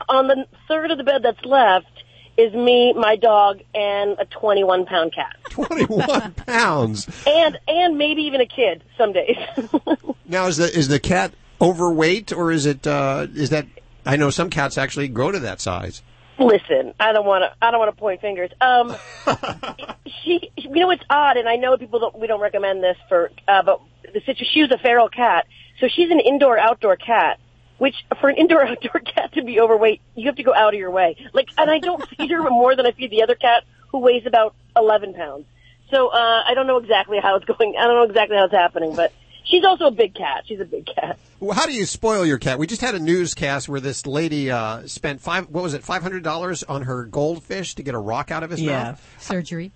on 0.07 0.27
the 0.27 0.45
third 0.67 0.91
of 0.91 0.97
the 0.97 1.03
bed 1.03 1.23
that's 1.23 1.43
left 1.45 1.87
is 2.37 2.53
me, 2.53 2.93
my 2.93 3.15
dog, 3.15 3.61
and 3.75 4.15
a 4.17 4.25
21 4.25 4.85
pound 4.85 5.13
cat. 5.13 5.35
21 5.49 6.33
pounds. 6.33 7.07
And 7.27 7.57
and 7.67 7.97
maybe 7.97 8.23
even 8.23 8.41
a 8.41 8.45
kid 8.45 8.83
some 8.97 9.13
days. 9.13 9.37
Now 10.29 10.45
is 10.45 10.57
the 10.57 10.71
is 10.71 10.87
the 10.89 10.99
cat 10.99 11.33
overweight 11.59 12.31
or 12.31 12.51
is 12.51 12.67
it 12.67 12.85
uh, 12.85 13.25
is 13.33 13.49
that? 13.49 13.65
I 14.05 14.15
know 14.15 14.29
some 14.29 14.51
cats 14.51 14.77
actually 14.77 15.07
grow 15.07 15.31
to 15.31 15.39
that 15.39 15.59
size. 15.59 16.03
Listen, 16.37 16.93
I 16.99 17.11
don't 17.13 17.25
want 17.25 17.43
to. 17.43 17.65
I 17.65 17.71
don't 17.71 17.79
want 17.79 17.93
to 17.93 17.99
point 17.99 18.21
fingers. 18.21 18.51
Um, 18.61 18.95
she, 20.23 20.51
you 20.55 20.69
know, 20.69 20.91
it's 20.91 21.03
odd, 21.09 21.37
and 21.37 21.49
I 21.49 21.55
know 21.55 21.75
people 21.77 21.99
don't. 21.99 22.19
We 22.19 22.27
don't 22.27 22.41
recommend 22.41 22.83
this 22.83 22.95
for, 23.09 23.31
uh, 23.47 23.63
but 23.63 23.81
the 24.03 24.19
situation. 24.21 24.45
She 24.53 24.61
was 24.61 24.71
a 24.71 24.77
feral 24.77 25.09
cat, 25.09 25.47
so 25.79 25.87
she's 25.87 26.11
an 26.11 26.19
indoor-outdoor 26.19 26.97
cat. 26.97 27.39
Which 27.77 27.95
for 28.19 28.27
an 28.27 28.35
indoor-outdoor 28.35 28.99
cat 29.05 29.31
to 29.33 29.41
be 29.41 29.61
overweight, 29.61 30.01
you 30.13 30.25
have 30.25 30.35
to 30.35 30.43
go 30.43 30.53
out 30.53 30.73
of 30.73 30.79
your 30.79 30.91
way. 30.91 31.15
Like, 31.31 31.47
and 31.57 31.71
I 31.71 31.79
don't 31.79 32.05
feed 32.17 32.29
her 32.29 32.49
more 32.49 32.75
than 32.75 32.85
I 32.85 32.91
feed 32.91 33.09
the 33.09 33.23
other 33.23 33.35
cat, 33.35 33.63
who 33.87 33.99
weighs 33.99 34.25
about 34.25 34.53
11 34.75 35.13
pounds. 35.13 35.45
So 35.89 36.09
uh, 36.09 36.43
I 36.45 36.53
don't 36.55 36.67
know 36.67 36.77
exactly 36.77 37.19
how 37.21 37.37
it's 37.37 37.45
going. 37.45 37.75
I 37.79 37.85
don't 37.85 37.95
know 37.95 38.03
exactly 38.03 38.35
how 38.35 38.45
it's 38.45 38.53
happening, 38.53 38.95
but 38.95 39.13
she's 39.45 39.63
also 39.63 39.85
a 39.85 39.91
big 39.91 40.13
cat. 40.13 40.43
She's 40.45 40.59
a 40.59 40.65
big 40.65 40.87
cat. 40.87 41.17
Well, 41.39 41.53
how 41.53 41.65
do 41.65 41.73
you 41.73 41.85
spoil 41.85 42.25
your 42.25 42.37
cat? 42.37 42.59
We 42.59 42.67
just 42.67 42.81
had 42.81 42.95
a 42.95 42.99
newscast 42.99 43.69
where 43.69 43.79
this 43.79 44.05
lady 44.05 44.51
uh, 44.51 44.85
spent 44.87 45.21
five. 45.21 45.49
What 45.49 45.63
was 45.63 45.73
it? 45.73 45.83
Five 45.83 46.03
hundred 46.03 46.23
dollars 46.23 46.63
on 46.63 46.81
her 46.83 47.05
goldfish 47.05 47.75
to 47.75 47.83
get 47.83 47.95
a 47.95 47.99
rock 47.99 48.29
out 48.29 48.43
of 48.43 48.49
his 48.51 48.59
mouth. 48.59 48.67
Yeah. 48.67 48.83
mouth. 48.83 49.15
Surgery. 49.19 49.71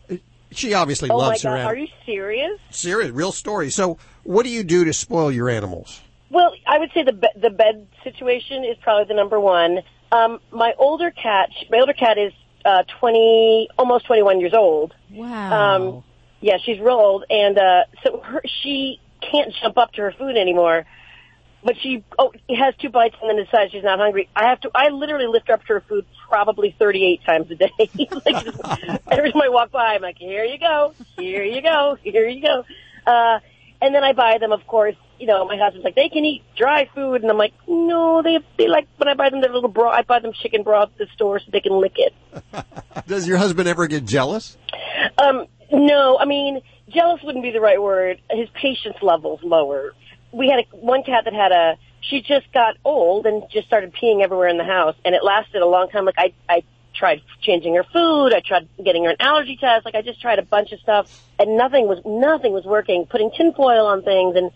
She 0.51 0.73
obviously 0.73 1.09
oh 1.09 1.17
my 1.17 1.27
loves 1.29 1.41
her 1.43 1.49
animal. 1.49 1.71
are 1.71 1.75
you 1.75 1.87
serious? 2.05 2.59
Serious, 2.69 3.11
real 3.11 3.31
story. 3.31 3.71
So, 3.71 3.97
what 4.23 4.43
do 4.43 4.49
you 4.49 4.63
do 4.63 4.85
to 4.85 4.93
spoil 4.93 5.31
your 5.31 5.49
animals? 5.49 6.01
Well, 6.29 6.53
I 6.65 6.79
would 6.79 6.91
say 6.93 7.03
the 7.03 7.13
be- 7.13 7.39
the 7.39 7.51
bed 7.51 7.87
situation 8.03 8.63
is 8.63 8.77
probably 8.81 9.05
the 9.05 9.13
number 9.13 9.39
one. 9.39 9.79
Um, 10.11 10.39
my 10.51 10.73
older 10.77 11.11
cat, 11.11 11.49
my 11.69 11.79
older 11.79 11.93
cat 11.93 12.17
is 12.17 12.33
uh, 12.65 12.83
twenty, 12.99 13.69
almost 13.77 14.05
twenty 14.07 14.23
one 14.23 14.39
years 14.39 14.53
old. 14.53 14.93
Wow. 15.11 15.51
Um, 15.51 16.03
yeah, 16.41 16.57
she's 16.63 16.79
real 16.79 16.95
old, 16.95 17.25
and 17.29 17.57
uh, 17.57 17.83
so 18.03 18.19
her, 18.19 18.41
she 18.63 18.99
can't 19.21 19.53
jump 19.61 19.77
up 19.77 19.93
to 19.93 20.01
her 20.01 20.11
food 20.11 20.35
anymore. 20.35 20.85
But 21.63 21.75
she 21.81 22.03
oh 22.19 22.33
has 22.49 22.75
two 22.81 22.89
bites 22.89 23.15
and 23.21 23.29
then 23.29 23.45
decides 23.45 23.71
she's 23.71 23.83
not 23.83 23.99
hungry. 23.99 24.27
I 24.35 24.49
have 24.49 24.59
to. 24.61 24.71
I 24.75 24.89
literally 24.89 25.27
lift 25.27 25.47
her 25.47 25.53
up 25.53 25.61
to 25.65 25.73
her 25.73 25.81
food 25.81 26.05
probably 26.27 26.75
thirty 26.77 27.05
eight 27.05 27.23
times 27.23 27.49
a 27.51 27.55
day. 27.55 27.71
like 28.25 28.47
every 29.09 29.31
time 29.31 29.41
I 29.41 29.49
walk 29.49 29.71
by, 29.71 29.95
I'm 29.95 30.01
like, 30.01 30.17
here 30.17 30.43
you 30.43 30.57
go, 30.57 30.93
here 31.15 31.43
you 31.43 31.61
go, 31.61 31.97
here 32.03 32.27
you 32.27 32.41
go. 32.41 32.65
Uh, 33.05 33.39
and 33.83 33.93
then 33.93 34.01
I 34.01 34.13
buy 34.13 34.37
them, 34.39 34.53
of 34.53 34.65
course. 34.65 34.95
You 35.19 35.27
know, 35.27 35.45
my 35.45 35.57
husband's 35.57 35.83
like, 35.83 35.95
they 35.95 36.07
can 36.07 36.23
eat 36.23 36.41
dry 36.55 36.89
food, 36.95 37.21
and 37.21 37.29
I'm 37.29 37.37
like, 37.37 37.53
no, 37.67 38.21
they 38.23 38.39
they 38.57 38.69
like 38.69 38.87
when 38.95 39.09
I 39.09 39.13
buy 39.13 39.29
them 39.29 39.41
their 39.41 39.51
little 39.51 39.69
broth. 39.69 39.93
I 39.93 40.03
buy 40.03 40.19
them 40.19 40.31
chicken 40.31 40.63
broth 40.63 40.89
at 40.93 40.97
the 40.97 41.07
store 41.13 41.39
so 41.39 41.45
they 41.51 41.59
can 41.59 41.73
lick 41.73 41.97
it. 41.97 42.13
Does 43.07 43.27
your 43.27 43.37
husband 43.37 43.67
ever 43.67 43.87
get 43.87 44.05
jealous? 44.05 44.57
Um, 45.17 45.47
no, 45.69 46.17
I 46.17 46.23
mean, 46.23 46.61
jealous 46.89 47.21
wouldn't 47.23 47.43
be 47.43 47.51
the 47.51 47.59
right 47.59 47.81
word. 47.81 48.21
His 48.31 48.47
patience 48.53 48.95
level's 49.01 49.43
lower. 49.43 49.93
We 50.31 50.49
had 50.49 50.59
a, 50.59 50.77
one 50.77 51.03
cat 51.03 51.25
that 51.25 51.33
had 51.33 51.51
a, 51.51 51.77
she 51.99 52.21
just 52.21 52.51
got 52.53 52.77
old 52.85 53.25
and 53.25 53.43
just 53.51 53.67
started 53.67 53.93
peeing 53.93 54.23
everywhere 54.23 54.47
in 54.47 54.57
the 54.57 54.63
house, 54.63 54.95
and 55.03 55.13
it 55.13 55.25
lasted 55.25 55.61
a 55.61 55.67
long 55.67 55.89
time. 55.89 56.05
Like 56.05 56.15
I, 56.17 56.33
I 56.47 56.63
tried 57.03 57.21
changing 57.41 57.75
her 57.75 57.83
food, 57.83 58.33
I 58.33 58.39
tried 58.39 58.69
getting 58.81 59.03
her 59.03 59.09
an 59.09 59.17
allergy 59.19 59.57
test, 59.59 59.83
like 59.83 59.93
I 59.93 60.01
just 60.01 60.21
tried 60.21 60.39
a 60.39 60.41
bunch 60.41 60.71
of 60.71 60.79
stuff, 60.79 61.11
and 61.37 61.57
nothing 61.57 61.85
was, 61.85 61.99
nothing 62.05 62.53
was 62.53 62.63
working. 62.63 63.05
Putting 63.07 63.29
tinfoil 63.31 63.87
on 63.87 64.03
things, 64.03 64.37
and 64.37 64.51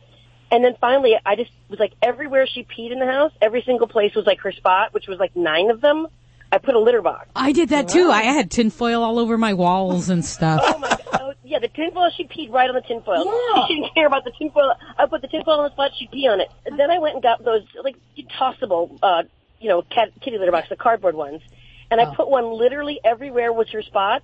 and 0.49 0.63
then 0.63 0.75
finally, 0.79 1.15
I 1.25 1.35
just 1.35 1.51
was 1.67 1.77
like, 1.77 1.91
everywhere 2.01 2.47
she 2.47 2.63
peed 2.63 2.93
in 2.93 2.99
the 2.99 3.05
house, 3.05 3.33
every 3.41 3.63
single 3.63 3.89
place 3.89 4.15
was 4.15 4.25
like 4.25 4.39
her 4.43 4.53
spot, 4.53 4.93
which 4.93 5.07
was 5.07 5.19
like 5.19 5.35
nine 5.35 5.69
of 5.69 5.81
them. 5.81 6.07
I 6.49 6.57
put 6.59 6.75
a 6.75 6.79
litter 6.79 7.01
box. 7.01 7.27
I 7.35 7.51
did 7.51 7.67
that 7.69 7.89
too. 7.89 8.09
I 8.09 8.21
had 8.21 8.49
tinfoil 8.49 9.03
all 9.03 9.19
over 9.19 9.37
my 9.37 9.53
walls 9.53 10.07
and 10.07 10.23
stuff. 10.23 10.61
Oh 10.63 10.77
my 10.77 10.87
god! 10.87 10.99
Oh, 11.21 11.33
yeah, 11.43 11.59
the 11.59 11.67
tinfoil. 11.67 12.09
She 12.15 12.23
peed 12.23 12.49
right 12.49 12.69
on 12.69 12.75
the 12.75 12.81
tinfoil. 12.81 13.29
She 13.67 13.75
didn't 13.75 13.93
care 13.93 14.07
about 14.07 14.23
the 14.23 14.31
tinfoil. 14.31 14.73
I 14.97 15.05
put 15.07 15.21
the 15.21 15.27
tinfoil 15.27 15.59
on 15.59 15.63
the 15.65 15.71
spot. 15.73 15.91
She'd 15.99 16.11
pee 16.11 16.29
on 16.29 16.39
it. 16.39 16.49
And 16.65 16.79
then 16.79 16.89
I 16.91 16.99
went 16.99 17.15
and 17.15 17.23
got 17.23 17.43
those 17.43 17.63
like 17.83 17.97
tossable, 18.39 18.97
uh, 19.03 19.23
you 19.59 19.67
know, 19.67 19.81
cat, 19.81 20.13
kitty 20.21 20.37
litter 20.37 20.53
box, 20.53 20.69
the 20.69 20.77
cardboard 20.77 21.15
ones, 21.15 21.41
and 21.91 21.99
I 22.01 22.14
put 22.15 22.30
one 22.30 22.51
literally 22.51 22.99
everywhere 23.03 23.51
was 23.53 23.69
her 23.69 23.81
spot. 23.81 24.23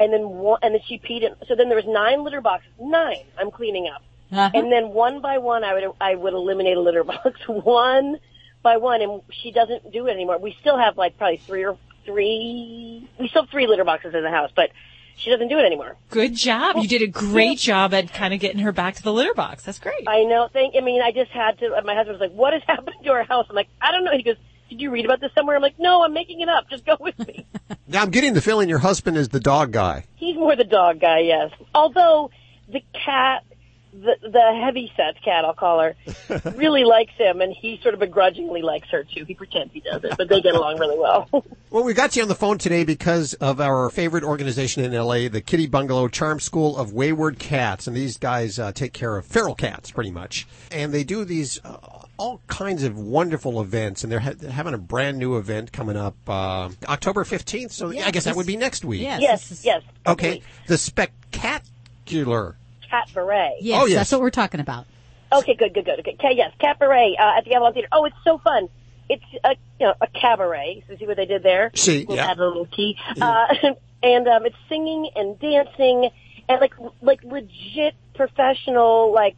and 0.00 0.12
then 0.12 0.22
one, 0.28 0.58
and 0.62 0.74
then 0.74 0.80
she 0.88 0.98
peed 0.98 1.22
in. 1.22 1.34
So 1.46 1.54
then 1.54 1.68
there 1.68 1.76
was 1.76 1.86
nine 1.86 2.24
litter 2.24 2.40
boxes. 2.40 2.70
Nine. 2.80 3.24
I'm 3.38 3.50
cleaning 3.52 3.88
up, 3.94 4.02
Uh-huh. 4.32 4.50
and 4.52 4.72
then 4.72 4.88
one 4.88 5.20
by 5.20 5.38
one, 5.38 5.62
I 5.64 5.72
would 5.74 5.84
I 6.00 6.14
would 6.16 6.32
eliminate 6.34 6.76
a 6.76 6.80
litter 6.80 7.04
box 7.12 7.38
one 7.46 8.18
by 8.62 8.76
one, 8.78 9.02
and 9.02 9.22
she 9.30 9.52
doesn't 9.52 9.92
do 9.92 10.06
it 10.08 10.12
anymore. 10.12 10.38
We 10.38 10.56
still 10.60 10.78
have 10.78 10.96
like 10.98 11.16
probably 11.18 11.36
three 11.38 11.64
or 11.64 11.76
three. 12.06 13.08
We 13.20 13.28
still 13.28 13.42
have 13.42 13.50
three 13.50 13.66
litter 13.66 13.84
boxes 13.84 14.14
in 14.14 14.22
the 14.22 14.30
house, 14.30 14.50
but 14.54 14.70
she 15.16 15.30
doesn't 15.30 15.48
do 15.48 15.58
it 15.58 15.64
anymore. 15.64 15.96
Good 16.10 16.34
job. 16.34 16.76
You 16.76 16.88
did 16.88 17.02
a 17.02 17.06
great 17.06 17.58
job 17.58 17.94
at 17.94 18.12
kind 18.12 18.34
of 18.34 18.40
getting 18.40 18.58
her 18.60 18.72
back 18.72 18.96
to 18.96 19.02
the 19.02 19.12
litter 19.12 19.34
box. 19.34 19.62
That's 19.62 19.78
great. 19.78 20.08
I 20.08 20.24
know. 20.24 20.48
Thank. 20.52 20.74
I 20.76 20.80
mean, 20.80 21.02
I 21.02 21.12
just 21.12 21.30
had 21.30 21.58
to. 21.60 21.70
My 21.84 21.94
husband 21.94 22.18
was 22.18 22.28
like, 22.28 22.36
"What 22.36 22.52
has 22.52 22.62
happened 22.66 22.96
to 23.04 23.10
our 23.12 23.22
house?" 23.24 23.46
I'm 23.48 23.54
like, 23.56 23.68
"I 23.80 23.92
don't 23.92 24.04
know." 24.04 24.16
He 24.16 24.22
goes, 24.24 24.36
"Did 24.68 24.80
you 24.80 24.90
read 24.90 25.04
about 25.04 25.20
this 25.20 25.30
somewhere?" 25.34 25.56
I'm 25.56 25.62
like, 25.62 25.78
"No, 25.78 26.02
I'm 26.04 26.12
making 26.12 26.40
it 26.40 26.48
up. 26.48 26.68
Just 26.70 26.84
go 26.84 26.96
with 27.00 27.18
me." 27.18 27.46
Now 27.86 28.00
I'm 28.02 28.10
getting 28.10 28.32
the 28.32 28.40
feeling 28.40 28.68
your 28.68 28.78
husband 28.78 29.16
is 29.18 29.28
the 29.28 29.40
dog 29.40 29.70
guy. 29.70 30.06
He's 30.16 30.36
more 30.36 30.56
the 30.56 30.64
dog 30.64 31.00
guy, 31.00 31.20
yes. 31.20 31.50
Although 31.74 32.30
the 32.66 32.82
cat, 32.94 33.44
the 33.92 34.16
the 34.22 34.60
heavy 34.64 34.90
set 34.96 35.22
cat, 35.22 35.44
I'll 35.44 35.52
call 35.52 35.80
her, 35.80 35.94
really 36.56 36.84
likes 36.84 37.12
him, 37.18 37.42
and 37.42 37.52
he 37.52 37.78
sort 37.82 37.92
of 37.92 38.00
begrudgingly 38.00 38.62
likes 38.62 38.88
her 38.88 39.04
too. 39.04 39.24
He 39.26 39.34
pretends 39.34 39.72
he 39.74 39.80
doesn't, 39.80 40.16
but 40.16 40.28
they 40.28 40.40
get 40.40 40.54
along 40.54 40.78
really 40.78 40.98
well. 40.98 41.28
Well, 41.70 41.82
we 41.82 41.92
got 41.92 42.14
you 42.14 42.22
on 42.22 42.28
the 42.28 42.36
phone 42.36 42.58
today 42.58 42.84
because 42.84 43.34
of 43.34 43.60
our 43.60 43.90
favorite 43.90 44.22
organization 44.22 44.84
in 44.84 44.92
LA, 44.92 45.26
the 45.28 45.40
Kitty 45.44 45.66
Bungalow 45.66 46.06
Charm 46.06 46.38
School 46.38 46.76
of 46.76 46.92
Wayward 46.92 47.40
Cats. 47.40 47.88
And 47.88 47.96
these 47.96 48.16
guys 48.16 48.60
uh, 48.60 48.70
take 48.70 48.92
care 48.92 49.16
of 49.16 49.26
feral 49.26 49.56
cats 49.56 49.90
pretty 49.90 50.12
much. 50.12 50.46
And 50.70 50.94
they 50.94 51.02
do 51.02 51.24
these 51.24 51.58
uh, 51.64 51.78
all 52.16 52.40
kinds 52.46 52.82
of 52.82 52.96
wonderful 52.98 53.60
events. 53.60 54.02
And 54.04 54.12
they're, 54.12 54.20
ha- 54.20 54.34
they're 54.36 54.50
having 54.50 54.74
a 54.74 54.78
brand 54.78 55.18
new 55.18 55.36
event 55.36 55.72
coming 55.72 55.96
up 55.96 56.16
uh, 56.28 56.70
October 56.86 57.24
15th. 57.24 57.72
So 57.72 57.90
I 57.90 58.10
guess 58.10 58.24
that 58.24 58.36
would 58.36 58.46
be 58.46 58.56
next 58.56 58.84
week. 58.84 59.02
yes, 59.02 59.20
yes. 59.20 59.64
yes 59.64 59.82
Okay. 60.06 60.42
The 60.66 60.78
Spectacular. 60.78 62.56
Catbaret. 62.90 63.56
Yes, 63.60 63.82
Oh, 63.82 63.86
yes. 63.86 63.96
that's 63.96 64.12
what 64.12 64.20
we're 64.20 64.30
talking 64.30 64.60
about. 64.60 64.86
Okay, 65.32 65.54
good, 65.54 65.74
good, 65.74 65.84
good. 65.84 65.98
Okay, 66.00 66.14
okay 66.14 66.34
yes, 66.36 66.52
Catbaret 66.60 67.14
uh, 67.18 67.38
at 67.38 67.44
the 67.44 67.54
Avalon 67.54 67.72
Theater. 67.72 67.88
Oh, 67.90 68.04
it's 68.04 68.16
so 68.22 68.38
fun. 68.38 68.68
It's 69.08 69.24
a 69.42 69.56
you 69.80 69.86
know 69.86 69.94
a 70.00 70.06
cabaret. 70.06 70.84
So 70.88 70.96
see 70.96 71.06
what 71.06 71.16
they 71.16 71.26
did 71.26 71.42
there? 71.42 71.70
See, 71.74 72.04
we'll 72.06 72.16
yeah. 72.16 72.30
add 72.30 72.38
a 72.38 72.46
little 72.46 72.66
key. 72.66 72.96
Uh, 73.20 73.46
and 74.02 74.28
um, 74.28 74.46
it's 74.46 74.56
singing 74.68 75.10
and 75.16 75.38
dancing 75.38 76.10
and 76.48 76.60
like 76.60 76.74
like 77.02 77.22
legit 77.24 77.94
professional 78.14 79.12
like 79.12 79.36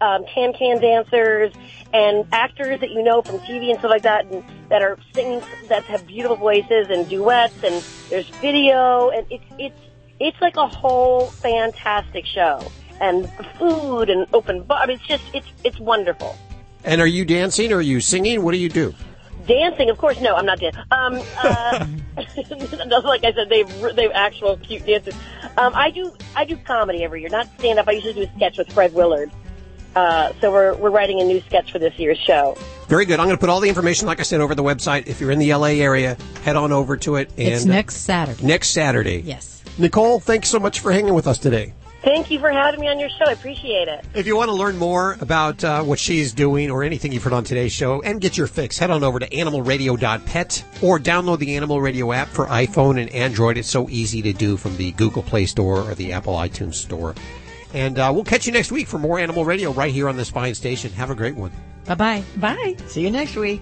um, 0.00 0.24
can 0.26 0.52
can 0.52 0.80
dancers 0.80 1.52
and 1.92 2.26
actors 2.32 2.80
that 2.80 2.90
you 2.90 3.02
know 3.02 3.22
from 3.22 3.38
TV 3.40 3.70
and 3.70 3.78
stuff 3.78 3.90
like 3.90 4.02
that, 4.02 4.26
and 4.26 4.44
that 4.68 4.82
are 4.82 4.98
singing 5.14 5.42
that 5.68 5.84
have 5.84 6.06
beautiful 6.06 6.36
voices 6.36 6.88
and 6.90 7.08
duets 7.08 7.62
and 7.62 7.84
there's 8.10 8.28
video 8.40 9.10
and 9.10 9.26
it's 9.30 9.44
it's 9.58 9.80
it's 10.20 10.40
like 10.40 10.56
a 10.56 10.66
whole 10.66 11.26
fantastic 11.26 12.24
show 12.26 12.60
and 13.00 13.30
food 13.58 14.10
and 14.10 14.26
open 14.32 14.62
bar. 14.62 14.82
I 14.82 14.86
mean, 14.86 14.96
it's 14.96 15.06
just 15.06 15.24
it's 15.34 15.48
it's 15.64 15.78
wonderful. 15.78 16.36
And 16.84 17.00
are 17.00 17.06
you 17.06 17.24
dancing 17.24 17.72
or 17.72 17.76
are 17.76 17.80
you 17.80 18.00
singing? 18.00 18.42
What 18.42 18.52
do 18.52 18.58
you 18.58 18.68
do? 18.68 18.94
Dancing, 19.46 19.90
of 19.90 19.98
course. 19.98 20.20
No, 20.20 20.34
I'm 20.34 20.46
not 20.46 20.58
dancing. 20.58 20.82
Um, 20.90 21.20
uh, 21.42 21.86
like 23.04 23.24
I 23.24 23.32
said, 23.32 23.48
they've 23.48 23.96
they've 23.96 24.10
actual 24.12 24.56
cute 24.58 24.86
dances. 24.86 25.14
Um, 25.58 25.72
I 25.74 25.90
do 25.90 26.14
I 26.36 26.44
do 26.44 26.56
comedy 26.56 27.04
every 27.04 27.20
year, 27.20 27.30
not 27.30 27.48
stand 27.58 27.78
up. 27.78 27.88
I 27.88 27.92
usually 27.92 28.14
do 28.14 28.22
a 28.22 28.36
sketch 28.36 28.58
with 28.58 28.72
Fred 28.72 28.94
Willard. 28.94 29.30
Uh, 29.94 30.32
so 30.40 30.50
we're 30.50 30.74
we're 30.74 30.90
writing 30.90 31.20
a 31.20 31.24
new 31.24 31.40
sketch 31.42 31.70
for 31.72 31.78
this 31.78 31.98
year's 31.98 32.18
show. 32.18 32.56
Very 32.88 33.04
good. 33.04 33.18
I'm 33.20 33.26
going 33.26 33.36
to 33.36 33.40
put 33.40 33.48
all 33.48 33.60
the 33.60 33.68
information, 33.68 34.06
like 34.06 34.20
I 34.20 34.24
said, 34.24 34.40
over 34.40 34.54
the 34.54 34.62
website. 34.62 35.06
If 35.06 35.20
you're 35.20 35.30
in 35.30 35.38
the 35.38 35.54
LA 35.54 35.68
area, 35.68 36.16
head 36.42 36.56
on 36.56 36.72
over 36.72 36.96
to 36.98 37.16
it. 37.16 37.30
And 37.38 37.48
it's 37.48 37.64
next 37.64 37.96
Saturday. 37.96 38.44
next 38.44 38.70
Saturday. 38.70 39.20
Yes. 39.20 39.62
Nicole, 39.78 40.20
thanks 40.20 40.48
so 40.48 40.58
much 40.58 40.80
for 40.80 40.92
hanging 40.92 41.14
with 41.14 41.26
us 41.26 41.38
today. 41.38 41.72
Thank 42.02 42.30
you 42.30 42.38
for 42.38 42.50
having 42.50 42.80
me 42.80 42.88
on 42.88 43.00
your 43.00 43.08
show. 43.08 43.24
I 43.26 43.32
appreciate 43.32 43.88
it. 43.88 44.04
If 44.14 44.26
you 44.26 44.36
want 44.36 44.48
to 44.48 44.54
learn 44.54 44.76
more 44.76 45.16
about 45.22 45.64
uh, 45.64 45.82
what 45.82 45.98
she's 45.98 46.34
doing 46.34 46.70
or 46.70 46.84
anything 46.84 47.12
you've 47.12 47.22
heard 47.22 47.32
on 47.32 47.44
today's 47.44 47.72
show 47.72 48.02
and 48.02 48.20
get 48.20 48.36
your 48.36 48.46
fix, 48.46 48.78
head 48.78 48.90
on 48.90 49.02
over 49.02 49.18
to 49.18 49.26
animalradio.pet 49.26 50.64
or 50.82 50.98
download 51.00 51.38
the 51.38 51.56
Animal 51.56 51.80
Radio 51.80 52.12
app 52.12 52.28
for 52.28 52.44
iPhone 52.46 53.00
and 53.00 53.10
Android. 53.14 53.56
It's 53.56 53.70
so 53.70 53.88
easy 53.88 54.20
to 54.20 54.34
do 54.34 54.58
from 54.58 54.76
the 54.76 54.92
Google 54.92 55.22
Play 55.22 55.46
Store 55.46 55.78
or 55.78 55.94
the 55.94 56.12
Apple 56.12 56.34
iTunes 56.34 56.74
Store. 56.74 57.14
And 57.74 57.98
uh, 57.98 58.10
we'll 58.14 58.24
catch 58.24 58.46
you 58.46 58.52
next 58.52 58.70
week 58.72 58.86
for 58.86 58.98
more 58.98 59.18
Animal 59.18 59.44
Radio 59.44 59.72
right 59.72 59.92
here 59.92 60.08
on 60.08 60.16
this 60.16 60.30
fine 60.30 60.54
station. 60.54 60.92
Have 60.92 61.10
a 61.10 61.14
great 61.14 61.34
one. 61.34 61.50
Bye 61.84 61.94
bye. 61.96 62.22
Bye. 62.36 62.76
See 62.86 63.02
you 63.02 63.10
next 63.10 63.34
week. 63.36 63.60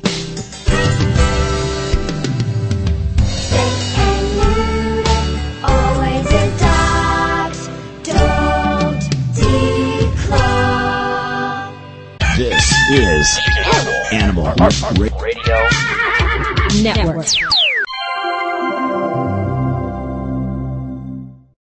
Always 5.64 6.26
adopt, 6.26 7.70
don't 8.05 9.02
declaw. 9.32 10.52
This 12.36 12.72
is 12.90 13.40
Animal 14.12 14.52
Radio 15.20 15.59
Network. 16.82 17.26